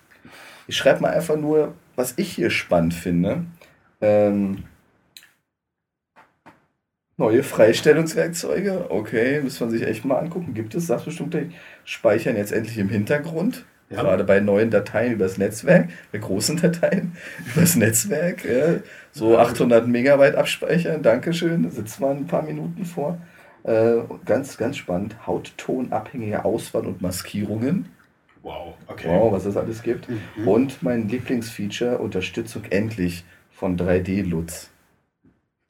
ich 0.68 0.78
schreibe 0.78 1.02
mal 1.02 1.10
einfach 1.10 1.38
nur, 1.38 1.74
was 1.96 2.14
ich 2.18 2.32
hier 2.34 2.52
spannend 2.52 2.94
finde. 2.94 3.46
Ähm, 4.00 4.66
neue 7.18 7.42
Freistellungswerkzeuge, 7.42 8.92
okay, 8.92 9.42
muss 9.42 9.60
man 9.60 9.72
sich 9.72 9.82
echt 9.82 10.06
mal 10.06 10.20
angucken. 10.20 10.54
Gibt 10.54 10.76
es, 10.76 10.86
sagst 10.86 11.06
bestimmt 11.06 11.32
gleich, 11.32 11.48
speichern 11.84 12.38
jetzt 12.38 12.52
endlich 12.52 12.78
im 12.78 12.90
Hintergrund. 12.90 13.66
Ja. 13.90 14.04
Gerade 14.04 14.24
bei 14.24 14.40
neuen 14.40 14.70
Dateien 14.70 15.14
übers 15.14 15.40
Netzwerk, 15.40 15.90
bei 16.12 16.20
großen 16.20 16.58
Dateien 16.58 17.14
übers 17.56 17.76
Netzwerk, 17.76 18.46
ja, 18.46 18.82
so 19.12 19.38
800 19.38 19.88
Megabyte 19.88 20.36
abspeichern, 20.36 21.02
Dankeschön, 21.02 21.64
da 21.64 21.72
sitzt 21.72 22.00
man 22.00 22.18
ein 22.18 22.28
paar 22.28 22.44
Minuten 22.44 22.86
vor. 22.86 23.20
Äh, 23.64 23.98
ganz, 24.26 24.58
ganz 24.58 24.78
spannend. 24.78 25.28
Hauttonabhängige 25.28 26.46
Auswahl 26.46 26.86
und 26.86 27.02
Maskierungen. 27.02 27.88
Wow, 28.42 28.76
okay. 28.88 29.10
Wow, 29.10 29.34
was 29.34 29.46
es 29.46 29.58
alles 29.58 29.82
gibt. 29.82 30.08
Mhm. 30.10 30.48
Und 30.48 30.82
mein 30.82 31.10
Lieblingsfeature, 31.10 31.98
Unterstützung 31.98 32.64
endlich 32.70 33.26
von 33.52 33.78
3D-Lutz. 33.78 34.70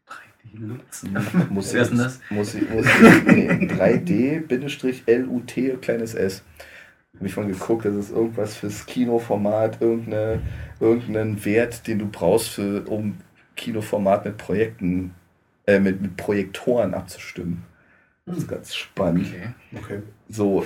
3D-Lutz? 0.08 1.06
Muss 1.50 1.74
Wer 1.74 1.82
ist 1.82 1.90
denn 1.90 1.98
das? 1.98 2.20
Muss, 2.30 2.54
muss, 2.54 2.86
nee, 3.26 3.50
3D-LUT, 3.50 4.52
kleines 5.82 6.14
S 6.14 6.44
habe 7.20 7.28
ich 7.28 7.34
von 7.34 7.48
geguckt, 7.50 7.84
das 7.84 7.96
ist 7.96 8.12
irgendwas 8.12 8.56
fürs 8.56 8.86
Kinoformat, 8.86 9.82
irgendeine, 9.82 10.42
irgendeinen 10.80 11.44
Wert, 11.44 11.86
den 11.86 12.00
du 12.00 12.06
brauchst, 12.08 12.50
für, 12.50 12.84
um 12.88 13.18
Kinoformat 13.58 14.24
mit 14.24 14.38
Projekten, 14.38 15.14
äh, 15.68 15.80
mit, 15.80 16.02
mit 16.02 16.16
Projektoren 16.16 16.94
abzustimmen. 16.94 17.66
Das 18.26 18.38
ist 18.38 18.48
ganz 18.48 18.74
spannend. 18.74 19.28
Okay. 19.28 19.84
okay. 19.84 20.02
So. 20.30 20.66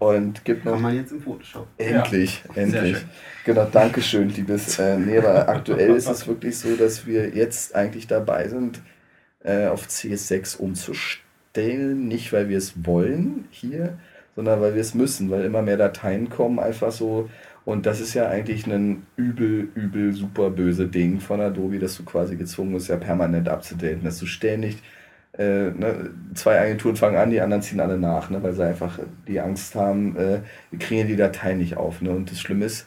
Und 0.00 0.44
gibt 0.44 0.64
noch. 0.64 0.72
Kann 0.72 0.82
man 0.82 0.96
jetzt 0.96 1.12
im 1.12 1.20
Photoshop. 1.20 1.68
Endlich, 1.78 2.42
ja. 2.48 2.62
endlich. 2.62 2.96
Genau, 3.44 3.64
Dankeschön, 3.66 4.28
liebes 4.30 4.78
äh, 4.78 4.98
Nera. 4.98 5.42
Aktuell 5.46 5.94
ist 5.94 6.08
es 6.08 6.26
wirklich 6.28 6.58
so, 6.58 6.74
dass 6.74 7.06
wir 7.06 7.30
jetzt 7.30 7.76
eigentlich 7.76 8.08
dabei 8.08 8.48
sind, 8.48 8.80
äh, 9.44 9.66
auf 9.66 9.86
CS6 9.86 10.56
umzustellen. 10.56 12.08
Nicht, 12.08 12.32
weil 12.32 12.48
wir 12.48 12.58
es 12.58 12.84
wollen 12.84 13.46
hier, 13.50 13.98
sondern 14.40 14.62
weil 14.62 14.74
wir 14.74 14.80
es 14.80 14.94
müssen, 14.94 15.30
weil 15.30 15.44
immer 15.44 15.60
mehr 15.60 15.76
Dateien 15.76 16.30
kommen, 16.30 16.58
einfach 16.58 16.90
so. 16.92 17.28
Und 17.66 17.84
das 17.84 18.00
ist 18.00 18.14
ja 18.14 18.26
eigentlich 18.26 18.66
ein 18.66 19.02
übel, 19.16 19.68
übel, 19.74 20.14
super 20.14 20.48
böse 20.48 20.88
Ding 20.88 21.20
von 21.20 21.42
Adobe, 21.42 21.78
dass 21.78 21.98
du 21.98 22.06
quasi 22.06 22.36
gezwungen 22.36 22.72
bist, 22.72 22.88
ja 22.88 22.96
permanent 22.96 23.50
abzudaten, 23.50 24.02
dass 24.02 24.18
du 24.18 24.24
ständig 24.24 24.78
äh, 25.36 25.72
ne, 25.72 26.08
zwei 26.32 26.58
Agenturen 26.58 26.96
fangen 26.96 27.16
an, 27.18 27.30
die 27.30 27.42
anderen 27.42 27.60
ziehen 27.60 27.80
alle 27.80 27.98
nach, 27.98 28.30
ne, 28.30 28.42
weil 28.42 28.54
sie 28.54 28.64
einfach 28.64 28.98
die 29.28 29.40
Angst 29.40 29.74
haben, 29.74 30.16
äh, 30.16 30.40
wir 30.70 30.78
kriegen 30.78 31.06
die 31.06 31.16
Dateien 31.16 31.58
nicht 31.58 31.76
auf. 31.76 32.00
Ne? 32.00 32.08
Und 32.08 32.30
das 32.30 32.40
Schlimme 32.40 32.64
ist, 32.64 32.86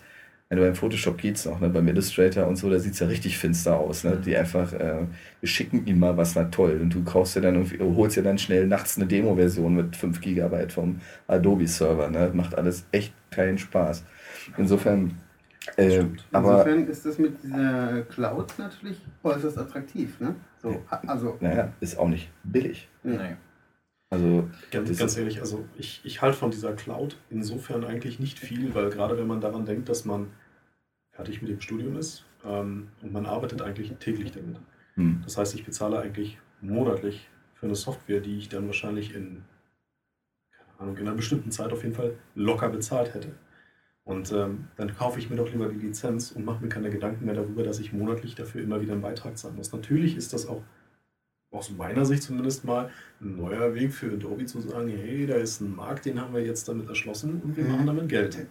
wenn 0.53 0.59
du 0.59 0.65
beim 0.65 0.75
Photoshop 0.75 1.17
geht's 1.17 1.45
noch, 1.45 1.59
ne? 1.59 1.69
beim 1.69 1.87
Illustrator 1.87 2.45
und 2.45 2.57
so, 2.57 2.69
da 2.69 2.77
sieht 2.77 2.93
es 2.93 2.99
ja 2.99 3.07
richtig 3.07 3.39
finster 3.39 3.75
aus. 3.75 4.03
Ne? 4.03 4.21
Die 4.23 4.37
einfach, 4.37 4.71
äh, 4.71 5.07
wir 5.39 5.49
schicken 5.49 5.87
ihm 5.87 5.97
mal 5.97 6.15
was, 6.15 6.35
na 6.35 6.43
toll. 6.43 6.79
Und 6.79 6.93
du 6.93 7.03
kaufst 7.03 7.35
dir 7.35 7.41
dann 7.41 7.55
irgendwie, 7.55 7.79
holst 7.79 8.17
dir 8.17 8.21
dann 8.21 8.37
schnell 8.37 8.67
nachts 8.67 8.95
eine 8.95 9.07
Demo-Version 9.07 9.73
mit 9.73 9.95
5 9.95 10.21
GB 10.21 10.69
vom 10.69 11.01
Adobe-Server. 11.25 12.07
Ne? 12.11 12.29
Macht 12.35 12.55
alles 12.55 12.85
echt 12.91 13.15
keinen 13.31 13.57
Spaß. 13.57 14.05
Insofern. 14.55 15.17
Äh, 15.75 16.03
aber, 16.31 16.51
Insofern 16.51 16.87
ist 16.87 17.03
das 17.07 17.17
mit 17.17 17.41
dieser 17.41 18.03
Cloud 18.03 18.53
natürlich 18.59 19.01
äußerst 19.23 19.57
attraktiv. 19.57 20.19
Ne? 20.19 20.35
So, 20.61 20.83
also, 21.07 21.35
naja, 21.39 21.73
ist 21.79 21.97
auch 21.97 22.09
nicht 22.09 22.29
billig. 22.43 22.87
Nee. 23.01 23.37
Also, 24.11 24.47
ganz, 24.69 24.95
ganz 24.99 25.17
ehrlich, 25.17 25.39
also 25.39 25.65
ich, 25.75 26.01
ich 26.03 26.21
halte 26.21 26.37
von 26.37 26.51
dieser 26.51 26.73
Cloud 26.73 27.17
insofern 27.31 27.83
eigentlich 27.83 28.19
nicht 28.19 28.37
viel, 28.37 28.75
weil 28.75 28.91
gerade 28.91 29.17
wenn 29.17 29.25
man 29.25 29.41
daran 29.41 29.65
denkt, 29.65 29.89
dass 29.89 30.05
man 30.05 30.27
fertig 31.13 31.41
mit 31.41 31.51
dem 31.51 31.61
Studium 31.61 31.97
ist 31.97 32.25
ähm, 32.43 32.89
und 33.01 33.13
man 33.13 33.25
arbeitet 33.25 33.61
eigentlich 33.61 33.91
täglich 33.99 34.31
damit. 34.31 34.57
Hm. 34.95 35.21
Das 35.23 35.37
heißt, 35.37 35.55
ich 35.55 35.65
bezahle 35.65 35.99
eigentlich 35.99 36.37
monatlich 36.61 37.29
für 37.53 37.67
eine 37.67 37.75
Software, 37.75 38.19
die 38.19 38.37
ich 38.37 38.49
dann 38.49 38.67
wahrscheinlich 38.67 39.15
in, 39.15 39.43
keine 40.51 40.79
Ahnung, 40.79 40.97
in 40.97 41.07
einer 41.07 41.15
bestimmten 41.15 41.51
Zeit 41.51 41.71
auf 41.71 41.83
jeden 41.83 41.95
Fall 41.95 42.15
locker 42.35 42.69
bezahlt 42.69 43.13
hätte. 43.13 43.33
Und 44.05 44.33
ähm, 44.33 44.67
dann 44.75 44.93
kaufe 44.93 45.17
ich 45.19 45.29
mir 45.29 45.37
doch 45.37 45.49
lieber 45.49 45.69
die 45.69 45.79
Lizenz 45.79 46.31
und 46.31 46.43
mache 46.43 46.61
mir 46.61 46.69
keine 46.69 46.89
Gedanken 46.89 47.25
mehr 47.25 47.35
darüber, 47.35 47.63
dass 47.63 47.79
ich 47.79 47.93
monatlich 47.93 48.35
dafür 48.35 48.61
immer 48.61 48.81
wieder 48.81 48.93
einen 48.93 49.01
Beitrag 49.01 49.37
zahlen 49.37 49.55
muss. 49.55 49.71
Natürlich 49.71 50.17
ist 50.17 50.33
das 50.33 50.45
auch 50.45 50.61
aus 51.51 51.69
meiner 51.69 52.03
Sicht 52.05 52.23
zumindest 52.23 52.65
mal 52.65 52.89
ein 53.21 53.37
neuer 53.37 53.75
Weg 53.75 53.93
für 53.93 54.11
Adobe 54.11 54.45
zu 54.45 54.59
sagen, 54.59 54.89
hey, 54.89 55.25
da 55.25 55.35
ist 55.35 55.61
ein 55.61 55.73
Markt, 55.73 56.05
den 56.05 56.19
haben 56.19 56.33
wir 56.33 56.43
jetzt 56.43 56.67
damit 56.67 56.89
erschlossen 56.89 57.41
und 57.41 57.55
wir 57.55 57.63
machen 57.63 57.85
damit 57.85 58.09
Geld. 58.09 58.45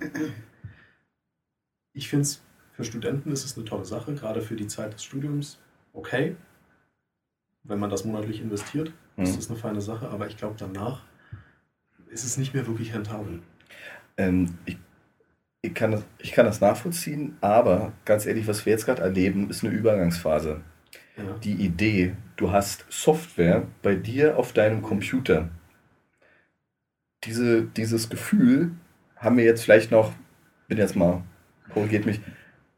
Ich 1.93 2.09
finde 2.09 2.23
es 2.23 2.43
für 2.73 2.85
Studenten 2.85 3.31
ist 3.33 3.45
es 3.45 3.57
eine 3.57 3.65
tolle 3.65 3.85
Sache, 3.85 4.15
gerade 4.15 4.43
für 4.43 4.57
die 4.57 4.67
Zeit 4.67 4.95
des 4.95 5.05
Studiums. 5.05 5.59
Okay, 5.93 6.37
wenn 7.65 7.79
man 7.79 7.91
das 7.91 8.05
monatlich 8.05 8.41
investiert, 8.41 8.93
mhm. 9.17 9.25
ist 9.25 9.37
das 9.37 9.51
eine 9.51 9.59
feine 9.59 9.81
Sache, 9.81 10.09
aber 10.09 10.27
ich 10.27 10.37
glaube, 10.37 10.57
danach 10.59 11.03
ist 12.11 12.25
es 12.25 12.37
nicht 12.37 12.55
mehr 12.55 12.67
wirklich 12.67 12.95
rentabel. 12.95 13.41
Ähm, 14.17 14.59
ich, 14.65 14.79
ich, 15.63 15.75
kann 15.75 15.93
das, 15.93 16.05
ich 16.19 16.33
kann 16.33 16.47
das 16.47 16.61
nachvollziehen, 16.61 17.37
aber 17.41 17.93
ganz 18.05 18.27
ehrlich, 18.27 18.47
was 18.47 18.67
wir 18.67 18.73
jetzt 18.73 18.87
gerade 18.87 19.03
erleben, 19.03 19.49
ist 19.49 19.65
eine 19.65 19.73
Übergangsphase. 19.73 20.61
Ja. 21.17 21.25
Die 21.45 21.55
Idee, 21.55 22.15
du 22.37 22.51
hast 22.51 22.87
Software 22.89 23.67
bei 23.83 23.95
dir 23.95 24.39
auf 24.39 24.53
deinem 24.53 24.83
Computer. 24.83 25.49
Diese, 27.25 27.63
dieses 27.63 28.09
Gefühl 28.09 28.73
haben 29.17 29.37
wir 29.37 29.45
jetzt 29.45 29.63
vielleicht 29.63 29.91
noch, 29.91 30.13
bin 30.69 30.79
jetzt 30.79 30.97
mal, 30.97 31.23
korrigiert 31.73 32.07
mich, 32.07 32.21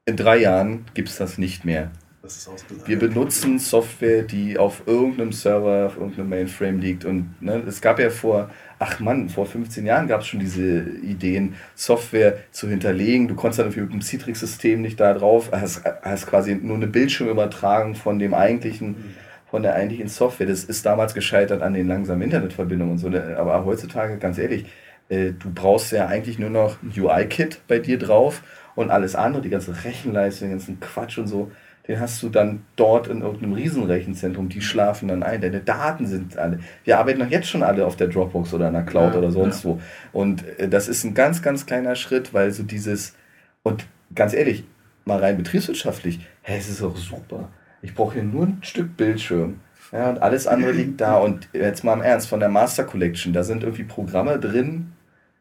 in 0.07 0.17
drei 0.17 0.39
Jahren 0.39 0.85
gibt 0.95 1.09
es 1.09 1.17
das 1.17 1.39
nicht 1.39 1.65
mehr. 1.65 1.91
Das 2.23 2.49
wir 2.87 2.99
benutzen 2.99 3.59
Software, 3.59 4.23
die 4.23 4.57
auf 4.57 4.85
irgendeinem 4.87 5.33
Server, 5.33 5.87
auf 5.87 5.99
irgendeinem 5.99 6.31
Mainframe 6.31 6.79
liegt. 6.79 7.05
Und 7.05 7.35
ne, 7.43 7.63
es 7.67 7.83
gab 7.83 7.99
ja 7.99 8.09
vor, 8.09 8.51
ach 8.79 8.99
Mann, 8.99 9.29
vor 9.29 9.45
15 9.45 9.85
Jahren 9.85 10.09
gab 10.09 10.23
es 10.23 10.29
schon 10.29 10.41
diese 10.41 10.81
Ideen, 11.03 11.55
Software 11.75 12.39
zu 12.51 12.67
hinterlegen. 12.67 13.29
Du 13.29 13.35
konntest 13.35 13.61
dann 13.61 13.69
mit 13.69 13.77
dem 13.77 14.01
Citrix-System 14.01 14.81
nicht 14.81 15.01
da 15.01 15.13
drauf, 15.13 15.51
hast, 15.53 15.83
hast 16.03 16.27
quasi 16.27 16.55
nur 16.55 16.77
eine 16.77 16.87
Bildschirmübertragung 16.87 17.95
von 17.95 18.19
dem 18.19 18.33
eigentlichen, 18.33 19.17
von 19.51 19.63
der 19.63 19.75
eigentlichen 19.75 20.09
Software. 20.09 20.47
Das 20.47 20.65
ist 20.65 20.87
damals 20.87 21.13
gescheitert 21.13 21.61
an 21.61 21.75
den 21.75 21.89
langsamen 21.89 22.23
Internetverbindungen 22.23 22.93
und 22.93 22.99
so. 22.99 23.11
Ne? 23.11 23.37
Aber 23.37 23.67
heutzutage, 23.67 24.17
ganz 24.17 24.39
ehrlich, 24.39 24.65
äh, 25.11 25.33
du 25.33 25.53
brauchst 25.55 25.93
ja 25.93 26.07
eigentlich 26.07 26.39
nur 26.39 26.51
noch 26.51 26.79
ein 26.83 26.93
UI-Kit 26.99 27.61
bei 27.69 27.79
dir 27.81 27.99
drauf 27.99 28.43
und 28.75 28.91
alles 28.91 29.15
andere, 29.15 29.43
die 29.43 29.51
ganze 29.51 29.85
Rechenleistung, 29.85 30.49
den 30.49 30.59
ganzen 30.59 30.81
Quatsch 30.81 31.19
und 31.19 31.27
so, 31.27 31.51
den 31.87 32.01
hast 32.01 32.23
du 32.23 32.31
dann 32.31 32.65
dort 32.77 33.09
in 33.09 33.21
irgendeinem 33.21 33.53
Riesenrechenzentrum, 33.53 34.49
die 34.49 34.63
schlafen 34.63 35.09
dann 35.09 35.23
ein. 35.23 35.43
Deine 35.43 35.61
Daten 35.61 36.07
sind 36.07 36.39
alle. 36.39 36.61
Wir 36.85 36.99
arbeiten 36.99 37.21
doch 37.21 37.29
jetzt 37.29 37.49
schon 37.49 37.63
alle 37.63 37.85
auf 37.85 37.97
der 37.97 38.09
Dropbox 38.09 38.55
oder 38.55 38.69
in 38.69 38.75
der 38.75 38.85
Cloud 38.85 39.13
ja, 39.13 39.19
oder 39.19 39.31
sonst 39.31 39.65
ja. 39.65 39.71
wo. 39.71 39.81
Und 40.13 40.45
äh, 40.59 40.69
das 40.69 40.89
ist 40.89 41.05
ein 41.05 41.13
ganz, 41.13 41.43
ganz 41.43 41.67
kleiner 41.67 41.95
Schritt, 41.95 42.33
weil 42.33 42.53
so 42.53 42.63
dieses, 42.63 43.15
und 43.63 43.85
ganz 44.15 44.33
ehrlich, 44.33 44.65
mal 45.05 45.19
rein 45.19 45.37
betriebswirtschaftlich, 45.37 46.21
hey, 46.41 46.59
es 46.59 46.71
ist 46.71 46.83
auch 46.83 46.97
super. 46.97 47.51
Ich 47.83 47.95
brauche 47.95 48.15
hier 48.15 48.23
nur 48.23 48.47
ein 48.47 48.59
Stück 48.63 48.97
Bildschirm. 48.97 49.61
Ja, 49.93 50.09
und 50.09 50.23
alles 50.23 50.47
andere 50.47 50.73
liegt 50.73 51.03
da. 51.03 51.17
Und 51.19 51.51
jetzt 51.53 51.85
mal 51.85 51.93
im 51.93 52.01
Ernst, 52.01 52.29
von 52.29 52.41
der 52.41 52.49
Master 52.49 52.85
Collection, 52.85 53.35
da 53.35 53.43
sind 53.43 53.63
irgendwie 53.63 53.85
Programme 53.85 54.39
drin, 54.39 54.93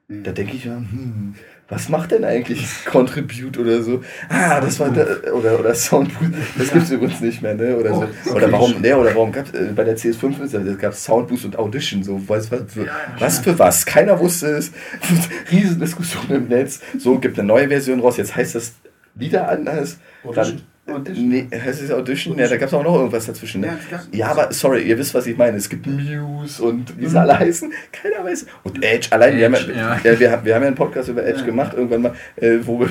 da 0.10 0.32
denke 0.32 0.56
ich 0.56 0.66
ja, 0.66 0.76
hm, 0.76 1.36
was 1.70 1.90
macht 1.90 2.12
denn 2.12 2.26
eigentlich 2.26 2.66
Contribute 2.86 3.58
oder 3.58 3.82
so? 3.82 4.04
Ah, 4.30 4.60
das 4.60 4.80
war 4.80 4.90
da, 4.90 5.06
oder 5.32 5.60
oder 5.60 5.74
Soundbooth, 5.74 6.34
das 6.58 6.72
gibt 6.72 6.84
es 6.84 6.92
übrigens 6.92 7.22
nicht 7.22 7.42
mehr, 7.42 7.56
ne? 7.56 7.78
Oder 7.78 7.94
so. 7.94 8.08
Oh, 8.30 8.36
oder 8.36 8.52
warum, 8.52 8.82
ne, 8.82 8.98
oder 8.98 9.16
warum 9.16 9.32
gab 9.32 9.54
äh, 9.54 9.72
bei 9.74 9.84
der 9.84 9.98
CS5 9.98 10.76
gab 10.78 10.94
es 10.94 11.04
Soundboost 11.06 11.46
und 11.46 11.58
Audition, 11.58 12.04
so 12.04 12.22
was, 12.28 12.52
was, 12.52 12.62
für, 12.68 12.88
was 13.18 13.40
für 13.40 13.58
was? 13.58 13.86
Keiner 13.86 14.20
wusste 14.20 14.48
es. 14.48 14.72
Riesendiskussion 15.52 16.30
im 16.30 16.48
Netz. 16.48 16.82
So 16.98 17.18
gibt 17.20 17.40
eine 17.40 17.48
neue 17.48 17.70
Version 17.70 18.02
raus, 18.02 18.18
jetzt 18.18 18.36
heißt 18.36 18.56
das 18.56 18.74
wieder 19.16 19.50
anders. 19.50 19.98
Audition. 20.24 20.62
Audition. 20.86 21.30
Nee, 21.30 21.48
heißt 21.50 21.82
es 21.82 21.92
Audition? 21.92 22.38
Ja, 22.38 22.48
da 22.48 22.58
gab 22.58 22.68
es 22.68 22.74
auch 22.74 22.84
noch 22.84 22.96
irgendwas 22.96 23.26
dazwischen. 23.26 23.62
Ne? 23.62 23.78
Ja, 23.90 24.02
ja, 24.12 24.28
aber 24.28 24.52
sorry, 24.52 24.84
ihr 24.84 24.98
wisst, 24.98 25.14
was 25.14 25.26
ich 25.28 25.38
meine. 25.38 25.56
Es 25.56 25.70
gibt 25.70 25.88
Muse 25.88 26.62
und 26.62 27.00
wie 27.00 27.06
sie 27.06 27.12
mhm. 27.12 27.18
alle 27.18 27.40
heißen. 27.40 27.72
Keiner 27.94 28.26
weiß. 28.26 28.46
Und 28.64 28.84
Edge, 28.84 29.08
allein, 29.12 29.38
Edge, 29.38 29.40
wir, 29.40 29.46
haben 29.46 30.04
ja, 30.04 30.12
ja. 30.12 30.20
wir, 30.20 30.32
haben, 30.32 30.46
wir 30.46 30.56
haben 30.56 30.62
ja 30.62 30.68
einen 30.68 30.76
Podcast 30.76 31.08
über 31.08 31.26
Edge 31.26 31.46
gemacht, 31.46 31.74
irgendwann 31.74 32.02
mal. 32.02 32.16
Äh, 32.36 32.58
wo 32.64 32.82
wir, 32.82 32.90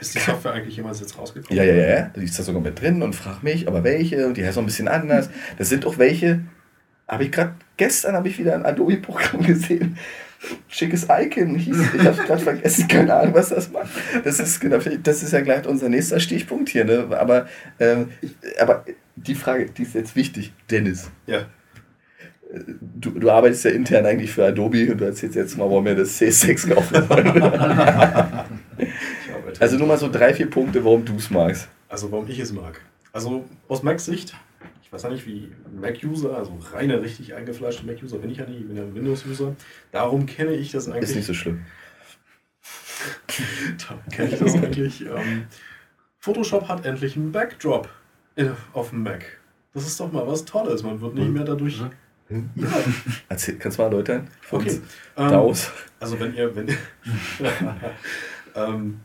Ist 0.00 0.14
die 0.14 0.18
Software 0.18 0.52
eigentlich 0.52 0.76
jemals 0.76 1.00
jetzt 1.00 1.16
rausgekommen? 1.16 1.56
Ja, 1.56 1.64
ja, 1.64 1.74
ja. 1.74 1.88
ja. 1.88 2.10
Die 2.14 2.24
ist 2.24 2.38
da 2.38 2.42
sogar 2.42 2.60
mit 2.60 2.78
drin 2.78 3.02
und 3.02 3.14
frag 3.14 3.42
mich, 3.42 3.66
aber 3.66 3.82
welche? 3.82 4.26
Und 4.26 4.36
die 4.36 4.44
heißt 4.44 4.58
auch 4.58 4.62
ein 4.62 4.66
bisschen 4.66 4.88
anders. 4.88 5.30
Das 5.56 5.70
sind 5.70 5.86
auch 5.86 5.96
welche. 5.96 6.40
Habe 7.08 7.24
ich 7.24 7.32
gerade 7.32 7.54
gestern 7.78 8.14
habe 8.14 8.28
ich 8.28 8.38
wieder 8.38 8.54
ein 8.54 8.66
Adobe-Programm 8.66 9.42
gesehen 9.46 9.96
schickes 10.68 11.06
Icon 11.08 11.54
hieß. 11.56 11.94
Ich 11.94 12.04
habe 12.04 12.22
gerade 12.22 12.42
vergessen, 12.42 12.88
keine 12.88 13.14
Ahnung, 13.14 13.34
was 13.34 13.50
das 13.50 13.70
macht. 13.70 13.90
Das 14.24 14.40
ist, 14.40 14.60
genau, 14.60 14.78
das 14.78 15.22
ist 15.22 15.32
ja 15.32 15.40
gleich 15.40 15.66
unser 15.66 15.88
nächster 15.88 16.20
Stichpunkt 16.20 16.68
hier. 16.68 16.84
Ne? 16.84 17.06
Aber, 17.10 17.46
ähm, 17.78 18.08
aber 18.60 18.84
die 19.16 19.34
Frage, 19.34 19.66
die 19.66 19.82
ist 19.82 19.94
jetzt 19.94 20.16
wichtig, 20.16 20.52
Dennis. 20.70 21.10
Ja. 21.26 21.46
Du, 22.80 23.10
du 23.10 23.30
arbeitest 23.30 23.64
ja 23.64 23.70
intern 23.70 24.04
eigentlich 24.04 24.30
für 24.30 24.44
Adobe 24.44 24.90
und 24.92 25.00
du 25.00 25.04
erzählst 25.06 25.36
jetzt 25.36 25.56
mal, 25.56 25.64
warum 25.64 25.86
wir 25.86 25.94
das 25.94 26.20
C6 26.20 26.74
kaufen 26.74 27.08
wollen. 27.08 27.42
also 29.58 29.78
nur 29.78 29.86
mal 29.86 29.96
so 29.96 30.10
drei, 30.10 30.34
vier 30.34 30.50
Punkte, 30.50 30.84
warum 30.84 31.04
du 31.04 31.16
es 31.16 31.30
magst. 31.30 31.68
Also 31.88 32.12
warum 32.12 32.28
ich 32.28 32.38
es 32.38 32.52
mag. 32.52 32.80
Also 33.12 33.44
aus 33.68 33.82
Macs 33.82 34.04
Sicht 34.04 34.34
ich 34.92 34.94
weiß 34.96 35.04
ja 35.04 35.08
nicht, 35.08 35.26
wie 35.26 35.50
Mac-User, 35.74 36.36
also 36.36 36.58
reine 36.70 37.00
richtig 37.00 37.32
eingefleischte 37.32 37.86
Mac-User 37.86 38.18
bin 38.18 38.28
ich 38.28 38.36
ja 38.36 38.44
nicht, 38.44 38.60
ich 38.60 38.68
bin 38.68 38.76
ja 38.76 38.82
ein 38.82 38.94
Windows-User. 38.94 39.56
Darum 39.90 40.26
kenne 40.26 40.52
ich 40.52 40.70
das 40.70 40.86
eigentlich. 40.86 41.08
Ist 41.08 41.16
nicht 41.16 41.24
so 41.24 41.32
schlimm. 41.32 41.64
Darum 43.88 44.02
kenne 44.12 44.28
ich 44.28 44.38
das 44.38 44.54
eigentlich. 44.54 45.00
Ähm, 45.06 45.46
Photoshop 46.18 46.68
hat 46.68 46.84
endlich 46.84 47.16
einen 47.16 47.32
Backdrop 47.32 47.88
auf 48.74 48.90
dem 48.90 49.02
Mac. 49.02 49.24
Das 49.72 49.86
ist 49.86 49.98
doch 49.98 50.12
mal 50.12 50.26
was 50.26 50.44
Tolles. 50.44 50.82
Man 50.82 51.00
wird 51.00 51.14
nicht 51.14 51.30
mehr 51.30 51.44
dadurch. 51.44 51.80
Hm? 52.28 52.50
Ja. 52.54 52.68
Erzähl, 53.30 53.56
kannst 53.56 53.78
du 53.78 53.82
mal 53.84 53.88
erläutern? 53.88 54.28
Okay. 54.50 54.78
Ähm, 55.16 55.54
also 56.00 56.20
wenn 56.20 56.34
ihr, 56.34 56.54
wenn, 56.54 56.68
ähm, 58.54 59.00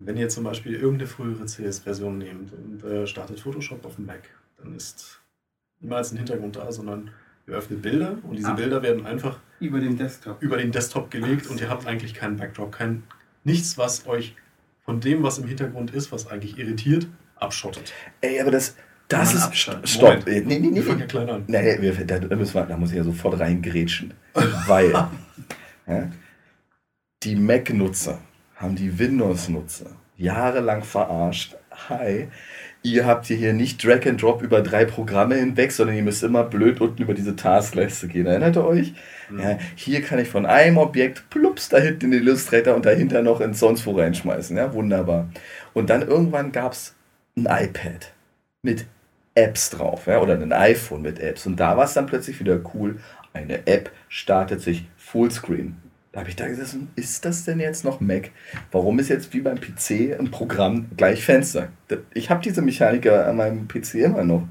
wenn 0.00 0.16
ihr 0.16 0.28
zum 0.28 0.42
Beispiel 0.42 0.74
irgendeine 0.74 1.06
frühere 1.06 1.44
CS-Version 1.44 2.18
nehmt 2.18 2.52
und 2.52 2.82
äh, 2.82 3.06
startet 3.06 3.38
Photoshop 3.38 3.86
auf 3.86 3.94
dem 3.94 4.06
Mac 4.06 4.28
dann 4.62 4.74
ist 4.74 5.20
niemals 5.80 6.12
ein 6.12 6.18
Hintergrund 6.18 6.56
da, 6.56 6.70
sondern 6.72 7.10
ihr 7.46 7.54
öffnet 7.54 7.82
Bilder 7.82 8.18
und 8.22 8.36
diese 8.36 8.48
ah. 8.48 8.54
Bilder 8.54 8.82
werden 8.82 9.06
einfach 9.06 9.38
über 9.60 9.80
den 9.80 9.96
Desktop, 9.96 10.42
über 10.42 10.56
den 10.56 10.72
Desktop 10.72 11.10
gelegt 11.10 11.44
Ach. 11.46 11.50
und 11.50 11.60
ihr 11.60 11.68
habt 11.68 11.86
eigentlich 11.86 12.14
keinen 12.14 12.36
Backdrop, 12.36 12.72
kein, 12.72 13.02
nichts, 13.44 13.78
was 13.78 14.06
euch 14.06 14.34
von 14.84 15.00
dem, 15.00 15.22
was 15.22 15.38
im 15.38 15.46
Hintergrund 15.46 15.92
ist, 15.92 16.12
was 16.12 16.26
eigentlich 16.26 16.58
irritiert, 16.58 17.06
abschottet. 17.36 17.92
Ey, 18.20 18.40
aber 18.40 18.50
das, 18.50 18.76
das 19.08 19.34
ist. 19.34 19.42
Abstand. 19.42 19.88
Stopp. 19.88 20.26
Nee, 20.26 20.40
nee, 20.40 20.58
nee. 20.58 20.74
Wir 20.74 20.82
fangen 20.82 21.00
ja 21.00 21.06
klein 21.06 21.28
an. 21.28 21.44
Nee, 21.46 21.80
wir, 21.80 21.92
da, 22.06 22.36
müssen 22.36 22.54
wir, 22.54 22.64
da 22.64 22.76
muss 22.76 22.90
ich 22.90 22.96
ja 22.96 23.04
sofort 23.04 23.38
reingrätschen. 23.38 24.14
weil 24.66 24.90
ja, 24.90 26.10
die 27.22 27.36
Mac-Nutzer 27.36 28.20
haben 28.56 28.74
die 28.74 28.98
Windows-Nutzer 28.98 29.90
jahrelang 30.16 30.82
verarscht. 30.82 31.56
Hi, 31.88 32.28
ihr 32.82 33.06
habt 33.06 33.26
hier 33.26 33.52
nicht 33.52 33.84
Drag 33.84 34.06
and 34.06 34.20
Drop 34.20 34.42
über 34.42 34.60
drei 34.60 34.84
Programme 34.84 35.36
hinweg, 35.36 35.72
sondern 35.72 35.96
ihr 35.96 36.02
müsst 36.02 36.22
immer 36.22 36.44
blöd 36.44 36.80
unten 36.80 37.02
über 37.02 37.14
diese 37.14 37.36
Taskleiste 37.36 38.08
gehen. 38.08 38.26
Erinnert 38.26 38.56
ihr 38.56 38.64
euch? 38.64 38.94
Mhm. 39.30 39.40
Ja, 39.40 39.58
hier 39.74 40.02
kann 40.02 40.18
ich 40.18 40.28
von 40.28 40.46
einem 40.46 40.78
Objekt 40.78 41.30
plups 41.30 41.68
da 41.68 41.78
hinten 41.78 42.06
in 42.06 42.10
den 42.12 42.22
Illustrator 42.22 42.74
und 42.74 42.84
dahinter 42.84 43.22
noch 43.22 43.40
ins 43.40 43.60
sonst 43.60 43.86
wo 43.86 43.92
reinschmeißen. 43.92 44.56
Ja, 44.56 44.72
wunderbar. 44.72 45.28
Und 45.72 45.90
dann 45.90 46.02
irgendwann 46.02 46.52
gab 46.52 46.72
es 46.72 46.94
ein 47.36 47.46
iPad 47.46 48.12
mit 48.62 48.86
Apps 49.34 49.70
drauf, 49.70 50.06
ja, 50.06 50.20
oder 50.20 50.34
ein 50.34 50.52
iPhone 50.52 51.02
mit 51.02 51.18
Apps. 51.18 51.46
Und 51.46 51.56
da 51.56 51.76
war 51.76 51.84
es 51.84 51.94
dann 51.94 52.06
plötzlich 52.06 52.38
wieder 52.40 52.60
cool. 52.74 52.98
Eine 53.32 53.66
App 53.66 53.90
startet 54.08 54.60
sich 54.60 54.86
Fullscreen. 54.96 55.76
Da 56.12 56.20
habe 56.20 56.28
ich 56.28 56.36
da 56.36 56.46
gesessen, 56.46 56.90
ist 56.94 57.24
das 57.24 57.46
denn 57.46 57.58
jetzt 57.58 57.86
noch 57.86 58.00
Mac? 58.00 58.30
Warum 58.70 58.98
ist 58.98 59.08
jetzt 59.08 59.32
wie 59.32 59.40
beim 59.40 59.58
PC 59.58 60.18
ein 60.18 60.30
Programm 60.30 60.90
gleich 60.98 61.24
Fenster? 61.24 61.68
Ich 62.12 62.28
habe 62.28 62.42
diese 62.42 62.60
Mechaniker 62.60 63.26
an 63.26 63.36
meinem 63.36 63.66
PC 63.66 63.94
immer 63.94 64.22
noch. 64.22 64.46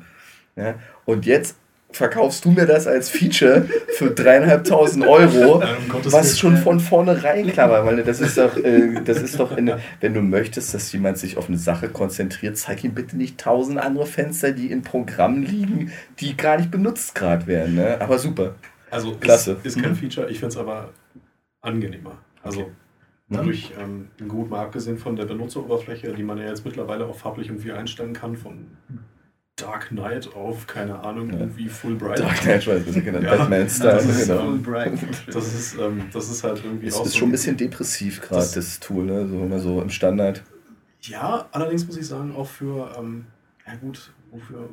Ja? 0.56 0.74
Und 1.06 1.28
jetzt 1.28 1.56
verkaufst 1.92 2.46
du 2.46 2.52
mir 2.52 2.66
das 2.66 2.88
als 2.88 3.10
Feature 3.10 3.68
für 3.90 4.10
dreieinhalbtausend 4.10 5.06
Euro, 5.06 5.62
was 6.06 6.40
schon 6.40 6.58
von 6.58 6.80
vornherein 6.80 7.48
klar 7.52 7.70
war, 7.70 7.86
weil 7.86 8.04
das 8.04 8.22
ist 8.22 8.38
doch, 8.38 8.58
äh, 8.58 9.02
das 9.04 9.22
ist 9.22 9.40
doch, 9.40 9.52
eine, 9.52 9.80
wenn 10.00 10.14
du 10.14 10.22
möchtest, 10.22 10.74
dass 10.74 10.92
jemand 10.94 11.18
sich 11.18 11.38
auf 11.38 11.48
eine 11.48 11.58
Sache 11.58 11.90
konzentriert, 11.90 12.58
zeig 12.58 12.84
ihm 12.84 12.94
bitte 12.94 13.18
nicht 13.18 13.40
tausend 13.40 13.78
andere 13.78 14.06
Fenster, 14.06 14.52
die 14.52 14.72
in 14.72 14.82
Programmen 14.82 15.44
liegen, 15.44 15.92
die 16.20 16.36
gar 16.36 16.58
nicht 16.58 16.72
benutzt 16.72 17.14
gerade 17.14 17.46
werden. 17.46 17.76
Ne? 17.76 18.00
Aber 18.00 18.18
super. 18.18 18.56
Also 18.90 19.16
Klasse. 19.16 19.58
Ist, 19.64 19.76
ist 19.76 19.84
kein 19.84 19.92
mhm. 19.92 19.98
Feature, 19.98 20.30
ich 20.30 20.40
finde 20.40 20.54
es 20.54 20.58
aber 20.58 20.90
angenehmer. 21.62 22.18
Also 22.44 22.62
okay. 22.62 22.72
dadurch, 23.30 23.74
ähm, 23.80 24.10
gut 24.28 24.50
mal 24.50 24.62
abgesehen 24.62 24.98
von 24.98 25.16
der 25.16 25.26
Benutzeroberfläche, 25.26 26.14
die 26.14 26.24
man 26.24 26.38
ja 26.38 26.46
jetzt 26.46 26.66
mittlerweile 26.66 27.06
auch 27.06 27.16
farblich 27.16 27.48
irgendwie 27.48 27.72
einstellen 27.72 28.14
kann, 28.14 28.36
von 28.36 28.78
Dark 29.56 29.90
Knight 29.90 30.34
auf, 30.34 30.66
keine 30.66 31.00
Ahnung, 31.00 31.32
ja. 31.32 31.40
irgendwie 31.40 31.68
Full 31.68 31.96
Bright. 31.96 32.20
Dark 32.20 32.42
Knight, 32.42 32.68
weiß 32.68 32.88
ich 32.88 33.06
genau. 33.06 33.20
ja, 33.20 33.36
Batman-Style. 33.36 33.94
Das, 33.94 34.28
genau. 34.28 34.42
Full 34.42 34.58
Bright. 34.60 35.00
Das 35.28 35.54
ist, 35.54 35.78
ähm, 35.78 36.06
das 36.12 36.30
ist 36.30 36.44
halt 36.44 36.64
irgendwie 36.64 36.88
es 36.88 36.96
auch. 36.96 37.06
ist 37.06 37.14
so 37.14 37.20
schon 37.20 37.30
ein 37.30 37.32
bisschen 37.34 37.58
depressiv 37.58 38.22
gerade, 38.22 38.42
das, 38.42 38.54
das, 38.54 38.80
Tool, 38.80 39.06
ne? 39.06 39.28
so 39.28 39.44
immer 39.44 39.60
so 39.60 39.82
im 39.82 39.90
Standard. 39.90 40.44
Ja, 41.02 41.48
allerdings 41.52 41.86
muss 41.86 41.98
ich 41.98 42.08
sagen, 42.08 42.36
auch 42.36 42.48
für, 42.48 42.96
ähm, 42.98 43.26
ja 43.68 43.76
gut, 43.76 44.12
wofür 44.32 44.70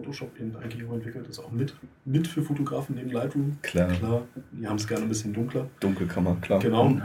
Photoshop 0.00 0.40
eben 0.40 0.56
eigentlich 0.56 0.88
auch 0.88 0.94
entwickelt 0.94 1.28
ist, 1.28 1.38
auch 1.38 1.50
mit, 1.50 1.74
mit 2.04 2.26
für 2.26 2.42
Fotografen 2.42 2.96
neben 2.96 3.10
Lightroom. 3.10 3.58
Klar. 3.62 3.88
Klar. 3.88 4.22
Die 4.52 4.66
haben 4.66 4.76
es 4.76 4.86
gerne 4.86 5.02
ein 5.02 5.08
bisschen 5.08 5.32
dunkler. 5.32 5.68
Dunkelkammer, 5.80 6.36
klar. 6.40 6.58
Genau. 6.58 6.96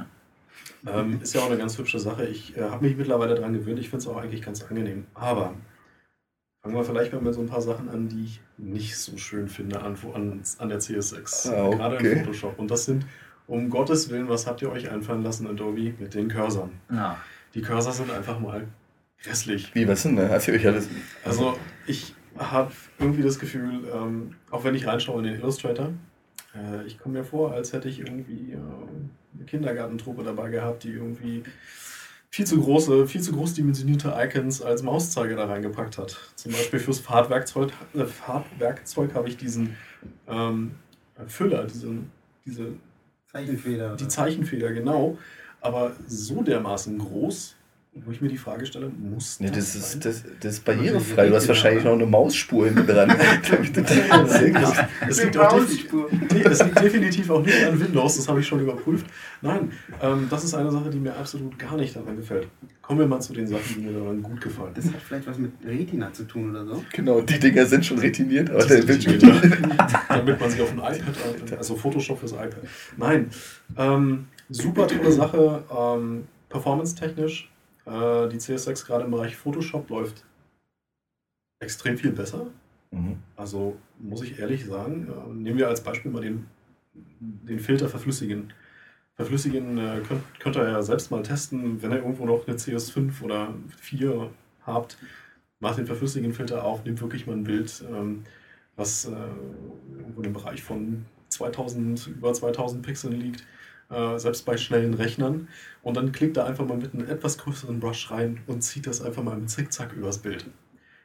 Ähm, 0.88 1.20
ist 1.22 1.34
ja 1.34 1.42
auch 1.42 1.48
eine 1.48 1.58
ganz 1.58 1.78
hübsche 1.78 2.00
Sache. 2.00 2.26
Ich 2.26 2.56
äh, 2.58 2.62
habe 2.62 2.86
mich 2.86 2.96
mittlerweile 2.96 3.36
daran 3.36 3.54
gewöhnt. 3.54 3.80
Ich 3.80 3.90
finde 3.90 4.04
es 4.04 4.08
auch 4.08 4.18
eigentlich 4.18 4.42
ganz 4.42 4.64
angenehm. 4.64 5.06
Aber 5.14 5.56
fangen 6.62 6.76
wir 6.76 6.84
vielleicht 6.84 7.12
mal 7.12 7.22
mit 7.22 7.34
so 7.34 7.42
ein 7.42 7.48
paar 7.48 7.62
Sachen 7.62 7.90
an, 7.90 8.08
die 8.08 8.24
ich 8.24 8.42
nicht 8.58 8.98
so 8.98 9.18
schön 9.18 9.48
finde 9.48 9.82
an, 9.82 9.98
an, 10.14 10.42
an 10.60 10.70
der 10.70 10.80
CS6. 10.80 11.52
Ah, 11.52 11.66
okay. 11.66 11.78
Gerade 11.78 11.96
in 11.98 12.20
Photoshop. 12.20 12.60
Und 12.60 12.72
das 12.72 12.86
sind, 12.86 13.06
um 13.48 13.70
Gottes 13.70 14.10
Willen, 14.10 14.30
was 14.30 14.48
habt 14.48 14.62
ihr 14.62 14.72
euch 14.72 14.90
einfallen 14.90 15.24
lassen, 15.24 15.48
Adobe, 15.48 15.94
mit 16.00 16.14
den 16.14 16.30
Cursern? 16.30 16.72
Ja. 16.90 17.18
Die 17.56 17.62
Cursor 17.62 17.94
sind 17.94 18.12
einfach 18.12 18.40
mal 18.40 18.68
grässlich. 19.24 19.74
Wie, 19.74 19.88
was 19.88 20.04
sind 20.04 20.18
denn? 20.18 20.30
Erzähl 20.30 20.56
euch 20.56 20.68
alles. 20.68 20.88
Also, 21.24 21.58
ich 21.88 22.16
habe 22.38 22.72
irgendwie 23.00 23.24
das 23.24 23.40
Gefühl, 23.40 23.88
ähm, 23.94 24.36
auch 24.52 24.64
wenn 24.64 24.76
ich 24.76 24.88
reinschaue 24.88 25.20
in 25.20 25.26
den 25.26 25.36
Illustrator, 25.36 25.92
äh, 26.56 26.86
ich 26.86 27.00
komme 27.00 27.20
mir 27.20 27.24
vor, 27.24 27.54
als 27.54 27.74
hätte 27.74 27.90
ich 27.90 28.00
irgendwie 28.00 28.54
äh, 28.54 28.58
eine 29.36 29.46
Kindergartentruppe 29.46 30.24
dabei 30.24 30.50
gehabt, 30.50 30.84
die 30.84 30.92
irgendwie 30.92 31.44
viel 32.30 32.46
zu 32.46 32.60
große, 32.60 33.08
viel 33.08 33.22
zu 33.22 33.32
groß 33.32 33.54
dimensionierte 33.54 34.14
Icons 34.18 34.62
als 34.62 34.84
Mauszeiger 34.84 35.36
da 35.36 35.46
reingepackt 35.46 35.98
hat. 35.98 36.18
Zum 36.36 36.52
Beispiel 36.52 36.80
fürs 36.80 37.00
Farbwerkzeug, 37.00 37.72
äh, 37.94 38.06
Farbwerkzeug 38.06 39.14
habe 39.14 39.30
ich 39.30 39.38
diesen 39.38 39.76
ähm, 40.28 40.72
Füller, 41.28 41.66
diesen, 41.66 42.12
diese 42.46 42.74
Zeichenfeder. 43.32 43.96
Die 43.96 44.08
Zeichenfeder, 44.08 44.74
genau. 44.74 45.18
Aber 45.62 45.94
so 46.08 46.44
dermaßen 46.44 47.00
groß 47.00 47.55
wo 48.04 48.12
ich 48.12 48.20
mir 48.20 48.28
die 48.28 48.38
Frage 48.38 48.66
stelle, 48.66 48.90
muss 48.90 49.40
nee, 49.40 49.48
das, 49.48 49.74
das, 49.74 49.94
ist, 49.94 50.06
das, 50.06 50.24
das 50.42 50.54
ist 50.56 50.66
barrierefrei. 50.66 51.30
Du 51.30 51.36
hast 51.36 51.48
wahrscheinlich 51.48 51.86
noch 51.86 51.94
eine 51.94 52.06
Mausspur 52.06 52.66
hinten 52.66 52.86
dran. 52.86 53.10
es, 55.10 55.22
liegt 55.22 55.36
es 56.46 56.64
liegt 56.64 56.82
definitiv 56.82 57.30
auch 57.30 57.42
nicht 57.42 57.64
an 57.64 57.80
Windows, 57.80 58.18
das 58.18 58.28
habe 58.28 58.42
ich 58.42 58.48
schon 58.48 58.60
überprüft. 58.60 59.06
Nein, 59.42 59.72
ähm, 60.02 60.28
das 60.30 60.44
ist 60.44 60.54
eine 60.56 60.72
Sache, 60.72 60.90
die 60.90 61.00
mir 61.00 61.16
absolut 61.16 61.58
gar 61.58 61.78
nicht 61.78 61.96
daran 61.96 62.18
gefällt. 62.18 62.50
Kommen 62.82 63.00
wir 63.00 63.08
mal 63.08 63.22
zu 63.22 63.32
den 63.32 63.48
Sachen, 63.48 63.64
die 63.76 63.82
mir 63.82 63.98
daran 63.98 64.22
gut 64.22 64.42
gefallen. 64.42 64.74
Das 64.76 64.86
hat 64.88 65.02
vielleicht 65.02 65.28
was 65.28 65.38
mit 65.38 65.54
Retina 65.66 66.12
zu 66.12 66.26
tun 66.26 66.50
oder 66.50 66.66
so. 66.66 66.84
Genau, 66.92 67.22
die 67.22 67.40
Dinger 67.40 67.66
sind 67.66 67.86
schon 67.86 68.00
retiniert, 68.00 68.50
aber 68.50 68.66
der 68.66 68.82
Bildschirm. 68.82 69.20
Damit 70.10 70.40
man 70.40 70.50
sich 70.50 70.62
auf 70.62 70.72
ein 70.72 70.80
iPad, 70.80 71.58
also 71.58 71.78
Photoshop 71.78 72.20
fürs 72.20 72.34
iPad. 72.34 72.60
Nein, 72.98 73.30
ähm, 73.78 74.26
super 74.50 74.86
tolle 74.86 75.12
Sache, 75.14 75.64
ähm, 75.72 76.26
performance-technisch 76.50 77.50
äh, 77.86 78.28
die 78.30 78.38
CS6 78.38 78.86
gerade 78.86 79.06
im 79.06 79.12
Bereich 79.12 79.36
Photoshop 79.36 79.90
läuft 79.90 80.26
extrem 81.60 81.98
viel 81.98 82.12
besser. 82.12 82.48
Mhm. 82.92 83.18
Also 83.36 83.78
muss 84.00 84.24
ich 84.24 84.40
ehrlich 84.40 84.66
sagen, 84.66 85.08
äh, 85.08 85.34
nehmen 85.34 85.58
wir 85.58 85.68
als 85.68 85.84
Beispiel 85.84 86.12
mal 86.12 86.22
den, 86.22 86.48
den 86.94 87.60
Filter 87.60 87.90
verflüssigen. 87.90 88.54
Verflüssigen 89.16 89.78
äh, 89.78 90.02
könnt, 90.06 90.24
könnt 90.40 90.58
ihr 90.58 90.68
ja 90.68 90.82
selbst 90.82 91.10
mal 91.12 91.24
testen, 91.24 91.82
wenn 91.82 91.92
ihr 91.92 91.98
irgendwo 91.98 92.26
noch 92.26 92.48
eine 92.48 92.58
CS5 92.58 93.22
oder 93.22 93.54
4 93.80 94.30
habt, 94.66 94.98
macht 95.60 95.78
den 95.78 95.86
verflüssigen 95.86 96.34
Filter 96.34 96.64
auf, 96.64 96.84
nehmt 96.84 97.02
wirklich 97.02 97.26
mal 97.26 97.34
ein 97.34 97.46
Bild, 97.46 97.84
ähm, 97.90 98.24
was 98.76 99.06
äh, 99.06 99.12
irgendwo 99.98 100.22
im 100.22 100.34
Bereich 100.34 100.62
von 100.64 101.06
2000, 101.30 102.08
über 102.08 102.34
2000 102.34 102.86
Pixeln 102.86 103.20
liegt 103.20 103.46
äh, 103.90 104.18
selbst 104.18 104.46
bei 104.46 104.58
schnellen 104.58 104.94
Rechnern. 104.94 105.48
Und 105.84 105.98
dann 105.98 106.12
klickt 106.12 106.38
er 106.38 106.46
einfach 106.46 106.66
mal 106.66 106.78
mit 106.78 106.94
einem 106.94 107.08
etwas 107.08 107.38
größeren 107.38 107.80
Brush 107.80 108.12
rein 108.12 108.42
und 108.48 108.62
zieht 108.62 108.88
das 108.88 109.02
einfach 109.02 109.24
mal 109.24 109.38
im 109.38 109.48
Zickzack 109.48 109.94
übers 109.94 110.20
Bild. 110.20 110.46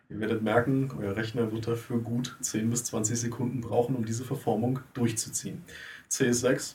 Ihr 0.08 0.18
werdet 0.18 0.42
merken, 0.42 0.90
euer 0.98 1.14
Rechner 1.14 1.52
wird 1.52 1.68
dafür 1.68 1.98
gut 1.98 2.36
10 2.40 2.68
bis 2.68 2.84
20 2.84 3.18
Sekunden 3.18 3.60
brauchen, 3.60 3.94
um 3.94 4.04
diese 4.04 4.24
Verformung 4.24 4.80
durchzuziehen. 4.92 5.62
CS6, 6.10 6.74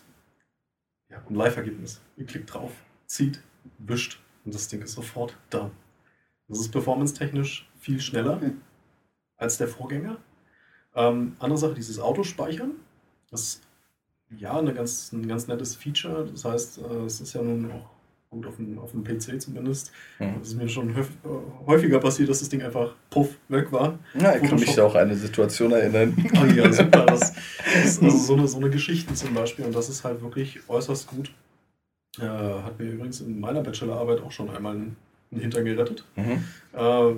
ja, 1.10 1.22
ein 1.28 1.36
Live-Ergebnis. 1.36 2.02
Ihr 2.16 2.26
klickt 2.26 2.54
drauf, 2.54 2.72
zieht, 3.08 3.42
wischt 3.78 4.22
und 4.46 4.56
das 4.56 4.70
Ding 4.70 4.82
ist 4.82 4.94
sofort 4.94 5.38
da. 5.50 5.70
Das 6.48 6.60
ist 6.60 6.72
performance-technisch 6.72 7.70
viel 7.78 8.00
schneller 8.00 8.40
als 9.36 9.58
der 9.58 9.68
Vorgänger. 9.68 10.18
Ähm, 10.94 11.36
andere 11.40 11.58
Sache, 11.58 11.74
dieses 11.74 12.00
Autospeichern. 12.00 12.72
Das 13.32 13.62
ja, 14.38 14.58
eine 14.58 14.74
ganz, 14.74 15.12
ein 15.12 15.28
ganz 15.28 15.48
nettes 15.48 15.76
Feature. 15.76 16.28
Das 16.32 16.46
heißt, 16.46 16.80
äh, 16.80 17.06
es 17.06 17.22
ist 17.22 17.34
ja 17.34 17.42
nun 17.42 17.72
auch 17.72 17.90
gut 18.30 18.48
auf 18.48 18.56
dem, 18.58 18.78
auf 18.80 18.92
dem 18.92 19.04
PC 19.04 19.42
zumindest. 19.42 19.92
Mhm. 20.20 20.42
ist 20.42 20.56
mir 20.56 20.68
schon 20.68 20.94
häufiger 21.66 22.00
passiert, 22.00 22.30
dass 22.30 22.40
das 22.40 22.50
Ding 22.50 22.62
einfach 22.62 22.94
puff 23.10 23.30
weg 23.48 23.72
war. 23.72 23.98
Ja, 24.20 24.36
ich 24.36 24.44
kann 24.44 24.60
mich 24.60 24.80
auch 24.80 24.96
an 24.96 25.02
eine 25.04 25.16
Situation 25.16 25.72
erinnern. 25.72 26.16
Oh 26.34 26.46
ja, 26.46 26.72
super. 26.74 27.06
Das, 27.06 27.34
ist 27.84 28.04
also 28.04 28.18
so 28.18 28.34
eine, 28.34 28.48
so 28.48 28.58
eine 28.58 28.70
Geschichte 28.70 29.14
zum 29.14 29.34
Beispiel 29.34 29.66
und 29.66 29.76
das 29.76 29.90
ist 29.90 30.04
halt 30.04 30.22
wirklich 30.22 30.60
äußerst 30.68 31.08
gut. 31.08 31.32
Äh, 32.20 32.24
hat 32.24 32.80
mir 32.80 32.92
übrigens 32.92 33.22
in 33.22 33.40
meiner 33.40 33.62
Bachelorarbeit 33.62 34.22
auch 34.22 34.32
schon 34.32 34.50
einmal 34.50 34.76
einen 34.76 34.96
Hintern 35.32 35.66
gerettet. 35.66 36.06
Mhm. 36.16 36.44
Äh, 36.74 37.16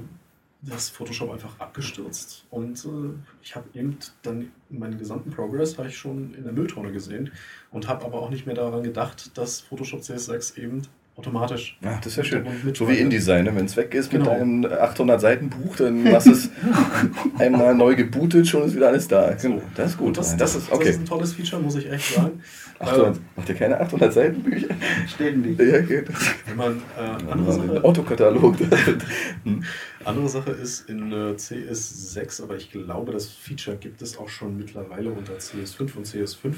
das 0.62 0.90
Photoshop 0.90 1.32
einfach 1.32 1.60
abgestürzt. 1.60 2.46
Und 2.50 2.84
äh, 2.86 3.14
ich 3.42 3.56
habe 3.56 3.68
eben 3.74 3.98
dann 4.24 4.52
meinen 4.70 4.98
gesamten 4.98 5.30
Progress 5.30 5.78
ich 5.88 5.98
schon 5.98 6.34
in 6.34 6.44
der 6.44 6.54
Mülltonne 6.54 6.92
gesehen 6.92 7.32
und 7.72 7.88
habe 7.88 8.06
aber 8.06 8.20
auch 8.20 8.30
nicht 8.30 8.46
mehr 8.46 8.56
daran 8.56 8.84
gedacht, 8.84 9.38
dass 9.38 9.62
Photoshop 9.62 10.02
CS6 10.02 10.58
eben 10.58 10.82
automatisch. 11.18 11.78
Ach, 11.84 12.00
das 12.00 12.14
ist 12.14 12.18
ja 12.18 12.24
schön. 12.24 12.46
So 12.76 12.88
wie 12.88 12.94
InDesign, 12.94 13.46
ne? 13.46 13.56
wenn 13.56 13.66
es 13.66 13.76
weg 13.76 13.94
ist 13.96 14.12
genau. 14.12 14.32
mit 14.32 14.40
deinem 14.40 14.66
800 14.66 15.20
Seiten 15.20 15.50
Buch, 15.50 15.76
dann 15.76 16.04
machst 16.04 16.28
du 16.28 16.32
es 16.32 16.50
einmal 17.40 17.74
neu 17.74 17.96
gebootet, 17.96 18.48
schon 18.48 18.64
ist 18.64 18.76
wieder 18.76 18.90
alles 18.90 19.08
da. 19.08 19.38
So. 19.38 19.62
Das 19.76 19.92
ist 19.92 19.98
gut. 19.98 20.16
Das, 20.18 20.38
das, 20.38 20.56
ist, 20.56 20.72
okay. 20.72 20.86
das 20.86 20.96
ist 20.96 21.02
ein 21.02 21.06
tolles 21.06 21.34
Feature, 21.34 21.62
muss 21.62 21.76
ich 21.76 21.92
echt 21.92 22.14
sagen. 22.14 22.42
800, 22.80 23.16
ähm, 23.16 23.22
macht 23.36 23.50
ihr 23.50 23.56
keine 23.56 23.80
800 23.82 24.14
Seiten 24.14 24.44
Bücher? 24.44 24.68
Stehen 25.08 25.42
nicht. 25.42 25.60
Ja, 25.60 25.80
geht. 25.80 26.08
Wenn 26.46 26.56
man 26.56 26.82
äh, 26.96 27.32
andere 27.32 27.52
Sache, 27.52 27.84
Autokatalog. 27.84 28.56
hm. 29.44 29.64
Andere 30.06 30.30
Sache 30.30 30.52
ist 30.52 30.88
in 30.88 31.12
äh, 31.12 31.34
CS6, 31.34 32.44
aber 32.44 32.56
ich 32.58 32.72
glaube, 32.72 33.12
das 33.12 33.28
Feature 33.28 33.78
gibt 33.78 34.04
es 34.04 34.20
auch 34.20 34.30
schon 34.30 34.56
mittlerweile 34.56 35.10
unter 35.10 35.34
CS5 35.34 35.98
und 35.98 36.06
CS5.5. 36.06 36.54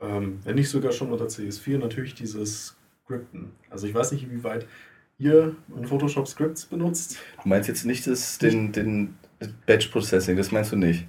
Ähm, 0.00 0.38
wenn 0.44 0.54
nicht 0.54 0.70
sogar 0.70 0.92
schon 0.92 1.12
unter 1.12 1.26
CS4, 1.26 1.76
natürlich 1.76 2.14
dieses 2.14 2.79
Scripten. 3.10 3.50
Also 3.68 3.86
ich 3.86 3.94
weiß 3.94 4.12
nicht, 4.12 4.24
inwieweit 4.24 4.66
ihr 5.18 5.56
in 5.76 5.84
Photoshop 5.86 6.28
Scripts 6.28 6.64
benutzt. 6.66 7.18
Du 7.42 7.48
meinst 7.48 7.68
jetzt 7.68 7.84
nicht 7.84 8.06
das, 8.06 8.38
den, 8.38 8.72
den 8.72 9.16
Batch 9.66 9.88
Processing, 9.88 10.36
das 10.36 10.52
meinst 10.52 10.72
du 10.72 10.76
nicht? 10.76 11.06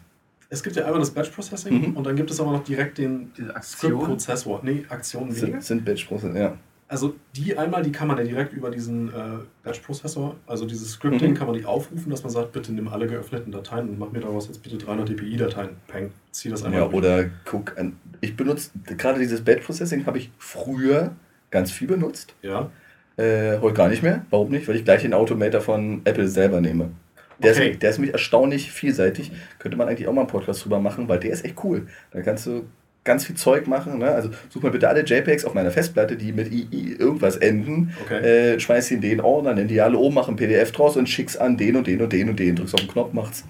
Es 0.50 0.64
gibt 0.64 0.76
ja 0.76 0.86
einmal 0.86 1.00
das 1.00 1.12
Batch 1.12 1.30
Processing 1.30 1.92
mhm. 1.92 1.98
und 1.98 2.06
dann 2.06 2.16
gibt 2.16 2.30
es 2.30 2.40
aber 2.42 2.52
noch 2.52 2.64
direkt 2.64 2.98
den 2.98 3.32
Script-Prozessor. 3.62 4.62
Nee, 4.64 4.86
Aktionen. 4.90 5.32
Sind, 5.32 5.64
sind 5.64 5.86
Batch 5.86 6.06
Processing, 6.06 6.36
ja. 6.36 6.58
Also 6.90 7.16
die 7.38 7.58
einmal, 7.58 7.84
die 7.84 7.94
kann 7.94 8.10
man 8.10 8.18
ja 8.18 8.26
direkt 8.26 8.52
über 8.52 8.70
diesen 8.70 9.08
äh, 9.08 9.38
Batch-Prozessor, 9.64 10.36
also 10.46 10.66
dieses 10.66 10.92
Scripting, 10.92 11.30
mhm. 11.30 11.36
kann 11.36 11.48
man 11.48 11.56
die 11.56 11.64
aufrufen, 11.64 12.10
dass 12.10 12.22
man 12.24 12.34
sagt, 12.34 12.52
bitte 12.52 12.74
nimm 12.74 12.90
alle 12.90 13.08
geöffneten 13.08 13.50
Dateien 13.50 13.88
und 13.88 13.98
mach 13.98 14.12
mir 14.12 14.20
daraus 14.20 14.48
jetzt 14.48 14.62
bitte 14.62 14.78
300 14.78 15.08
dpi-Dateien. 15.08 15.70
Peng, 15.88 16.12
zieh 16.32 16.50
das 16.50 16.64
einmal. 16.64 16.82
Ja, 16.82 16.88
durch. 16.88 16.98
oder 16.98 17.30
guck 17.46 17.78
an. 17.78 17.96
Ich 18.20 18.36
benutze, 18.36 18.72
gerade 18.98 19.20
dieses 19.20 19.42
Batch-Processing 19.42 20.06
habe 20.06 20.18
ich 20.18 20.32
früher 20.38 21.16
ganz 21.52 21.72
viel 21.72 21.88
benutzt. 21.88 22.34
Ja. 22.42 22.72
Äh, 23.18 23.60
heute 23.60 23.76
gar 23.76 23.90
nicht 23.90 24.02
mehr. 24.02 24.26
Warum 24.30 24.50
nicht? 24.50 24.68
Weil 24.68 24.78
ich 24.78 24.86
gleich 24.86 25.04
den 25.04 25.14
Automator 25.14 25.62
von 25.62 26.02
Apple 26.06 26.28
selber 26.28 26.62
nehme. 26.62 26.92
Der, 27.40 27.52
okay. 27.52 27.72
ist, 27.72 27.82
der 27.82 27.90
ist 27.90 27.98
nämlich 27.98 28.14
erstaunlich 28.14 28.72
vielseitig. 28.72 29.32
Könnte 29.60 29.78
man 29.78 29.88
eigentlich 29.88 30.08
auch 30.08 30.14
mal 30.14 30.22
einen 30.22 30.30
Podcast 30.30 30.64
drüber 30.64 30.80
machen, 30.80 31.08
weil 31.08 31.20
der 31.20 31.32
ist 31.32 31.46
echt 31.46 31.64
cool. 31.64 31.88
Da 32.12 32.22
kannst 32.22 32.46
du 32.46 32.66
ganz 33.04 33.26
viel 33.26 33.36
Zeug 33.36 33.68
machen. 33.68 34.00
Ne? 34.00 34.12
Also 34.12 34.30
such 34.50 34.62
mal 34.62 34.72
bitte 34.72 34.88
alle 34.88 35.04
JPEGs 35.04 35.46
auf 35.46 35.54
meiner 35.54 35.72
Festplatte, 35.72 36.16
die 36.16 36.34
mit 36.34 36.52
II 36.52 36.96
irgendwas 36.98 37.38
enden. 37.38 37.94
Okay. 38.04 38.54
Äh, 38.54 38.60
schmeiß 38.60 38.88
sie 38.88 38.96
in 38.96 39.02
den 39.02 39.22
Ordner, 39.22 39.54
nimm 39.54 39.68
die 39.68 39.82
alle 39.82 39.98
oben, 39.98 40.16
mach 40.16 40.28
ein 40.28 40.36
PDF 40.36 40.72
draus 40.72 40.98
und 40.98 41.10
schick's 41.10 41.36
an 41.36 41.58
den 41.58 41.76
und 41.76 41.88
den 41.88 42.02
und 42.02 42.14
den 42.14 42.30
und 42.30 42.40
den. 42.40 42.56
Drückst 42.56 42.76
auf 42.76 42.82
den 42.82 42.90
Knopf, 42.90 43.14
macht's. 43.14 43.44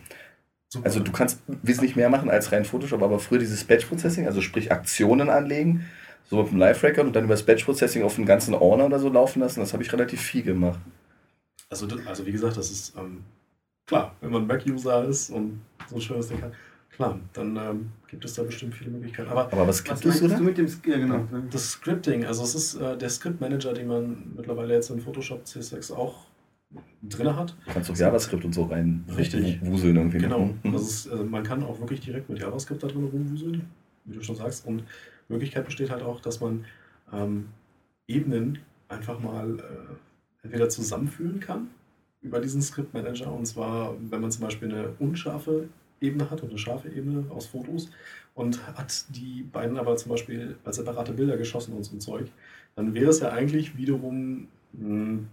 Super. 0.69 0.85
Also 0.85 1.01
du 1.01 1.11
kannst 1.11 1.41
wesentlich 1.47 1.97
mehr 1.97 2.09
machen 2.09 2.29
als 2.29 2.53
rein 2.53 2.63
Photoshop, 2.63 3.03
aber 3.03 3.19
früher 3.19 3.39
dieses 3.39 3.65
Batch 3.65 3.85
Processing, 3.85 4.25
also 4.25 4.39
sprich 4.39 4.71
Aktionen 4.71 5.29
anlegen, 5.29 5.85
so 6.31 6.41
mit 6.41 6.51
dem 6.53 6.59
Live-Record 6.59 7.07
und 7.07 7.13
dann 7.13 7.25
über 7.25 7.33
das 7.33 7.43
Batch-Processing 7.43 8.03
auf 8.03 8.15
den 8.15 8.25
ganzen 8.25 8.53
Ordner 8.53 8.85
oder 8.85 8.99
so 8.99 9.09
laufen 9.09 9.41
lassen. 9.41 9.59
Das 9.59 9.73
habe 9.73 9.83
ich 9.83 9.91
relativ 9.91 10.21
viel 10.21 10.43
gemacht. 10.43 10.79
Also, 11.69 11.85
also 12.05 12.25
wie 12.25 12.31
gesagt, 12.31 12.55
das 12.55 12.71
ist 12.71 12.95
ähm, 12.97 13.25
klar, 13.85 14.15
wenn 14.21 14.31
man 14.31 14.47
Mac-User 14.47 15.03
ist 15.03 15.29
und 15.29 15.59
so 15.89 15.95
ein 15.95 16.01
schönes 16.01 16.29
Ding 16.29 16.41
hat, 16.41 16.53
klar, 16.89 17.19
dann 17.33 17.57
ähm, 17.57 17.91
gibt 18.07 18.23
es 18.23 18.35
da 18.35 18.43
bestimmt 18.43 18.73
viele 18.73 18.91
Möglichkeiten. 18.91 19.29
Aber, 19.29 19.51
Aber 19.51 19.67
was 19.67 19.83
gibt 19.83 20.05
es, 20.05 20.21
oder? 20.21 20.37
Du 20.37 20.43
mit 20.43 20.57
dem, 20.57 20.67
ja, 20.85 20.97
genau. 20.97 21.27
Das 21.51 21.71
Scripting, 21.71 22.23
also 22.23 22.43
es 22.43 22.55
ist 22.55 22.75
äh, 22.75 22.97
der 22.97 23.09
Script-Manager, 23.09 23.73
den 23.73 23.87
man 23.87 24.31
mittlerweile 24.33 24.73
jetzt 24.73 24.89
in 24.89 25.01
Photoshop 25.01 25.43
C6 25.43 25.93
auch 25.93 26.27
drin 27.03 27.35
hat. 27.35 27.57
Kannst 27.73 27.89
du 27.89 27.93
JavaScript 27.93 28.45
und 28.45 28.53
so 28.53 28.63
rein 28.63 29.03
Richtig. 29.17 29.59
wuseln 29.65 29.97
irgendwie. 29.97 30.19
Genau. 30.19 30.55
Mhm. 30.63 30.71
Das 30.71 30.83
ist, 30.83 31.09
also 31.09 31.25
man 31.25 31.43
kann 31.43 31.61
auch 31.63 31.77
wirklich 31.81 31.99
direkt 31.99 32.29
mit 32.29 32.39
JavaScript 32.39 32.81
da 32.81 32.87
drin 32.87 33.03
rumwuseln, 33.03 33.67
wie 34.05 34.13
du 34.15 34.23
schon 34.23 34.37
sagst. 34.37 34.65
Und 34.65 34.83
Möglichkeit 35.31 35.65
besteht 35.65 35.89
halt 35.89 36.03
auch, 36.03 36.21
dass 36.21 36.39
man 36.39 36.65
ähm, 37.11 37.49
Ebenen 38.07 38.59
einfach 38.87 39.19
mal 39.19 39.59
äh, 39.59 40.43
entweder 40.43 40.69
zusammenführen 40.69 41.39
kann 41.39 41.69
über 42.21 42.39
diesen 42.39 42.61
Script 42.61 42.93
Manager. 42.93 43.31
Und 43.31 43.45
zwar, 43.45 43.95
wenn 43.99 44.21
man 44.21 44.31
zum 44.31 44.43
Beispiel 44.43 44.71
eine 44.73 44.89
unscharfe 44.99 45.69
Ebene 45.99 46.29
hat 46.29 46.41
und 46.43 46.49
eine 46.49 46.57
scharfe 46.57 46.89
Ebene 46.89 47.25
aus 47.29 47.47
Fotos 47.47 47.89
und 48.33 48.65
hat 48.67 49.05
die 49.09 49.43
beiden 49.43 49.77
aber 49.77 49.95
zum 49.97 50.11
Beispiel 50.11 50.55
als 50.63 50.77
separate 50.77 51.13
Bilder 51.13 51.37
geschossen 51.37 51.73
und 51.73 51.83
so 51.83 51.95
ein 51.95 52.01
Zeug, 52.01 52.27
dann 52.75 52.93
wäre 52.93 53.09
es 53.09 53.19
ja 53.19 53.29
eigentlich 53.31 53.77
wiederum 53.77 54.47
ein, 54.73 55.27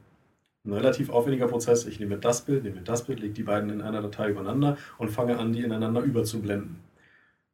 ein 0.65 0.73
relativ 0.73 1.11
aufwendiger 1.11 1.49
Prozess. 1.49 1.87
Ich 1.87 2.01
nehme 2.01 2.19
das 2.19 2.45
Bild, 2.45 2.65
nehme 2.65 2.83
das 2.83 3.05
Bild, 3.05 3.21
lege 3.21 3.35
die 3.35 3.43
beiden 3.43 3.71
in 3.71 3.81
einer 3.81 4.03
Datei 4.03 4.31
übereinander 4.31 4.77
und 4.99 5.11
fange 5.11 5.39
an, 5.39 5.53
die 5.53 5.63
ineinander 5.63 6.03
überzublenden. 6.03 6.77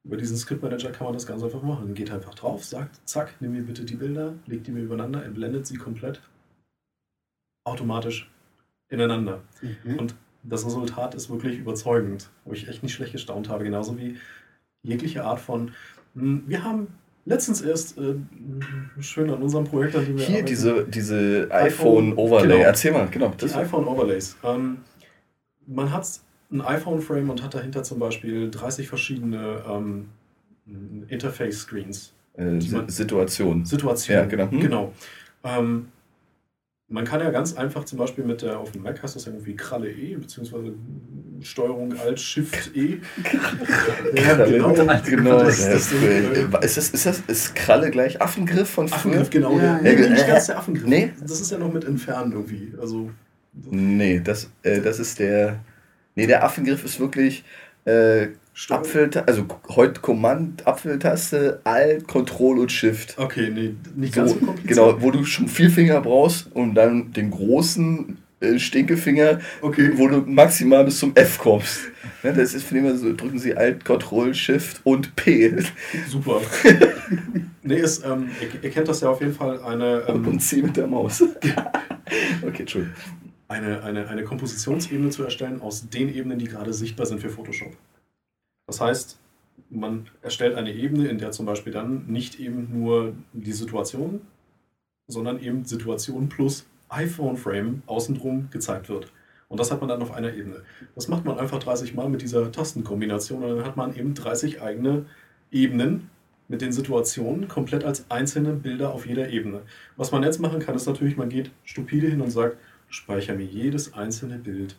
Über 0.05 0.17
diesen 0.19 0.37
Script 0.37 0.63
Manager 0.63 0.91
kann 0.91 1.07
man 1.07 1.15
das 1.15 1.27
ganz 1.27 1.43
einfach 1.43 1.63
machen. 1.63 1.95
Geht 1.95 2.11
einfach 2.11 2.35
drauf, 2.35 2.65
sagt, 2.65 3.01
zack, 3.09 3.35
nimm 3.41 3.53
mir 3.53 3.63
bitte 3.63 3.85
die 3.85 3.97
Bilder, 3.97 4.35
leg 4.47 4.63
die 4.65 4.71
mir 4.71 4.83
übereinander, 4.83 5.25
entblendet 5.25 5.67
sie 5.67 5.77
komplett 5.77 6.21
automatisch 7.65 8.31
ineinander. 8.91 9.41
Mhm. 9.63 9.99
Und 9.99 10.15
das 10.43 10.67
Resultat 10.67 11.15
ist 11.15 11.31
wirklich 11.31 11.59
überzeugend, 11.59 12.29
wo 12.45 12.53
ich 12.53 12.69
echt 12.69 12.83
nicht 12.83 12.93
schlecht 12.93 13.13
gestaunt 13.13 13.49
habe. 13.49 13.65
Genauso 13.65 13.99
wie 13.99 14.19
jegliche 14.83 15.25
Art 15.25 15.41
von. 15.41 15.73
Hm, 16.15 16.45
wir 16.47 16.63
haben 16.63 16.89
letztens 17.25 17.63
erst 17.63 17.99
äh, 17.99 18.17
schön 19.01 19.31
an 19.31 19.43
unserem 19.43 19.65
Projekt, 19.65 19.97
an 19.97 20.05
dem 20.05 20.19
wir 20.19 20.25
Hier 20.25 20.35
arbeiten, 20.37 20.47
diese, 20.47 20.85
diese 20.85 21.49
iPhone-Overlay. 21.51 22.59
Genau, 22.59 22.65
Erzähl 22.65 22.93
mal, 22.93 23.09
genau. 23.11 23.29
Die 23.31 23.47
iPhone-Overlays. 23.47 24.37
Ähm, 24.45 24.79
man 25.67 25.91
hat 25.91 26.21
ein 26.51 26.61
iPhone-Frame 26.61 27.31
und 27.31 27.43
hat 27.43 27.55
dahinter 27.55 27.83
zum 27.83 27.99
Beispiel 27.99 28.51
30 28.51 28.89
verschiedene 28.89 29.63
ähm, 29.69 30.09
Interface-Screens. 31.09 32.13
Äh, 32.37 32.61
Situationen. 32.61 33.65
Situationen, 33.65 34.23
ja, 34.23 34.29
genau. 34.29 34.51
Hm. 34.51 34.61
genau. 34.61 34.93
Ähm, 35.45 35.87
man 36.89 37.05
kann 37.05 37.21
ja 37.21 37.31
ganz 37.31 37.57
einfach 37.57 37.85
zum 37.85 37.99
Beispiel 37.99 38.25
mit 38.25 38.43
der, 38.43 38.59
auf 38.59 38.73
dem 38.73 38.83
Mac 38.83 39.03
heißt 39.03 39.17
das 39.17 39.27
irgendwie 39.27 39.57
Kralle 39.57 39.91
E, 39.91 40.17
beziehungsweise 40.17 40.75
Steuerung 41.41 41.99
Alt 41.99 42.21
Shift 42.21 42.77
E. 42.77 43.01
ja, 44.15 44.35
genau. 44.45 44.73
genau. 45.05 45.39
Das, 45.39 45.59
das, 45.59 45.93
ist, 45.93 46.77
das, 46.77 46.89
ist 46.89 47.07
das 47.07 47.21
ist 47.27 47.55
Kralle 47.55 47.91
gleich 47.91 48.21
Affengriff 48.21 48.69
von 48.69 48.89
früher? 48.89 48.99
Affengriff, 48.99 49.31
genau. 49.31 49.59
Ja, 49.59 49.81
ja, 49.81 49.93
ja, 49.93 50.09
nicht 50.11 50.27
ganz 50.27 50.47
der 50.47 50.59
Affengriff. 50.59 50.87
Nee? 50.87 51.13
Das 51.21 51.41
ist 51.41 51.51
ja 51.51 51.59
noch 51.59 51.73
mit 51.73 51.85
entfernen 51.85 52.33
irgendwie. 52.33 52.73
Also, 52.79 53.11
nee, 53.71 54.21
das, 54.23 54.51
äh, 54.63 54.81
das 54.81 54.99
ist 54.99 55.19
der. 55.19 55.61
Nee, 56.15 56.27
der 56.27 56.45
Affengriff 56.45 56.85
ist 56.85 57.01
wirklich. 57.01 57.45
Äh, 57.85 58.29
Apfeltaste, 58.69 59.27
also 59.27 59.47
heute 59.71 60.01
Command, 60.01 60.65
Apfeltaste, 60.67 61.61
Alt, 61.65 62.07
Control 62.07 62.61
und 62.61 62.71
Shift. 62.71 63.19
Okay, 63.19 63.51
nee, 63.53 63.75
nicht 63.97 64.15
ganz 64.15 64.31
so, 64.31 64.37
kompliziert. 64.37 64.69
Genau, 64.69 65.03
wo 65.03 65.11
du 65.11 65.25
schon 65.25 65.49
vier 65.49 65.71
Finger 65.71 66.01
brauchst 66.01 66.55
und 66.55 66.75
dann 66.77 67.13
den 67.13 67.33
großen 67.33 68.17
äh, 68.41 68.59
Stinkefinger, 68.59 69.41
okay. 69.61 69.91
wo 69.97 70.07
du 70.07 70.19
maximal 70.19 70.85
bis 70.85 71.01
zum 71.01 71.17
F 71.17 71.39
kommst. 71.39 71.81
Ne, 72.23 72.33
das 72.33 72.55
ist, 72.55 72.71
ich 72.71 72.79
immer 72.79 72.97
so, 72.97 73.15
drücken 73.15 73.39
Sie 73.39 73.57
Alt, 73.57 73.85
Control, 73.85 74.35
Shift 74.35 74.81
und 74.85 75.17
P. 75.17 75.53
Super. 76.09 76.41
nee, 77.63 77.77
ist, 77.77 78.05
ähm, 78.05 78.31
ihr, 78.41 78.63
ihr, 78.63 78.71
kennt 78.71 78.89
das 78.89 79.01
ja 79.01 79.11
auf 79.11 79.21
jeden 79.21 79.35
Fall 79.35 79.61
eine. 79.63 80.05
Ähm, 80.09 80.27
und 80.29 80.41
C 80.41 80.63
mit 80.63 80.77
der 80.77 80.87
Maus. 80.87 81.23
okay, 82.43 82.61
Entschuldigung. 82.61 82.95
Eine, 83.47 83.83
eine, 83.83 84.09
eine 84.09 84.25
Kompositionsebene 84.25 85.11
zu 85.11 85.23
erstellen 85.23 85.61
aus 85.61 85.89
den 85.91 86.15
Ebenen, 86.15 86.39
die 86.39 86.47
gerade 86.47 86.73
sichtbar 86.73 87.07
sind 87.07 87.21
für 87.21 87.29
Photoshop. 87.29 87.77
Das 88.67 88.81
heißt, 88.81 89.19
man 89.71 90.09
erstellt 90.23 90.55
eine 90.55 90.73
Ebene, 90.73 91.09
in 91.09 91.19
der 91.19 91.31
zum 91.31 91.47
Beispiel 91.47 91.73
dann 91.73 92.07
nicht 92.07 92.41
eben 92.41 92.69
nur 92.73 93.15
die 93.33 93.53
Situation, 93.53 94.23
sondern 95.07 95.41
eben 95.41 95.65
Situation 95.65 96.29
plus 96.29 96.67
iPhone-Frame 96.89 97.83
außenrum 97.87 98.49
gezeigt 98.51 98.89
wird. 98.89 99.13
Und 99.49 99.61
das 99.61 99.71
hat 99.71 99.81
man 99.81 99.89
dann 99.89 100.03
auf 100.03 100.13
einer 100.13 100.33
Ebene. 100.33 100.63
Das 100.95 101.09
macht 101.09 101.25
man 101.25 101.39
einfach 101.39 101.59
30 101.59 101.95
Mal 101.95 102.09
mit 102.09 102.23
dieser 102.23 102.51
Tastenkombination 102.51 103.43
und 103.43 103.57
dann 103.57 103.67
hat 103.67 103.77
man 103.77 103.95
eben 103.95 104.15
30 104.15 104.63
eigene 104.63 105.07
Ebenen 105.51 106.11
mit 106.49 106.61
den 106.61 106.73
Situationen 106.73 107.49
komplett 107.49 107.85
als 107.85 108.11
einzelne 108.11 108.53
Bilder 108.53 108.93
auf 108.93 109.07
jeder 109.07 109.31
Ebene. 109.31 109.63
Was 109.97 110.13
man 110.13 110.23
jetzt 110.23 110.41
machen 110.41 110.61
kann, 110.61 110.75
ist 110.75 110.87
natürlich, 110.87 111.17
man 111.17 111.29
geht 111.29 111.51
stupide 111.65 112.09
hin 112.09 112.21
und 112.21 112.31
sagt, 112.31 112.57
speichere 112.95 113.37
mir 113.37 113.45
jedes 113.45 113.95
einzelne 113.95 114.39
Bild 114.39 114.77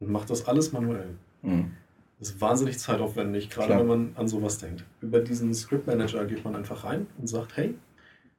und 0.00 0.10
macht 0.10 0.30
das 0.30 0.46
alles 0.46 0.72
manuell. 0.72 1.14
Mhm. 1.42 1.70
Das 2.18 2.30
ist 2.30 2.40
wahnsinnig 2.40 2.78
zeitaufwendig, 2.78 3.50
gerade 3.50 3.68
Klar. 3.68 3.80
wenn 3.80 3.86
man 3.86 4.12
an 4.16 4.28
sowas 4.28 4.58
denkt. 4.58 4.84
Über 5.00 5.20
diesen 5.20 5.54
Script 5.54 5.86
Manager 5.86 6.24
geht 6.24 6.44
man 6.44 6.56
einfach 6.56 6.84
rein 6.84 7.06
und 7.18 7.26
sagt, 7.26 7.56
hey, 7.56 7.74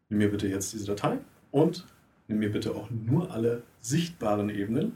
nimm 0.09 0.19
mir 0.19 0.29
bitte 0.31 0.47
jetzt 0.47 0.73
diese 0.73 0.85
Datei 0.85 1.17
und 1.51 1.85
nimm 2.27 2.39
mir 2.39 2.51
bitte 2.51 2.73
auch 2.73 2.89
nur 2.89 3.31
alle 3.31 3.63
sichtbaren 3.79 4.49
Ebenen 4.49 4.95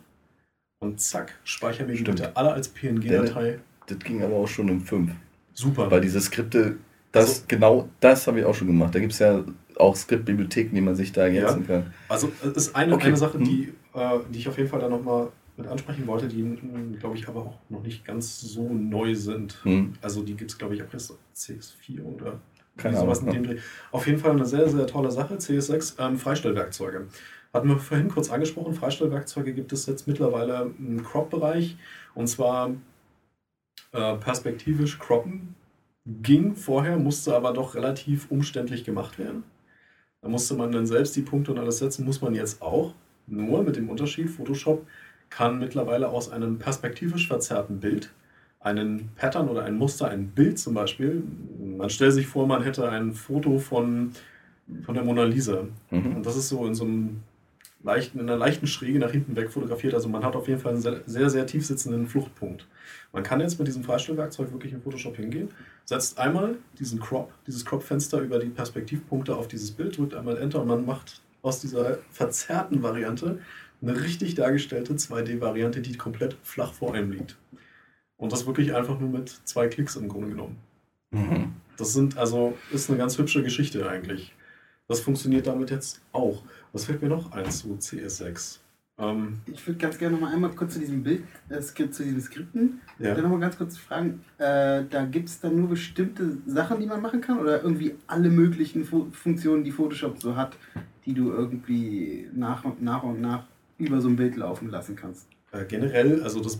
und 0.79 0.99
zack, 0.99 1.39
speichere 1.43 1.87
mir 1.87 1.95
Stimmt. 1.95 2.17
bitte 2.17 2.35
alle 2.35 2.53
als 2.53 2.69
PNG-Datei. 2.69 3.59
Das 3.85 3.99
ging 3.99 4.23
aber 4.23 4.35
auch 4.35 4.47
schon 4.47 4.67
im 4.69 4.81
5. 4.81 5.11
Super. 5.53 5.91
Weil 5.91 6.01
diese 6.01 6.21
Skripte, 6.21 6.77
das, 7.11 7.29
also, 7.29 7.43
genau 7.47 7.89
das 7.99 8.27
habe 8.27 8.39
ich 8.39 8.45
auch 8.45 8.55
schon 8.55 8.67
gemacht. 8.67 8.95
Da 8.95 8.99
gibt 8.99 9.13
es 9.13 9.19
ja 9.19 9.43
auch 9.79 9.95
Skriptbibliotheken, 9.95 10.75
die 10.75 10.81
man 10.81 10.95
sich 10.95 11.11
da 11.11 11.23
ergänzen 11.23 11.65
ja. 11.67 11.67
kann. 11.67 11.93
Also 12.07 12.31
es 12.41 12.67
ist 12.67 12.75
eine, 12.75 12.93
okay. 12.93 13.07
eine 13.07 13.17
Sache, 13.17 13.37
hm. 13.37 13.43
die, 13.43 13.73
äh, 13.93 14.19
die 14.29 14.39
ich 14.39 14.47
auf 14.47 14.57
jeden 14.57 14.69
Fall 14.69 14.79
dann 14.79 14.91
nochmal 14.91 15.29
mit 15.57 15.67
ansprechen 15.67 16.07
wollte, 16.07 16.27
die, 16.27 16.57
glaube 16.99 17.17
ich, 17.17 17.27
aber 17.27 17.41
auch 17.41 17.59
noch 17.69 17.83
nicht 17.83 18.05
ganz 18.05 18.39
so 18.39 18.73
neu 18.73 19.15
sind. 19.15 19.59
Hm. 19.63 19.93
Also 20.01 20.23
die 20.23 20.35
gibt 20.35 20.51
es, 20.51 20.57
glaube 20.57 20.75
ich, 20.75 20.83
auch 20.83 20.93
erst 20.93 21.13
CS4 21.35 22.03
oder 22.03 22.39
Keine 22.77 22.97
sowas 22.97 23.19
Ahnung. 23.21 23.35
in 23.35 23.43
dem 23.43 23.51
Dreh. 23.51 23.61
Auf 23.91 24.07
jeden 24.07 24.19
Fall 24.19 24.31
eine 24.31 24.45
sehr, 24.45 24.69
sehr 24.69 24.87
tolle 24.87 25.11
Sache. 25.11 25.35
CS6, 25.35 25.95
ähm, 25.99 26.17
Freistellwerkzeuge. 26.17 27.07
Hatten 27.53 27.67
wir 27.67 27.77
vorhin 27.77 28.09
kurz 28.09 28.29
angesprochen, 28.29 28.73
Freistellwerkzeuge 28.73 29.53
gibt 29.53 29.73
es 29.73 29.85
jetzt 29.85 30.07
mittlerweile 30.07 30.71
im 30.77 31.03
Crop-Bereich. 31.03 31.77
Und 32.15 32.27
zwar 32.27 32.71
äh, 33.91 34.15
perspektivisch 34.15 34.99
croppen 34.99 35.55
ging 36.21 36.55
vorher, 36.55 36.97
musste 36.97 37.35
aber 37.35 37.53
doch 37.53 37.75
relativ 37.75 38.29
umständlich 38.29 38.83
gemacht 38.83 39.19
werden. 39.19 39.43
Da 40.21 40.27
musste 40.27 40.53
man 40.53 40.71
dann 40.71 40.85
selbst 40.85 41.15
die 41.15 41.21
Punkte 41.21 41.51
und 41.51 41.59
alles 41.59 41.79
setzen, 41.79 42.05
muss 42.05 42.21
man 42.21 42.35
jetzt 42.35 42.61
auch. 42.61 42.93
Nur 43.27 43.63
mit 43.63 43.75
dem 43.75 43.89
Unterschied, 43.89 44.29
Photoshop 44.29 44.85
kann 45.29 45.59
mittlerweile 45.59 46.09
aus 46.09 46.31
einem 46.31 46.57
perspektivisch 46.57 47.27
verzerrten 47.27 47.79
Bild 47.79 48.11
einen 48.59 49.09
Pattern 49.15 49.47
oder 49.47 49.63
ein 49.63 49.77
Muster, 49.77 50.09
ein 50.09 50.27
Bild 50.27 50.59
zum 50.59 50.73
Beispiel, 50.73 51.23
man 51.77 51.89
stellt 51.89 52.13
sich 52.13 52.27
vor, 52.27 52.45
man 52.45 52.63
hätte 52.63 52.89
ein 52.89 53.13
Foto 53.13 53.57
von, 53.57 54.11
von 54.83 54.95
der 54.95 55.03
Mona 55.03 55.23
Lisa. 55.23 55.65
Mhm. 55.91 56.17
Und 56.17 56.25
das 56.25 56.35
ist 56.35 56.49
so 56.49 56.65
in 56.65 56.75
so 56.75 56.83
einem 56.83 57.21
leichten, 57.83 58.19
in 58.19 58.29
einer 58.29 58.37
leichten 58.37 58.67
Schräge 58.67 58.99
nach 58.99 59.11
hinten 59.11 59.35
weg 59.35 59.51
fotografiert. 59.51 59.93
Also 59.93 60.09
man 60.09 60.23
hat 60.23 60.35
auf 60.35 60.47
jeden 60.47 60.59
Fall 60.59 60.73
einen 60.73 60.81
sehr, 60.81 61.01
sehr, 61.05 61.29
sehr 61.29 61.47
tief 61.47 61.65
sitzenden 61.65 62.07
Fluchtpunkt. 62.07 62.67
Man 63.13 63.23
kann 63.23 63.39
jetzt 63.39 63.57
mit 63.57 63.67
diesem 63.67 63.83
Freistellwerkzeug 63.83 64.51
wirklich 64.51 64.73
in 64.73 64.81
Photoshop 64.81 65.15
hingehen, 65.15 65.49
setzt 65.85 66.19
einmal 66.19 66.55
diesen 66.77 66.99
Crop, 66.99 67.31
dieses 67.47 67.65
Crop-Fenster 67.65 68.19
über 68.19 68.39
die 68.39 68.49
Perspektivpunkte 68.49 69.35
auf 69.35 69.47
dieses 69.47 69.71
Bild, 69.71 69.97
drückt 69.97 70.13
einmal 70.13 70.37
Enter 70.37 70.61
und 70.61 70.67
man 70.67 70.85
macht 70.85 71.21
aus 71.41 71.61
dieser 71.61 71.99
verzerrten 72.11 72.83
Variante 72.83 73.39
eine 73.81 74.01
richtig 74.01 74.35
dargestellte 74.35 74.93
2D-Variante, 74.93 75.81
die 75.81 75.95
komplett 75.95 76.35
flach 76.43 76.73
vor 76.73 76.93
einem 76.93 77.11
liegt. 77.11 77.37
Und 78.17 78.33
das 78.33 78.45
wirklich 78.45 78.75
einfach 78.75 78.99
nur 78.99 79.09
mit 79.09 79.29
zwei 79.45 79.67
Klicks 79.67 79.95
im 79.95 80.09
Grunde 80.09 80.29
genommen. 80.29 80.57
Mhm. 81.11 81.53
Das 81.77 81.93
sind 81.93 82.17
also, 82.17 82.57
ist 82.71 82.89
eine 82.89 82.97
ganz 82.97 83.17
hübsche 83.17 83.41
Geschichte 83.41 83.89
eigentlich. 83.89 84.33
Das 84.89 84.99
funktioniert 84.99 85.47
damit 85.47 85.69
jetzt 85.69 86.01
auch. 86.11 86.43
Was 86.73 86.85
fällt 86.85 87.01
mir 87.01 87.09
noch 87.09 87.31
ein 87.31 87.49
zu 87.49 87.69
CS6? 87.75 88.59
Ähm, 88.99 89.39
ich 89.45 89.65
würde 89.65 89.79
ganz 89.79 89.97
gerne 89.97 90.15
noch 90.15 90.21
mal 90.21 90.33
einmal 90.33 90.51
kurz 90.51 90.73
zu 90.73 90.79
diesem 90.79 91.03
Bild, 91.03 91.23
äh, 91.47 91.61
zu 91.61 92.03
diesen 92.03 92.21
Skripten, 92.21 92.81
ja. 92.99 93.13
dann 93.13 93.23
noch 93.23 93.31
mal 93.31 93.39
ganz 93.39 93.57
kurz 93.57 93.77
fragen, 93.77 94.25
äh, 94.37 94.83
da 94.89 95.05
gibt 95.09 95.29
es 95.29 95.39
dann 95.39 95.55
nur 95.55 95.69
bestimmte 95.69 96.37
Sachen, 96.45 96.81
die 96.81 96.85
man 96.85 97.01
machen 97.01 97.21
kann 97.21 97.39
oder 97.39 97.63
irgendwie 97.63 97.95
alle 98.07 98.29
möglichen 98.29 98.83
Fu 98.83 99.07
Funktionen, 99.11 99.63
die 99.63 99.71
Photoshop 99.71 100.21
so 100.21 100.35
hat, 100.35 100.57
die 101.05 101.13
du 101.13 101.31
irgendwie 101.31 102.29
nach 102.33 102.65
und 102.65 102.81
nach 102.83 103.03
und 103.03 103.21
nach 103.21 103.45
über 103.77 104.01
so 104.01 104.09
ein 104.09 104.17
Bild 104.17 104.35
laufen 104.35 104.69
lassen 104.69 104.97
kannst? 104.97 105.27
Äh, 105.53 105.63
generell, 105.63 106.21
also 106.21 106.41
das, 106.41 106.59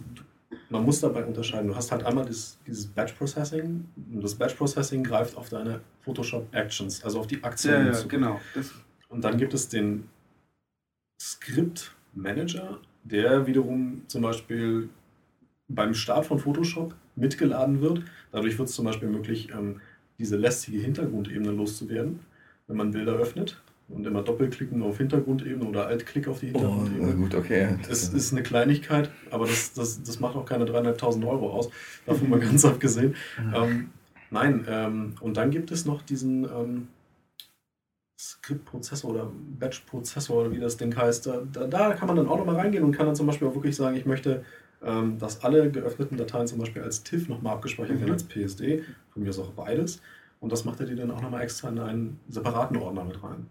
man 0.69 0.83
muss 0.83 1.01
dabei 1.01 1.25
unterscheiden. 1.25 1.67
Du 1.67 1.75
hast 1.75 1.91
halt 1.91 2.05
einmal 2.05 2.25
das, 2.25 2.57
dieses 2.65 2.87
Batch 2.87 3.13
Processing 3.13 3.85
und 4.13 4.23
das 4.23 4.33
Batch 4.33 4.55
Processing 4.55 5.03
greift 5.03 5.35
auf 5.35 5.49
deine 5.49 5.81
Photoshop 6.01 6.47
Actions, 6.55 7.03
also 7.03 7.19
auf 7.19 7.27
die 7.27 7.43
Aktionen. 7.43 7.87
Ja, 7.87 7.91
ja, 7.91 8.05
genau. 8.07 8.39
Das 8.55 8.71
und 9.09 9.23
dann 9.23 9.37
gibt 9.37 9.53
es 9.53 9.67
den 9.67 10.05
Script 11.21 11.93
Manager, 12.13 12.79
der 13.03 13.45
wiederum 13.45 14.03
zum 14.07 14.21
Beispiel 14.21 14.89
beim 15.67 15.93
Start 15.93 16.25
von 16.25 16.39
Photoshop 16.39 16.95
mitgeladen 17.15 17.81
wird. 17.81 18.03
Dadurch 18.31 18.57
wird 18.57 18.69
es 18.69 18.75
zum 18.75 18.85
Beispiel 18.85 19.09
möglich, 19.09 19.49
ähm, 19.53 19.81
diese 20.17 20.37
lästige 20.37 20.79
Hintergrundebene 20.79 21.51
loszuwerden, 21.51 22.19
wenn 22.67 22.77
man 22.77 22.91
Bilder 22.91 23.13
öffnet 23.13 23.61
und 23.87 24.05
immer 24.05 24.21
doppelklicken 24.21 24.81
auf 24.83 24.97
Hintergrundebene 24.97 25.65
oder 25.65 25.87
Altklick 25.87 26.27
auf 26.27 26.39
die 26.39 26.47
Hintergrundebene. 26.47 27.13
Oh, 27.13 27.15
gut, 27.15 27.35
okay. 27.35 27.77
Es 27.89 28.09
ist 28.09 28.31
eine 28.31 28.43
Kleinigkeit, 28.43 29.09
aber 29.31 29.45
das, 29.45 29.73
das, 29.73 30.01
das 30.03 30.19
macht 30.19 30.35
auch 30.35 30.45
keine 30.45 30.65
3.500 30.65 31.27
Euro 31.27 31.51
aus, 31.51 31.69
davon 32.05 32.29
mal 32.29 32.39
ganz 32.39 32.65
abgesehen. 32.65 33.15
Ähm, 33.55 33.89
nein, 34.29 34.65
ähm, 34.67 35.13
und 35.21 35.37
dann 35.37 35.51
gibt 35.51 35.71
es 35.71 35.85
noch 35.85 36.01
diesen 36.01 36.43
ähm, 36.43 36.87
Skriptprozessor 38.19 39.11
oder 39.11 39.31
Batch-Prozessor 39.59 40.41
oder 40.41 40.51
wie 40.51 40.59
das 40.59 40.75
Ding 40.75 40.93
heißt. 40.95 41.25
Da, 41.25 41.41
da, 41.65 41.93
kann 41.93 42.07
man 42.07 42.17
dann 42.17 42.27
auch 42.27 42.37
nochmal 42.37 42.57
reingehen 42.57 42.83
und 42.83 42.91
kann 42.91 43.05
dann 43.05 43.15
zum 43.15 43.27
Beispiel 43.27 43.47
auch 43.47 43.55
wirklich 43.55 43.77
sagen, 43.77 43.95
ich 43.95 44.05
möchte, 44.05 44.43
ähm, 44.83 45.17
dass 45.17 45.43
alle 45.43 45.71
geöffneten 45.71 46.17
Dateien 46.17 46.45
zum 46.45 46.59
Beispiel 46.59 46.81
als 46.81 47.03
TIFF 47.03 47.29
nochmal 47.29 47.53
abgespeichert 47.53 47.95
werden, 47.95 48.07
mhm. 48.07 48.13
als 48.13 48.23
PSD. 48.25 48.83
Von 49.13 49.23
mir 49.23 49.29
ist 49.29 49.39
auch 49.39 49.51
beides. 49.51 50.01
Und 50.41 50.51
das 50.51 50.65
macht 50.65 50.81
er 50.81 50.85
dir 50.85 50.97
dann 50.97 51.11
auch 51.11 51.21
nochmal 51.21 51.43
extra 51.43 51.69
in 51.69 51.79
einen 51.79 52.19
separaten 52.27 52.75
Ordner 52.77 53.05
mit 53.05 53.23
rein. 53.23 53.47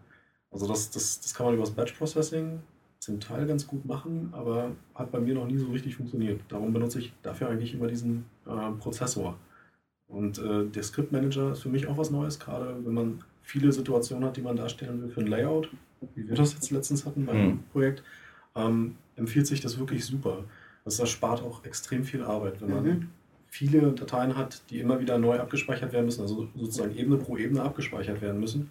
Also 0.51 0.67
das, 0.69 0.91
das, 0.91 1.21
das 1.21 1.35
kann 1.35 1.47
man 1.47 1.55
über 1.55 1.65
das 1.65 1.73
Batch 1.73 1.93
Processing 1.95 2.61
zum 2.99 3.21
Teil 3.21 3.47
ganz 3.47 3.67
gut 3.67 3.87
machen, 3.87 4.31
aber 4.33 4.73
hat 4.95 5.11
bei 5.13 5.21
mir 5.21 5.35
noch 5.35 5.47
nie 5.47 5.57
so 5.57 5.69
richtig 5.69 5.97
funktioniert. 5.97 6.41
Darum 6.49 6.73
benutze 6.75 6.99
ich 6.99 7.13
dafür 7.23 7.49
eigentlich 7.49 7.75
immer 7.75 7.87
diesen 7.87 8.27
äh, 8.47 8.71
Prozessor. 8.79 9.37
Und 10.09 10.39
äh, 10.39 10.67
der 10.67 10.83
Script 10.83 11.13
Manager 11.13 11.53
ist 11.53 11.61
für 11.61 11.69
mich 11.69 11.87
auch 11.87 11.97
was 11.97 12.11
Neues, 12.11 12.39
gerade 12.39 12.77
wenn 12.85 12.95
man 12.95 13.25
viele 13.49 13.73
Situationen 13.73 14.25
hat, 14.29 14.37
die 14.37 14.43
man 14.43 14.57
darstellen 14.57 15.01
will 15.01 15.09
für 15.09 15.21
ein 15.21 15.27
Layout, 15.27 15.71
wie 16.15 16.29
wir 16.29 16.37
das 16.37 16.53
jetzt 16.53 16.71
letztens 16.71 17.07
hatten 17.07 17.25
beim 17.25 17.47
mhm. 17.47 17.59
Projekt, 17.73 18.03
ähm, 18.55 18.97
empfiehlt 19.17 19.47
sich 19.47 19.63
das 19.63 19.79
wirklich 19.79 20.05
super. 20.05 20.45
Das 20.85 20.99
erspart 20.99 21.43
auch 21.43 21.65
extrem 21.65 22.05
viel 22.05 22.23
Arbeit, 22.23 22.61
wenn 22.61 22.71
man 22.71 22.85
mhm. 22.85 23.09
viele 23.47 23.93
Dateien 23.93 24.37
hat, 24.37 24.63
die 24.69 24.81
immer 24.81 25.01
wieder 25.01 25.17
neu 25.17 25.41
abgespeichert 25.41 25.95
werden 25.95 26.05
müssen, 26.05 26.21
also 26.21 26.49
sozusagen 26.57 26.95
Ebene 26.95 27.17
pro 27.17 27.39
Ebene 27.39 27.63
abgespeichert 27.63 28.21
werden 28.21 28.39
müssen, 28.39 28.71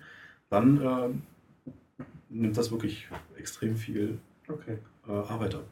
dann 0.49 0.79
äh, 0.79 2.03
nimmt 2.29 2.55
das 2.55 2.71
wirklich 2.71 3.07
extrem 3.35 3.77
viel 3.77 4.19
okay. 4.47 4.77
äh, 5.07 5.11
Arbeit 5.11 5.55
ab. 5.55 5.63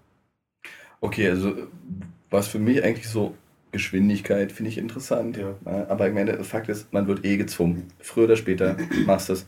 Okay, 0.99 1.29
also 1.29 1.55
was 2.31 2.47
für 2.47 2.59
mich 2.59 2.83
eigentlich 2.83 3.07
so 3.07 3.35
Geschwindigkeit 3.75 4.53
finde 4.53 4.69
ich 4.69 4.77
interessant. 4.77 5.37
Ja. 5.37 5.55
Aber 5.89 6.07
ich 6.07 6.13
meine, 6.13 6.43
Fakt 6.45 6.69
ist, 6.69 6.93
man 6.93 7.07
wird 7.07 7.25
eh 7.25 7.35
gezwungen. 7.35 7.87
Früher 7.99 8.23
oder 8.23 8.37
später 8.37 8.77
machst 9.05 9.27
du 9.27 9.33
es. 9.33 9.47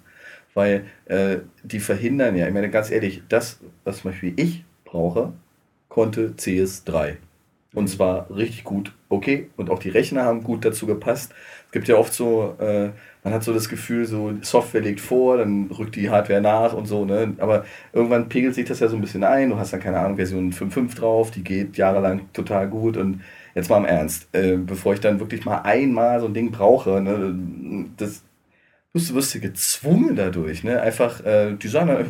Weil 0.53 0.85
äh, 1.05 1.37
die 1.63 1.79
verhindern 1.79 2.35
ja, 2.35 2.47
ich 2.47 2.53
meine 2.53 2.69
ganz 2.69 2.91
ehrlich, 2.91 3.23
das, 3.29 3.59
was 3.83 4.01
zum 4.01 4.11
Beispiel 4.11 4.33
ich 4.35 4.65
brauche, 4.85 5.33
konnte 5.87 6.33
CS3. 6.37 7.17
Und 7.73 7.85
mhm. 7.85 7.87
zwar 7.87 8.35
richtig 8.35 8.63
gut, 8.63 8.91
okay. 9.07 9.49
Und 9.55 9.69
auch 9.69 9.79
die 9.79 9.89
Rechner 9.89 10.23
haben 10.23 10.43
gut 10.43 10.65
dazu 10.65 10.87
gepasst. 10.87 11.33
Es 11.67 11.71
gibt 11.71 11.87
ja 11.87 11.95
oft 11.95 12.13
so, 12.13 12.55
äh, 12.59 12.89
man 13.23 13.33
hat 13.33 13.43
so 13.43 13.53
das 13.53 13.69
Gefühl, 13.69 14.05
so 14.05 14.33
Software 14.41 14.81
legt 14.81 14.99
vor, 14.99 15.37
dann 15.37 15.69
rückt 15.77 15.95
die 15.95 16.09
Hardware 16.09 16.41
nach 16.41 16.73
und 16.73 16.85
so, 16.85 17.05
ne? 17.05 17.35
Aber 17.37 17.65
irgendwann 17.93 18.29
pegelt 18.29 18.55
sich 18.55 18.65
das 18.65 18.79
ja 18.79 18.87
so 18.87 18.95
ein 18.95 19.01
bisschen 19.01 19.23
ein. 19.23 19.51
Du 19.51 19.57
hast 19.57 19.73
dann 19.73 19.79
keine 19.79 19.99
Ahnung, 19.99 20.17
Version 20.17 20.51
5.5 20.51 20.95
drauf, 20.95 21.31
die 21.31 21.43
geht 21.43 21.77
jahrelang 21.77 22.21
total 22.33 22.67
gut 22.67 22.97
und 22.97 23.21
jetzt 23.57 23.69
mal 23.69 23.77
im 23.77 23.85
Ernst, 23.85 24.27
äh, 24.33 24.55
bevor 24.55 24.93
ich 24.93 24.99
dann 24.99 25.19
wirklich 25.19 25.43
mal 25.43 25.61
einmal 25.61 26.19
so 26.19 26.27
ein 26.27 26.33
Ding 26.33 26.51
brauche, 26.51 27.01
ne, 27.01 27.35
das 27.97 28.23
du 28.93 29.15
wirst 29.15 29.35
du 29.35 29.39
gezwungen 29.39 30.15
dadurch, 30.15 30.63
ne? 30.63 30.81
Einfach, 30.81 31.23
äh, 31.25 31.53
die 31.53 31.67
sagen 31.67 31.87
dann, 31.87 32.09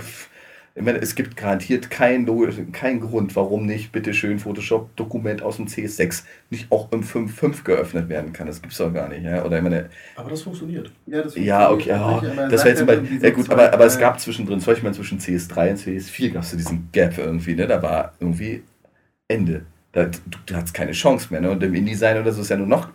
ich 0.76 0.84
meine, 0.84 1.00
es 1.00 1.16
gibt 1.16 1.36
garantiert 1.36 1.90
keinen 1.90 2.72
kein 2.72 3.00
Grund, 3.00 3.36
warum 3.36 3.66
nicht 3.66 3.92
bitte 3.92 4.14
schön 4.14 4.38
Photoshop-Dokument 4.38 5.42
aus 5.42 5.56
dem 5.56 5.66
CS6 5.66 6.24
nicht 6.52 6.72
auch 6.72 6.92
im 6.92 7.02
5.5 7.02 7.64
geöffnet 7.64 8.10
werden 8.10 8.32
kann. 8.32 8.46
Das 8.46 8.62
gibt 8.62 8.74
es 8.74 8.78
doch 8.78 8.94
gar 8.94 9.10
nicht. 9.10 9.24
Ja? 9.24 9.44
Oder 9.44 9.58
ich 9.58 9.64
meine, 9.64 9.90
aber 10.16 10.30
das 10.30 10.44
funktioniert. 10.44 10.92
Ja, 11.08 11.24
das 11.24 11.34
funktioniert. 11.34 11.48
Ja, 11.48 11.72
okay. 11.72 12.00
Oh, 12.00 12.22
das 12.50 12.64
wäre 12.64 12.76
jetzt 12.76 12.86
mal, 12.86 13.04
ja, 13.22 13.30
gut, 13.32 13.50
aber, 13.50 13.74
aber 13.74 13.86
es 13.86 13.98
gab 13.98 14.20
zwischendrin, 14.20 14.60
zum 14.60 14.74
Beispiel 14.74 14.94
zwischen 14.94 15.20
CS3 15.20 15.70
und 15.72 15.80
CS4 15.80 16.30
gab 16.30 16.44
es 16.44 16.52
diesen 16.52 16.90
Gap 16.92 17.18
irgendwie. 17.18 17.56
Ne? 17.56 17.66
Da 17.66 17.82
war 17.82 18.14
irgendwie 18.20 18.62
Ende. 19.28 19.66
Da, 19.92 20.06
du, 20.06 20.38
du 20.46 20.56
hattest 20.56 20.74
keine 20.74 20.92
Chance 20.92 21.28
mehr. 21.32 21.42
Ne? 21.42 21.52
Und 21.52 21.64
im 21.64 21.74
InDesign 21.74 22.22
oder 22.22 22.32
so 22.32 22.42
ist 22.42 22.50
ja 22.50 22.58
nur 22.58 22.68
noch 22.68 22.90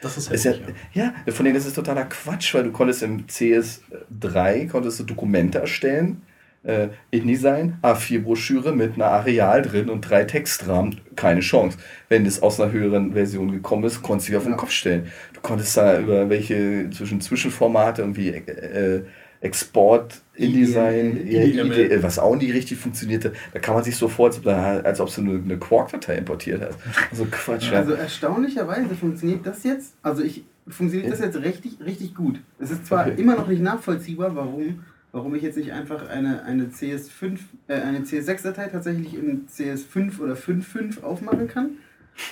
das 0.00 0.18
ist, 0.18 0.32
ist 0.32 0.44
ja, 0.44 0.54
ja, 0.94 1.14
ja, 1.24 1.32
von 1.32 1.44
denen 1.44 1.56
ist 1.56 1.64
es 1.64 1.74
totaler 1.74 2.06
Quatsch, 2.06 2.54
weil 2.54 2.64
du 2.64 2.72
konntest 2.72 3.04
im 3.04 3.26
CS3 3.28 4.68
konntest 4.68 4.98
du 4.98 5.04
Dokumente 5.04 5.58
erstellen 5.58 6.22
äh, 6.64 6.88
InDesign, 7.10 7.78
A4-Broschüre 7.82 8.72
mit 8.72 8.94
einer 8.94 9.06
Areal 9.06 9.62
drin 9.62 9.90
und 9.90 10.02
drei 10.02 10.24
Textrahmen, 10.24 11.00
keine 11.16 11.40
Chance. 11.40 11.78
Wenn 12.08 12.24
das 12.24 12.42
aus 12.42 12.60
einer 12.60 12.72
höheren 12.72 13.12
Version 13.12 13.50
gekommen 13.52 13.84
ist, 13.84 14.02
konntest 14.02 14.28
du 14.28 14.32
dich 14.32 14.38
auf 14.38 14.44
den 14.44 14.56
Kopf 14.56 14.70
stellen. 14.70 15.10
Du 15.34 15.40
konntest 15.40 15.76
da 15.76 15.98
über 15.98 16.28
welche 16.28 16.90
zwischen 16.90 17.20
Zwischenformate 17.20 18.02
irgendwie 18.02 18.28
äh, 18.28 19.02
Export, 19.40 20.21
InDesign, 20.34 21.26
IDML. 21.26 22.02
was 22.02 22.18
auch 22.18 22.36
nie 22.36 22.50
richtig 22.50 22.78
funktionierte. 22.78 23.32
Da 23.52 23.58
kann 23.58 23.74
man 23.74 23.84
sich 23.84 23.96
so 23.96 24.08
vorstellen, 24.08 24.84
als 24.84 25.00
ob 25.00 25.14
du 25.14 25.20
eine, 25.20 25.34
eine 25.34 25.58
Quark-Datei 25.58 26.16
importiert 26.16 26.62
hast. 26.62 26.78
Also 27.10 27.26
Quatsch. 27.30 27.70
Ja. 27.70 27.78
Also 27.78 27.92
erstaunlicherweise 27.92 28.94
funktioniert 28.94 29.46
das 29.46 29.62
jetzt, 29.64 29.94
also 30.02 30.22
ich 30.22 30.44
funktioniert 30.68 31.12
das 31.12 31.20
jetzt 31.20 31.36
richtig, 31.36 31.78
richtig 31.84 32.14
gut. 32.14 32.40
Es 32.58 32.70
ist 32.70 32.86
zwar 32.86 33.06
okay. 33.06 33.20
immer 33.20 33.36
noch 33.36 33.48
nicht 33.48 33.62
nachvollziehbar, 33.62 34.34
warum 34.34 34.80
warum 35.12 35.34
ich 35.34 35.42
jetzt 35.42 35.58
nicht 35.58 35.72
einfach 35.72 36.08
eine, 36.08 36.42
eine 36.44 36.64
CS5, 36.64 37.38
äh, 37.68 37.74
eine 37.74 38.00
CS6-Datei 38.00 38.68
tatsächlich 38.68 39.14
in 39.14 39.46
CS5 39.46 40.18
oder 40.20 40.34
5.5 40.34 41.02
aufmachen 41.02 41.48
kann. 41.48 41.72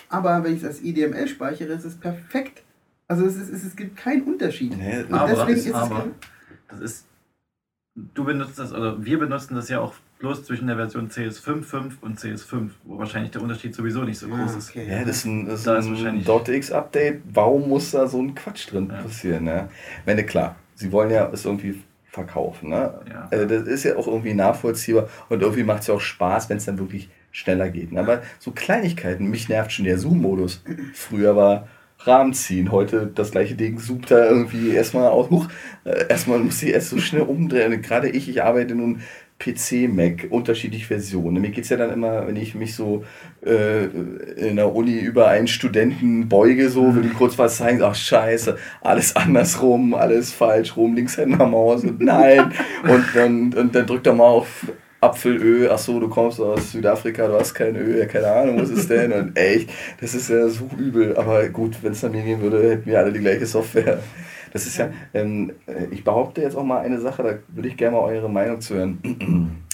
Aber 0.09 0.43
wenn 0.43 0.55
ich 0.55 0.62
es 0.62 0.64
als 0.66 0.82
IDML 0.82 1.28
speichere, 1.28 1.72
ist 1.74 1.85
es 1.85 1.97
perfekt. 1.97 2.62
Also 3.06 3.24
es, 3.27 3.36
ist, 3.36 3.51
es, 3.51 3.64
es 3.64 3.77
gibt 3.77 3.97
keinen 3.97 4.22
Unterschied. 4.22 4.77
Nee, 4.77 5.02
Und 5.02 5.14
aber, 5.14 5.47
deswegen 5.47 5.68
ist 5.68 5.74
aber, 5.74 6.06
es 6.06 6.68
das 6.68 6.81
ist, 6.81 7.06
du 7.95 8.25
benutzt 8.25 8.59
das, 8.59 8.73
oder 8.73 9.05
wir 9.05 9.19
benutzen 9.19 9.55
das 9.55 9.69
ja 9.69 9.81
auch 9.81 9.95
bloß 10.19 10.45
zwischen 10.45 10.67
der 10.67 10.77
Version 10.77 11.09
CS5.5 11.09 11.93
und 12.03 12.19
CS5, 12.19 12.71
wo 12.85 12.99
wahrscheinlich 12.99 13.33
der 13.33 13.43
Unterschied 13.43 13.75
sowieso 13.75 14.03
nicht 14.03 14.19
so 14.19 14.27
ah, 14.27 14.37
groß 14.37 14.57
ist. 14.57 14.71
Okay. 14.71 14.87
Ja, 14.89 15.05
das 15.05 15.19
ist 15.19 15.25
ein, 15.25 15.47
das 15.47 15.62
da 15.62 15.77
ist 15.77 15.87
ein 15.87 16.25
.x-Update. 16.47 17.23
Warum 17.33 17.69
muss 17.69 17.91
da 17.91 18.07
so 18.07 18.21
ein 18.21 18.35
Quatsch 18.35 18.71
drin 18.71 18.91
ja. 18.93 19.03
passieren? 19.03 19.45
Ne? 19.45 19.69
Wenn, 20.05 20.25
klar, 20.27 20.57
sie 20.75 20.93
wollen 20.93 21.11
ja 21.11 21.31
es 21.33 21.45
irgendwie 21.45 21.83
verkaufen. 22.11 22.71
Ne? 22.71 23.01
Ja. 23.09 23.29
Also 23.31 23.47
das 23.47 23.67
ist 23.67 23.85
ja 23.85 23.97
auch 23.97 24.07
irgendwie 24.07 24.35
nachvollziehbar 24.35 25.09
und 25.29 25.41
irgendwie 25.41 25.65
macht 25.65 25.83
es 25.83 25.87
ja 25.87 25.95
auch 25.95 26.01
Spaß, 26.01 26.51
wenn 26.51 26.59
es 26.59 26.67
dann 26.67 26.79
wirklich 26.79 27.09
schneller 27.33 27.71
geht. 27.71 27.93
Ne? 27.93 28.01
Aber 28.01 28.23
so 28.39 28.51
Kleinigkeiten, 28.51 29.31
mich 29.31 29.49
nervt 29.49 29.73
schon 29.73 29.85
der 29.85 29.99
Zoom-Modus. 29.99 30.62
Früher 30.93 31.37
war 31.37 31.69
Rahmen 32.06 32.32
ziehen, 32.32 32.72
heute 32.72 33.10
das 33.14 33.31
gleiche 33.31 33.55
Ding 33.55 33.78
zoomt 33.78 34.10
da 34.10 34.27
irgendwie 34.27 34.70
erstmal 34.70 35.09
aus. 35.09 35.31
Huch, 35.31 35.48
äh, 35.85 36.06
erstmal 36.09 36.39
muss 36.39 36.62
ich 36.62 36.70
erst 36.70 36.90
so 36.90 36.98
schnell 36.98 37.22
umdrehen. 37.22 37.82
Gerade 37.82 38.09
ich, 38.09 38.28
ich 38.28 38.43
arbeite 38.43 38.74
nun 38.74 39.02
PC, 39.39 39.89
Mac, 39.89 40.27
unterschiedliche 40.31 40.86
Versionen. 40.86 41.40
Mir 41.40 41.51
geht 41.51 41.64
es 41.64 41.70
ja 41.70 41.77
dann 41.77 41.93
immer, 41.93 42.27
wenn 42.27 42.36
ich 42.36 42.55
mich 42.55 42.74
so 42.74 43.05
äh, 43.44 43.85
in 44.36 44.56
der 44.56 44.74
Uni 44.74 44.98
über 44.98 45.28
einen 45.28 45.48
Studenten 45.48 46.28
beuge, 46.28 46.68
so 46.68 46.94
will 46.94 47.06
ich 47.06 47.14
kurz 47.14 47.39
was 47.39 47.56
zeigen, 47.56 47.82
ach 47.82 47.94
scheiße, 47.94 48.56
alles 48.82 49.16
andersrum, 49.16 49.94
alles 49.94 50.32
falsch 50.32 50.77
rum, 50.77 50.94
Linkshändermaus 50.94 51.85
und 51.85 52.01
nein. 52.01 52.52
und, 52.82 53.05
dann, 53.14 53.55
und 53.55 53.74
dann 53.74 53.86
drückt 53.86 54.06
er 54.06 54.14
mal 54.14 54.24
auf 54.24 54.66
Apfelöl, 55.01 55.70
ach 55.70 55.78
so, 55.78 55.98
du 55.98 56.09
kommst 56.09 56.40
aus 56.40 56.72
Südafrika, 56.72 57.27
du 57.27 57.35
hast 57.35 57.55
kein 57.55 57.74
Öl, 57.74 57.98
ja, 57.98 58.06
keine 58.06 58.31
Ahnung, 58.31 58.60
was 58.60 58.68
ist 58.68 58.90
denn? 58.90 59.12
Und 59.12 59.36
echt, 59.36 59.70
das 60.01 60.14
ist 60.14 60.28
ja 60.28 60.47
so 60.48 60.68
übel. 60.77 61.16
Aber 61.16 61.48
gut, 61.48 61.82
wenn 61.82 61.93
es 61.93 62.05
an 62.05 62.12
mir 62.12 62.22
gehen 62.22 62.43
würde, 62.43 62.70
hätten 62.70 62.86
wir 62.86 62.98
alle 62.98 63.12
die 63.12 63.20
gleiche 63.20 63.47
Software. 63.47 64.02
Das 64.52 64.66
ist 64.66 64.77
ja, 64.77 64.90
ähm, 65.14 65.52
äh, 65.66 65.86
ich 65.90 66.05
behaupte 66.05 66.43
jetzt 66.43 66.56
auch 66.56 66.64
mal 66.64 66.81
eine 66.81 67.01
Sache, 67.01 67.22
da 67.22 67.39
würde 67.55 67.68
ich 67.68 67.77
gerne 67.77 67.97
mal 67.97 68.02
eure 68.02 68.28
Meinung 68.28 68.60
zu 68.60 68.74
hören. 68.74 69.64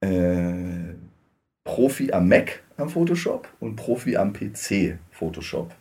äh, 0.00 0.94
Profi 1.64 2.12
am 2.12 2.28
Mac 2.28 2.62
am 2.76 2.88
Photoshop 2.88 3.48
und 3.60 3.76
Profi 3.76 4.16
am 4.16 4.32
PC 4.32 4.98
Photoshop. 5.10 5.72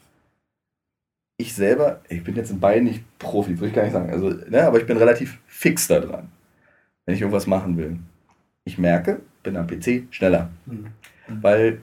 Ich 1.38 1.56
selber, 1.56 2.02
ich 2.10 2.24
bin 2.24 2.36
jetzt 2.36 2.52
in 2.52 2.60
beiden 2.60 2.84
nicht 2.84 3.04
Profi, 3.18 3.58
würde 3.58 3.70
ich 3.70 3.74
gar 3.74 3.84
nicht 3.84 3.94
sagen, 3.94 4.10
also, 4.10 4.30
ne, 4.30 4.64
aber 4.64 4.80
ich 4.80 4.86
bin 4.86 4.98
relativ 4.98 5.40
fix 5.48 5.88
da 5.88 6.00
dran, 6.00 6.30
wenn 7.06 7.16
ich 7.16 7.22
irgendwas 7.22 7.48
machen 7.48 7.78
will. 7.78 7.98
Ich 8.70 8.78
merke, 8.78 9.22
bin 9.42 9.58
am 9.58 9.66
PC 9.66 10.04
schneller, 10.12 10.52
mhm. 10.68 10.86
weil 11.42 11.82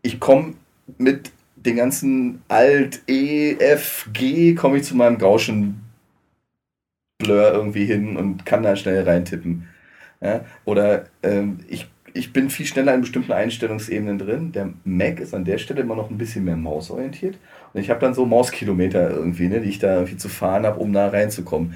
ich 0.00 0.18
komme 0.18 0.54
mit 0.96 1.30
den 1.56 1.76
ganzen 1.76 2.42
Alt, 2.48 3.02
E, 3.06 3.56
F, 3.58 4.08
G 4.14 4.54
komme 4.54 4.78
ich 4.78 4.84
zu 4.84 4.96
meinem 4.96 5.18
Gauschen 5.18 5.82
Blur 7.18 7.52
irgendwie 7.52 7.84
hin 7.84 8.16
und 8.16 8.46
kann 8.46 8.62
da 8.62 8.76
schnell 8.76 9.02
reintippen. 9.02 9.68
Ja? 10.22 10.40
Oder 10.64 11.04
ähm, 11.22 11.60
ich, 11.68 11.86
ich 12.14 12.32
bin 12.32 12.48
viel 12.48 12.64
schneller 12.64 12.94
in 12.94 13.02
bestimmten 13.02 13.32
Einstellungsebenen 13.32 14.18
drin. 14.18 14.52
Der 14.52 14.70
Mac 14.84 15.20
ist 15.20 15.34
an 15.34 15.44
der 15.44 15.58
Stelle 15.58 15.82
immer 15.82 15.96
noch 15.96 16.10
ein 16.10 16.16
bisschen 16.16 16.44
mehr 16.44 16.56
mausorientiert. 16.56 17.36
Und 17.74 17.80
ich 17.82 17.90
habe 17.90 18.00
dann 18.00 18.14
so 18.14 18.24
Mauskilometer 18.24 19.10
irgendwie, 19.10 19.48
ne, 19.48 19.60
die 19.60 19.68
ich 19.68 19.78
da 19.78 19.94
irgendwie 19.96 20.16
zu 20.16 20.30
fahren 20.30 20.64
habe, 20.64 20.80
um 20.80 20.94
da 20.94 21.08
reinzukommen. 21.08 21.74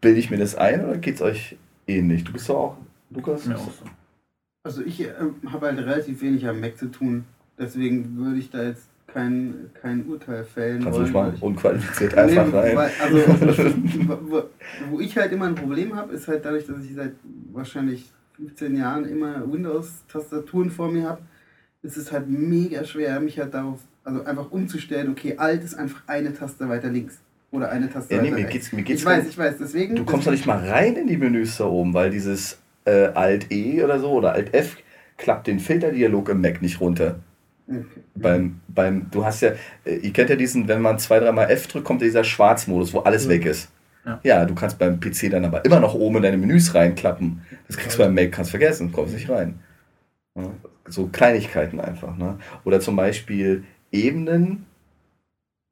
Bilde 0.00 0.20
ich 0.20 0.30
mir 0.30 0.38
das 0.38 0.54
ein 0.54 0.84
oder 0.84 0.96
geht 0.96 1.16
es 1.16 1.22
euch 1.22 1.56
ähnlich? 1.88 2.22
Du 2.22 2.32
bist 2.32 2.48
doch 2.48 2.56
auch, 2.56 2.76
Lukas? 3.10 3.46
Ja, 3.46 3.56
auch 3.56 3.72
so. 3.72 3.84
Also 4.64 4.82
ich 4.82 5.00
äh, 5.00 5.12
habe 5.46 5.66
halt 5.66 5.78
relativ 5.78 6.20
wenig 6.20 6.46
am 6.46 6.60
Mac 6.60 6.76
zu 6.76 6.90
tun. 6.90 7.24
Deswegen 7.58 8.16
würde 8.16 8.38
ich 8.38 8.50
da 8.50 8.62
jetzt 8.62 8.88
kein, 9.06 9.70
kein 9.80 10.06
Urteil 10.06 10.44
fällen. 10.44 10.84
Kannst 10.84 10.98
du 10.98 11.06
mal 11.06 11.34
unqualifiziert 11.40 12.14
einfach 12.14 12.46
nee, 12.46 12.58
rein. 12.58 12.76
Weil, 12.76 12.90
also, 13.00 13.18
wo, 14.22 14.42
wo 14.90 15.00
ich 15.00 15.16
halt 15.16 15.32
immer 15.32 15.46
ein 15.46 15.54
Problem 15.54 15.96
habe, 15.96 16.12
ist 16.12 16.28
halt 16.28 16.44
dadurch, 16.44 16.66
dass 16.66 16.84
ich 16.84 16.94
seit 16.94 17.14
wahrscheinlich 17.52 18.10
15 18.36 18.76
Jahren 18.76 19.04
immer 19.06 19.50
Windows-Tastaturen 19.50 20.70
vor 20.70 20.90
mir 20.90 21.08
habe, 21.08 21.22
ist 21.82 21.96
es 21.96 22.12
halt 22.12 22.28
mega 22.28 22.84
schwer, 22.84 23.18
mich 23.20 23.38
halt 23.38 23.54
darauf, 23.54 23.80
also 24.04 24.24
einfach 24.24 24.50
umzustellen, 24.50 25.10
okay, 25.10 25.36
alt 25.36 25.64
ist 25.64 25.74
einfach 25.74 26.02
eine 26.06 26.34
Taste 26.34 26.68
weiter 26.68 26.88
links. 26.88 27.18
Oder 27.50 27.70
eine 27.70 27.90
Taste 27.90 28.14
ja, 28.14 28.20
nee, 28.20 28.30
weiter 28.30 28.42
mir 28.42 28.48
geht's, 28.48 28.72
mir 28.72 28.82
geht's 28.82 29.00
Ich 29.00 29.06
weiß, 29.06 29.26
ich 29.26 29.38
weiß, 29.38 29.56
deswegen. 29.58 29.96
Du 29.96 30.04
kommst 30.04 30.26
doch 30.26 30.32
nicht 30.32 30.46
mal 30.46 30.68
rein 30.68 30.96
in 30.96 31.06
die 31.06 31.16
Menüs 31.16 31.56
da 31.56 31.64
oben, 31.64 31.94
weil 31.94 32.10
dieses 32.10 32.58
äh, 32.88 33.10
Alt-E 33.14 33.82
oder 33.82 33.98
so 33.98 34.12
oder 34.12 34.32
Alt-F 34.32 34.76
klappt 35.16 35.46
den 35.46 35.60
Filterdialog 35.60 36.28
im 36.28 36.40
Mac 36.40 36.62
nicht 36.62 36.80
runter. 36.80 37.16
Okay. 37.68 37.84
Beim, 38.14 38.60
beim, 38.68 39.10
du 39.10 39.24
hast 39.24 39.42
ja, 39.42 39.50
äh, 39.84 39.96
ihr 39.96 40.12
kennt 40.12 40.30
ja 40.30 40.36
diesen, 40.36 40.68
wenn 40.68 40.80
man 40.80 40.98
zwei, 40.98 41.20
dreimal 41.20 41.50
F 41.50 41.66
drückt, 41.66 41.84
kommt 41.84 42.00
dieser 42.00 42.24
Schwarzmodus, 42.24 42.94
wo 42.94 43.00
alles 43.00 43.26
mhm. 43.26 43.30
weg 43.30 43.46
ist. 43.46 43.70
Ja. 44.06 44.20
ja. 44.22 44.44
du 44.46 44.54
kannst 44.54 44.78
beim 44.78 45.00
PC 45.00 45.30
dann 45.30 45.44
aber 45.44 45.64
immer 45.64 45.80
noch 45.80 45.94
oben 45.94 46.16
in 46.16 46.22
deine 46.22 46.38
Menüs 46.38 46.74
reinklappen. 46.74 47.42
Das 47.66 47.76
kriegst 47.76 47.98
du 47.98 48.02
beim 48.02 48.14
Mac, 48.14 48.32
kannst 48.32 48.50
vergessen, 48.50 48.90
kommst 48.90 49.14
nicht 49.14 49.28
rein. 49.28 49.58
Ja, 50.34 50.50
so 50.86 51.08
Kleinigkeiten 51.08 51.80
einfach. 51.80 52.16
Ne? 52.16 52.38
Oder 52.64 52.80
zum 52.80 52.96
Beispiel 52.96 53.64
Ebenen 53.92 54.64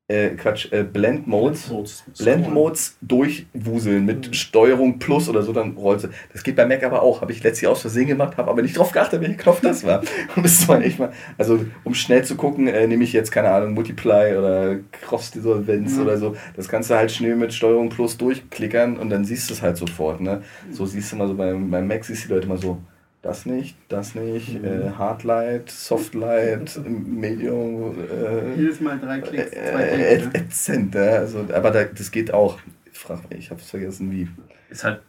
äh, 0.09 0.31
Quatsch, 0.31 0.71
äh, 0.73 0.85
Blend 0.85 1.27
Modes, 1.27 1.73
Blend 2.19 2.53
Modes 2.53 2.97
durchwuseln 3.01 4.05
mit 4.05 4.29
mhm. 4.29 4.33
Steuerung 4.35 4.99
Plus 5.01 5.29
oder 5.29 5.43
so, 5.43 5.53
dann 5.53 5.73
rollt 5.73 6.01
sie. 6.01 6.11
Das 6.33 6.45
geht 6.45 6.55
bei 6.55 6.65
Mac 6.65 6.85
aber 6.85 7.03
auch. 7.03 7.23
Habe 7.23 7.33
ich 7.33 7.43
letztlich 7.43 7.67
aus 7.69 7.81
Versehen 7.81 8.07
gemacht, 8.07 8.37
habe 8.37 8.49
aber 8.49 8.63
nicht 8.63 8.79
drauf 8.79 8.93
geachtet, 8.93 9.21
welcher 9.21 9.35
Knopf 9.35 9.61
das 9.63 9.85
war. 9.85 10.03
das 10.37 10.69
war 10.69 10.81
echt 10.81 11.01
mal, 11.01 11.13
also 11.39 11.65
um 11.83 11.95
schnell 11.95 12.25
zu 12.25 12.37
gucken, 12.37 12.69
äh, 12.69 12.87
nehme 12.87 13.03
ich 13.03 13.13
jetzt, 13.13 13.33
keine 13.33 13.51
Ahnung, 13.51 13.75
Multiply 13.75 14.37
oder 14.37 14.77
Cross-Dissolvenz 14.93 15.97
mhm. 15.97 16.03
oder 16.03 16.19
so. 16.19 16.37
Das 16.55 16.69
kannst 16.69 16.91
du 16.91 16.95
halt 16.95 17.11
schnell 17.11 17.35
mit 17.35 17.53
Steuerung 17.53 17.89
Plus 17.89 18.17
durchklickern 18.17 18.99
und 18.99 19.11
dann 19.11 19.25
siehst 19.25 19.51
du 19.51 19.55
es 19.55 19.63
halt 19.63 19.77
sofort. 19.77 20.21
Ne? 20.21 20.43
So 20.71 20.87
siehst 20.87 21.11
du 21.11 21.17
mal 21.17 21.27
so 21.27 21.35
beim, 21.35 21.69
beim 21.69 21.89
Mac, 21.89 22.05
siehst 22.05 22.25
du 22.25 22.29
die 22.29 22.35
Leute 22.35 22.47
mal 22.47 22.59
so 22.59 22.79
das 23.27 23.45
nicht, 23.45 23.77
das 23.89 24.15
nicht, 24.15 24.63
mhm. 24.63 24.65
äh, 24.65 24.91
Hardlight, 24.97 25.71
Softlight, 25.71 26.79
Medium. 26.87 27.97
Äh, 27.99 28.55
Jedes 28.55 28.81
Mal 28.81 28.99
drei 28.99 29.21
Klicks, 29.21 29.51
zwei 29.51 30.29
Klicks. 30.31 30.69
Äh, 30.69 30.79
ne? 30.79 31.11
also, 31.19 31.45
aber 31.53 31.71
da, 31.73 31.85
das 31.85 32.11
geht 32.11 32.33
auch. 32.33 32.59
Ich 32.91 32.99
frage 32.99 33.23
mich, 33.29 33.39
ich 33.39 33.51
habe 33.51 33.61
es 33.61 33.69
vergessen, 33.69 34.11
wie. 34.13 34.29
Ist 34.71 34.85
halt 34.85 35.01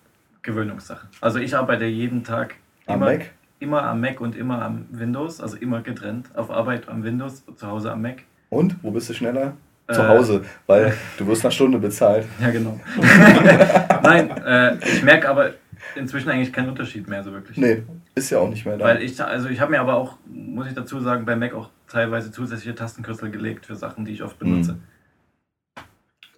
Gewöhnungssache. 0.41 1.07
Also 1.21 1.39
ich 1.39 1.55
arbeite 1.55 1.85
jeden 1.85 2.23
Tag 2.23 2.55
Am 2.87 2.95
immer, 2.95 3.05
Mac? 3.05 3.29
immer 3.59 3.83
am 3.83 4.01
Mac 4.01 4.19
und 4.19 4.35
immer 4.35 4.61
am 4.63 4.85
Windows, 4.89 5.39
also 5.39 5.55
immer 5.57 5.81
getrennt. 5.81 6.29
Auf 6.35 6.49
Arbeit 6.49 6.89
am 6.89 7.03
Windows, 7.03 7.43
zu 7.55 7.67
Hause 7.67 7.91
am 7.91 8.01
Mac. 8.01 8.23
Und? 8.49 8.75
Wo 8.81 8.91
bist 8.91 9.09
du 9.09 9.13
schneller? 9.13 9.53
Äh, 9.87 9.93
Zu 9.93 10.07
Hause, 10.07 10.41
weil 10.65 10.93
du 11.17 11.27
wirst 11.27 11.43
nach 11.43 11.51
Stunde 11.51 11.77
bezahlt. 11.77 12.25
Ja, 12.41 12.49
genau. 12.49 12.79
Nein, 14.03 14.31
äh, 14.31 14.75
ich 14.79 15.03
merke 15.03 15.29
aber 15.29 15.53
inzwischen 15.95 16.29
eigentlich 16.29 16.53
keinen 16.53 16.69
Unterschied 16.69 17.07
mehr 17.07 17.23
so 17.23 17.31
wirklich. 17.31 17.57
Nee, 17.57 17.83
ist 18.15 18.29
ja 18.29 18.39
auch 18.39 18.49
nicht 18.49 18.65
mehr 18.65 18.77
da. 18.77 18.85
Weil 18.85 19.01
ich, 19.01 19.21
also 19.21 19.49
ich 19.49 19.59
habe 19.59 19.71
mir 19.71 19.79
aber 19.79 19.95
auch, 19.95 20.17
muss 20.25 20.67
ich 20.67 20.73
dazu 20.73 20.99
sagen, 20.99 21.25
bei 21.25 21.35
Mac 21.35 21.53
auch 21.53 21.69
teilweise 21.87 22.31
zusätzliche 22.31 22.75
Tastenkürzel 22.75 23.31
gelegt 23.31 23.65
für 23.65 23.75
Sachen, 23.75 24.05
die 24.05 24.11
ich 24.11 24.23
oft 24.23 24.37
benutze. 24.39 24.73
Mhm. 24.73 24.81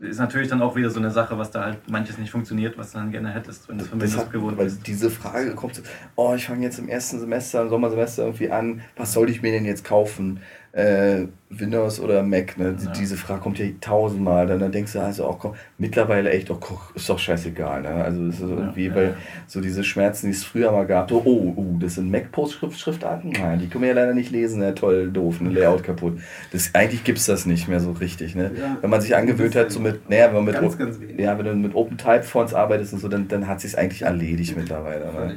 Ist 0.02 0.20
natürlich 0.20 0.48
dann 0.48 0.62
auch 0.62 0.78
wieder 0.78 0.90
so 0.90 1.00
eine 1.00 1.12
Sache, 1.12 1.38
was 1.38 1.52
da 1.52 1.66
halt 1.66 1.90
manches 1.90 2.18
nicht 2.18 2.32
funktioniert, 2.32 2.78
was 2.78 2.94
du 2.94 3.00
dann 3.00 3.12
gerne 3.12 3.34
hättest, 3.34 3.68
wenn 3.68 3.78
du 3.78 3.84
es 3.84 3.90
von 3.90 4.00
Windows 4.00 4.30
gewohnt 4.32 4.58
weil 4.58 4.66
bist. 4.66 4.88
diese 4.88 5.10
Frage 5.10 5.54
kommt 5.56 5.76
so, 5.76 5.82
oh, 6.16 6.34
ich 6.36 6.46
fange 6.46 6.64
jetzt 6.64 6.80
im 6.80 6.88
ersten 6.88 7.20
Semester, 7.20 7.64
im 7.64 7.70
Sommersemester 7.70 8.24
irgendwie 8.24 8.50
an, 8.50 8.82
was 8.96 9.12
soll 9.12 9.30
ich 9.30 9.42
mir 9.42 9.52
denn 9.52 9.66
jetzt 9.66 9.84
kaufen? 9.84 10.40
Äh, 10.72 11.26
Windows 11.50 12.00
oder 12.00 12.22
Mac, 12.22 12.60
ne? 12.60 12.76
Ja. 12.80 12.92
Diese 12.92 13.18
Frage 13.18 13.42
kommt 13.42 13.58
ja 13.58 13.66
tausendmal, 13.82 14.46
dann, 14.46 14.60
dann 14.60 14.72
denkst 14.72 14.94
du 14.94 15.00
also 15.00 15.26
auch, 15.26 15.40
komm, 15.40 15.56
mittlerweile 15.80 16.30
echt, 16.30 16.52
doch, 16.52 16.60
guck, 16.60 16.94
ist 16.96 17.10
doch 17.10 17.18
scheißegal, 17.18 17.82
ne? 17.82 17.90
Also 17.90 18.24
es 18.28 18.36
ist 18.36 18.42
irgendwie, 18.42 18.86
ja, 18.86 18.96
weil 18.96 19.06
ja. 19.06 19.16
so 19.48 19.62
diese 19.62 19.84
Schmerzen, 19.84 20.28
die 20.28 20.34
es 20.34 20.44
früher 20.44 20.72
mal 20.72 20.86
gab, 20.86 21.10
so, 21.10 21.24
oh, 21.26 21.54
oh, 21.56 21.78
das 21.80 21.96
sind 21.96 22.12
Mac-Post-Schriftarten? 22.12 23.32
Nein, 23.32 23.60
die 23.60 23.68
können 23.68 23.82
wir 23.82 23.90
ja 23.90 23.96
leider 23.96 24.14
nicht 24.14 24.30
lesen, 24.32 24.60
ne? 24.60 24.76
Toll, 24.76 25.10
doof, 25.12 25.42
ein 25.42 25.52
Layout 25.52 25.84
kaputt. 25.84 26.20
Das, 26.52 26.76
eigentlich 26.76 27.04
gibt 27.04 27.18
es 27.18 27.26
das 27.26 27.48
nicht 27.48 27.68
mehr 27.68 27.80
so 27.80 27.92
richtig, 27.94 28.36
ne? 28.36 28.52
Ja. 28.56 28.78
Wenn 28.82 28.92
man 28.92 29.02
sich 29.02 29.16
angewöhnt 29.16 29.56
hat, 29.56 29.72
so 29.72 29.80
mit, 29.80 30.08
naja, 30.08 30.28
wenn 30.28 30.36
man 30.36 30.46
mit 30.46 30.54
Ganz, 30.54 30.78
ganz 30.78 31.00
wenig. 31.00 31.20
ja, 31.20 31.36
wenn 31.38 31.46
du 31.46 31.56
mit 31.56 31.74
Open 31.74 31.98
Type 31.98 32.24
Fonts 32.24 32.54
arbeitest 32.54 32.94
und 32.94 33.00
so, 33.00 33.08
dann, 33.08 33.28
dann 33.28 33.48
hat 33.48 33.60
sich 33.60 33.76
eigentlich 33.76 34.04
erledigt 34.04 34.56
mittlerweile. 34.56 35.06
Ne? 35.06 35.36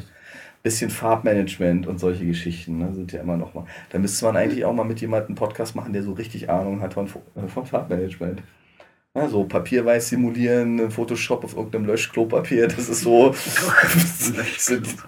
Bisschen 0.62 0.90
Farbmanagement 0.90 1.86
und 1.86 1.98
solche 1.98 2.24
Geschichten 2.24 2.78
ne, 2.78 2.94
sind 2.94 3.12
ja 3.12 3.20
immer 3.20 3.36
noch 3.36 3.54
mal. 3.54 3.64
Da 3.90 3.98
müsste 3.98 4.24
man 4.26 4.36
eigentlich 4.36 4.64
auch 4.64 4.72
mal 4.72 4.84
mit 4.84 5.00
jemandem 5.00 5.28
einen 5.30 5.34
Podcast 5.36 5.74
machen, 5.74 5.92
der 5.92 6.02
so 6.02 6.12
richtig 6.12 6.50
Ahnung 6.50 6.80
hat 6.80 6.94
von, 6.94 7.06
äh, 7.06 7.48
von 7.48 7.66
Farbmanagement. 7.66 8.42
Ja, 9.14 9.28
so 9.28 9.44
Papierweiß 9.44 10.08
simulieren, 10.08 10.90
Photoshop 10.90 11.44
auf 11.44 11.54
irgendeinem 11.54 11.84
Löschklopapier, 11.84 12.66
das 12.68 12.88
ist 12.88 13.02
so. 13.02 13.34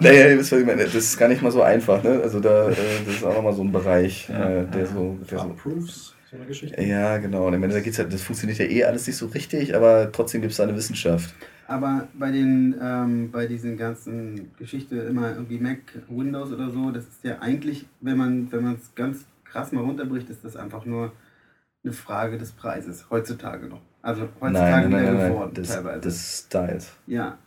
naja, 0.01 0.37
das 0.37 0.53
ist 0.95 1.17
gar 1.17 1.29
nicht 1.29 1.41
mal 1.41 1.51
so 1.51 1.63
einfach. 1.63 2.03
Ne? 2.03 2.21
Also 2.23 2.39
da, 2.39 2.69
äh, 2.69 2.75
das 3.07 3.15
ist 3.15 3.25
auch 3.25 3.35
nochmal 3.35 3.55
so 3.55 3.63
ein 3.63 3.73
Bereich, 3.73 4.29
Ja, 4.29 4.47
äh, 4.47 4.67
der 4.67 4.81
ja. 4.83 4.87
so. 4.87 5.17
Der 5.31 5.39
so 5.39 5.45
Farbproofs, 5.45 6.15
so 6.31 6.37
eine 6.37 6.45
Geschichte. 6.45 6.83
ja, 6.83 7.17
genau. 7.17 7.47
Und 7.47 7.55
am 7.55 7.63
Ende 7.63 7.81
geht's 7.81 7.99
halt, 7.99 8.13
das 8.13 8.21
funktioniert 8.21 8.59
ja 8.59 8.67
eh 8.67 8.85
alles 8.85 9.07
nicht 9.07 9.17
so 9.17 9.27
richtig, 9.29 9.75
aber 9.75 10.13
trotzdem 10.13 10.43
gibt 10.43 10.51
es 10.51 10.59
da 10.59 10.65
eine 10.65 10.77
Wissenschaft. 10.77 11.35
Aber 11.67 12.09
bei 12.15 12.31
den, 12.31 12.75
ähm, 12.81 13.31
bei 13.31 13.47
diesen 13.47 13.77
ganzen 13.77 14.51
Geschichte 14.59 14.97
immer 14.97 15.31
irgendwie 15.33 15.59
Mac, 15.59 15.79
Windows 16.09 16.53
oder 16.53 16.71
so, 16.71 16.91
das 16.91 17.05
ist 17.05 17.25
ja 17.25 17.39
eigentlich, 17.41 17.87
wenn 18.01 18.17
man, 18.17 18.53
wenn 18.53 18.63
man 18.65 18.75
es 18.75 18.95
ganz 18.95 19.25
krass 19.45 19.73
mal 19.73 19.83
runterbricht, 19.83 20.29
ist 20.31 20.45
das 20.45 20.57
einfach 20.57 20.85
nur 20.85 21.13
eine 21.83 21.93
Frage 21.93 22.39
des 22.39 22.53
Preises, 22.53 23.07
heutzutage 23.11 23.67
noch. 23.67 23.81
Also 24.03 24.29
heutzutage 24.41 24.89
mehr 24.89 25.29
geworden, 25.31 25.55
des, 25.55 25.69
teilweise. 25.69 26.01
des 26.01 26.45
Styles. 26.47 26.93
ja. 27.07 27.39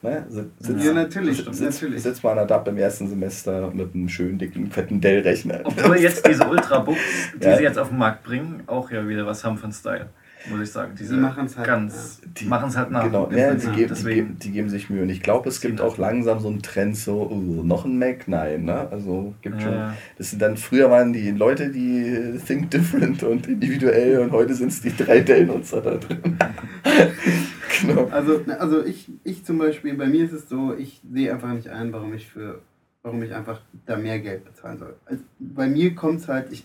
Ne? 0.00 0.24
Sitz, 0.30 0.46
sitz, 0.60 0.82
Ja, 0.82 0.94
natürlich, 0.94 1.44
Sitz, 1.44 1.60
natürlich. 1.60 2.02
sitzt 2.02 2.24
mal 2.24 2.30
an 2.30 2.36
der 2.38 2.46
DAP 2.46 2.68
im 2.68 2.78
ersten 2.78 3.06
Semester 3.06 3.70
mit 3.70 3.94
einem 3.94 4.08
schönen, 4.08 4.38
dicken, 4.38 4.70
fetten 4.70 4.98
Dell-Rechner. 4.98 5.60
Obwohl 5.64 5.98
jetzt 5.98 6.26
diese 6.26 6.48
Ultrabooks, 6.48 6.98
die 7.38 7.44
Ja. 7.44 7.56
sie 7.58 7.64
jetzt 7.64 7.78
auf 7.78 7.90
den 7.90 7.98
Markt 7.98 8.22
bringen, 8.24 8.62
auch 8.66 8.90
ja 8.90 9.06
wieder 9.06 9.26
was 9.26 9.44
haben 9.44 9.58
von 9.58 9.70
Style, 9.70 10.08
muss 10.46 10.60
ich 10.60 10.70
sagen. 10.70 10.94
Diese 10.98 11.14
Die 11.14 11.20
machen's 11.20 11.56
halt, 11.56 11.66
ganz, 11.66 12.20
Die- 12.38 12.46
machen 12.46 12.68
es 12.68 12.76
halt 12.76 12.90
nach. 12.90 13.04
Genau, 13.04 13.30
ja, 13.30 13.54
die, 13.54 13.66
geben, 13.68 13.88
Deswegen, 13.88 14.38
die 14.38 14.50
geben 14.50 14.68
sich 14.68 14.88
Mühe. 14.90 15.02
Und 15.02 15.10
ich 15.10 15.22
glaube, 15.22 15.48
es 15.48 15.60
gibt 15.60 15.80
auch 15.80 15.98
langsam 15.98 16.40
so 16.40 16.48
einen 16.48 16.62
Trend, 16.62 16.96
so, 16.96 17.28
oh, 17.30 17.62
noch 17.62 17.84
ein 17.84 17.98
Mac? 17.98 18.28
Nein, 18.28 18.64
ne? 18.64 18.88
Also 18.90 19.34
gibt 19.42 19.60
schon. 19.60 19.72
Ja. 19.72 19.94
Das 20.16 20.30
sind 20.30 20.40
dann, 20.40 20.56
früher 20.56 20.90
waren 20.90 21.12
die 21.12 21.30
Leute, 21.30 21.70
die 21.70 22.38
think 22.46 22.70
different 22.70 23.22
und 23.22 23.46
individuell 23.46 24.20
und 24.20 24.32
heute 24.32 24.54
sind 24.54 24.68
es 24.68 24.80
die 24.80 24.96
drei 24.96 25.20
Dell-Nutzer 25.20 25.80
da 25.80 25.94
drin. 25.96 26.38
genau. 27.80 28.06
Also, 28.10 28.40
also 28.58 28.84
ich, 28.84 29.10
ich 29.24 29.44
zum 29.44 29.58
Beispiel, 29.58 29.94
bei 29.94 30.06
mir 30.06 30.24
ist 30.24 30.32
es 30.32 30.48
so, 30.48 30.74
ich 30.76 31.00
sehe 31.12 31.32
einfach 31.32 31.52
nicht 31.52 31.68
ein, 31.68 31.92
warum 31.92 32.14
ich 32.14 32.26
für, 32.26 32.60
warum 33.02 33.22
ich 33.22 33.34
einfach 33.34 33.60
da 33.86 33.96
mehr 33.96 34.18
Geld 34.20 34.44
bezahlen 34.44 34.78
soll. 34.78 34.94
Also 35.06 35.22
bei 35.38 35.68
mir 35.68 35.94
kommt 35.94 36.20
es 36.20 36.28
halt, 36.28 36.52
ich, 36.52 36.64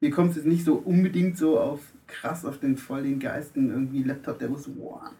mir 0.00 0.10
kommt 0.10 0.30
es 0.30 0.36
jetzt 0.36 0.46
nicht 0.46 0.64
so 0.64 0.74
unbedingt 0.74 1.38
so 1.38 1.58
auf 1.58 1.80
krass 2.06 2.44
auf 2.44 2.58
den 2.60 2.76
voll 2.76 3.02
den 3.02 3.18
Geisten 3.18 3.70
irgendwie 3.70 4.02
Laptop, 4.02 4.38
der 4.38 4.48
muss 4.48 4.64
so, 4.64 4.72
boah, 4.72 5.12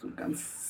so 0.00 0.08
ganz 0.14 0.67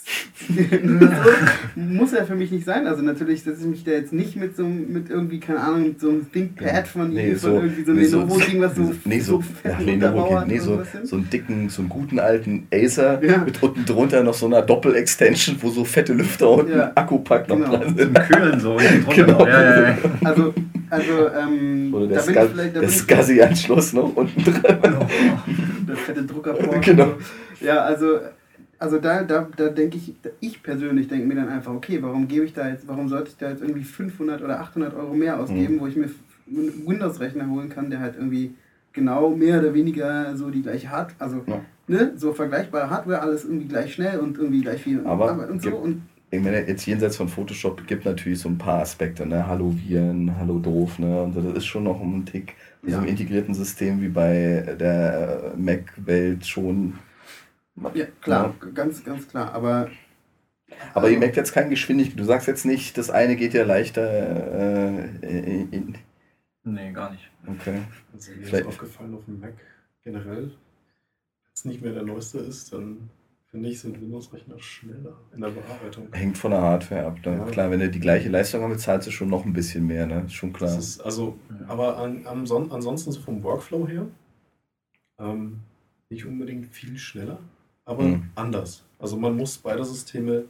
muss 1.75 2.13
ja 2.13 2.25
für 2.25 2.35
mich 2.35 2.51
nicht 2.51 2.65
sein. 2.65 2.87
Also 2.87 3.03
natürlich 3.03 3.43
setze 3.43 3.63
ich 3.63 3.67
mich 3.67 3.85
da 3.85 3.91
jetzt 3.93 4.13
nicht 4.13 4.37
mit 4.37 4.57
so 4.57 4.65
einem- 4.65 4.93
mit 4.93 5.11
irgendwie, 5.11 5.41
keine 5.41 5.61
Ahnung, 5.61 5.83
mit 5.89 6.01
so 6.01 6.09
einem 6.09 6.31
ThinkPad 6.33 6.89
von, 6.89 7.13
Nee, 7.13 7.35
von 7.35 7.39
so- 7.51 7.57
irgendwie 7.57 7.85
so 7.85 7.91
einem 7.93 8.01
nee, 8.01 8.07
so- 8.07 8.19
Lenovo-Ding, 8.21 8.61
was 8.61 8.75
so, 8.77 8.95
nee, 9.05 9.21
so, 9.21 9.43
ja, 9.65 9.79
Lenovo 9.79 10.43
nee, 10.47 10.59
so, 10.59 10.83
so 11.05 11.17
einen 11.17 11.29
dicken, 11.31 11.69
so 11.69 11.83
einen 11.83 11.89
guten 11.89 12.19
alten 12.19 12.67
Acer 12.73 13.23
Ja. 13.23 13.39
mit 13.39 13.63
unten 13.63 13.85
drunter 13.85 14.23
noch 14.23 14.35
so 14.35 14.47
einer 14.47 14.63
Doppel-Extension, 14.63 15.57
wo 15.61 15.71
so 15.71 15.85
fette 15.85 16.13
Lüfter 16.15 16.51
und 16.51 16.69
Ja. 16.71 16.87
ein 16.87 16.97
Akkupack 16.97 17.49
noch 17.49 17.57
Genau. 17.57 17.71
dran 17.77 17.89
Zum 17.89 17.97
sind. 17.99 18.15
Kühlen 18.21 18.61
so. 18.61 18.77
Genau. 19.15 19.47
Ja, 19.47 19.63
ja, 19.63 19.81
ja. 19.91 19.97
Also, 20.25 20.55
also, 20.91 21.13
ähm, 21.39 21.93
Oder 21.93 22.07
der, 22.07 22.17
da 22.19 22.23
bin 22.25 22.35
Ska 22.35 22.45
ich 22.45 22.51
vielleicht, 22.51 22.77
da 22.77 22.81
der 22.81 22.89
SCSI-Anschluss 22.89 23.93
noch 23.93 24.17
unten 24.17 24.43
dran. 24.45 24.63
der 25.89 25.97
fette 25.97 26.23
Druckerport. 26.25 26.83
Genau. 26.85 27.15
Ja, 27.61 27.79
also, 27.81 28.19
also 28.79 28.99
da, 28.99 29.23
da, 29.23 29.49
da 29.57 29.69
denke 29.69 29.97
ich, 29.97 30.15
ich 30.41 30.63
persönlich 30.63 31.09
denke 31.09 31.27
mir 31.27 31.35
dann 31.35 31.49
einfach, 31.49 31.73
okay, 31.73 31.99
warum 32.01 32.29
gebe 32.29 32.45
ich 32.45 32.53
da 32.53 32.69
jetzt, 32.69 32.87
warum 32.87 33.09
sollte 33.09 33.31
ich 33.31 33.37
da 33.37 33.51
jetzt 33.51 33.63
irgendwie 33.63 33.83
500 33.85 34.43
oder 34.43 34.61
800 34.61 34.95
Euro 34.95 35.15
mehr 35.15 35.39
ausgeben, 35.41 35.77
Mhm. 35.77 35.81
wo 35.81 35.87
ich 35.87 35.97
mir 35.97 36.09
einen 36.51 36.87
Windows-Rechner 36.87 37.49
holen 37.49 37.69
kann, 37.69 37.91
der 37.91 38.01
halt 38.01 38.15
irgendwie 38.17 38.55
genau 38.93 39.31
mehr 39.31 39.61
oder 39.61 39.75
weniger 39.75 40.37
so 40.37 40.51
die 40.51 40.63
gleiche 40.63 40.91
Hardware, 40.91 41.17
also 41.21 41.43
Ja. 41.47 41.61
ne, 41.87 42.13
so 42.17 42.33
vergleichbare 42.33 42.89
Hardware, 42.91 43.21
alles 43.21 43.45
irgendwie 43.45 43.67
gleich 43.69 43.95
schnell 43.95 44.19
und 44.21 44.39
irgendwie 44.39 44.63
gleich 44.63 44.83
viel 44.83 45.01
Aber 45.05 45.31
Arbeit 45.33 45.51
und 45.51 45.63
so. 45.63 45.71
Und 45.77 46.03
Ich 46.31 46.43
meine, 46.43 46.67
jetzt 46.69 46.85
jenseits 46.85 47.17
von 47.17 47.27
Photoshop 47.29 47.87
gibt 47.87 48.05
natürlich 48.05 48.39
so 48.41 48.51
ein 48.51 48.59
paar 48.59 48.83
Aspekte, 48.83 49.25
ne? 49.25 49.47
Hallo 49.47 49.75
Viren, 49.75 50.37
hallo 50.39 50.59
doof, 50.59 50.99
ne? 50.99 51.23
Und 51.23 51.35
das 51.35 51.45
ist 51.57 51.65
schon 51.65 51.85
noch 51.85 52.03
ein 52.03 52.27
Tick 52.27 52.55
in 52.83 52.91
so 52.91 52.97
einem 52.97 53.07
Ja. 53.07 53.11
integrierten 53.13 53.55
System 53.55 54.03
wie 54.03 54.09
bei 54.09 54.77
der 54.79 55.55
Mac-Welt 55.57 56.45
schon. 56.47 56.95
Ja, 57.95 58.07
klar, 58.21 58.55
ganz, 58.75 59.05
ganz 59.05 59.29
klar. 59.29 59.53
Aber 59.53 59.91
Aber 60.93 61.05
Also- 61.05 61.09
ihr 61.15 61.19
merkt 61.19 61.37
jetzt 61.37 61.53
keine 61.53 61.71
Geschwindigkeit. 61.71 62.19
Du 62.21 62.25
sagst 62.25 62.47
jetzt 62.47 62.67
nicht, 62.67 62.99
das 62.99 63.09
eine 63.11 63.37
geht 63.37 63.55
ja 63.55 63.65
leichter. 63.65 64.03
Äh, 65.23 65.67
in, 65.71 65.95
Nee, 66.65 66.93
gar 66.93 67.11
nicht. 67.11 67.31
okay. 67.47 67.81
Also 68.13 68.33
mir 68.33 68.43
Vielleicht- 68.45 68.63
ist 68.65 68.69
aufgefallen 68.69 69.15
auf 69.15 69.25
dem 69.25 69.41
Mac 69.41 69.55
generell, 70.05 70.43
wenn 70.49 71.53
es 71.55 71.65
nicht 71.65 71.81
mehr 71.83 71.93
der 71.93 72.03
neueste 72.03 72.39
ist, 72.39 72.73
dann 72.75 73.09
finde 73.51 73.71
ich, 73.71 73.81
sind 73.81 73.99
Windows-Rechner 73.99 74.59
schneller 74.59 75.17
in 75.35 75.41
der 75.41 75.49
Bearbeitung. 75.49 76.09
Hängt 76.13 76.37
von 76.37 76.51
der 76.51 76.61
Hardware 76.61 77.07
ab. 77.07 77.19
Ne? 77.25 77.37
Ja. 77.39 77.45
Klar, 77.47 77.71
wenn 77.71 77.81
du 77.81 77.89
die 77.89 78.01
gleiche 78.01 78.29
Leistung 78.29 78.61
haben 78.61 78.77
zahlst 78.79 79.07
du 79.07 79.11
schon 79.11 79.31
noch 79.31 79.47
ein 79.47 79.55
bisschen 79.55 79.87
mehr. 79.87 80.07
Ne? 80.07 80.25
Ist 80.27 80.35
schon 80.35 80.53
klar. 80.53 80.69
Das 80.75 80.85
ist 80.85 81.01
also, 81.01 81.39
aber 81.67 81.97
an, 81.97 82.27
am 82.27 82.47
Son 82.47 82.71
ansonsten 82.71 83.11
so 83.13 83.21
vom 83.21 83.43
Workflow 83.43 83.89
her 83.89 84.07
ähm, 85.19 85.61
nicht 86.11 86.27
unbedingt 86.27 86.69
viel 86.75 86.99
schneller, 86.99 87.39
aber 87.89 88.05
Mhm. 88.05 88.23
anders. 88.35 88.85
Also 88.99 89.17
man 89.17 89.37
muss 89.37 89.59
beide 89.59 89.85
Systeme 89.85 90.45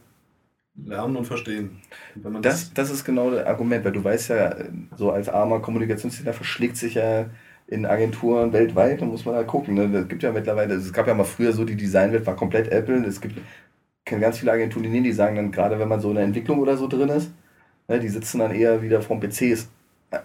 lernen 0.85 1.15
und 1.17 1.25
verstehen. 1.25 1.79
Und 2.23 2.45
Das, 2.45 2.73
das 2.73 2.89
ist 2.89 3.03
genau 3.03 3.31
das 3.31 3.45
Argument, 3.45 3.83
weil 3.83 3.91
du 3.91 4.03
weißt 4.03 4.29
ja, 4.29 4.55
so 4.97 5.11
als 5.11 5.29
armer 5.29 5.59
Kommunikationsdesigner 5.59 6.33
verschlägt 6.33 6.77
sich 6.77 6.95
ja 6.95 7.25
in 7.67 7.85
Agenturen 7.85 8.51
weltweit, 8.53 9.01
da 9.01 9.05
muss 9.05 9.25
man 9.25 9.35
halt 9.35 9.47
gucken. 9.47 9.75
Ne? 9.75 9.83
Es 9.99 10.07
gibt 10.07 10.23
ja 10.23 10.31
mittlerweile, 10.31 10.73
es 10.75 10.91
gab 10.91 11.07
ja 11.07 11.13
mal 11.13 11.23
früher 11.23 11.53
so, 11.53 11.65
die 11.65 11.75
Designwelt 11.75 12.25
war 12.25 12.35
komplett 12.35 12.71
Apple. 12.71 13.05
Es 13.05 13.21
gibt 13.21 13.39
kenne 14.05 14.21
ganz 14.21 14.39
viele 14.39 14.51
Agenturen, 14.51 14.91
die, 14.91 15.11
sagen 15.11 15.35
dann, 15.35 15.51
gerade 15.51 15.77
wenn 15.79 15.87
man 15.87 15.99
so 16.01 16.09
in 16.09 16.15
der 16.15 16.23
Entwicklung 16.25 16.59
oder 16.59 16.75
so 16.77 16.87
drin 16.87 17.09
ist, 17.09 17.31
ne, 17.87 17.99
die 17.99 18.09
sitzen 18.09 18.39
dann 18.39 18.51
eher 18.51 18.81
wieder 18.81 19.01
vom 19.01 19.19
PCs, 19.19 19.69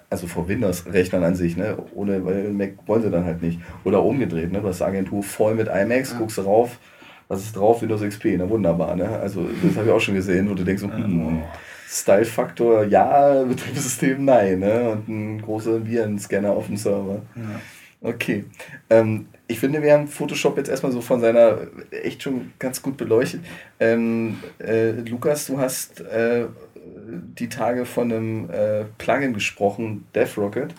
also 0.09 0.27
vor 0.27 0.49
Windows-Rechnern 0.49 1.23
an 1.23 1.35
sich, 1.35 1.57
ne? 1.59 1.77
Ohne, 1.95 2.25
weil 2.25 2.51
Mac 2.51 2.73
wollen 2.87 3.03
sie 3.03 3.11
dann 3.11 3.27
halt 3.27 3.43
nicht. 3.43 3.61
Oder 3.85 4.03
umgedreht, 4.03 4.51
ne? 4.51 4.63
Du 4.63 4.69
hast 4.69 4.81
eine 4.81 4.93
Agentur 4.93 5.23
voll 5.23 5.55
mit 5.55 5.69
iMacs, 5.69 6.13
Ja. 6.13 6.19
guckst 6.19 6.39
du 6.39 6.43
rauf, 6.43 6.79
was 7.29 7.43
ist 7.43 7.57
drauf? 7.57 7.83
Windows 7.83 8.03
XP, 8.03 8.37
na 8.39 8.49
wunderbar, 8.49 8.97
ne? 8.97 9.09
Also 9.09 9.47
das 9.63 9.77
habe 9.77 9.87
ich 9.87 9.93
auch 9.93 10.01
schon 10.01 10.15
gesehen, 10.15 10.49
wo 10.49 10.55
du 10.55 10.65
denkst, 10.65 10.83
hm, 10.83 11.43
Style-Faktor, 11.89 12.85
ja, 12.85 13.45
Betriebssystem, 13.45 14.25
nein, 14.25 14.59
ne? 14.61 14.91
Und 14.91 15.09
ein 15.09 15.43
großer 15.43 15.87
Virenscanner 15.87 16.51
auf 16.51 16.67
dem 16.67 16.77
Server. 16.77 17.23
Ja. 17.37 17.61
Okay. 18.05 18.45
Ähm, 18.91 19.27
ich 19.47 19.59
finde, 19.61 19.83
wir 19.83 19.93
haben 19.93 20.09
Photoshop 20.09 20.57
jetzt 20.59 20.69
erstmal 20.69 20.93
so 20.93 21.01
von 21.01 21.21
seiner 21.21 21.59
echt 21.91 22.23
schon 22.23 22.53
ganz 22.59 22.83
gut 22.83 22.97
beleuchtet. 22.97 23.41
Ähm, 23.81 24.39
äh, 24.59 24.91
Lukas, 24.91 25.47
du 25.47 25.59
hast 25.59 26.01
äh, 26.01 26.47
die 27.39 27.49
Tage 27.49 27.87
von 27.87 28.13
einem 28.13 28.51
äh, 28.51 28.85
Plugin 28.99 29.33
gesprochen, 29.33 30.07
DevRocket. 30.15 30.75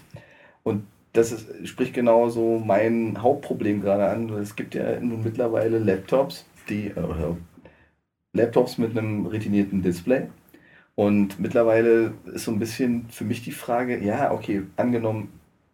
Und 0.63 0.83
das 1.15 1.31
ist, 1.31 1.67
spricht 1.67 1.93
genau 1.93 2.29
so 2.29 2.61
mein 2.63 3.21
Hauptproblem 3.21 3.81
gerade 3.81 4.07
an. 4.07 4.29
Es 4.37 4.55
gibt 4.55 4.75
ja 4.75 4.99
nun 4.99 5.23
mittlerweile 5.23 5.79
Laptops, 5.79 6.45
die, 6.69 6.87
äh, 6.87 7.35
Laptops 8.33 8.77
mit 8.77 8.97
einem 8.97 9.25
retinierten 9.25 9.81
Display. 9.81 10.27
Und 10.95 11.39
mittlerweile 11.39 12.13
ist 12.33 12.45
so 12.45 12.51
ein 12.51 12.59
bisschen 12.59 13.07
für 13.09 13.25
mich 13.25 13.43
die 13.43 13.51
Frage, 13.51 13.99
ja, 14.03 14.31
okay, 14.31 14.63
angenommen, 14.77 15.29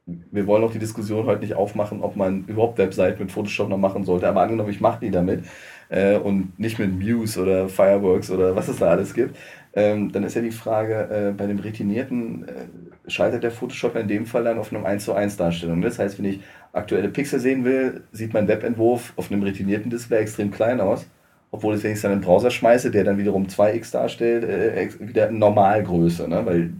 wir 0.06 0.48
wollen 0.48 0.64
auch 0.64 0.72
die 0.72 0.80
Diskussion 0.80 1.26
heute 1.26 1.42
nicht 1.42 1.54
aufmachen, 1.54 2.02
ob 2.02 2.16
man 2.16 2.46
überhaupt 2.46 2.80
Webseiten 2.80 3.22
mit 3.22 3.32
Photoshop 3.32 3.70
noch 3.70 3.78
machen 3.78 4.04
sollte, 4.04 4.28
aber 4.28 4.42
angenommen, 4.42 4.72
ich 4.72 4.82
mache 4.82 5.00
die 5.02 5.12
damit 5.12 5.44
äh, 5.90 6.18
und 6.18 6.58
nicht 6.60 6.80
mit 6.80 6.92
Muse 7.00 7.42
oder 7.42 7.70
Fireworks 7.70 8.32
oder 8.32 8.56
was 8.56 8.68
es 8.68 8.78
da 8.78 8.88
alles 8.88 9.14
gibt, 9.14 9.38
ähm, 9.74 10.12
dann 10.12 10.24
ist 10.24 10.36
ja 10.36 10.42
die 10.42 10.52
Frage, 10.52 11.30
äh, 11.30 11.32
bei 11.32 11.48
dem 11.48 11.60
Retinierten 11.60 12.48
äh, 12.48 13.10
schaltet 13.10 13.44
der 13.44 13.52
Photoshop 13.52 13.96
in 13.96 14.08
dem 14.08 14.26
Fall 14.26 14.44
dann 14.44 14.60
auf 14.60 14.74
einem 14.74 14.86
1 14.86 15.06
zu 15.06 15.14
1 15.14 15.38
Darstellung. 15.38 15.82
Das 15.82 15.98
heißt, 15.98 16.18
wenn 16.18 16.26
ich 16.26 16.42
aktuelle 16.74 17.10
Pixel 17.10 17.40
sehen 17.40 17.64
will, 17.64 18.04
sieht 18.12 18.34
mein 18.34 18.48
Webentwurf 18.48 19.14
auf 19.16 19.32
einem 19.32 19.44
retinierten 19.44 19.90
Display 19.90 20.20
extrem 20.20 20.52
klein 20.52 20.82
aus. 20.82 21.06
Obwohl 21.52 21.76
es, 21.76 21.84
wenn 21.84 21.92
ich 21.92 21.98
es 21.98 22.02
dann 22.02 22.14
in 22.14 22.20
den 22.20 22.26
Browser 22.26 22.52
schmeiße, 22.52 22.92
der 22.92 23.04
dann 23.04 23.18
wiederum 23.18 23.48
2x 23.48 23.92
darstellt, 23.92 24.44
äh, 24.44 24.90
wieder 25.00 25.32
Normalgröße, 25.32 26.28
ne? 26.28 26.46
weil 26.46 26.74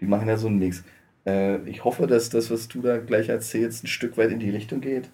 die 0.00 0.06
machen 0.06 0.28
ja 0.28 0.36
so 0.36 0.48
einen 0.48 0.58
Mix. 0.58 0.84
Äh, 1.26 1.58
ich 1.68 1.84
hoffe, 1.84 2.06
dass 2.06 2.28
das, 2.28 2.50
was 2.50 2.68
du 2.68 2.82
da 2.82 2.98
gleich 2.98 3.28
erzählst, 3.28 3.84
ein 3.84 3.88
Stück 3.88 4.16
weit 4.16 4.30
in 4.30 4.38
die 4.38 4.50
Richtung 4.50 4.80
geht. 4.80 5.10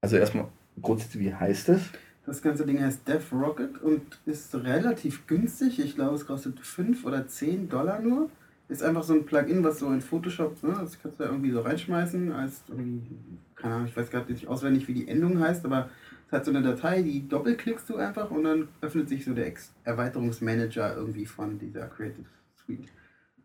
Also 0.00 0.16
erstmal 0.16 0.46
grundsätzlich, 0.80 1.24
wie 1.24 1.34
heißt 1.34 1.70
es? 1.70 1.90
Das 2.26 2.40
ganze 2.40 2.64
Ding 2.64 2.80
heißt 2.80 3.06
Death 3.06 3.32
Rocket 3.32 3.82
und 3.82 4.02
ist 4.24 4.54
relativ 4.54 5.26
günstig. 5.26 5.78
Ich 5.78 5.94
glaube, 5.94 6.14
es 6.14 6.26
kostet 6.26 6.58
5 6.58 7.04
oder 7.04 7.26
10 7.26 7.68
Dollar 7.68 8.00
nur. 8.00 8.30
Ist 8.68 8.82
einfach 8.82 9.02
so 9.02 9.12
ein 9.12 9.26
Plugin, 9.26 9.62
was 9.62 9.80
so 9.80 9.90
in 9.90 10.00
Photoshop, 10.00 10.62
ne, 10.62 10.74
das 10.80 10.98
kannst 11.00 11.20
du 11.20 11.24
da 11.24 11.30
irgendwie 11.30 11.50
so 11.50 11.60
reinschmeißen, 11.60 12.32
als 12.32 12.62
irgendwie, 12.68 13.18
keine 13.56 13.74
Ahnung, 13.74 13.88
ich 13.88 13.96
weiß 13.96 14.10
gerade 14.10 14.32
nicht 14.32 14.48
auswendig, 14.48 14.88
wie 14.88 14.94
die 14.94 15.06
Endung 15.06 15.38
heißt, 15.38 15.66
aber 15.66 15.90
es 16.26 16.32
hat 16.32 16.46
so 16.46 16.50
eine 16.50 16.62
Datei, 16.62 17.02
die 17.02 17.28
doppelklickst 17.28 17.90
du 17.90 17.96
einfach 17.96 18.30
und 18.30 18.44
dann 18.44 18.68
öffnet 18.80 19.10
sich 19.10 19.26
so 19.26 19.34
der 19.34 19.52
Erweiterungsmanager 19.84 20.96
irgendwie 20.96 21.26
von 21.26 21.58
dieser 21.58 21.88
Creative 21.88 22.24
Suite. 22.64 22.88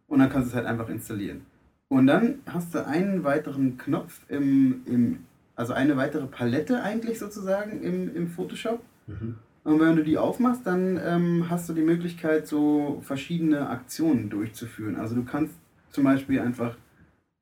Und 0.08 0.20
dann 0.20 0.30
kannst 0.30 0.48
du 0.48 0.50
es 0.52 0.56
halt 0.56 0.66
einfach 0.66 0.88
installieren. 0.88 1.42
Und 1.90 2.08
dann 2.08 2.40
hast 2.46 2.74
du 2.74 2.86
einen 2.86 3.26
weiteren 3.26 3.78
Knopf 3.78 4.22
im, 4.30 4.84
im 4.86 5.26
also 5.60 5.74
eine 5.74 5.98
weitere 5.98 6.26
Palette 6.26 6.82
eigentlich 6.82 7.20
sozusagen 7.20 7.82
im, 7.84 8.16
im 8.16 8.30
Photoshop. 8.30 8.82
Mhm. 9.08 9.36
Und 9.66 9.80
wenn 9.82 9.98
du 9.98 10.06
die 10.06 10.18
aufmachst, 10.18 10.66
dann 10.66 10.98
ähm, 11.06 11.48
hast 11.50 11.68
du 11.68 11.74
die 11.74 11.82
Möglichkeit, 11.82 12.48
so 12.48 13.02
verschiedene 13.02 13.70
Aktionen 13.70 14.30
durchzuführen. 14.30 14.96
Also 14.96 15.16
du 15.16 15.26
kannst 15.26 15.54
zum 15.90 16.06
Beispiel 16.06 16.40
einfach 16.40 16.78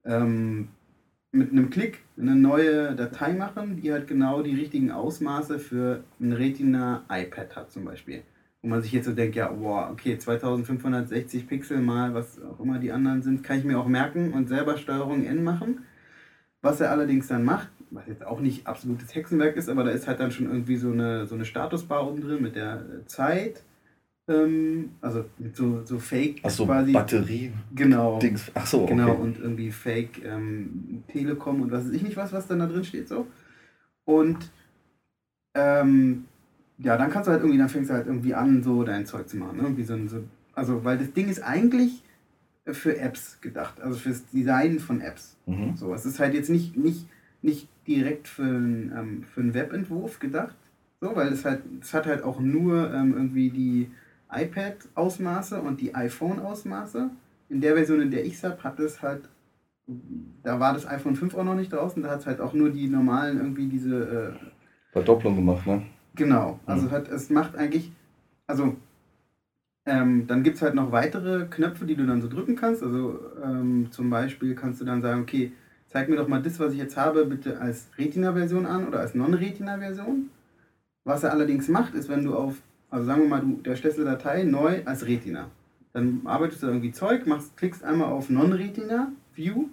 ähm, 0.03 0.69
mit 1.31 1.51
einem 1.51 1.69
Klick 1.69 1.99
eine 2.17 2.35
neue 2.35 2.95
Datei 2.95 3.33
machen, 3.33 3.79
die 3.79 3.91
halt 3.91 4.07
genau 4.07 4.41
die 4.41 4.55
richtigen 4.55 4.89
Ausmaße 4.89 5.59
für 5.59 6.03
ein 6.19 6.33
Retina 6.33 7.03
iPad 7.11 7.55
hat 7.55 7.71
zum 7.71 7.85
Beispiel. 7.85 8.23
Wo 8.63 8.67
man 8.69 8.81
sich 8.81 8.93
jetzt 8.93 9.05
so 9.05 9.13
denkt, 9.13 9.35
ja, 9.35 9.53
wow, 9.55 9.91
okay, 9.91 10.17
2560 10.17 11.47
Pixel 11.47 11.81
mal, 11.81 12.15
was 12.15 12.41
auch 12.41 12.59
immer 12.59 12.79
die 12.79 12.91
anderen 12.91 13.21
sind, 13.21 13.43
kann 13.43 13.59
ich 13.59 13.63
mir 13.63 13.77
auch 13.77 13.87
merken 13.87 14.33
und 14.33 14.49
selber 14.49 14.75
Steuerung 14.75 15.23
N 15.23 15.43
machen. 15.43 15.85
Was 16.63 16.81
er 16.81 16.89
allerdings 16.89 17.27
dann 17.27 17.45
macht, 17.45 17.69
was 17.91 18.07
jetzt 18.07 18.25
auch 18.25 18.39
nicht 18.39 18.67
absolutes 18.67 19.13
Hexenwerk 19.15 19.55
ist, 19.55 19.69
aber 19.69 19.83
da 19.83 19.91
ist 19.91 20.07
halt 20.07 20.19
dann 20.19 20.31
schon 20.31 20.47
irgendwie 20.47 20.77
so 20.77 20.91
eine, 20.91 21.25
so 21.25 21.35
eine 21.35 21.45
Statusbar 21.45 22.07
unten 22.07 22.21
drin 22.21 22.41
mit 22.41 22.55
der 22.55 22.83
Zeit. 23.05 23.63
Ähm, 24.29 24.91
also 24.99 25.25
mit 25.37 25.55
so, 25.55 25.85
so 25.85 25.99
Fake 25.99 26.41
Ach 26.43 26.49
so, 26.49 26.65
quasi. 26.65 26.91
Batterie. 26.91 27.53
Genau. 27.73 28.19
Dings. 28.19 28.51
Ach 28.53 28.65
so, 28.65 28.83
okay. 28.83 28.95
Genau, 28.95 29.13
und 29.13 29.39
irgendwie 29.39 29.71
Fake 29.71 30.23
ähm, 30.25 31.03
Telekom 31.07 31.61
und 31.61 31.71
was 31.71 31.85
weiß 31.85 31.93
ich 31.93 32.01
nicht 32.01 32.17
was, 32.17 32.33
was 32.33 32.47
dann 32.47 32.59
da 32.59 32.67
drin 32.67 32.83
steht 32.83 33.07
so. 33.07 33.27
Und 34.03 34.37
ähm, 35.55 36.25
ja, 36.79 36.97
dann 36.97 37.09
kannst 37.09 37.27
du 37.27 37.31
halt 37.31 37.41
irgendwie, 37.41 37.57
dann 37.57 37.69
fängst 37.69 37.89
du 37.89 37.93
halt 37.93 38.07
irgendwie 38.07 38.33
an, 38.33 38.63
so 38.63 38.83
dein 38.83 39.05
Zeug 39.05 39.27
zu 39.27 39.37
machen. 39.37 39.57
Ne? 39.57 39.63
Irgendwie 39.63 39.83
so, 39.83 39.97
so, 40.07 40.23
also, 40.53 40.83
weil 40.83 40.97
das 40.97 41.13
Ding 41.13 41.29
ist 41.29 41.41
eigentlich 41.41 42.03
für 42.65 42.97
Apps 42.97 43.39
gedacht, 43.41 43.81
also 43.81 43.97
fürs 43.97 44.25
Design 44.27 44.79
von 44.79 45.01
Apps. 45.01 45.37
Mhm. 45.45 45.75
So, 45.75 45.93
es 45.93 46.05
ist 46.05 46.19
halt 46.19 46.33
jetzt 46.33 46.49
nicht, 46.49 46.75
nicht, 46.75 47.07
nicht 47.41 47.67
direkt 47.87 48.27
für, 48.27 48.43
ähm, 48.43 49.23
für 49.23 49.41
einen 49.41 49.53
Webentwurf 49.53 50.19
gedacht, 50.19 50.55
so, 50.99 51.15
weil 51.15 51.27
es 51.31 51.45
halt, 51.45 51.61
es 51.81 51.93
hat 51.93 52.05
halt 52.05 52.23
auch 52.23 52.39
nur 52.39 52.93
ähm, 52.93 53.13
irgendwie 53.13 53.49
die 53.49 53.91
iPad-Ausmaße 54.31 55.61
und 55.61 55.79
die 55.79 55.95
iPhone-Ausmaße. 55.95 57.09
In 57.49 57.61
der 57.61 57.75
Version, 57.75 58.01
in 58.01 58.11
der 58.11 58.25
ich 58.25 58.33
es 58.33 58.43
habe, 58.43 58.61
hat 58.63 58.79
es 58.79 59.01
halt, 59.01 59.29
da 60.43 60.59
war 60.59 60.73
das 60.73 60.87
iPhone 60.87 61.15
5 61.15 61.35
auch 61.35 61.43
noch 61.43 61.55
nicht 61.55 61.71
draußen, 61.71 62.03
da 62.03 62.09
hat 62.09 62.21
es 62.21 62.25
halt 62.25 62.41
auch 62.41 62.53
nur 62.53 62.71
die 62.71 62.87
normalen 62.89 63.37
irgendwie 63.37 63.67
diese 63.67 64.33
äh, 64.35 64.45
Verdopplung 64.91 65.35
gemacht, 65.35 65.65
ne? 65.65 65.83
Genau, 66.15 66.59
also 66.65 66.87
mhm. 66.87 66.91
hat, 66.91 67.07
es 67.09 67.29
macht 67.29 67.55
eigentlich, 67.55 67.91
also 68.47 68.75
ähm, 69.87 70.27
dann 70.27 70.43
gibt 70.43 70.57
es 70.57 70.61
halt 70.61 70.75
noch 70.75 70.91
weitere 70.91 71.45
Knöpfe, 71.45 71.85
die 71.85 71.95
du 71.95 72.05
dann 72.05 72.21
so 72.21 72.27
drücken 72.27 72.55
kannst. 72.57 72.83
Also 72.83 73.19
ähm, 73.41 73.87
zum 73.91 74.09
Beispiel 74.09 74.53
kannst 74.53 74.81
du 74.81 74.85
dann 74.85 75.01
sagen, 75.01 75.21
okay, 75.21 75.53
zeig 75.87 76.09
mir 76.09 76.17
doch 76.17 76.27
mal 76.27 76.41
das, 76.41 76.59
was 76.59 76.73
ich 76.73 76.79
jetzt 76.79 76.97
habe, 76.97 77.25
bitte 77.25 77.59
als 77.59 77.87
Retina-Version 77.97 78.65
an 78.65 78.87
oder 78.87 78.99
als 78.99 79.15
Non-Retina-Version. 79.15 80.29
Was 81.03 81.23
er 81.23 81.31
allerdings 81.31 81.67
macht, 81.67 81.93
ist, 81.93 82.09
wenn 82.09 82.23
du 82.23 82.35
auf, 82.35 82.55
also 82.89 83.05
sagen 83.05 83.21
wir 83.21 83.29
mal, 83.29 83.41
du 83.41 83.61
der 83.63 83.75
stellst 83.75 83.99
eine 83.99 84.09
Datei 84.09 84.43
neu 84.43 84.81
als 84.85 85.05
Retina. 85.05 85.49
Dann 85.93 86.21
arbeitest 86.25 86.63
du 86.63 86.67
irgendwie 86.67 86.91
Zeug, 86.91 87.25
machst, 87.25 87.55
klickst 87.57 87.83
einmal 87.83 88.11
auf 88.11 88.29
Non-Retina-View, 88.29 89.69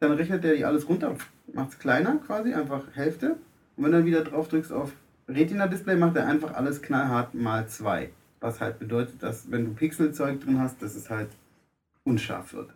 dann 0.00 0.12
rechnet 0.12 0.44
der 0.44 0.56
dir 0.56 0.66
alles 0.66 0.88
runter, 0.88 1.14
macht 1.52 1.70
es 1.70 1.78
kleiner 1.78 2.16
quasi, 2.16 2.52
einfach 2.52 2.82
Hälfte. 2.94 3.36
Und 3.76 3.84
wenn 3.84 3.92
du 3.92 3.98
dann 3.98 4.06
wieder 4.06 4.24
drauf 4.24 4.48
drückst 4.48 4.72
auf 4.72 4.92
Retina-Display, 5.28 5.96
macht 5.96 6.16
er 6.16 6.26
einfach 6.26 6.54
alles 6.54 6.82
knallhart 6.82 7.34
mal 7.34 7.68
zwei. 7.68 8.10
Was 8.40 8.60
halt 8.60 8.80
bedeutet, 8.80 9.22
dass 9.22 9.50
wenn 9.52 9.64
du 9.64 9.74
Pixelzeug 9.74 10.40
drin 10.40 10.58
hast, 10.58 10.82
dass 10.82 10.96
es 10.96 11.08
halt 11.08 11.28
unscharf 12.04 12.52
wird. 12.52 12.70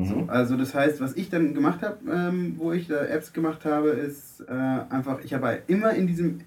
Mhm. 0.00 0.06
So, 0.06 0.24
also 0.28 0.56
das 0.56 0.74
heißt, 0.74 1.00
was 1.00 1.16
ich 1.16 1.30
dann 1.30 1.54
gemacht 1.54 1.82
habe, 1.82 1.98
ähm, 2.10 2.54
wo 2.56 2.72
ich 2.72 2.88
da 2.88 3.04
Apps 3.04 3.32
gemacht 3.32 3.64
habe, 3.64 3.90
ist 3.90 4.40
äh, 4.48 4.52
einfach, 4.52 5.22
ich 5.22 5.34
habe 5.34 5.46
halt 5.46 5.62
immer 5.68 5.92
in 5.92 6.06
diesem 6.06 6.40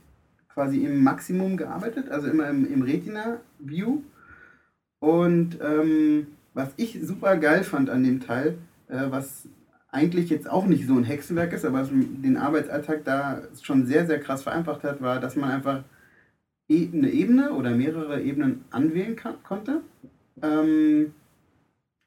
quasi 0.53 0.83
im 0.83 1.03
Maximum 1.03 1.57
gearbeitet, 1.57 2.09
also 2.09 2.27
immer 2.27 2.49
im, 2.49 2.71
im 2.71 2.83
Retina-View. 2.83 4.01
Und 4.99 5.57
ähm, 5.61 6.27
was 6.53 6.69
ich 6.77 6.99
super 7.01 7.37
geil 7.37 7.63
fand 7.63 7.89
an 7.89 8.03
dem 8.03 8.19
Teil, 8.19 8.57
äh, 8.87 9.05
was 9.09 9.47
eigentlich 9.91 10.29
jetzt 10.29 10.49
auch 10.49 10.65
nicht 10.65 10.87
so 10.87 10.95
ein 10.95 11.03
Hexenwerk 11.03 11.53
ist, 11.53 11.65
aber 11.65 11.81
was 11.81 11.89
den 11.89 12.37
Arbeitsalltag 12.37 13.03
da 13.03 13.41
schon 13.61 13.85
sehr, 13.85 14.05
sehr 14.07 14.19
krass 14.19 14.43
vereinfacht 14.43 14.83
hat, 14.83 15.01
war, 15.01 15.19
dass 15.19 15.35
man 15.35 15.51
einfach 15.51 15.83
e-, 16.67 16.89
eine 16.91 17.09
Ebene 17.09 17.51
oder 17.51 17.71
mehrere 17.71 18.21
Ebenen 18.21 18.65
anwählen 18.71 19.15
kann, 19.15 19.35
konnte. 19.43 19.81
Ähm, 20.41 21.13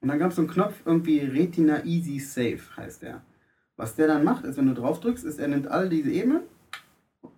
und 0.01 0.09
dann 0.09 0.18
gab 0.18 0.31
es 0.31 0.36
so 0.36 0.43
einen 0.43 0.51
Knopf, 0.51 0.74
irgendwie 0.85 1.20
Retina 1.20 1.85
Easy 1.85 2.18
Save 2.18 2.60
heißt 2.77 3.02
der. 3.02 3.23
Was 3.77 3.94
der 3.94 4.06
dann 4.06 4.24
macht, 4.24 4.44
ist, 4.44 4.56
wenn 4.56 4.66
du 4.66 4.74
drauf 4.74 5.01
drückst, 5.01 5.24
ist, 5.24 5.39
er 5.39 5.48
nimmt 5.48 5.68
all 5.68 5.89
diese 5.89 6.10
Ebenen, 6.10 6.43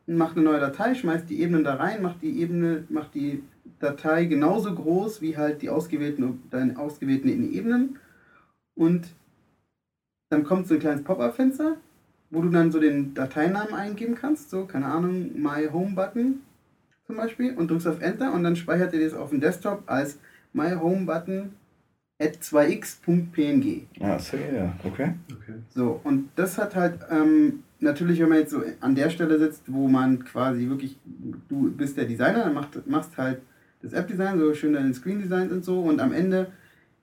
macht 0.06 0.36
eine 0.36 0.44
neue 0.44 0.60
Datei, 0.60 0.94
schmeißt 0.94 1.28
die 1.28 1.40
Ebenen 1.40 1.64
da 1.64 1.74
rein, 1.74 2.02
macht 2.02 2.22
die 2.22 2.40
Ebene, 2.40 2.84
macht 2.88 3.14
die 3.14 3.42
Datei 3.80 4.24
genauso 4.24 4.74
groß 4.74 5.20
wie 5.20 5.36
halt 5.36 5.62
die 5.62 5.70
ausgewählten, 5.70 6.42
deine 6.50 6.78
ausgewählten 6.78 7.52
Ebenen. 7.52 7.98
Und 8.74 9.08
dann 10.30 10.44
kommt 10.44 10.66
so 10.66 10.74
ein 10.74 10.80
kleines 10.80 11.04
Pop-up-Fenster, 11.04 11.76
wo 12.30 12.42
du 12.42 12.50
dann 12.50 12.70
so 12.70 12.80
den 12.80 13.14
Dateinamen 13.14 13.74
eingeben 13.74 14.14
kannst, 14.14 14.50
so, 14.50 14.66
keine 14.66 14.86
Ahnung, 14.86 15.40
My 15.40 15.68
Home 15.72 15.94
Button 15.94 16.42
zum 17.06 17.16
Beispiel, 17.16 17.56
und 17.56 17.70
drückst 17.70 17.86
auf 17.86 18.00
Enter 18.00 18.32
und 18.32 18.44
dann 18.44 18.54
speichert 18.54 18.92
er 18.92 19.00
das 19.00 19.14
auf 19.14 19.30
dem 19.30 19.40
Desktop 19.40 19.84
als 19.86 20.18
My 20.52 20.72
Home 20.72 21.06
Button 21.06 21.54
at 22.20 22.36
2x.png. 22.42 23.82
Ah, 24.00 24.18
so, 24.18 24.36
ja, 24.36 24.74
okay. 24.84 25.14
okay. 25.32 25.54
So, 25.70 26.00
und 26.02 26.30
das 26.34 26.58
hat 26.58 26.74
halt, 26.74 26.98
ähm, 27.10 27.60
natürlich, 27.80 28.20
wenn 28.20 28.28
man 28.28 28.38
jetzt 28.38 28.50
so 28.50 28.62
an 28.80 28.94
der 28.94 29.10
Stelle 29.10 29.38
sitzt, 29.38 29.62
wo 29.66 29.88
man 29.88 30.24
quasi 30.24 30.68
wirklich, 30.68 30.98
du 31.48 31.70
bist 31.70 31.96
der 31.96 32.06
Designer, 32.06 32.44
dann 32.44 32.54
macht, 32.54 32.86
machst 32.88 33.16
halt 33.16 33.40
das 33.82 33.92
App-Design, 33.92 34.38
so 34.38 34.52
schön 34.54 34.72
deine 34.72 34.92
Screen-Designs 34.92 35.52
und 35.52 35.64
so, 35.64 35.80
und 35.80 36.00
am 36.00 36.12
Ende 36.12 36.50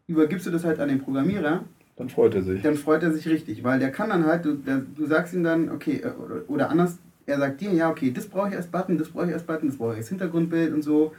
übergibst 0.08 0.46
du 0.46 0.52
das 0.52 0.66
halt 0.66 0.80
an 0.80 0.90
den 0.90 1.00
Programmierer. 1.00 1.64
Dann 1.96 2.10
freut 2.10 2.36
er 2.36 2.44
sich. 2.44 2.62
Dann 2.62 2.76
freut 2.76 3.02
er 3.04 3.14
sich 3.14 3.28
richtig, 3.30 3.64
weil 3.64 3.80
der 3.80 3.92
kann 3.92 4.10
dann 4.10 4.26
halt, 4.26 4.44
du, 4.44 4.56
der, 4.56 4.80
du 4.80 5.06
sagst 5.06 5.34
ihm 5.34 5.44
dann, 5.44 5.72
okay, 5.72 6.02
äh, 6.04 6.10
oder, 6.10 6.50
oder 6.50 6.70
anders, 6.70 6.98
er 7.26 7.40
sagt 7.40 7.62
dir, 7.62 7.72
ja, 7.72 7.90
okay, 7.90 8.12
das 8.12 8.28
brauche 8.28 8.50
ich 8.50 8.56
als 8.56 8.68
Button, 8.68 8.98
das 8.98 9.10
brauche 9.10 9.28
ich 9.28 9.34
als 9.34 9.44
Button, 9.44 9.70
das 9.70 9.78
brauche 9.78 9.94
ich 9.94 10.00
als 10.00 10.10
Hintergrundbild 10.10 10.74
und 10.74 10.84
so 10.84 11.14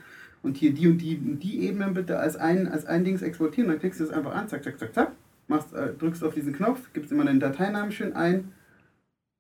und 0.47 0.57
hier 0.57 0.73
die 0.73 0.87
und 0.87 0.99
die 0.99 1.17
und 1.17 1.41
die 1.41 1.67
Ebenen 1.67 1.93
bitte 1.93 2.19
als 2.19 2.37
ein, 2.37 2.69
als 2.69 2.87
ein 2.87 3.05
Dings 3.05 3.21
exportieren. 3.21 3.69
Dann 3.69 3.81
klickst 3.81 4.01
du 4.01 4.05
das 4.05 4.15
einfach 4.15 4.35
an, 4.35 4.49
zack, 4.49 4.63
zack, 4.63 4.79
zack, 4.79 4.95
zack, 4.95 5.13
machst, 5.49 5.75
äh, 5.75 5.93
drückst 5.93 6.23
auf 6.25 6.35
diesen 6.35 6.55
Knopf, 6.55 6.93
gibst 6.95 7.11
immer 7.11 7.25
den 7.25 7.41
Dateinamen 7.41 7.91
schön 7.91 8.15
ein 8.15 8.53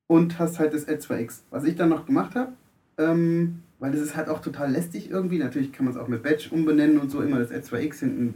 und 0.08 0.38
hast 0.38 0.58
halt 0.58 0.74
das 0.74 0.86
Ad2X. 0.88 1.42
Was 1.50 1.64
ich 1.64 1.76
dann 1.76 1.88
noch 1.88 2.06
gemacht 2.06 2.34
habe, 2.34 2.52
ähm, 2.98 3.62
weil 3.78 3.92
das 3.92 4.00
ist 4.00 4.16
halt 4.16 4.28
auch 4.28 4.40
total 4.40 4.72
lästig 4.72 5.10
irgendwie, 5.10 5.38
natürlich 5.38 5.72
kann 5.72 5.84
man 5.84 5.94
es 5.94 6.00
auch 6.00 6.08
mit 6.08 6.22
Batch 6.22 6.50
umbenennen 6.50 6.98
und 6.98 7.10
so, 7.10 7.22
immer 7.22 7.38
das 7.38 7.52
Ad2X 7.52 8.00
hinten, 8.00 8.34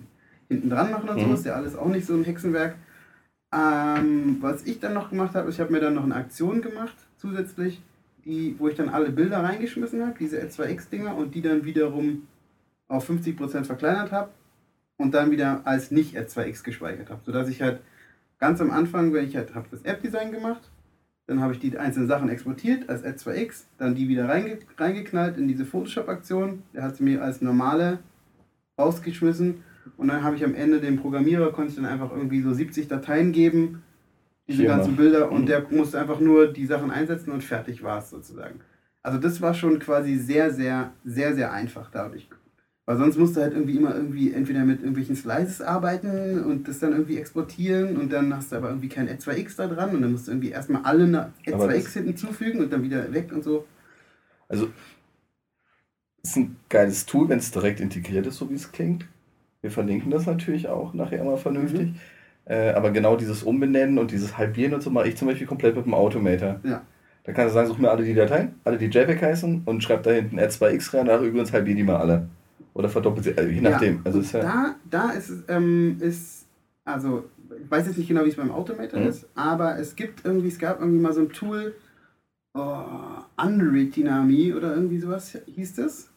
hinten 0.48 0.70
dran 0.70 0.92
machen 0.92 1.08
und 1.08 1.16
mhm. 1.16 1.28
so, 1.28 1.34
ist 1.34 1.46
ja 1.46 1.54
alles 1.54 1.76
auch 1.76 1.88
nicht 1.88 2.06
so 2.06 2.14
ein 2.14 2.24
Hexenwerk. 2.24 2.76
Ähm, 3.52 4.36
was 4.40 4.64
ich 4.64 4.78
dann 4.78 4.94
noch 4.94 5.10
gemacht 5.10 5.34
habe, 5.34 5.50
ich 5.50 5.58
habe 5.58 5.72
mir 5.72 5.80
dann 5.80 5.94
noch 5.94 6.04
eine 6.04 6.14
Aktion 6.14 6.62
gemacht, 6.62 6.94
zusätzlich, 7.16 7.82
die, 8.24 8.54
wo 8.58 8.68
ich 8.68 8.76
dann 8.76 8.90
alle 8.90 9.10
Bilder 9.10 9.42
reingeschmissen 9.42 10.06
habe, 10.06 10.14
diese 10.20 10.40
Ad2X-Dinger, 10.40 11.16
und 11.16 11.34
die 11.34 11.42
dann 11.42 11.64
wiederum 11.64 12.28
auf 12.90 13.08
50% 13.08 13.64
verkleinert 13.64 14.12
habe 14.12 14.30
und 14.98 15.14
dann 15.14 15.30
wieder 15.30 15.62
als 15.64 15.90
nicht 15.90 16.16
R2X 16.16 16.64
gespeichert 16.64 17.08
habe. 17.08 17.20
Sodass 17.24 17.48
ich 17.48 17.62
halt 17.62 17.80
ganz 18.38 18.60
am 18.60 18.70
Anfang, 18.70 19.12
wenn 19.12 19.26
ich 19.26 19.36
halt 19.36 19.54
habe 19.54 19.68
das 19.70 19.82
App-Design 19.82 20.32
gemacht, 20.32 20.70
dann 21.26 21.40
habe 21.40 21.52
ich 21.52 21.60
die 21.60 21.78
einzelnen 21.78 22.08
Sachen 22.08 22.28
exportiert 22.28 22.88
als 22.88 23.04
R2X, 23.04 23.64
dann 23.78 23.94
die 23.94 24.08
wieder 24.08 24.28
reinge 24.28 24.58
reingeknallt 24.76 25.38
in 25.38 25.46
diese 25.46 25.64
Photoshop-Aktion. 25.64 26.64
Der 26.74 26.82
hat 26.82 26.96
sie 26.96 27.04
mir 27.04 27.22
als 27.22 27.40
normale 27.40 28.00
rausgeschmissen 28.76 29.62
und 29.96 30.08
dann 30.08 30.24
habe 30.24 30.34
ich 30.34 30.44
am 30.44 30.54
Ende 30.54 30.80
dem 30.80 30.96
Programmierer, 30.96 31.52
konnte 31.52 31.70
ich 31.70 31.76
dann 31.76 31.86
einfach 31.86 32.10
irgendwie 32.10 32.42
so 32.42 32.52
70 32.52 32.88
Dateien 32.88 33.30
geben, 33.30 33.84
diese 34.48 34.62
Viermal. 34.62 34.78
ganzen 34.78 34.96
Bilder 34.96 35.30
und 35.30 35.42
mhm. 35.42 35.46
der 35.46 35.66
musste 35.70 36.00
einfach 36.00 36.18
nur 36.18 36.52
die 36.52 36.66
Sachen 36.66 36.90
einsetzen 36.90 37.30
und 37.30 37.44
fertig 37.44 37.84
war 37.84 37.98
es 37.98 38.10
sozusagen. 38.10 38.60
Also 39.02 39.18
das 39.18 39.40
war 39.40 39.54
schon 39.54 39.78
quasi 39.78 40.16
sehr, 40.16 40.52
sehr, 40.52 40.92
sehr, 41.04 41.34
sehr 41.36 41.52
einfach 41.52 41.90
dadurch. 41.92 42.28
Weil 42.90 42.96
sonst 42.96 43.18
musst 43.18 43.36
du 43.36 43.40
halt 43.40 43.52
irgendwie 43.52 43.76
immer 43.76 43.94
irgendwie 43.94 44.32
entweder 44.32 44.64
mit 44.64 44.80
irgendwelchen 44.80 45.14
Slices 45.14 45.62
arbeiten 45.62 46.42
und 46.42 46.66
das 46.66 46.80
dann 46.80 46.90
irgendwie 46.90 47.18
exportieren 47.18 47.96
und 47.96 48.12
dann 48.12 48.34
hast 48.34 48.50
du 48.50 48.56
aber 48.56 48.70
irgendwie 48.70 48.88
kein 48.88 49.08
R2X 49.08 49.58
da 49.58 49.68
dran 49.68 49.94
und 49.94 50.02
dann 50.02 50.10
musst 50.10 50.26
du 50.26 50.32
irgendwie 50.32 50.50
erstmal 50.50 50.82
alle 50.82 51.30
R2X 51.46 52.02
hinzufügen 52.02 52.58
und 52.58 52.72
dann 52.72 52.82
wieder 52.82 53.12
weg 53.12 53.30
und 53.32 53.44
so. 53.44 53.64
Also, 54.48 54.70
ist 56.24 56.36
ein 56.36 56.56
geiles 56.68 57.06
Tool, 57.06 57.28
wenn 57.28 57.38
es 57.38 57.52
direkt 57.52 57.78
integriert 57.78 58.26
ist, 58.26 58.38
so 58.38 58.50
wie 58.50 58.54
es 58.54 58.72
klingt. 58.72 59.06
Wir 59.60 59.70
verlinken 59.70 60.10
das 60.10 60.26
natürlich 60.26 60.66
auch 60.66 60.92
nachher 60.92 61.20
immer 61.20 61.36
vernünftig. 61.36 61.90
Mhm. 61.90 61.94
Äh, 62.46 62.70
aber 62.70 62.90
genau 62.90 63.14
dieses 63.14 63.44
Umbenennen 63.44 64.00
und 64.00 64.10
dieses 64.10 64.36
Halbieren 64.36 64.74
und 64.74 64.82
so 64.82 64.90
mache 64.90 65.06
ich 65.06 65.16
zum 65.16 65.28
Beispiel 65.28 65.46
komplett 65.46 65.76
mit 65.76 65.86
dem 65.86 65.94
Automator. 65.94 66.58
Ja. 66.64 66.82
Da 67.22 67.32
kannst 67.32 67.50
du 67.50 67.54
sagen, 67.54 67.68
such 67.68 67.78
mir 67.78 67.92
alle 67.92 68.02
die 68.02 68.14
Dateien, 68.14 68.56
alle 68.64 68.78
die 68.78 68.86
JPEG 68.86 69.22
heißen 69.22 69.62
und 69.64 69.80
schreib 69.84 70.02
da 70.02 70.10
hinten 70.10 70.40
R2X 70.40 70.92
rein, 70.94 71.08
ach 71.08 71.20
übrigens 71.20 71.52
halbier 71.52 71.76
die 71.76 71.84
mal 71.84 71.98
alle. 71.98 72.28
Oder 72.80 72.88
verdoppelt 72.88 73.24
sie, 73.24 73.36
also 73.36 73.50
je 73.50 73.60
nachdem. 73.60 73.96
Ja, 73.96 74.00
also 74.04 74.20
ist 74.20 74.32
ja 74.32 74.40
da, 74.40 74.74
da 74.88 75.10
ist 75.10 75.28
es, 75.28 75.42
ähm, 75.48 75.98
ist, 76.00 76.46
also 76.84 77.24
ich 77.62 77.70
weiß 77.70 77.86
jetzt 77.86 77.98
nicht 77.98 78.08
genau, 78.08 78.24
wie 78.24 78.30
es 78.30 78.36
beim 78.36 78.50
Automator 78.50 78.98
mhm. 78.98 79.08
ist, 79.08 79.28
aber 79.34 79.78
es 79.78 79.96
gibt 79.96 80.24
irgendwie, 80.24 80.48
es 80.48 80.58
gab 80.58 80.80
irgendwie 80.80 81.00
mal 81.00 81.12
so 81.12 81.20
ein 81.20 81.30
Tool, 81.30 81.74
oh, 82.54 82.82
Unretinami 83.36 84.54
oder 84.54 84.74
irgendwie 84.74 84.98
sowas 84.98 85.38
hieß 85.46 85.76
das. 85.76 86.08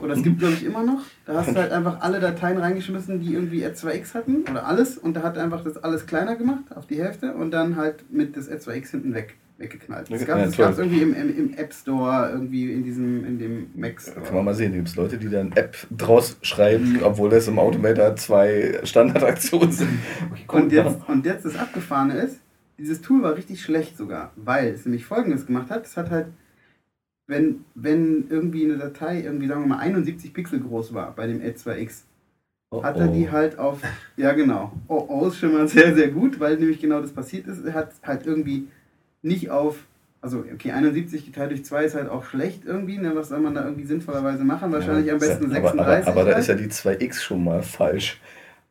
Oder 0.00 0.14
es 0.14 0.22
gibt, 0.22 0.40
glaube 0.40 0.54
ich, 0.54 0.64
immer 0.64 0.82
noch. 0.82 1.02
Da 1.24 1.34
hast 1.34 1.50
du 1.50 1.54
halt 1.54 1.70
einfach 1.70 2.00
alle 2.00 2.18
Dateien 2.18 2.58
reingeschmissen, 2.58 3.20
die 3.20 3.34
irgendwie 3.34 3.64
R2X 3.64 4.14
hatten 4.14 4.42
oder 4.50 4.66
alles. 4.66 4.98
Und 4.98 5.14
da 5.14 5.22
hat 5.22 5.36
er 5.36 5.44
einfach 5.44 5.62
das 5.62 5.76
alles 5.76 6.06
kleiner 6.06 6.34
gemacht, 6.34 6.64
auf 6.74 6.86
die 6.86 7.00
Hälfte. 7.00 7.32
Und 7.34 7.52
dann 7.52 7.76
halt 7.76 8.10
mit 8.10 8.36
das 8.36 8.50
R2X 8.50 8.90
hinten 8.90 9.14
weg 9.14 9.36
weggeknallt. 9.58 10.10
Es 10.10 10.24
gab 10.24 10.38
es 10.38 10.78
irgendwie 10.78 11.02
im, 11.02 11.14
im, 11.14 11.36
im, 11.36 11.54
App 11.54 11.74
Store, 11.74 12.30
irgendwie 12.32 12.72
in 12.72 12.84
diesem, 12.84 13.24
in 13.24 13.38
dem 13.38 13.70
Mac 13.74 14.00
Store. 14.00 14.20
Kann 14.22 14.36
man 14.36 14.44
mal 14.44 14.54
sehen, 14.54 14.72
gibt 14.72 14.88
es 14.88 14.96
Leute, 14.96 15.18
die 15.18 15.28
dann 15.28 15.52
App 15.52 15.76
draus 15.90 16.38
schreiben, 16.42 17.00
obwohl 17.02 17.30
das 17.30 17.48
im 17.48 17.58
Automator 17.58 18.14
zwei 18.16 18.80
Standardaktionen 18.84 19.72
sind. 19.72 19.98
Okay, 20.30 20.44
und, 20.56 20.72
jetzt, 20.72 21.08
und 21.08 21.26
jetzt 21.26 21.44
das 21.44 21.56
Abgefahrene 21.56 22.14
ist, 22.14 22.40
dieses 22.78 23.00
Tool 23.00 23.22
war 23.22 23.36
richtig 23.36 23.60
schlecht 23.60 23.96
sogar, 23.96 24.32
weil 24.36 24.68
es 24.68 24.84
nämlich 24.84 25.04
folgendes 25.04 25.46
gemacht 25.46 25.70
hat, 25.70 25.84
es 25.84 25.96
hat 25.96 26.10
halt, 26.10 26.28
wenn, 27.26 27.64
wenn 27.74 28.26
irgendwie 28.30 28.64
eine 28.64 28.78
Datei 28.78 29.22
irgendwie, 29.22 29.48
sagen 29.48 29.62
wir 29.62 29.68
mal, 29.68 29.78
71 29.78 30.32
Pixel 30.32 30.60
groß 30.60 30.94
war 30.94 31.14
bei 31.14 31.26
dem 31.26 31.40
L2X, 31.40 32.04
Oh, 32.70 32.82
hat 32.82 32.98
er 32.98 33.08
die 33.08 33.30
halt 33.30 33.58
auf, 33.58 33.80
ja 34.18 34.32
genau, 34.32 34.72
oh, 34.88 35.02
oh 35.08 35.26
ist 35.28 35.38
schon 35.38 35.54
mal 35.54 35.66
sehr, 35.66 35.94
sehr 35.94 36.08
gut, 36.08 36.38
weil 36.38 36.58
nämlich 36.58 36.78
genau 36.78 37.00
das 37.00 37.12
passiert 37.12 37.46
ist. 37.46 37.64
Er 37.64 37.72
hat 37.72 37.92
halt 38.02 38.26
irgendwie 38.26 38.68
nicht 39.22 39.50
auf, 39.50 39.76
also 40.20 40.44
okay, 40.52 40.72
71 40.72 41.26
geteilt 41.26 41.50
durch 41.50 41.64
2 41.64 41.84
ist 41.84 41.94
halt 41.94 42.08
auch 42.08 42.24
schlecht 42.24 42.64
irgendwie, 42.64 42.98
ne? 42.98 43.14
was 43.14 43.28
soll 43.28 43.40
man 43.40 43.54
da 43.54 43.64
irgendwie 43.64 43.84
sinnvollerweise 43.84 44.44
machen? 44.44 44.72
Wahrscheinlich 44.72 45.06
ja, 45.06 45.14
am 45.14 45.18
besten 45.18 45.50
36. 45.50 45.80
Aber, 45.80 45.86
aber, 45.86 46.06
aber 46.08 46.24
da 46.24 46.34
halt. 46.34 46.38
ist 46.40 46.48
ja 46.48 46.54
die 46.54 46.68
2x 46.68 47.20
schon 47.20 47.44
mal 47.44 47.62
falsch. 47.62 48.20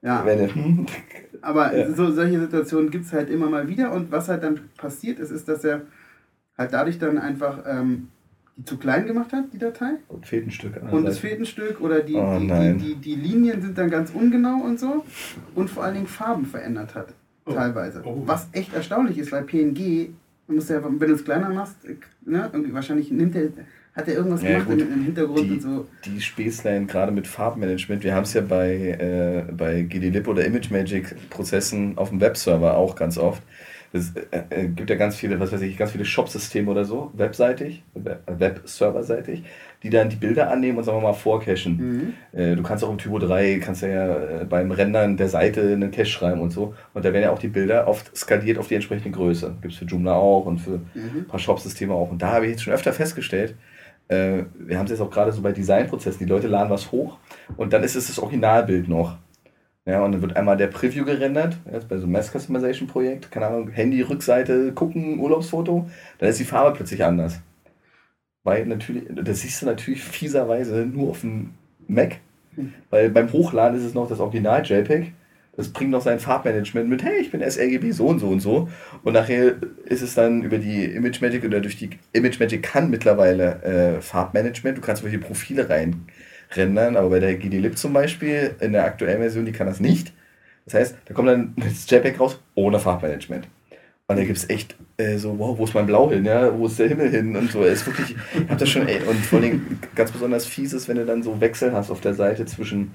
Ja. 0.01 0.25
Wenn, 0.25 0.85
aber 1.41 1.75
ja. 1.75 1.91
so, 1.91 2.11
solche 2.11 2.39
Situationen 2.39 2.91
gibt 2.91 3.05
es 3.05 3.13
halt 3.13 3.29
immer 3.29 3.49
mal 3.49 3.67
wieder 3.67 3.91
und 3.91 4.11
was 4.11 4.29
halt 4.29 4.43
dann 4.43 4.69
passiert 4.77 5.19
ist, 5.19 5.31
ist, 5.31 5.47
dass 5.47 5.63
er 5.63 5.81
halt 6.57 6.73
dadurch 6.73 6.99
dann 6.99 7.17
einfach 7.17 7.59
ähm, 7.65 8.09
die 8.57 8.65
zu 8.65 8.77
klein 8.77 9.05
gemacht 9.05 9.33
hat, 9.33 9.45
die 9.53 9.59
Datei. 9.59 9.97
Und 10.07 10.25
fehlt 10.25 10.47
ein 10.47 10.51
Stück. 10.51 10.81
Und 10.91 11.05
es 11.07 11.19
fehlt 11.19 11.39
ein 11.39 11.45
Stück 11.45 11.79
oder 11.79 12.01
die, 12.01 12.15
oh, 12.15 12.39
die, 12.39 12.47
die, 12.47 12.73
die, 12.73 12.95
die, 12.95 13.15
Linien 13.15 13.61
sind 13.61 13.77
dann 13.77 13.89
ganz 13.89 14.09
ungenau 14.11 14.63
und 14.63 14.79
so 14.79 15.05
und 15.53 15.69
vor 15.69 15.83
allen 15.83 15.93
Dingen 15.93 16.07
Farben 16.07 16.45
verändert 16.45 16.95
hat, 16.95 17.13
oh. 17.45 17.53
teilweise. 17.53 18.01
Oh. 18.03 18.23
Was 18.25 18.47
echt 18.53 18.73
erstaunlich 18.73 19.19
ist, 19.19 19.31
weil 19.31 19.43
PNG 19.43 20.09
Du 20.47 20.53
musst 20.53 20.69
ja, 20.69 20.81
wenn 20.83 20.97
du 20.97 21.13
es 21.13 21.25
kleiner 21.25 21.49
machst, 21.49 21.75
ne, 22.25 22.49
irgendwie 22.53 22.73
wahrscheinlich 22.73 23.11
nimmt 23.11 23.35
er, 23.35 23.49
hat 23.93 24.07
er 24.07 24.15
irgendwas 24.15 24.43
ja, 24.43 24.59
gemacht 24.59 24.69
im, 24.69 24.93
im, 24.93 25.03
Hintergrund 25.03 25.43
die, 25.43 25.51
und 25.51 25.61
so. 25.61 25.87
Die 26.05 26.21
Späßlein, 26.21 26.87
gerade 26.87 27.11
mit 27.11 27.27
Farbmanagement, 27.27 28.03
wir 28.03 28.15
haben 28.15 28.23
es 28.23 28.33
ja 28.33 28.41
bei, 28.41 28.71
äh, 29.49 29.51
bei 29.51 29.81
GDLib 29.81 30.27
oder 30.27 30.45
ImageMagick-Prozessen 30.45 31.97
auf 31.97 32.09
dem 32.09 32.21
Webserver 32.21 32.77
auch 32.77 32.95
ganz 32.95 33.17
oft. 33.17 33.43
Es 33.91 34.13
äh, 34.31 34.43
äh, 34.49 34.67
gibt 34.67 34.89
ja 34.89 34.95
ganz 34.95 35.15
viele, 35.15 35.39
was 35.39 35.51
weiß 35.51 35.61
ich, 35.61 35.77
ganz 35.77 35.91
viele 35.91 36.05
Shop-Systeme 36.05 36.71
oder 36.71 36.85
so, 36.85 37.11
webseitig, 37.15 37.83
web-serverseitig, 37.93 39.43
die 39.83 39.89
dann 39.89 40.09
die 40.09 40.15
Bilder 40.15 40.49
annehmen 40.49 40.77
und 40.77 40.83
sagen 40.83 40.97
wir 40.97 41.03
mal 41.03 41.13
vorcachen. 41.13 41.77
Mhm. 42.33 42.39
Äh, 42.39 42.55
du 42.55 42.63
kannst 42.63 42.83
auch 42.83 42.89
im 42.89 42.97
Typo 42.97 43.19
3, 43.19 43.59
kannst 43.59 43.83
ja 43.83 44.41
äh, 44.41 44.45
beim 44.45 44.71
Rendern 44.71 45.17
der 45.17 45.29
Seite 45.29 45.61
einen 45.61 45.91
Cache 45.91 46.05
schreiben 46.05 46.41
und 46.41 46.51
so. 46.51 46.73
Und 46.93 47.05
da 47.05 47.13
werden 47.13 47.23
ja 47.23 47.31
auch 47.31 47.39
die 47.39 47.47
Bilder 47.47 47.87
oft 47.87 48.15
skaliert 48.15 48.57
auf 48.57 48.67
die 48.67 48.75
entsprechende 48.75 49.11
Größe. 49.11 49.55
Gibt 49.61 49.73
es 49.73 49.79
für 49.79 49.85
Joomla 49.85 50.15
auch 50.15 50.45
und 50.45 50.59
für 50.59 50.79
mhm. 50.93 51.19
ein 51.19 51.27
paar 51.27 51.39
Shop-Systeme 51.39 51.93
auch. 51.93 52.11
Und 52.11 52.21
da 52.21 52.33
habe 52.33 52.45
ich 52.45 52.51
jetzt 52.51 52.63
schon 52.63 52.73
öfter 52.73 52.93
festgestellt, 52.93 53.55
äh, 54.07 54.43
wir 54.57 54.77
haben 54.77 54.85
es 54.85 54.91
jetzt 54.91 55.01
auch 55.01 55.11
gerade 55.11 55.31
so 55.31 55.41
bei 55.41 55.51
Designprozessen, 55.51 56.19
die 56.19 56.31
Leute 56.31 56.47
laden 56.47 56.69
was 56.69 56.91
hoch 56.91 57.17
und 57.57 57.73
dann 57.73 57.83
ist 57.83 57.95
es 57.95 58.07
das 58.07 58.19
Originalbild 58.19 58.87
noch. 58.87 59.17
Ja, 59.85 60.03
und 60.03 60.11
dann 60.11 60.21
wird 60.21 60.35
einmal 60.35 60.57
der 60.57 60.67
Preview 60.67 61.05
gerendert, 61.05 61.57
jetzt 61.71 61.87
bei 61.87 61.97
so 61.97 62.03
einem 62.03 62.11
Mass 62.11 62.31
Customization 62.31 62.89
Projekt, 62.89 63.31
keine 63.31 63.47
Ahnung, 63.47 63.69
Handy, 63.69 64.01
Rückseite, 64.01 64.73
gucken, 64.73 65.19
Urlaubsfoto, 65.19 65.89
dann 66.19 66.29
ist 66.29 66.39
die 66.39 66.45
Farbe 66.45 66.75
plötzlich 66.75 67.05
anders. 67.05 67.39
Weil 68.47 68.65
natürlich, 68.65 69.03
das 69.09 69.41
siehst 69.41 69.61
du 69.61 69.65
natürlich 69.65 70.01
fieserweise 70.01 70.85
nur 70.85 71.09
auf 71.09 71.19
dem 71.19 71.49
Mac, 71.89 72.15
weil 72.89 73.09
beim 73.09 73.33
Hochladen 73.33 73.77
ist 73.77 73.83
es 73.83 73.93
noch 73.93 74.07
das 74.07 74.21
Original 74.21 74.65
JPEG, 74.65 75.11
das 75.57 75.67
bringt 75.67 75.91
noch 75.91 76.01
sein 76.01 76.21
Farbmanagement 76.21 76.87
mit, 76.87 77.03
hey, 77.03 77.19
ich 77.19 77.29
bin 77.29 77.41
sRGB 77.41 77.91
so 77.91 78.07
und 78.07 78.19
so 78.19 78.29
und 78.29 78.39
so. 78.39 78.69
Und 79.03 79.11
nachher 79.11 79.55
ist 79.83 80.01
es 80.01 80.15
dann 80.15 80.43
über 80.43 80.59
die 80.59 80.85
ImageMagick 80.85 81.43
oder 81.43 81.59
durch 81.59 81.75
die 81.75 81.89
ImageMagick 82.13 82.63
kann 82.63 82.89
mittlerweile 82.89 83.97
äh, 83.97 84.01
Farbmanagement, 84.01 84.77
du 84.77 84.81
kannst 84.81 85.03
welche 85.03 85.19
Profile 85.19 85.69
rein 85.69 86.05
rendern, 86.55 86.95
aber 86.95 87.09
bei 87.09 87.19
der 87.19 87.35
GDLib 87.35 87.77
zum 87.77 87.91
Beispiel, 87.91 88.55
in 88.61 88.71
der 88.71 88.85
aktuellen 88.85 89.19
Version, 89.19 89.43
die 89.43 89.51
kann 89.51 89.67
das 89.67 89.81
nicht. 89.81 90.13
Das 90.63 90.73
heißt, 90.73 90.95
da 91.03 91.13
kommt 91.13 91.27
dann 91.27 91.53
das 91.57 91.89
JPEG 91.89 92.17
raus 92.17 92.39
ohne 92.55 92.79
Farbmanagement. 92.79 93.45
Und 94.07 94.17
da 94.17 94.23
gibt 94.23 94.37
es 94.37 94.49
echt 94.49 94.77
äh, 94.97 95.17
so, 95.17 95.37
wow, 95.37 95.57
wo 95.57 95.63
ist 95.63 95.73
mein 95.73 95.85
Blau 95.85 96.09
hin, 96.09 96.25
ja, 96.25 96.57
wo 96.57 96.65
ist 96.65 96.79
der 96.79 96.89
Himmel 96.89 97.09
hin 97.09 97.35
und 97.35 97.51
so. 97.51 97.63
Ist 97.63 97.85
wirklich, 97.85 98.15
ich 98.33 98.49
hab 98.49 98.57
das 98.57 98.69
schon, 98.69 98.87
ey, 98.87 99.01
und 99.07 99.17
vor 99.17 99.39
allem 99.39 99.79
ganz 99.95 100.11
besonders 100.11 100.45
fies 100.45 100.73
ist, 100.73 100.87
wenn 100.87 100.97
du 100.97 101.05
dann 101.05 101.23
so 101.23 101.39
Wechsel 101.39 101.71
hast 101.71 101.91
auf 101.91 102.01
der 102.01 102.15
Seite 102.15 102.45
zwischen 102.45 102.91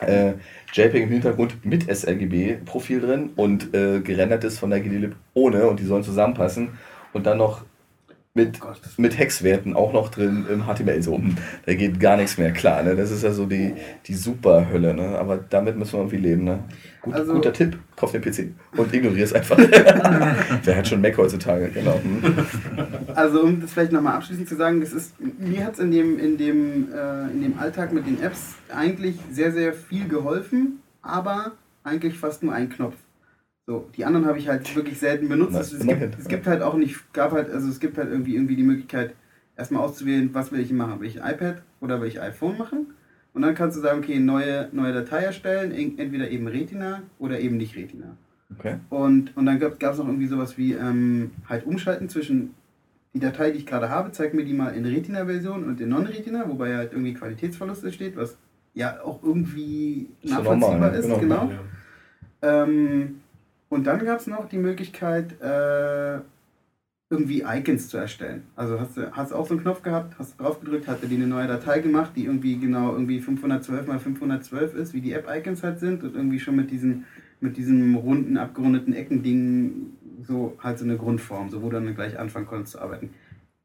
äh, 0.00 0.34
JPEG 0.72 1.04
im 1.04 1.08
Hintergrund 1.08 1.64
mit 1.64 1.84
sRGB-Profil 1.88 3.00
drin 3.00 3.30
und 3.36 3.74
äh, 3.74 4.00
gerendert 4.00 4.44
ist 4.44 4.58
von 4.58 4.70
der 4.70 4.80
GDLib 4.80 5.16
ohne 5.34 5.66
und 5.66 5.80
die 5.80 5.86
sollen 5.86 6.04
zusammenpassen 6.04 6.70
und 7.12 7.26
dann 7.26 7.38
noch 7.38 7.64
mit, 8.34 8.60
oh 8.62 8.72
mit 8.98 9.18
Hexwerten 9.18 9.74
auch 9.74 9.92
noch 9.92 10.10
drin 10.10 10.46
im 10.48 10.64
HTML 10.66 11.02
so. 11.02 11.20
Da 11.66 11.74
geht 11.74 11.98
gar 11.98 12.16
nichts 12.16 12.38
mehr 12.38 12.52
klar. 12.52 12.82
Ne? 12.82 12.94
Das 12.94 13.10
ist 13.10 13.22
ja 13.22 13.32
so 13.32 13.46
die, 13.46 13.74
die 14.06 14.14
Superhölle. 14.14 14.94
Ne? 14.94 15.18
Aber 15.18 15.38
damit 15.38 15.76
müssen 15.76 15.94
wir 15.94 15.98
irgendwie 16.00 16.16
leben. 16.18 16.44
Ne? 16.44 16.60
Gut, 17.02 17.14
also, 17.14 17.34
guter 17.34 17.52
Tipp, 17.52 17.78
kauf 17.96 18.12
den 18.12 18.22
PC 18.22 18.50
und 18.76 18.92
ignoriere 18.92 19.24
es 19.24 19.32
einfach. 19.32 19.58
Wer 20.64 20.76
hat 20.76 20.86
schon 20.86 21.00
Mac 21.00 21.16
heutzutage? 21.16 21.68
Genau. 21.70 21.94
Hm. 21.94 22.34
Also 23.14 23.42
um 23.42 23.60
das 23.60 23.72
vielleicht 23.72 23.92
nochmal 23.92 24.14
abschließend 24.14 24.48
zu 24.48 24.56
sagen, 24.56 24.80
das 24.80 24.92
ist, 24.92 25.14
mir 25.20 25.64
hat 25.64 25.74
es 25.74 25.80
in 25.80 25.90
dem, 25.90 26.18
in, 26.18 26.36
dem, 26.36 26.92
äh, 26.92 27.30
in 27.30 27.42
dem 27.42 27.58
Alltag 27.58 27.92
mit 27.92 28.06
den 28.06 28.22
Apps 28.22 28.54
eigentlich 28.72 29.16
sehr, 29.30 29.52
sehr 29.52 29.72
viel 29.72 30.08
geholfen, 30.08 30.80
aber 31.02 31.52
eigentlich 31.84 32.18
fast 32.18 32.42
nur 32.42 32.52
ein 32.52 32.68
Knopf. 32.68 32.94
So, 33.68 33.86
die 33.94 34.06
anderen 34.06 34.24
habe 34.24 34.38
ich 34.38 34.48
halt 34.48 34.74
wirklich 34.74 34.98
selten 34.98 35.28
benutzt. 35.28 35.54
Es, 35.54 35.74
es, 35.74 35.86
gibt, 35.86 36.18
es, 36.18 36.26
gibt, 36.26 36.46
halt 36.46 36.62
auch 36.62 36.72
nicht, 36.72 37.12
gab 37.12 37.32
halt, 37.32 37.50
also 37.50 37.68
es 37.68 37.80
gibt 37.80 37.98
halt 37.98 38.10
irgendwie, 38.10 38.34
irgendwie 38.34 38.56
die 38.56 38.62
Möglichkeit, 38.62 39.14
erstmal 39.58 39.82
auszuwählen, 39.82 40.30
was 40.32 40.50
will 40.52 40.60
ich 40.60 40.72
machen. 40.72 41.00
Will 41.00 41.08
ich 41.08 41.22
ein 41.22 41.34
iPad 41.34 41.60
oder 41.82 42.00
will 42.00 42.08
ich 42.08 42.18
iPhone 42.18 42.56
machen? 42.56 42.94
Und 43.34 43.42
dann 43.42 43.54
kannst 43.54 43.76
du 43.76 43.82
sagen, 43.82 43.98
okay, 43.98 44.20
neue, 44.20 44.70
neue 44.72 44.94
Datei 44.94 45.18
erstellen, 45.18 45.72
entweder 45.98 46.30
eben 46.30 46.46
Retina 46.46 47.02
oder 47.18 47.40
eben 47.40 47.58
nicht 47.58 47.76
Retina. 47.76 48.16
Okay. 48.58 48.76
Und, 48.88 49.36
und 49.36 49.44
dann 49.44 49.58
gab 49.58 49.78
es 49.82 49.98
noch 49.98 50.06
irgendwie 50.06 50.28
sowas 50.28 50.56
wie 50.56 50.72
ähm, 50.72 51.32
halt 51.46 51.66
umschalten 51.66 52.08
zwischen 52.08 52.54
die 53.12 53.20
Datei, 53.20 53.50
die 53.50 53.58
ich 53.58 53.66
gerade 53.66 53.90
habe, 53.90 54.12
zeigt 54.12 54.32
mir 54.32 54.46
die 54.46 54.54
mal 54.54 54.70
in 54.70 54.86
Retina-Version 54.86 55.64
und 55.64 55.78
in 55.78 55.90
Non-Retina, 55.90 56.48
wobei 56.48 56.74
halt 56.74 56.92
irgendwie 56.92 57.12
Qualitätsverluste 57.12 57.92
steht, 57.92 58.16
was 58.16 58.38
ja 58.72 59.02
auch 59.04 59.22
irgendwie 59.22 60.08
nachvollziehbar 60.22 60.56
normal, 60.56 60.94
ist, 60.94 61.04
genau. 61.04 61.18
genau. 61.18 61.50
Ja. 61.50 62.64
Ähm, 62.64 63.20
und 63.68 63.86
dann 63.86 64.04
gab 64.04 64.20
es 64.20 64.26
noch 64.26 64.48
die 64.48 64.58
Möglichkeit, 64.58 65.40
äh, 65.40 66.20
irgendwie 67.10 67.42
Icons 67.42 67.88
zu 67.88 67.96
erstellen. 67.96 68.44
Also 68.54 68.78
hast 68.78 68.96
du 68.96 69.10
hast 69.12 69.32
auch 69.32 69.46
so 69.46 69.54
einen 69.54 69.62
Knopf 69.62 69.82
gehabt, 69.82 70.18
hast 70.18 70.38
drauf 70.38 70.60
gedrückt, 70.60 70.86
hat 70.86 71.02
er 71.02 71.08
dir 71.08 71.16
eine 71.16 71.26
neue 71.26 71.46
Datei 71.46 71.80
gemacht, 71.80 72.12
die 72.16 72.26
irgendwie 72.26 72.58
genau 72.58 72.92
irgendwie 72.92 73.20
512 73.20 73.86
mal 73.86 73.98
512 73.98 74.74
ist, 74.74 74.92
wie 74.92 75.00
die 75.00 75.12
App-Icons 75.12 75.62
halt 75.62 75.80
sind 75.80 76.02
und 76.04 76.14
irgendwie 76.14 76.38
schon 76.38 76.56
mit 76.56 76.70
diesen 76.70 77.06
mit 77.40 77.56
diesem 77.56 77.94
runden, 77.94 78.36
abgerundeten 78.36 78.94
Eckending 78.94 79.92
so 80.22 80.58
halt 80.60 80.78
so 80.78 80.84
eine 80.84 80.96
Grundform, 80.96 81.50
so 81.50 81.62
wo 81.62 81.70
du 81.70 81.80
dann 81.80 81.94
gleich 81.94 82.18
anfangen 82.18 82.46
konntest 82.46 82.72
zu 82.72 82.80
arbeiten 82.80 83.10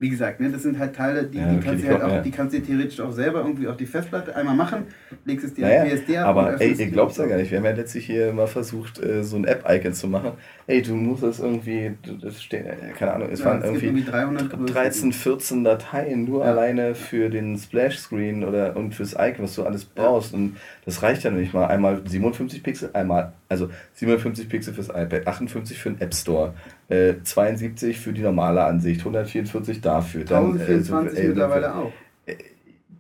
wie 0.04 0.10
gesagt, 0.10 0.42
ne, 0.42 0.50
das 0.50 0.64
sind 0.64 0.78
halt 0.78 0.94
Teile, 0.94 1.24
die, 1.24 1.38
ja, 1.38 1.46
okay, 1.46 1.56
die 1.56 1.66
kannst 1.66 1.84
du 1.86 1.88
halt 1.88 2.02
auch, 2.02 2.10
ja. 2.10 2.20
die 2.20 2.32
kannst 2.32 2.54
du 2.54 2.62
theoretisch 2.62 3.00
auch 3.00 3.14
selber 3.14 3.40
irgendwie 3.40 3.70
auf 3.70 3.78
die 3.78 3.86
Festplatte 3.86 4.36
einmal 4.36 4.54
machen, 4.54 4.84
legst 5.24 5.46
es 5.46 5.54
dir 5.54 5.66
naja, 5.66 5.86
BSD 5.86 6.18
ab. 6.18 6.28
Aber 6.28 6.60
ey, 6.60 6.74
ihr 6.74 6.88
glaubt 6.88 7.16
ja 7.16 7.26
gar 7.26 7.38
nicht. 7.38 7.50
Wir 7.50 7.60
haben 7.60 7.66
ja 7.66 7.72
letztlich 7.72 8.06
hier 8.08 8.34
mal 8.34 8.48
versucht, 8.48 9.02
äh, 9.02 9.24
so 9.24 9.38
ein 9.38 9.46
App-Icon 9.46 9.94
zu 9.94 10.10
machen. 10.10 10.34
Ey, 10.68 10.82
du 10.82 10.96
musst 10.96 11.24
das 11.24 11.40
irgendwie, 11.40 11.94
das 12.22 12.44
steht, 12.44 12.66
äh, 12.66 12.76
keine 13.00 13.14
Ahnung, 13.14 13.30
es 13.32 13.40
ja, 13.40 13.46
waren 13.46 13.60
es 13.60 13.66
irgendwie, 13.82 14.04
irgendwie 14.04 14.74
13, 14.74 15.14
14 15.14 15.64
Dateien 15.64 16.26
nur 16.26 16.44
alleine 16.44 16.96
für 16.96 17.30
den 17.30 17.58
Splash-Screen 17.58 18.44
oder 18.44 18.76
und 18.76 18.94
fürs 18.94 19.14
Icon, 19.14 19.46
was 19.46 19.56
du 19.56 19.64
alles 19.64 19.86
brauchst. 19.86 20.34
Und 20.34 20.58
das 20.84 21.02
reicht 21.02 21.24
ja 21.24 21.32
nicht 21.32 21.54
mal. 21.54 21.68
Einmal 21.68 22.02
57 22.06 22.62
Pixel, 22.62 22.90
einmal, 22.92 23.32
also 23.54 23.70
57 23.94 24.50
Pixel 24.50 24.74
fürs 24.74 24.90
iPad, 24.90 25.28
58 25.28 25.78
für 25.78 25.92
den 25.92 26.02
App 26.02 26.14
Store, 26.14 26.54
äh, 26.90 27.14
72 27.24 28.00
für 28.00 28.14
die 28.14 28.22
normale 28.22 28.64
Ansicht, 28.64 29.02
144 29.02 29.82
dafür. 29.82 30.26
Dann, 30.26 30.54
1024 30.54 31.20
äh, 31.20 31.28
mittlerweile 31.30 31.76
auch. 31.76 31.92
Äh, 32.26 32.36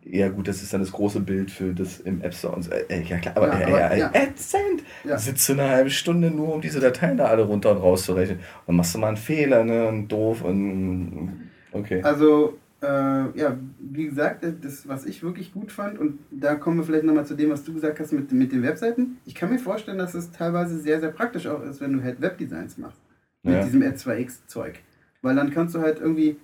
ja 0.05 0.29
gut, 0.29 0.47
das 0.47 0.61
ist 0.61 0.73
dann 0.73 0.81
das 0.81 0.91
große 0.91 1.21
Bild 1.21 1.49
für 1.49 1.73
das 1.73 1.99
im 1.99 2.21
App 2.21 2.33
Store. 2.33 2.55
Und 2.55 2.63
so. 2.63 2.71
Äh, 2.71 3.01
ja 3.03 3.17
klar, 3.17 3.37
aber, 3.37 3.47
ja, 3.59 3.67
aber 3.67 3.91
äh, 3.91 3.99
ja. 3.99 4.11
AdSend 4.13 4.83
ja. 5.03 5.17
sitzt 5.17 5.47
du 5.49 5.53
eine 5.53 5.69
halbe 5.69 5.89
Stunde 5.89 6.29
nur, 6.29 6.53
um 6.53 6.61
diese 6.61 6.79
Dateien 6.79 7.17
da 7.17 7.25
alle 7.25 7.43
runter 7.43 7.71
und 7.71 7.77
rauszurechnen. 7.77 8.39
Und 8.65 8.75
machst 8.75 8.93
du 8.95 8.99
mal 8.99 9.07
einen 9.07 9.17
Fehler, 9.17 9.63
ne? 9.63 9.87
Und 9.87 10.07
doof 10.09 10.43
und 10.43 11.49
okay. 11.71 12.01
Also 12.03 12.57
äh, 12.83 13.39
ja, 13.39 13.57
wie 13.79 14.05
gesagt, 14.05 14.45
das, 14.61 14.87
was 14.87 15.05
ich 15.05 15.23
wirklich 15.23 15.53
gut 15.53 15.71
fand, 15.71 15.97
und 15.97 16.19
da 16.29 16.55
kommen 16.55 16.77
wir 16.77 16.83
vielleicht 16.83 17.05
nochmal 17.05 17.25
zu 17.25 17.35
dem, 17.35 17.49
was 17.49 17.63
du 17.63 17.73
gesagt 17.73 17.99
hast 17.99 18.11
mit, 18.11 18.31
mit 18.31 18.51
den 18.51 18.61
Webseiten. 18.61 19.17
Ich 19.25 19.35
kann 19.35 19.49
mir 19.49 19.59
vorstellen, 19.59 19.97
dass 19.97 20.13
es 20.13 20.31
teilweise 20.31 20.77
sehr, 20.77 20.99
sehr 20.99 21.11
praktisch 21.11 21.47
auch 21.47 21.63
ist, 21.63 21.81
wenn 21.81 21.93
du 21.93 22.03
halt 22.03 22.21
Webdesigns 22.21 22.77
machst. 22.77 22.99
Mit 23.41 23.55
ja. 23.55 23.63
diesem 23.63 23.81
R2X-Zeug. 23.81 24.79
Weil 25.21 25.35
dann 25.35 25.51
kannst 25.51 25.75
du 25.75 25.79
halt 25.79 25.99
irgendwie 25.99 26.37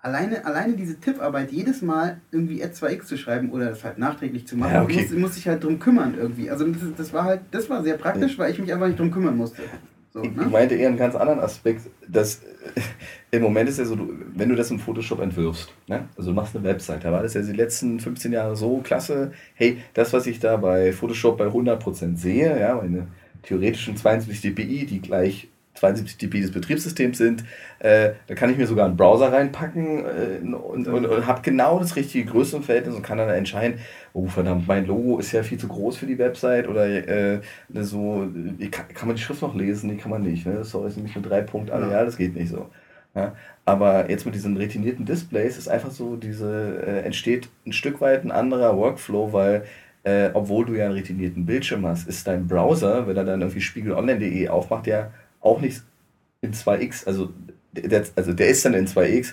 alleine, 0.00 0.44
alleine 0.44 0.74
diese 0.74 0.98
Tipparbeit 0.98 1.50
jedes 1.52 1.82
Mal 1.82 2.20
irgendwie 2.30 2.62
R2X 2.62 3.04
zu 3.04 3.16
schreiben 3.16 3.50
oder 3.50 3.70
das 3.70 3.84
halt 3.84 3.98
nachträglich 3.98 4.46
zu 4.46 4.56
machen, 4.56 4.74
ja, 4.74 4.82
okay. 4.82 5.02
muss, 5.02 5.18
muss 5.18 5.36
ich 5.36 5.48
halt 5.48 5.64
drum 5.64 5.78
kümmern 5.78 6.14
irgendwie. 6.16 6.50
Also 6.50 6.66
das, 6.66 6.82
das 6.96 7.12
war 7.12 7.24
halt, 7.24 7.40
das 7.50 7.68
war 7.70 7.82
sehr 7.82 7.96
praktisch, 7.96 8.38
weil 8.38 8.52
ich 8.52 8.58
mich 8.58 8.72
einfach 8.72 8.86
nicht 8.86 8.98
drum 8.98 9.10
kümmern 9.10 9.36
musste. 9.36 9.62
So, 10.12 10.22
ich, 10.22 10.34
ne? 10.34 10.44
ich 10.44 10.50
meinte 10.50 10.74
eher 10.74 10.88
einen 10.88 10.96
ganz 10.96 11.14
anderen 11.14 11.40
Aspekt, 11.40 11.82
dass 12.08 12.40
im 13.36 13.42
Moment 13.42 13.68
ist 13.68 13.78
ja 13.78 13.84
so, 13.84 13.98
wenn 14.34 14.48
du 14.48 14.54
das 14.54 14.70
im 14.70 14.78
Photoshop 14.78 15.20
entwirfst, 15.20 15.72
ne? 15.86 16.08
also 16.16 16.30
du 16.30 16.34
machst 16.34 16.54
eine 16.56 16.64
Website, 16.64 17.04
da 17.04 17.12
war 17.12 17.22
das 17.22 17.34
ja 17.34 17.42
die 17.42 17.52
letzten 17.52 18.00
15 18.00 18.32
Jahre 18.32 18.56
so 18.56 18.78
klasse, 18.78 19.32
hey, 19.54 19.78
das, 19.94 20.12
was 20.12 20.26
ich 20.26 20.40
da 20.40 20.56
bei 20.56 20.92
Photoshop 20.92 21.38
bei 21.38 21.46
100% 21.46 22.16
sehe, 22.16 22.58
ja, 22.60 22.74
meine 22.74 23.08
theoretischen 23.42 23.96
72 23.96 24.40
dpi, 24.40 24.86
die 24.86 25.00
gleich 25.00 25.48
72 25.76 26.18
dB 26.18 26.40
des 26.40 26.52
Betriebssystems 26.52 27.18
sind. 27.18 27.44
Äh, 27.78 28.12
da 28.26 28.34
kann 28.34 28.50
ich 28.50 28.56
mir 28.56 28.66
sogar 28.66 28.86
einen 28.86 28.96
Browser 28.96 29.32
reinpacken 29.32 30.04
äh, 30.04 30.38
und, 30.42 30.88
und, 30.88 31.06
und 31.06 31.26
habe 31.26 31.42
genau 31.42 31.78
das 31.78 31.96
richtige 31.96 32.24
Größenverhältnis 32.30 32.94
und 32.94 33.02
kann 33.02 33.18
dann 33.18 33.28
entscheiden, 33.28 33.78
oh 34.12 34.26
verdammt, 34.26 34.66
mein 34.66 34.86
Logo 34.86 35.18
ist 35.18 35.32
ja 35.32 35.42
viel 35.42 35.58
zu 35.58 35.68
groß 35.68 35.98
für 35.98 36.06
die 36.06 36.18
Website 36.18 36.68
oder 36.68 36.86
äh, 36.86 37.40
so, 37.74 38.26
kann, 38.70 38.88
kann, 38.88 39.08
man 39.08 39.16
die 39.16 39.22
Schrift 39.22 39.42
noch 39.42 39.54
lesen? 39.54 39.90
Nee, 39.90 39.96
kann 39.96 40.10
man 40.10 40.22
nicht. 40.22 40.46
Ne? 40.46 40.64
Sorry, 40.64 40.88
ist 40.88 40.96
nämlich 40.96 41.14
nur 41.14 41.24
drei 41.24 41.42
Punkt 41.42 41.70
Areal, 41.70 42.06
das 42.06 42.16
geht 42.16 42.34
nicht 42.34 42.50
so. 42.50 42.68
Ja? 43.16 43.34
Aber 43.64 44.10
jetzt 44.10 44.26
mit 44.26 44.34
diesen 44.34 44.56
retinierten 44.56 45.06
Displays 45.06 45.58
ist 45.58 45.68
einfach 45.68 45.90
so, 45.90 46.16
diese 46.16 46.84
äh, 46.86 47.00
entsteht 47.00 47.48
ein 47.66 47.72
Stück 47.72 48.00
weit 48.00 48.24
ein 48.24 48.30
anderer 48.30 48.76
Workflow, 48.76 49.32
weil 49.32 49.64
äh, 50.04 50.30
obwohl 50.34 50.66
du 50.66 50.74
ja 50.74 50.84
einen 50.84 50.94
retinierten 50.94 51.46
Bildschirm 51.46 51.84
hast, 51.84 52.06
ist 52.06 52.28
dein 52.28 52.46
Browser, 52.46 53.08
wenn 53.08 53.16
er 53.16 53.24
dann 53.24 53.40
irgendwie 53.40 53.60
spiegelonline.de 53.60 54.48
aufmacht, 54.48 54.86
ja 54.86 55.10
auch 55.40 55.60
nicht 55.60 55.82
in 56.42 56.52
2x, 56.52 57.06
also 57.06 57.30
der, 57.72 58.04
also 58.14 58.32
der 58.32 58.48
ist 58.48 58.64
dann 58.64 58.74
in 58.74 58.86
2x 58.86 59.32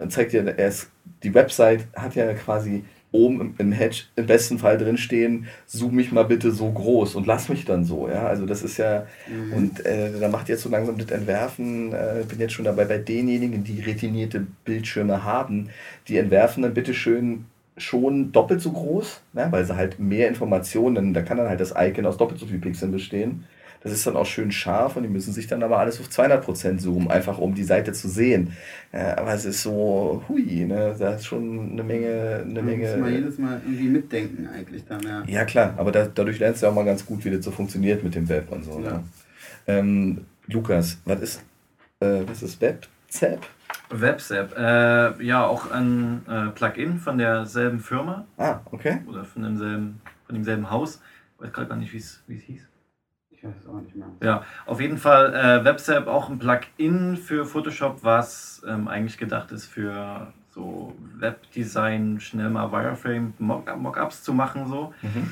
und 0.00 0.10
zeigt 0.10 0.32
dir, 0.32 0.58
ist, 0.58 0.90
die 1.22 1.34
Website 1.34 1.86
hat 1.94 2.14
ja 2.14 2.32
quasi 2.34 2.84
oben 3.12 3.54
im, 3.58 3.72
Hedge 3.72 4.02
im 4.16 4.26
besten 4.26 4.58
Fall 4.58 4.78
drin 4.78 4.96
stehen, 4.96 5.46
zoom 5.66 5.96
mich 5.96 6.12
mal 6.12 6.24
bitte 6.24 6.52
so 6.52 6.70
groß 6.70 7.16
und 7.16 7.26
lass 7.26 7.48
mich 7.48 7.64
dann 7.64 7.84
so, 7.84 8.08
ja, 8.08 8.26
also 8.26 8.46
das 8.46 8.62
ist 8.62 8.76
ja, 8.76 9.06
mhm. 9.28 9.52
und 9.52 9.86
äh, 9.86 10.10
da 10.18 10.28
macht 10.28 10.48
jetzt 10.48 10.62
so 10.62 10.68
langsam 10.68 10.96
das 10.98 11.10
Entwerfen, 11.10 11.92
äh, 11.92 12.24
bin 12.28 12.38
jetzt 12.38 12.52
schon 12.52 12.64
dabei 12.64 12.84
bei 12.84 12.98
denjenigen, 12.98 13.64
die 13.64 13.80
retinierte 13.80 14.46
Bildschirme 14.64 15.24
haben, 15.24 15.70
die 16.08 16.18
entwerfen 16.18 16.62
dann 16.62 16.74
bitte 16.74 16.94
schön 16.94 17.46
schon 17.76 18.30
doppelt 18.30 18.60
so 18.60 18.72
groß, 18.72 19.20
ne, 19.32 19.48
weil 19.50 19.64
sie 19.64 19.74
halt 19.74 19.98
mehr 19.98 20.28
Informationen, 20.28 21.14
da 21.14 21.22
kann 21.22 21.38
dann 21.38 21.48
halt 21.48 21.60
das 21.60 21.74
Icon 21.76 22.06
aus 22.06 22.16
doppelt 22.16 22.38
so 22.38 22.46
viel 22.46 22.58
Pixeln 22.58 22.92
bestehen 22.92 23.44
das 23.82 23.92
ist 23.92 24.06
dann 24.06 24.16
auch 24.16 24.26
schön 24.26 24.52
scharf 24.52 24.96
und 24.96 25.04
die 25.04 25.08
müssen 25.08 25.32
sich 25.32 25.46
dann 25.46 25.62
aber 25.62 25.78
alles 25.78 26.00
auf 26.00 26.08
200% 26.08 26.78
zoomen, 26.78 27.10
einfach 27.10 27.38
um 27.38 27.54
die 27.54 27.64
Seite 27.64 27.92
zu 27.92 28.08
sehen. 28.08 28.52
Ja, 28.92 29.16
aber 29.16 29.32
es 29.32 29.46
ist 29.46 29.62
so, 29.62 30.22
hui, 30.28 30.66
ne? 30.66 30.94
da 30.98 31.14
ist 31.14 31.26
schon 31.26 31.72
eine 31.72 31.82
Menge. 31.82 32.44
Eine 32.44 32.62
Menge 32.62 32.88
muss 32.88 32.98
man 32.98 33.12
jedes 33.12 33.38
Mal 33.38 33.60
irgendwie 33.64 33.88
mitdenken, 33.88 34.48
eigentlich 34.48 34.84
dann, 34.84 35.02
ja. 35.02 35.22
Ja, 35.26 35.44
klar, 35.44 35.74
aber 35.78 35.92
da, 35.92 36.06
dadurch 36.06 36.38
lernst 36.38 36.60
du 36.60 36.66
ja 36.66 36.72
auch 36.72 36.74
mal 36.74 36.84
ganz 36.84 37.06
gut, 37.06 37.24
wie 37.24 37.30
das 37.30 37.44
so 37.44 37.50
funktioniert 37.50 38.04
mit 38.04 38.14
dem 38.14 38.28
Web 38.28 38.52
und 38.52 38.64
so. 38.64 38.78
Ne? 38.78 38.86
Ja. 38.86 38.92
Ne? 38.92 39.04
Ähm, 39.66 40.26
Lukas, 40.46 40.98
was 41.06 41.20
ist, 41.20 41.42
äh, 42.00 42.22
was 42.26 42.42
ist 42.42 42.60
WebZap? 42.60 43.46
WebZap, 43.88 44.56
äh, 44.58 45.24
ja, 45.24 45.46
auch 45.46 45.70
ein 45.70 46.22
äh, 46.28 46.50
Plugin 46.50 46.98
von 46.98 47.16
derselben 47.16 47.80
Firma. 47.80 48.26
Ah, 48.36 48.60
okay. 48.66 48.98
Oder 49.08 49.24
von 49.24 49.42
demselben, 49.42 50.00
von 50.26 50.34
demselben 50.34 50.70
Haus. 50.70 51.00
Ich 51.36 51.46
weiß 51.46 51.52
gerade 51.52 51.68
gar 51.68 51.76
nicht, 51.76 51.92
wie 51.92 51.98
es 51.98 52.22
hieß. 52.28 52.69
Ich 53.40 53.48
weiß 53.48 53.54
es 53.62 53.68
auch 53.68 53.80
nicht 53.80 53.96
mehr. 53.96 54.08
Ja, 54.22 54.44
auf 54.66 54.82
jeden 54.82 54.98
Fall 54.98 55.34
äh, 55.34 55.64
WebSap 55.64 56.06
auch 56.08 56.28
ein 56.28 56.38
Plugin 56.38 57.16
für 57.16 57.46
Photoshop, 57.46 58.04
was 58.04 58.62
ähm, 58.68 58.86
eigentlich 58.86 59.16
gedacht 59.16 59.50
ist 59.52 59.64
für 59.64 60.30
so 60.50 60.94
Webdesign, 61.16 62.20
schnell 62.20 62.50
mal 62.50 62.70
Wireframe 62.70 63.32
Mockups 63.38 64.22
zu 64.22 64.34
machen 64.34 64.66
so. 64.66 64.92
Mhm. 65.00 65.30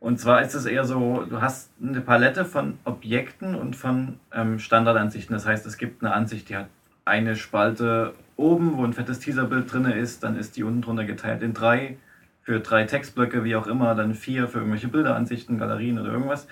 Und 0.00 0.18
zwar 0.18 0.42
ist 0.42 0.54
es 0.54 0.66
eher 0.66 0.84
so, 0.84 1.24
du 1.28 1.40
hast 1.40 1.70
eine 1.80 2.00
Palette 2.00 2.44
von 2.44 2.78
Objekten 2.84 3.54
und 3.54 3.76
von 3.76 4.18
ähm, 4.32 4.58
Standardansichten. 4.58 5.34
Das 5.34 5.46
heißt, 5.46 5.64
es 5.66 5.78
gibt 5.78 6.02
eine 6.02 6.12
Ansicht, 6.12 6.48
die 6.48 6.56
hat 6.56 6.66
eine 7.04 7.36
Spalte 7.36 8.14
oben, 8.36 8.76
wo 8.76 8.84
ein 8.84 8.92
fettes 8.92 9.20
Teaserbild 9.20 9.72
drin 9.72 9.84
ist, 9.84 10.24
dann 10.24 10.36
ist 10.36 10.56
die 10.56 10.64
unten 10.64 10.82
drunter 10.82 11.04
geteilt 11.04 11.42
in 11.42 11.54
drei, 11.54 11.96
für 12.42 12.60
drei 12.60 12.84
Textblöcke, 12.84 13.44
wie 13.44 13.54
auch 13.54 13.68
immer, 13.68 13.94
dann 13.94 14.14
vier 14.14 14.48
für 14.48 14.58
irgendwelche 14.58 14.88
Bilderansichten, 14.88 15.58
Galerien 15.58 15.98
oder 15.98 16.12
irgendwas. 16.12 16.48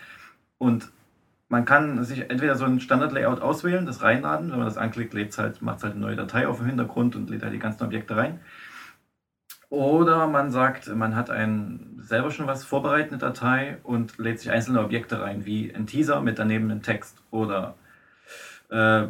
Und 0.65 0.91
man 1.51 1.67
kann 1.67 2.03
sich 2.05 2.31
entweder 2.31 2.55
so 2.55 2.65
ein 2.65 2.81
Standard-Layout 2.81 3.43
auswählen, 3.43 3.85
das 3.85 4.01
reinladen. 4.01 4.51
Wenn 4.51 4.57
man 4.57 4.67
das 4.67 4.79
anklickt, 4.79 5.13
halt, 5.37 5.61
macht 5.61 5.77
es 5.77 5.85
halt 5.85 5.93
eine 5.93 6.01
neue 6.01 6.17
Datei 6.17 6.49
auf 6.49 6.57
dem 6.57 6.67
Hintergrund 6.67 7.17
und 7.17 7.29
lädt 7.29 7.43
halt 7.43 7.53
die 7.53 7.59
ganzen 7.59 7.85
Objekte 7.85 8.17
rein. 8.17 8.41
Oder 9.69 10.27
man 10.27 10.51
sagt, 10.51 10.89
man 10.89 11.15
hat 11.17 11.29
ein, 11.29 11.99
selber 12.01 12.31
schon 12.31 12.47
was 12.47 12.65
vorbereitete 12.65 13.19
Datei 13.19 13.77
und 13.83 14.17
lädt 14.17 14.41
sich 14.41 14.51
einzelne 14.51 14.81
Objekte 14.81 15.21
rein, 15.21 15.45
wie 15.45 15.75
ein 15.75 15.87
Teaser 15.87 16.23
mit 16.23 16.39
daneben 16.39 16.71
einem 16.71 16.81
Text 16.81 17.19
oder 17.31 17.75
äh, 18.71 19.03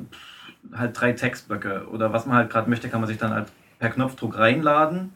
halt 0.72 1.00
drei 1.00 1.12
Textblöcke 1.12 1.86
oder 1.88 2.12
was 2.12 2.26
man 2.26 2.36
halt 2.36 2.50
gerade 2.50 2.68
möchte, 2.68 2.88
kann 2.88 3.00
man 3.00 3.08
sich 3.08 3.18
dann 3.18 3.32
halt 3.32 3.52
per 3.78 3.90
Knopfdruck 3.90 4.36
reinladen 4.36 5.12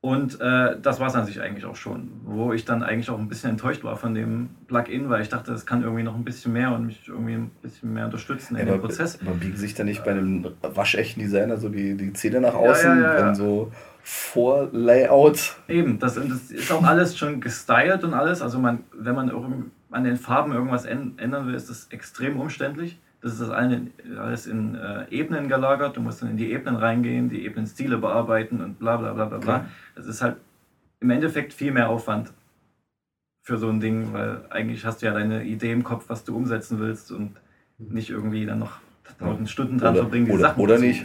und 0.00 0.40
äh, 0.40 0.76
das 0.80 1.00
war 1.00 1.08
es 1.08 1.16
an 1.16 1.26
sich 1.26 1.40
eigentlich 1.40 1.64
auch 1.64 1.74
schon, 1.74 2.12
wo 2.24 2.52
ich 2.52 2.64
dann 2.64 2.84
eigentlich 2.84 3.10
auch 3.10 3.18
ein 3.18 3.28
bisschen 3.28 3.50
enttäuscht 3.50 3.82
war 3.82 3.96
von 3.96 4.14
dem 4.14 4.50
Plugin, 4.68 5.10
weil 5.10 5.22
ich 5.22 5.28
dachte, 5.28 5.52
es 5.52 5.66
kann 5.66 5.82
irgendwie 5.82 6.04
noch 6.04 6.14
ein 6.14 6.24
bisschen 6.24 6.52
mehr 6.52 6.72
und 6.72 6.86
mich 6.86 7.08
irgendwie 7.08 7.34
ein 7.34 7.50
bisschen 7.62 7.92
mehr 7.94 8.04
unterstützen 8.04 8.56
in 8.56 8.68
ja, 8.68 8.74
dem 8.74 8.80
Prozess. 8.80 9.20
Man 9.20 9.40
biegt 9.40 9.58
sich 9.58 9.74
da 9.74 9.82
nicht 9.82 10.04
bei 10.04 10.12
einem 10.12 10.46
waschechten 10.62 11.20
Designer 11.20 11.56
so 11.56 11.68
die, 11.68 11.96
die 11.96 12.12
Zähne 12.12 12.40
nach 12.40 12.54
außen, 12.54 13.00
ja, 13.00 13.18
ja, 13.18 13.26
wenn 13.26 13.34
so 13.34 13.72
Vorlayout. 14.04 15.56
Eben, 15.66 15.98
das, 15.98 16.14
das, 16.14 16.52
ist 16.52 16.70
auch 16.70 16.84
alles 16.84 17.18
schon 17.18 17.40
gestylt 17.40 18.04
und 18.04 18.14
alles. 18.14 18.40
Also 18.40 18.60
man, 18.60 18.84
wenn 18.92 19.16
man 19.16 19.32
an 19.90 20.04
den 20.04 20.16
Farben 20.16 20.52
irgendwas 20.52 20.84
ändern 20.84 21.48
will, 21.48 21.54
ist 21.54 21.70
das 21.70 21.88
extrem 21.90 22.38
umständlich. 22.38 23.00
Das 23.20 23.32
ist 23.32 23.40
das 23.40 23.50
alles 23.50 24.46
in 24.46 24.76
äh, 24.76 25.06
Ebenen 25.10 25.48
gelagert. 25.48 25.96
Du 25.96 26.00
musst 26.00 26.22
dann 26.22 26.30
in 26.30 26.36
die 26.36 26.52
Ebenen 26.52 26.76
reingehen, 26.76 27.28
die 27.28 27.44
Ebenenstile 27.44 27.98
bearbeiten 27.98 28.60
und 28.60 28.78
bla 28.78 28.96
bla 28.96 29.12
bla 29.12 29.24
bla 29.24 29.38
bla. 29.38 29.68
Das 29.96 30.06
ist 30.06 30.22
halt 30.22 30.36
im 31.00 31.10
Endeffekt 31.10 31.52
viel 31.52 31.72
mehr 31.72 31.88
Aufwand 31.88 32.32
für 33.42 33.56
so 33.56 33.68
ein 33.68 33.80
Ding, 33.80 34.12
weil 34.12 34.42
eigentlich 34.50 34.84
hast 34.84 35.02
du 35.02 35.06
ja 35.06 35.14
deine 35.14 35.42
Idee 35.44 35.72
im 35.72 35.82
Kopf, 35.82 36.04
was 36.08 36.22
du 36.24 36.36
umsetzen 36.36 36.78
willst 36.78 37.10
und 37.10 37.36
nicht 37.78 38.10
irgendwie 38.10 38.46
dann 38.46 38.58
noch 38.58 38.78
tausend 39.18 39.48
Stunden 39.48 39.78
dran 39.78 39.94
oder, 39.94 40.02
verbringen, 40.02 40.26
die 40.26 40.32
oder, 40.32 40.42
Sachen 40.42 40.60
oder 40.60 40.78
nicht. 40.78 41.04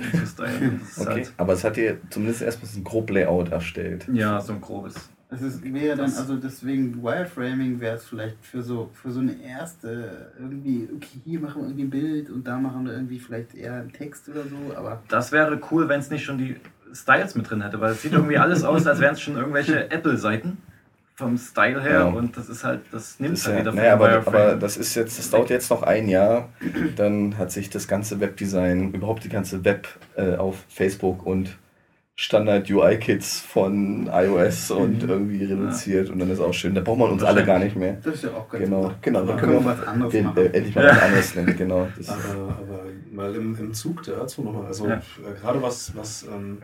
okay. 0.97 1.07
Halt 1.07 1.33
Aber 1.37 1.53
es 1.53 1.63
hat 1.63 1.77
dir 1.77 1.97
zumindest 2.09 2.41
erstmal 2.41 2.69
so 2.69 2.79
ein 2.79 2.83
grob 2.83 3.09
Layout 3.09 3.51
erstellt. 3.51 4.07
Ja, 4.11 4.39
so 4.41 4.53
ein 4.53 4.61
grobes. 4.61 5.09
Das 5.33 5.41
ist, 5.41 5.63
wäre 5.63 5.97
dann, 5.97 6.13
also 6.13 6.35
deswegen 6.35 7.01
Wireframing 7.01 7.79
wäre 7.79 7.95
es 7.95 8.05
vielleicht 8.05 8.37
für 8.43 8.61
so, 8.61 8.91
für 8.93 9.09
so 9.09 9.19
eine 9.19 9.35
erste, 9.41 10.31
irgendwie, 10.39 10.87
okay, 10.95 11.19
hier 11.25 11.39
machen 11.39 11.63
wir 11.63 11.69
irgendwie 11.69 11.85
ein 11.85 11.89
Bild 11.89 12.29
und 12.29 12.45
da 12.45 12.59
machen 12.59 12.85
wir 12.85 12.93
irgendwie 12.93 13.17
vielleicht 13.17 13.55
eher 13.55 13.73
einen 13.73 13.91
Text 13.91 14.29
oder 14.29 14.43
so, 14.43 14.77
aber. 14.77 15.01
Das 15.09 15.31
wäre 15.31 15.59
cool, 15.71 15.89
wenn 15.89 15.99
es 15.99 16.11
nicht 16.11 16.23
schon 16.23 16.37
die 16.37 16.57
Styles 16.93 17.33
mit 17.33 17.49
drin 17.49 17.63
hätte, 17.63 17.81
weil 17.81 17.93
es 17.93 18.03
sieht 18.03 18.13
irgendwie 18.13 18.37
alles 18.37 18.63
aus, 18.63 18.85
als 18.85 18.99
wären 18.99 19.15
es 19.15 19.21
schon 19.21 19.35
irgendwelche 19.35 19.89
Apple-Seiten 19.91 20.59
vom 21.15 21.35
Style 21.39 21.81
her 21.81 21.91
ja. 21.91 22.03
und 22.03 22.37
das 22.37 22.47
ist 22.49 22.63
halt, 22.63 22.81
das 22.91 23.19
nimmt 23.19 23.37
das 23.37 23.47
halt 23.47 23.55
ja, 23.55 23.61
wieder 23.61 23.73
naja, 23.73 23.93
aber, 23.93 24.27
aber 24.27 24.55
das 24.55 24.77
ist 24.77 24.93
jetzt, 24.93 25.17
das 25.17 25.31
dauert 25.31 25.49
jetzt 25.49 25.71
noch 25.71 25.81
ein 25.81 26.09
Jahr, 26.09 26.49
dann 26.95 27.39
hat 27.39 27.51
sich 27.51 27.71
das 27.71 27.87
ganze 27.87 28.19
Webdesign, 28.19 28.93
überhaupt 28.93 29.23
die 29.23 29.29
ganze 29.29 29.65
Web 29.65 29.87
äh, 30.15 30.35
auf 30.35 30.63
Facebook 30.69 31.25
und 31.25 31.57
Standard-UI-Kits 32.15 33.39
von 33.41 34.07
iOS 34.07 34.69
und 34.69 35.01
mhm. 35.01 35.09
irgendwie 35.09 35.45
reduziert 35.45 36.07
ja. 36.07 36.13
und 36.13 36.19
dann 36.19 36.29
ist 36.29 36.39
auch 36.39 36.53
schön. 36.53 36.75
Da 36.75 36.81
braucht 36.81 36.99
man 36.99 37.11
uns 37.11 37.23
alle 37.23 37.43
gar 37.43 37.57
nicht 37.57 37.75
mehr. 37.75 37.97
Das 38.03 38.15
ist 38.15 38.23
ja 38.25 38.31
auch 38.31 38.47
ganz 38.47 38.63
Genau, 38.63 38.83
gut. 38.83 39.01
genau. 39.01 39.25
Dann 39.25 39.37
können 39.37 39.53
wir 39.53 39.65
was 39.65 39.87
anderes 39.87 40.11
den, 40.11 40.25
machen. 40.25 40.37
Äh, 40.37 40.45
endlich 40.45 40.75
mal 40.75 40.85
was 40.85 41.01
anderes 41.01 41.35
nennen, 41.35 41.57
genau. 41.57 41.87
aber, 42.07 42.57
aber 42.59 42.83
mal 43.11 43.35
im, 43.35 43.55
im 43.55 43.73
Zug 43.73 44.03
dazu 44.03 44.43
nochmal, 44.43 44.67
also 44.67 44.87
ja. 44.87 44.97
äh, 44.97 45.39
gerade 45.41 45.61
was, 45.61 45.95
was 45.95 46.23
ähm, 46.23 46.59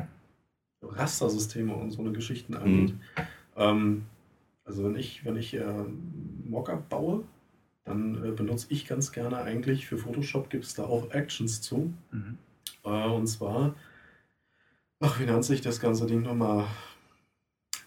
Rastersysteme 0.83 1.73
und 1.73 1.91
so 1.91 2.01
eine 2.01 2.11
Geschichten 2.11 2.55
angeht. 2.55 2.93
Mhm. 2.93 3.23
Ähm, 3.55 4.05
also 4.65 4.83
wenn 4.83 4.95
ich, 4.95 5.25
wenn 5.25 5.35
ich 5.35 5.55
äh, 5.55 5.63
Mockup 6.45 6.89
baue, 6.89 7.23
dann 7.85 8.23
äh, 8.23 8.31
benutze 8.31 8.67
ich 8.69 8.87
ganz 8.87 9.11
gerne 9.11 9.41
eigentlich 9.41 9.87
für 9.87 9.97
Photoshop 9.97 10.51
gibt 10.51 10.65
es 10.65 10.75
da 10.75 10.83
auch 10.83 11.09
Actions 11.09 11.59
zu. 11.61 11.91
Mhm. 12.11 12.37
Äh, 12.85 13.07
und 13.07 13.25
zwar 13.25 13.73
Ach, 15.01 15.19
wie 15.19 15.25
nennt 15.25 15.45
sich 15.45 15.61
das 15.61 15.79
ganze 15.79 16.05
Ding 16.05 16.23
nochmal? 16.23 16.65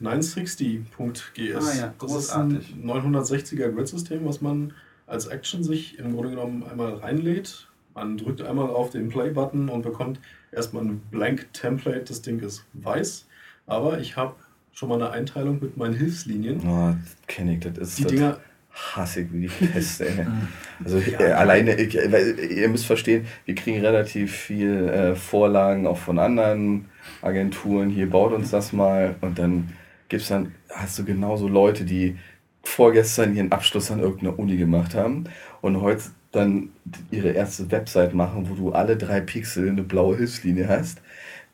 960.gs. 0.00 1.56
Ah 1.56 1.74
ja, 1.76 1.94
das 2.00 2.16
ist 2.16 2.30
ein 2.30 2.60
960er 2.82 3.70
Grid-System, 3.70 4.24
was 4.24 4.40
man 4.40 4.72
als 5.06 5.26
Action 5.26 5.62
sich 5.62 5.98
im 5.98 6.14
Grunde 6.14 6.30
genommen 6.30 6.64
einmal 6.64 6.94
reinlädt. 6.94 7.68
Man 7.94 8.16
drückt 8.16 8.40
einmal 8.40 8.70
auf 8.70 8.90
den 8.90 9.10
Play-Button 9.10 9.68
und 9.68 9.82
bekommt 9.82 10.18
erstmal 10.50 10.84
ein 10.84 11.02
Blank 11.10 11.52
Template. 11.52 12.04
Das 12.04 12.22
Ding 12.22 12.40
ist 12.40 12.64
weiß, 12.72 13.26
aber 13.66 14.00
ich 14.00 14.16
habe 14.16 14.34
schon 14.72 14.88
mal 14.88 14.94
eine 14.94 15.10
Einteilung 15.10 15.58
mit 15.60 15.76
meinen 15.76 15.94
Hilfslinien. 15.94 16.66
Oh, 16.66 16.94
kenne 17.26 17.54
ich, 17.54 17.60
das 17.60 17.90
ist 17.90 17.98
die 17.98 18.04
Dinger 18.04 18.38
hassig 18.72 19.28
wie 19.32 19.42
die 19.42 19.66
Peste. 19.66 20.26
also 20.84 20.98
ja, 20.98 21.20
äh, 21.20 21.32
alleine, 21.32 21.74
ich, 21.74 21.94
ihr 21.94 22.68
müsst 22.70 22.86
verstehen, 22.86 23.26
wir 23.44 23.54
kriegen 23.54 23.80
relativ 23.80 24.34
viel 24.34 24.88
äh, 24.88 25.14
Vorlagen 25.14 25.86
auch 25.86 25.98
von 25.98 26.18
anderen 26.18 26.86
Agenturen, 27.20 27.90
hier 27.90 28.08
baut 28.08 28.32
uns 28.32 28.50
das 28.50 28.72
mal. 28.72 29.16
Und 29.20 29.38
dann 29.38 29.72
gibt's 30.08 30.28
dann, 30.28 30.54
hast 30.70 30.98
du 30.98 31.04
genauso 31.04 31.48
Leute, 31.48 31.84
die 31.84 32.16
vorgestern 32.62 33.34
ihren 33.34 33.52
Abschluss 33.52 33.90
an 33.90 34.00
irgendeiner 34.00 34.38
Uni 34.38 34.56
gemacht 34.56 34.94
haben 34.94 35.24
und 35.60 35.80
heute 35.80 36.04
dann 36.30 36.70
ihre 37.10 37.30
erste 37.30 37.70
Website 37.70 38.14
machen, 38.14 38.48
wo 38.48 38.54
du 38.54 38.72
alle 38.72 38.96
drei 38.96 39.20
Pixel 39.20 39.68
eine 39.68 39.82
blaue 39.82 40.16
Hilfslinie 40.16 40.68
hast 40.68 41.02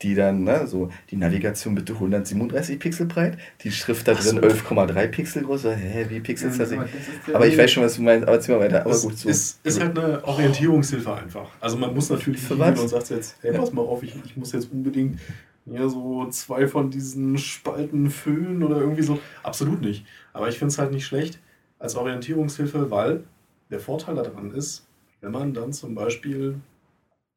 die 0.02 0.14
dann, 0.14 0.44
ne, 0.44 0.66
so, 0.66 0.90
die 1.10 1.16
Navigation 1.16 1.74
bitte 1.74 1.94
137 1.94 2.78
Pixel 2.78 3.06
breit, 3.06 3.38
die 3.62 3.72
Schrift 3.72 4.06
da 4.06 4.14
drin 4.14 4.40
11,3 4.40 5.06
Pixel 5.08 5.42
groß. 5.42 5.64
Hä, 5.64 6.06
wie 6.08 6.20
Pixel 6.20 6.50
ist 6.50 6.60
das? 6.60 6.70
Ja, 6.70 6.84
aber 7.32 7.46
ich 7.46 7.58
weiß 7.58 7.70
schon, 7.70 7.82
was 7.82 7.96
du 7.96 8.02
meinst, 8.02 8.26
aber 8.26 8.38
zieh 8.40 8.52
mal 8.52 8.60
weiter. 8.60 8.86
Aber 8.86 8.98
gut, 8.98 9.18
so. 9.18 9.28
Ist, 9.28 9.60
ist 9.64 9.80
halt 9.80 9.98
eine 9.98 10.24
Orientierungshilfe 10.24 11.14
einfach. 11.14 11.50
Also 11.60 11.76
man 11.76 11.92
muss 11.94 12.10
natürlich 12.10 12.40
Für 12.40 12.58
was? 12.58 12.80
und 12.80 12.88
sagt 12.88 13.10
jetzt, 13.10 13.36
hey, 13.40 13.52
pass 13.52 13.72
mal 13.72 13.82
auf, 13.82 14.02
ich, 14.02 14.14
ich 14.24 14.36
muss 14.36 14.52
jetzt 14.52 14.70
unbedingt 14.72 15.18
ja, 15.66 15.88
so 15.88 16.26
zwei 16.30 16.66
von 16.66 16.90
diesen 16.90 17.36
Spalten 17.38 18.10
füllen 18.10 18.62
oder 18.62 18.78
irgendwie 18.78 19.02
so. 19.02 19.18
Absolut 19.42 19.80
nicht. 19.80 20.06
Aber 20.32 20.48
ich 20.48 20.58
finde 20.58 20.72
es 20.72 20.78
halt 20.78 20.92
nicht 20.92 21.06
schlecht 21.06 21.40
als 21.78 21.94
Orientierungshilfe, 21.94 22.90
weil 22.90 23.24
der 23.70 23.80
Vorteil 23.80 24.14
daran 24.14 24.52
ist, 24.52 24.86
wenn 25.20 25.32
man 25.32 25.52
dann 25.52 25.72
zum 25.72 25.94
Beispiel 25.94 26.54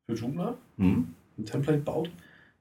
für 0.05 0.15
Joomla 0.15 0.57
hm? 0.77 1.13
ein 1.37 1.45
Template 1.45 1.79
baut, 1.79 2.09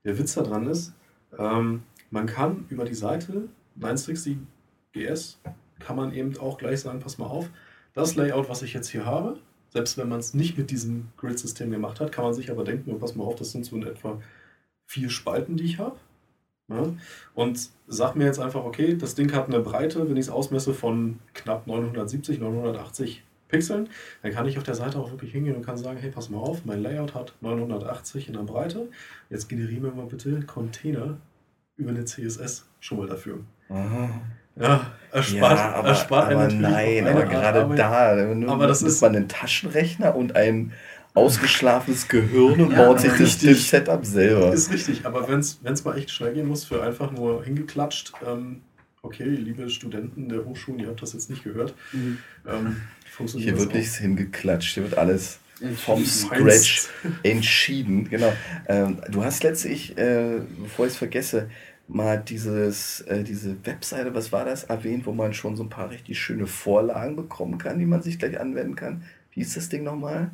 der 0.05 0.19
Witz 0.19 0.35
daran 0.35 0.67
ist, 0.67 0.93
ähm, 1.39 1.83
man 2.11 2.27
kann 2.27 2.67
über 2.69 2.85
die 2.85 2.95
Seite 2.95 3.49
960GS 3.79 5.37
kann 5.79 5.97
man 5.97 6.13
eben 6.13 6.37
auch 6.39 6.59
gleich 6.59 6.81
sagen, 6.81 7.01
pass 7.01 7.19
mal 7.19 7.27
auf, 7.27 7.49
das 7.95 8.15
Layout, 8.15 8.49
was 8.49 8.63
ich 8.63 8.75
jetzt 8.75 8.89
hier 8.89 9.07
habe, 9.07 9.39
selbst 9.71 9.97
wenn 9.99 10.09
man 10.09 10.21
es 10.21 10.35
nicht 10.35 10.59
mit 10.59 10.71
diesem 10.71 11.09
Grid-System 11.17 11.71
gemacht 11.71 12.01
hat, 12.01 12.13
kann 12.13 12.25
man 12.25 12.35
sich 12.35 12.51
aber 12.51 12.65
denken, 12.65 12.99
pass 12.99 13.15
mal 13.15 13.25
auf, 13.25 13.37
das 13.37 13.53
sind 13.53 13.65
so 13.65 13.77
in 13.77 13.85
etwa 13.85 14.21
vier 14.87 15.11
Spalten, 15.11 15.57
die 15.57 15.65
ich 15.65 15.79
habe. 15.79 15.97
Ja? 16.69 16.93
Und 17.35 17.71
sag 17.87 18.17
mir 18.17 18.25
jetzt 18.25 18.41
einfach, 18.41 18.65
okay, 18.65 18.97
das 18.97 19.15
Ding 19.15 19.33
hat 19.33 19.49
eine 19.49 19.61
Breite, 19.61 20.09
wenn 20.09 20.17
ich 20.17 20.27
es 20.27 20.31
ausmesse, 20.31 20.75
von 20.75 21.19
knapp 21.35 21.67
970, 21.67 22.41
980 22.41 23.23
Pixeln, 23.51 23.89
dann 24.23 24.33
kann 24.33 24.47
ich 24.47 24.59
auf 24.59 24.65
der 24.65 24.75
Seite 24.75 24.99
auch 24.99 25.11
wirklich 25.11 25.33
hingehen 25.33 25.57
und 25.57 25.65
kann 25.65 25.77
sagen, 25.77 25.99
hey, 26.01 26.11
pass 26.11 26.31
mal 26.31 26.39
auf, 26.39 26.65
mein 26.65 26.83
Layout 26.83 27.15
hat 27.15 27.35
980 27.41 28.29
in 28.29 28.35
der 28.35 28.43
Breite. 28.43 28.89
Jetzt 29.29 29.49
generieren 29.49 29.83
wir 29.83 29.93
mal 29.93 30.07
bitte 30.07 30.41
Container 30.43 31.19
über 31.77 31.91
eine 31.91 32.05
CSS 32.05 32.67
schon 32.81 32.99
mal 32.99 33.07
dafür. 33.07 33.41
Aha. 33.69 34.11
Ja, 34.57 34.87
erspart, 35.13 35.59
ja, 35.59 35.73
aber, 35.75 35.89
erspart 35.89 36.33
aber 36.33 36.49
nein, 36.49 37.07
aber 37.07 37.25
gerade 37.25 37.75
da, 37.77 38.53
aber 38.53 38.67
das 38.67 38.83
ist 38.83 39.01
man 39.01 39.17
einen 39.17 39.29
Taschenrechner 39.29 40.15
und 40.15 40.37
ein 40.37 40.73
ausgeschlafenes 41.15 42.09
Gehirn 42.09 42.61
und 42.61 42.73
ja, 42.73 42.85
baut 42.85 43.01
sich 43.01 43.13
das, 43.13 43.39
das, 43.39 43.69
Setup 43.69 44.05
selber. 44.05 44.53
Ist 44.53 44.73
richtig, 44.73 45.07
aber 45.07 45.29
wenn 45.29 45.41
es 45.41 45.85
mal 45.85 45.97
echt 45.97 46.11
schnell 46.11 46.35
gehen 46.35 46.47
muss, 46.49 46.65
für 46.65 46.83
einfach 46.83 47.11
nur 47.11 47.43
hingeklatscht, 47.45 48.13
ähm, 48.27 48.63
okay, 49.03 49.25
liebe 49.25 49.69
Studenten 49.71 50.29
der 50.29 50.45
Hochschulen, 50.45 50.81
ihr 50.81 50.89
habt 50.89 51.03
das 51.03 51.13
jetzt 51.13 51.31
nicht 51.31 51.45
gehört, 51.45 51.75
mhm. 51.93 52.19
ähm, 52.47 52.77
hier 53.37 53.59
wird 53.59 53.75
nichts 53.75 53.97
hingeklatscht, 53.97 54.75
hier 54.75 54.85
wird 54.85 54.97
alles 54.97 55.41
vom 55.77 56.05
Scratch 56.05 56.89
entschieden. 57.23 58.09
Genau. 58.09 58.33
Ähm, 58.67 58.99
du 59.11 59.25
hast 59.25 59.43
letztlich, 59.43 59.97
äh, 59.99 60.41
bevor 60.63 60.87
ich 60.87 60.93
es 60.93 60.99
vergesse, 60.99 61.51
mal 61.87 62.19
dieses, 62.19 63.03
äh, 63.03 63.25
diese 63.25 63.57
Webseite, 63.67 64.15
was 64.15 64.33
war 64.33 64.45
das, 64.45 64.65
erwähnt, 64.65 65.07
wo 65.07 65.13
man 65.13 65.35
schon 65.35 65.57
so 65.57 65.65
ein 65.65 65.69
paar 65.69 65.91
richtig 65.91 66.19
schöne 66.19 66.47
Vorlagen 66.47 67.17
bekommen 67.17 67.59
kann, 67.59 67.79
die 67.79 67.87
man 67.87 68.03
sich 68.03 68.19
gleich 68.19 68.41
anwenden 68.41 68.77
kann. 68.77 69.03
Wie 69.33 69.41
ist 69.41 69.57
das 69.57 69.69
Ding 69.69 69.85
nochmal? 69.85 70.31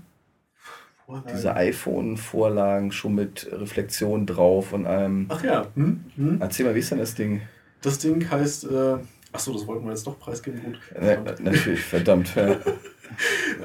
Vorlagen. 1.07 1.29
Diese 1.33 1.57
iPhone-Vorlagen 1.57 2.93
schon 2.93 3.15
mit 3.15 3.49
Reflexion 3.51 4.27
drauf 4.27 4.73
und 4.73 4.87
einem. 4.87 5.27
Ach 5.29 5.43
ja. 5.43 5.67
Hm? 5.75 6.05
Hm? 6.17 6.39
Erzähl 6.41 6.67
mal, 6.67 6.75
wie 6.75 6.81
ist 6.81 6.91
denn 6.91 6.99
das 6.99 7.15
Ding? 7.15 7.41
Das 7.83 7.99
Ding 7.99 8.29
heißt. 8.31 8.65
Äh 8.65 8.97
Achso, 9.33 9.53
das 9.53 9.67
wollten 9.67 9.85
wir 9.85 9.91
jetzt 9.91 10.07
doch 10.07 10.19
preisgeben. 10.19 10.63
Gut. 10.63 10.81
Natürlich, 11.43 11.81
verdammt. 11.81 12.35
Ja. 12.35 12.57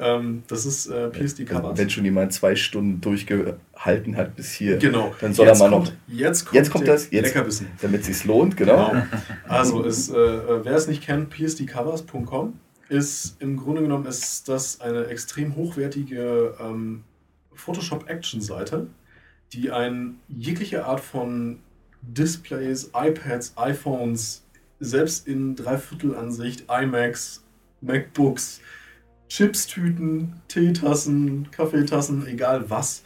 ähm, 0.00 0.42
das 0.46 0.66
ist 0.66 0.86
äh, 0.88 1.08
PSD 1.08 1.44
Covers. 1.44 1.64
Also, 1.64 1.78
wenn 1.78 1.90
schon 1.90 2.04
jemand 2.04 2.32
zwei 2.34 2.54
Stunden 2.54 3.00
durchgehalten 3.00 4.16
hat 4.16 4.36
bis 4.36 4.52
hier, 4.52 4.76
genau. 4.76 5.14
dann 5.20 5.32
soll 5.32 5.46
jetzt 5.46 5.60
er 5.60 5.70
mal 5.70 5.78
noch. 5.78 5.90
Jetzt 6.08 6.44
kommt, 6.44 6.54
jetzt 6.56 6.70
kommt 6.70 6.88
das, 6.88 7.10
jetzt, 7.10 7.26
Leckerbissen. 7.26 7.68
damit 7.80 8.02
es 8.02 8.06
sich 8.08 8.24
lohnt, 8.24 8.56
genau. 8.56 8.90
genau. 8.90 9.04
Also, 9.48 9.82
ist, 9.82 10.10
äh, 10.10 10.16
äh 10.16 10.64
wer 10.64 10.74
es 10.74 10.88
nicht 10.88 11.02
kennt, 11.02 11.30
psdcovers.com 11.30 12.58
ist 12.88 13.40
im 13.40 13.56
Grunde 13.56 13.80
genommen 13.80 14.04
ist 14.04 14.48
das 14.50 14.82
eine 14.82 15.06
extrem 15.06 15.56
hochwertige 15.56 16.54
ähm, 16.60 17.04
Photoshop-Action-Seite, 17.54 18.88
die 19.54 19.70
ein 19.70 20.18
jegliche 20.28 20.84
Art 20.84 21.00
von 21.00 21.60
Displays, 22.02 22.90
iPads, 22.94 23.54
iPhones, 23.56 24.44
selbst 24.80 25.26
in 25.26 25.54
Dreiviertelansicht, 25.56 26.64
iMacs, 26.68 27.44
MacBooks, 27.80 28.60
Chipstüten, 29.28 30.42
Teetassen, 30.48 31.50
Kaffeetassen, 31.50 32.26
egal 32.26 32.68
was, 32.68 33.02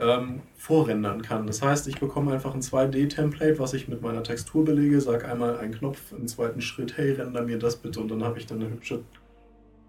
ähm, 0.00 0.40
vorrendern 0.56 1.22
kann. 1.22 1.46
Das 1.46 1.62
heißt, 1.62 1.86
ich 1.86 2.00
bekomme 2.00 2.32
einfach 2.32 2.54
ein 2.54 2.62
2D-Template, 2.62 3.58
was 3.58 3.74
ich 3.74 3.86
mit 3.86 4.02
meiner 4.02 4.22
Textur 4.22 4.64
belege, 4.64 5.00
sage 5.00 5.28
einmal 5.28 5.58
einen 5.58 5.72
Knopf, 5.72 6.12
im 6.12 6.26
zweiten 6.26 6.60
Schritt, 6.60 6.96
hey, 6.96 7.12
render 7.12 7.42
mir 7.42 7.58
das 7.58 7.76
bitte 7.76 8.00
und 8.00 8.08
dann 8.08 8.24
habe 8.24 8.38
ich 8.38 8.46
dann 8.46 8.60
eine 8.60 8.70
hübsche 8.70 9.04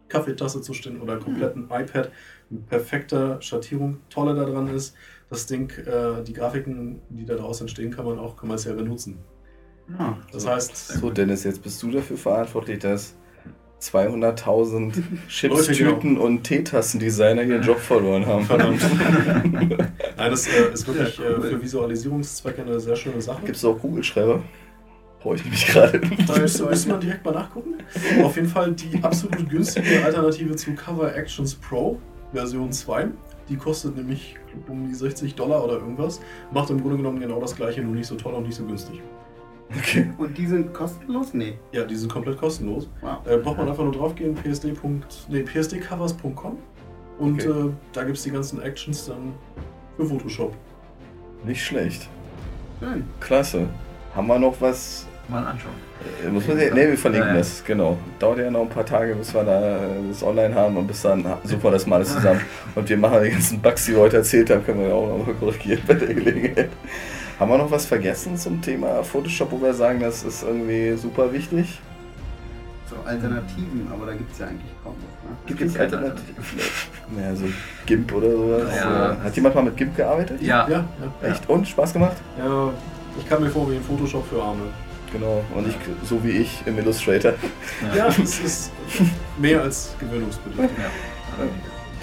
Kaffeetasse 0.09 0.61
zu 0.61 0.73
stehen 0.73 0.99
oder 0.99 1.13
einen 1.13 1.23
kompletten 1.23 1.63
mhm. 1.63 1.71
iPad 1.71 2.11
mit 2.49 2.67
perfekter 2.67 3.41
Schattierung. 3.41 3.97
Tolle 4.09 4.35
daran 4.35 4.67
ist, 4.67 4.95
das 5.29 5.45
Ding, 5.45 5.71
äh, 5.85 6.23
die 6.23 6.33
Grafiken, 6.33 7.01
die 7.09 7.25
da 7.25 7.35
daraus 7.35 7.61
entstehen, 7.61 7.91
kann 7.91 8.05
man 8.05 8.19
auch 8.19 8.35
kommerziell 8.35 8.75
benutzen. 8.75 9.19
Ja, 9.97 10.17
das 10.31 10.47
heißt. 10.47 10.87
So, 10.99 11.09
Dennis, 11.09 11.43
jetzt 11.43 11.61
bist 11.61 11.81
du 11.81 11.91
dafür 11.91 12.17
verantwortlich, 12.17 12.79
dass 12.79 13.15
200.000 13.81 14.93
Chipstüten 15.27 16.15
genau. 16.15 16.25
und 16.25 16.43
Teetassendesigner 16.43 17.43
ihren 17.43 17.63
Job 17.63 17.79
verloren 17.79 18.25
haben. 18.25 18.45
Verdammt. 18.45 18.81
Nein, 19.43 20.31
das 20.31 20.47
äh, 20.47 20.73
ist 20.73 20.87
wirklich 20.87 21.17
ja, 21.17 21.25
cool. 21.29 21.45
äh, 21.45 21.49
für 21.49 21.61
Visualisierungszwecke 21.61 22.61
eine 22.61 22.79
sehr 22.79 22.95
schöne 22.95 23.21
Sache. 23.21 23.41
Gibt 23.45 23.57
es 23.57 23.65
auch 23.65 23.79
Kugelschreiber? 23.79 24.41
Brauche 25.21 25.35
ich 25.35 25.43
nämlich 25.43 25.67
gerade. 25.67 25.99
Da 26.27 26.39
müsste, 26.39 26.65
müsste 26.65 26.89
man 26.89 27.01
direkt 27.01 27.25
mal 27.25 27.33
nachgucken. 27.33 27.75
Auf 28.23 28.35
jeden 28.35 28.47
Fall 28.47 28.71
die 28.71 29.03
absolut 29.03 29.49
günstige 29.49 30.03
Alternative 30.03 30.55
zu 30.55 30.73
Cover 30.75 31.13
Actions 31.13 31.55
Pro 31.55 31.99
Version 32.31 32.71
2. 32.71 33.09
Die 33.49 33.57
kostet 33.57 33.95
nämlich 33.95 34.35
um 34.67 34.87
die 34.87 34.93
60 34.93 35.35
Dollar 35.35 35.63
oder 35.63 35.73
irgendwas. 35.73 36.21
Macht 36.51 36.69
im 36.69 36.81
Grunde 36.81 36.97
genommen 36.97 37.19
genau 37.19 37.39
das 37.39 37.55
gleiche, 37.55 37.81
nur 37.81 37.95
nicht 37.95 38.07
so 38.07 38.15
toll 38.15 38.33
und 38.33 38.43
nicht 38.43 38.55
so 38.55 38.63
günstig. 38.63 39.01
Okay. 39.77 40.11
Und 40.17 40.37
die 40.37 40.47
sind 40.47 40.73
kostenlos? 40.73 41.33
Nee. 41.33 41.59
Ja, 41.71 41.83
die 41.83 41.95
sind 41.95 42.11
komplett 42.11 42.37
kostenlos. 42.37 42.89
Wow. 43.01 43.17
Äh, 43.27 43.37
braucht 43.37 43.57
man 43.57 43.69
einfach 43.69 43.83
nur 43.83 43.93
draufgehen, 43.93 44.35
psd. 44.35 44.73
Nee, 45.29 45.43
psdcovers.com 45.43 46.57
und 47.19 47.45
okay. 47.45 47.67
äh, 47.67 47.71
da 47.93 48.03
gibt 48.03 48.17
es 48.17 48.23
die 48.23 48.31
ganzen 48.31 48.61
Actions 48.61 49.05
dann 49.05 49.33
für 49.97 50.05
Photoshop. 50.05 50.55
Nicht 51.45 51.63
schlecht. 51.63 52.09
Schön. 52.79 53.03
Klasse. 53.19 53.67
Haben 54.15 54.27
wir 54.27 54.39
noch 54.39 54.59
was? 54.61 55.05
Mal 55.29 55.45
anschauen. 55.45 55.73
Äh, 56.25 56.29
muss 56.29 56.47
man 56.47 56.57
sehen? 56.57 56.73
Ne, 56.73 56.87
wir 56.89 56.97
verlinken 56.97 57.29
ja, 57.29 57.35
ja. 57.35 57.39
das, 57.39 57.63
genau. 57.63 57.97
Dauert 58.17 58.39
ja 58.39 58.49
noch 58.49 58.61
ein 58.61 58.69
paar 58.69 58.85
Tage, 58.85 59.13
bis 59.15 59.33
wir 59.33 59.43
da 59.43 59.77
äh, 59.77 59.79
das 60.07 60.23
online 60.23 60.55
haben 60.55 60.75
und 60.77 60.87
bis 60.87 61.01
dann 61.01 61.23
suchen 61.43 61.63
wir 61.63 61.71
das 61.71 61.85
mal 61.85 61.97
alles 61.97 62.13
zusammen. 62.13 62.41
Und 62.75 62.89
wir 62.89 62.97
machen 62.97 63.23
die 63.23 63.29
ganzen 63.29 63.61
Bugs, 63.61 63.85
die 63.85 63.91
wir 63.93 63.99
heute 63.99 64.17
erzählt 64.17 64.49
haben, 64.49 64.65
können 64.65 64.79
wir 64.79 64.87
ja 64.87 64.93
auch 64.93 65.07
noch 65.07 65.27
mal 65.27 65.35
korrigieren 65.35 65.81
bei 65.85 65.93
der 65.93 66.13
Gelegenheit. 66.13 66.69
Haben 67.39 67.51
wir 67.51 67.57
noch 67.57 67.71
was 67.71 67.85
vergessen 67.85 68.37
zum 68.37 68.61
Thema 68.61 69.03
Photoshop, 69.03 69.51
wo 69.51 69.61
wir 69.61 69.73
sagen, 69.73 69.99
das 69.99 70.23
ist 70.23 70.43
irgendwie 70.43 70.97
super 70.97 71.31
wichtig? 71.31 71.79
So 72.89 72.95
Alternativen, 73.05 73.87
aber 73.93 74.07
da 74.07 74.13
gibt 74.13 74.31
es 74.31 74.39
ja 74.39 74.47
eigentlich 74.47 74.71
kaum 74.83 74.95
was. 74.95 75.29
Ne? 75.29 75.37
Gibt 75.45 75.61
es 75.61 75.79
Alternativen? 75.79 76.43
naja, 77.15 77.35
so 77.35 77.45
GIMP 77.85 78.11
oder 78.13 78.31
sowas. 78.31 78.75
Ja. 78.75 79.17
Hat 79.23 79.35
jemand 79.35 79.55
mal 79.55 79.63
mit 79.63 79.77
GIMP 79.77 79.95
gearbeitet? 79.95 80.41
Ja. 80.41 80.67
ja, 80.67 80.85
ja. 81.21 81.29
Echt? 81.29 81.47
Und? 81.47 81.67
Spaß 81.67 81.93
gemacht? 81.93 82.17
Ja, 82.37 82.73
ich 83.19 83.29
kam 83.29 83.43
mir 83.43 83.49
vor 83.49 83.69
wie 83.69 83.75
ein 83.75 83.83
Photoshop 83.83 84.27
für 84.27 84.41
Arme. 84.41 84.63
Genau, 85.11 85.43
und 85.55 85.67
ich, 85.67 85.75
so 86.03 86.23
wie 86.23 86.31
ich 86.31 86.61
im 86.65 86.77
Illustrator. 86.77 87.33
Ja, 87.95 88.07
es 88.07 88.39
ist 88.39 88.71
mehr 89.37 89.61
als 89.61 89.95
gewöhnungsbedürftig. 89.99 90.77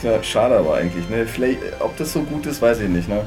Ja. 0.03 0.11
ja, 0.11 0.23
schade 0.23 0.57
aber 0.57 0.75
eigentlich. 0.75 1.09
Ne? 1.09 1.27
Vielleicht, 1.27 1.59
ob 1.81 1.97
das 1.97 2.13
so 2.13 2.23
gut 2.23 2.47
ist, 2.47 2.61
weiß 2.61 2.81
ich 2.81 2.89
nicht. 2.89 3.09
Ne? 3.09 3.23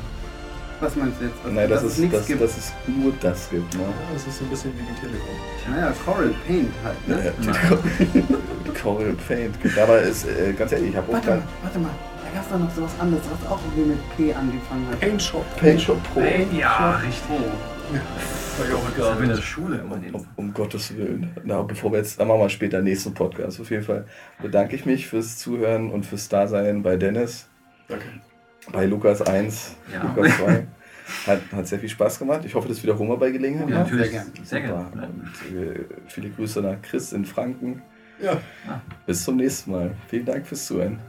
Was 0.82 0.96
meinst 0.96 1.20
du 1.20 1.26
jetzt? 1.26 1.36
Was, 1.44 1.52
Nein, 1.52 1.70
dass, 1.70 1.84
dass, 1.84 1.98
es, 1.98 2.12
dass, 2.12 2.28
gibt. 2.28 2.42
dass 2.42 2.58
es 2.58 2.72
nur 2.88 3.14
das 3.20 3.50
gibt. 3.50 3.74
Ne? 3.76 3.82
Ja, 3.82 4.14
das 4.14 4.28
ist 4.28 4.40
so 4.40 4.46
ein 4.46 4.50
bisschen 4.50 4.72
wie 4.78 4.84
die 4.84 5.00
Telekom. 5.00 5.36
Naja, 5.70 5.94
Coral 6.06 6.34
Paint 6.48 6.72
halt. 6.84 7.08
Ne? 7.08 7.34
Ja, 7.42 8.74
Coral 8.82 9.16
Paint. 9.28 9.56
Aber 9.82 10.02
ist, 10.02 10.26
äh, 10.26 10.54
ganz 10.54 10.72
ehrlich, 10.72 10.92
ich 10.92 10.96
habe 10.96 11.08
auch 11.10 11.14
warte, 11.14 11.30
mal, 11.30 11.44
warte 11.64 11.80
mal, 11.80 11.92
da 12.24 12.30
gab 12.34 12.46
es 12.46 12.52
doch 12.52 12.60
noch 12.60 12.76
sowas 12.76 12.92
anderes, 13.00 13.24
was 13.30 13.52
auch 13.52 13.60
irgendwie 13.76 13.92
mit 13.92 14.18
P 14.18 14.34
angefangen 14.34 14.88
hat. 14.90 15.00
Paint 15.00 15.22
Shop. 15.22 15.58
Paint 15.58 15.82
Shop 15.82 15.98
Pro. 16.14 16.22
Paint, 16.22 16.54
ja, 16.54 16.92
richtig. 16.98 17.38
Ja. 17.94 19.20
In 19.22 19.30
der 19.30 19.38
Schule 19.38 19.78
immer 19.78 19.96
um, 20.14 20.28
um 20.36 20.54
Gottes 20.54 20.96
Willen. 20.96 21.32
Na, 21.46 21.62
bevor 21.62 21.92
wir 21.92 22.00
jetzt, 22.00 22.20
dann 22.20 22.28
machen 22.28 22.42
wir 22.42 22.50
später 22.50 22.80
den 22.80 22.86
nächsten 22.86 23.14
Podcast. 23.14 23.60
Auf 23.62 23.72
jeden 23.72 23.84
Fall 23.84 24.06
bedanke 24.42 24.76
ich 24.76 24.86
mich 24.86 25.08
fürs 25.08 25.38
Zuhören 25.38 25.90
und 25.90 26.06
fürs 26.06 26.28
Dasein 26.28 26.84
bei 26.84 26.98
Dennis. 26.98 27.48
Danke 27.88 28.06
bei 28.72 28.86
Lukas 28.86 29.22
1, 29.22 29.76
ja. 29.94 30.04
Lukas 30.04 30.38
2. 30.38 30.68
Hat, 31.26 31.40
hat 31.52 31.68
sehr 31.68 31.80
viel 31.80 31.90
Spaß 31.90 32.20
gemacht. 32.20 32.42
Ich 32.46 32.54
hoffe, 32.54 32.68
das 32.68 32.84
wiederholen 32.84 33.10
wir 33.10 33.18
bei 33.18 33.32
Gelegenheit. 33.32 33.70
Ja, 33.70 33.80
natürlich. 33.80 34.12
Sehr 34.12 34.22
gerne. 34.22 34.46
Sehr 34.46 34.62
gerne. 34.62 35.08
Und 35.08 35.58
äh, 35.58 35.86
viele 36.08 36.30
Grüße 36.30 36.62
nach 36.62 36.80
Chris 36.84 37.14
in 37.14 37.26
Franken. 37.26 37.82
Ja. 38.22 38.40
Bis 39.08 39.24
zum 39.24 39.38
nächsten 39.38 39.72
Mal. 39.72 39.92
Vielen 40.08 40.26
Dank 40.26 40.46
fürs 40.46 40.68
Zuhören. 40.68 41.00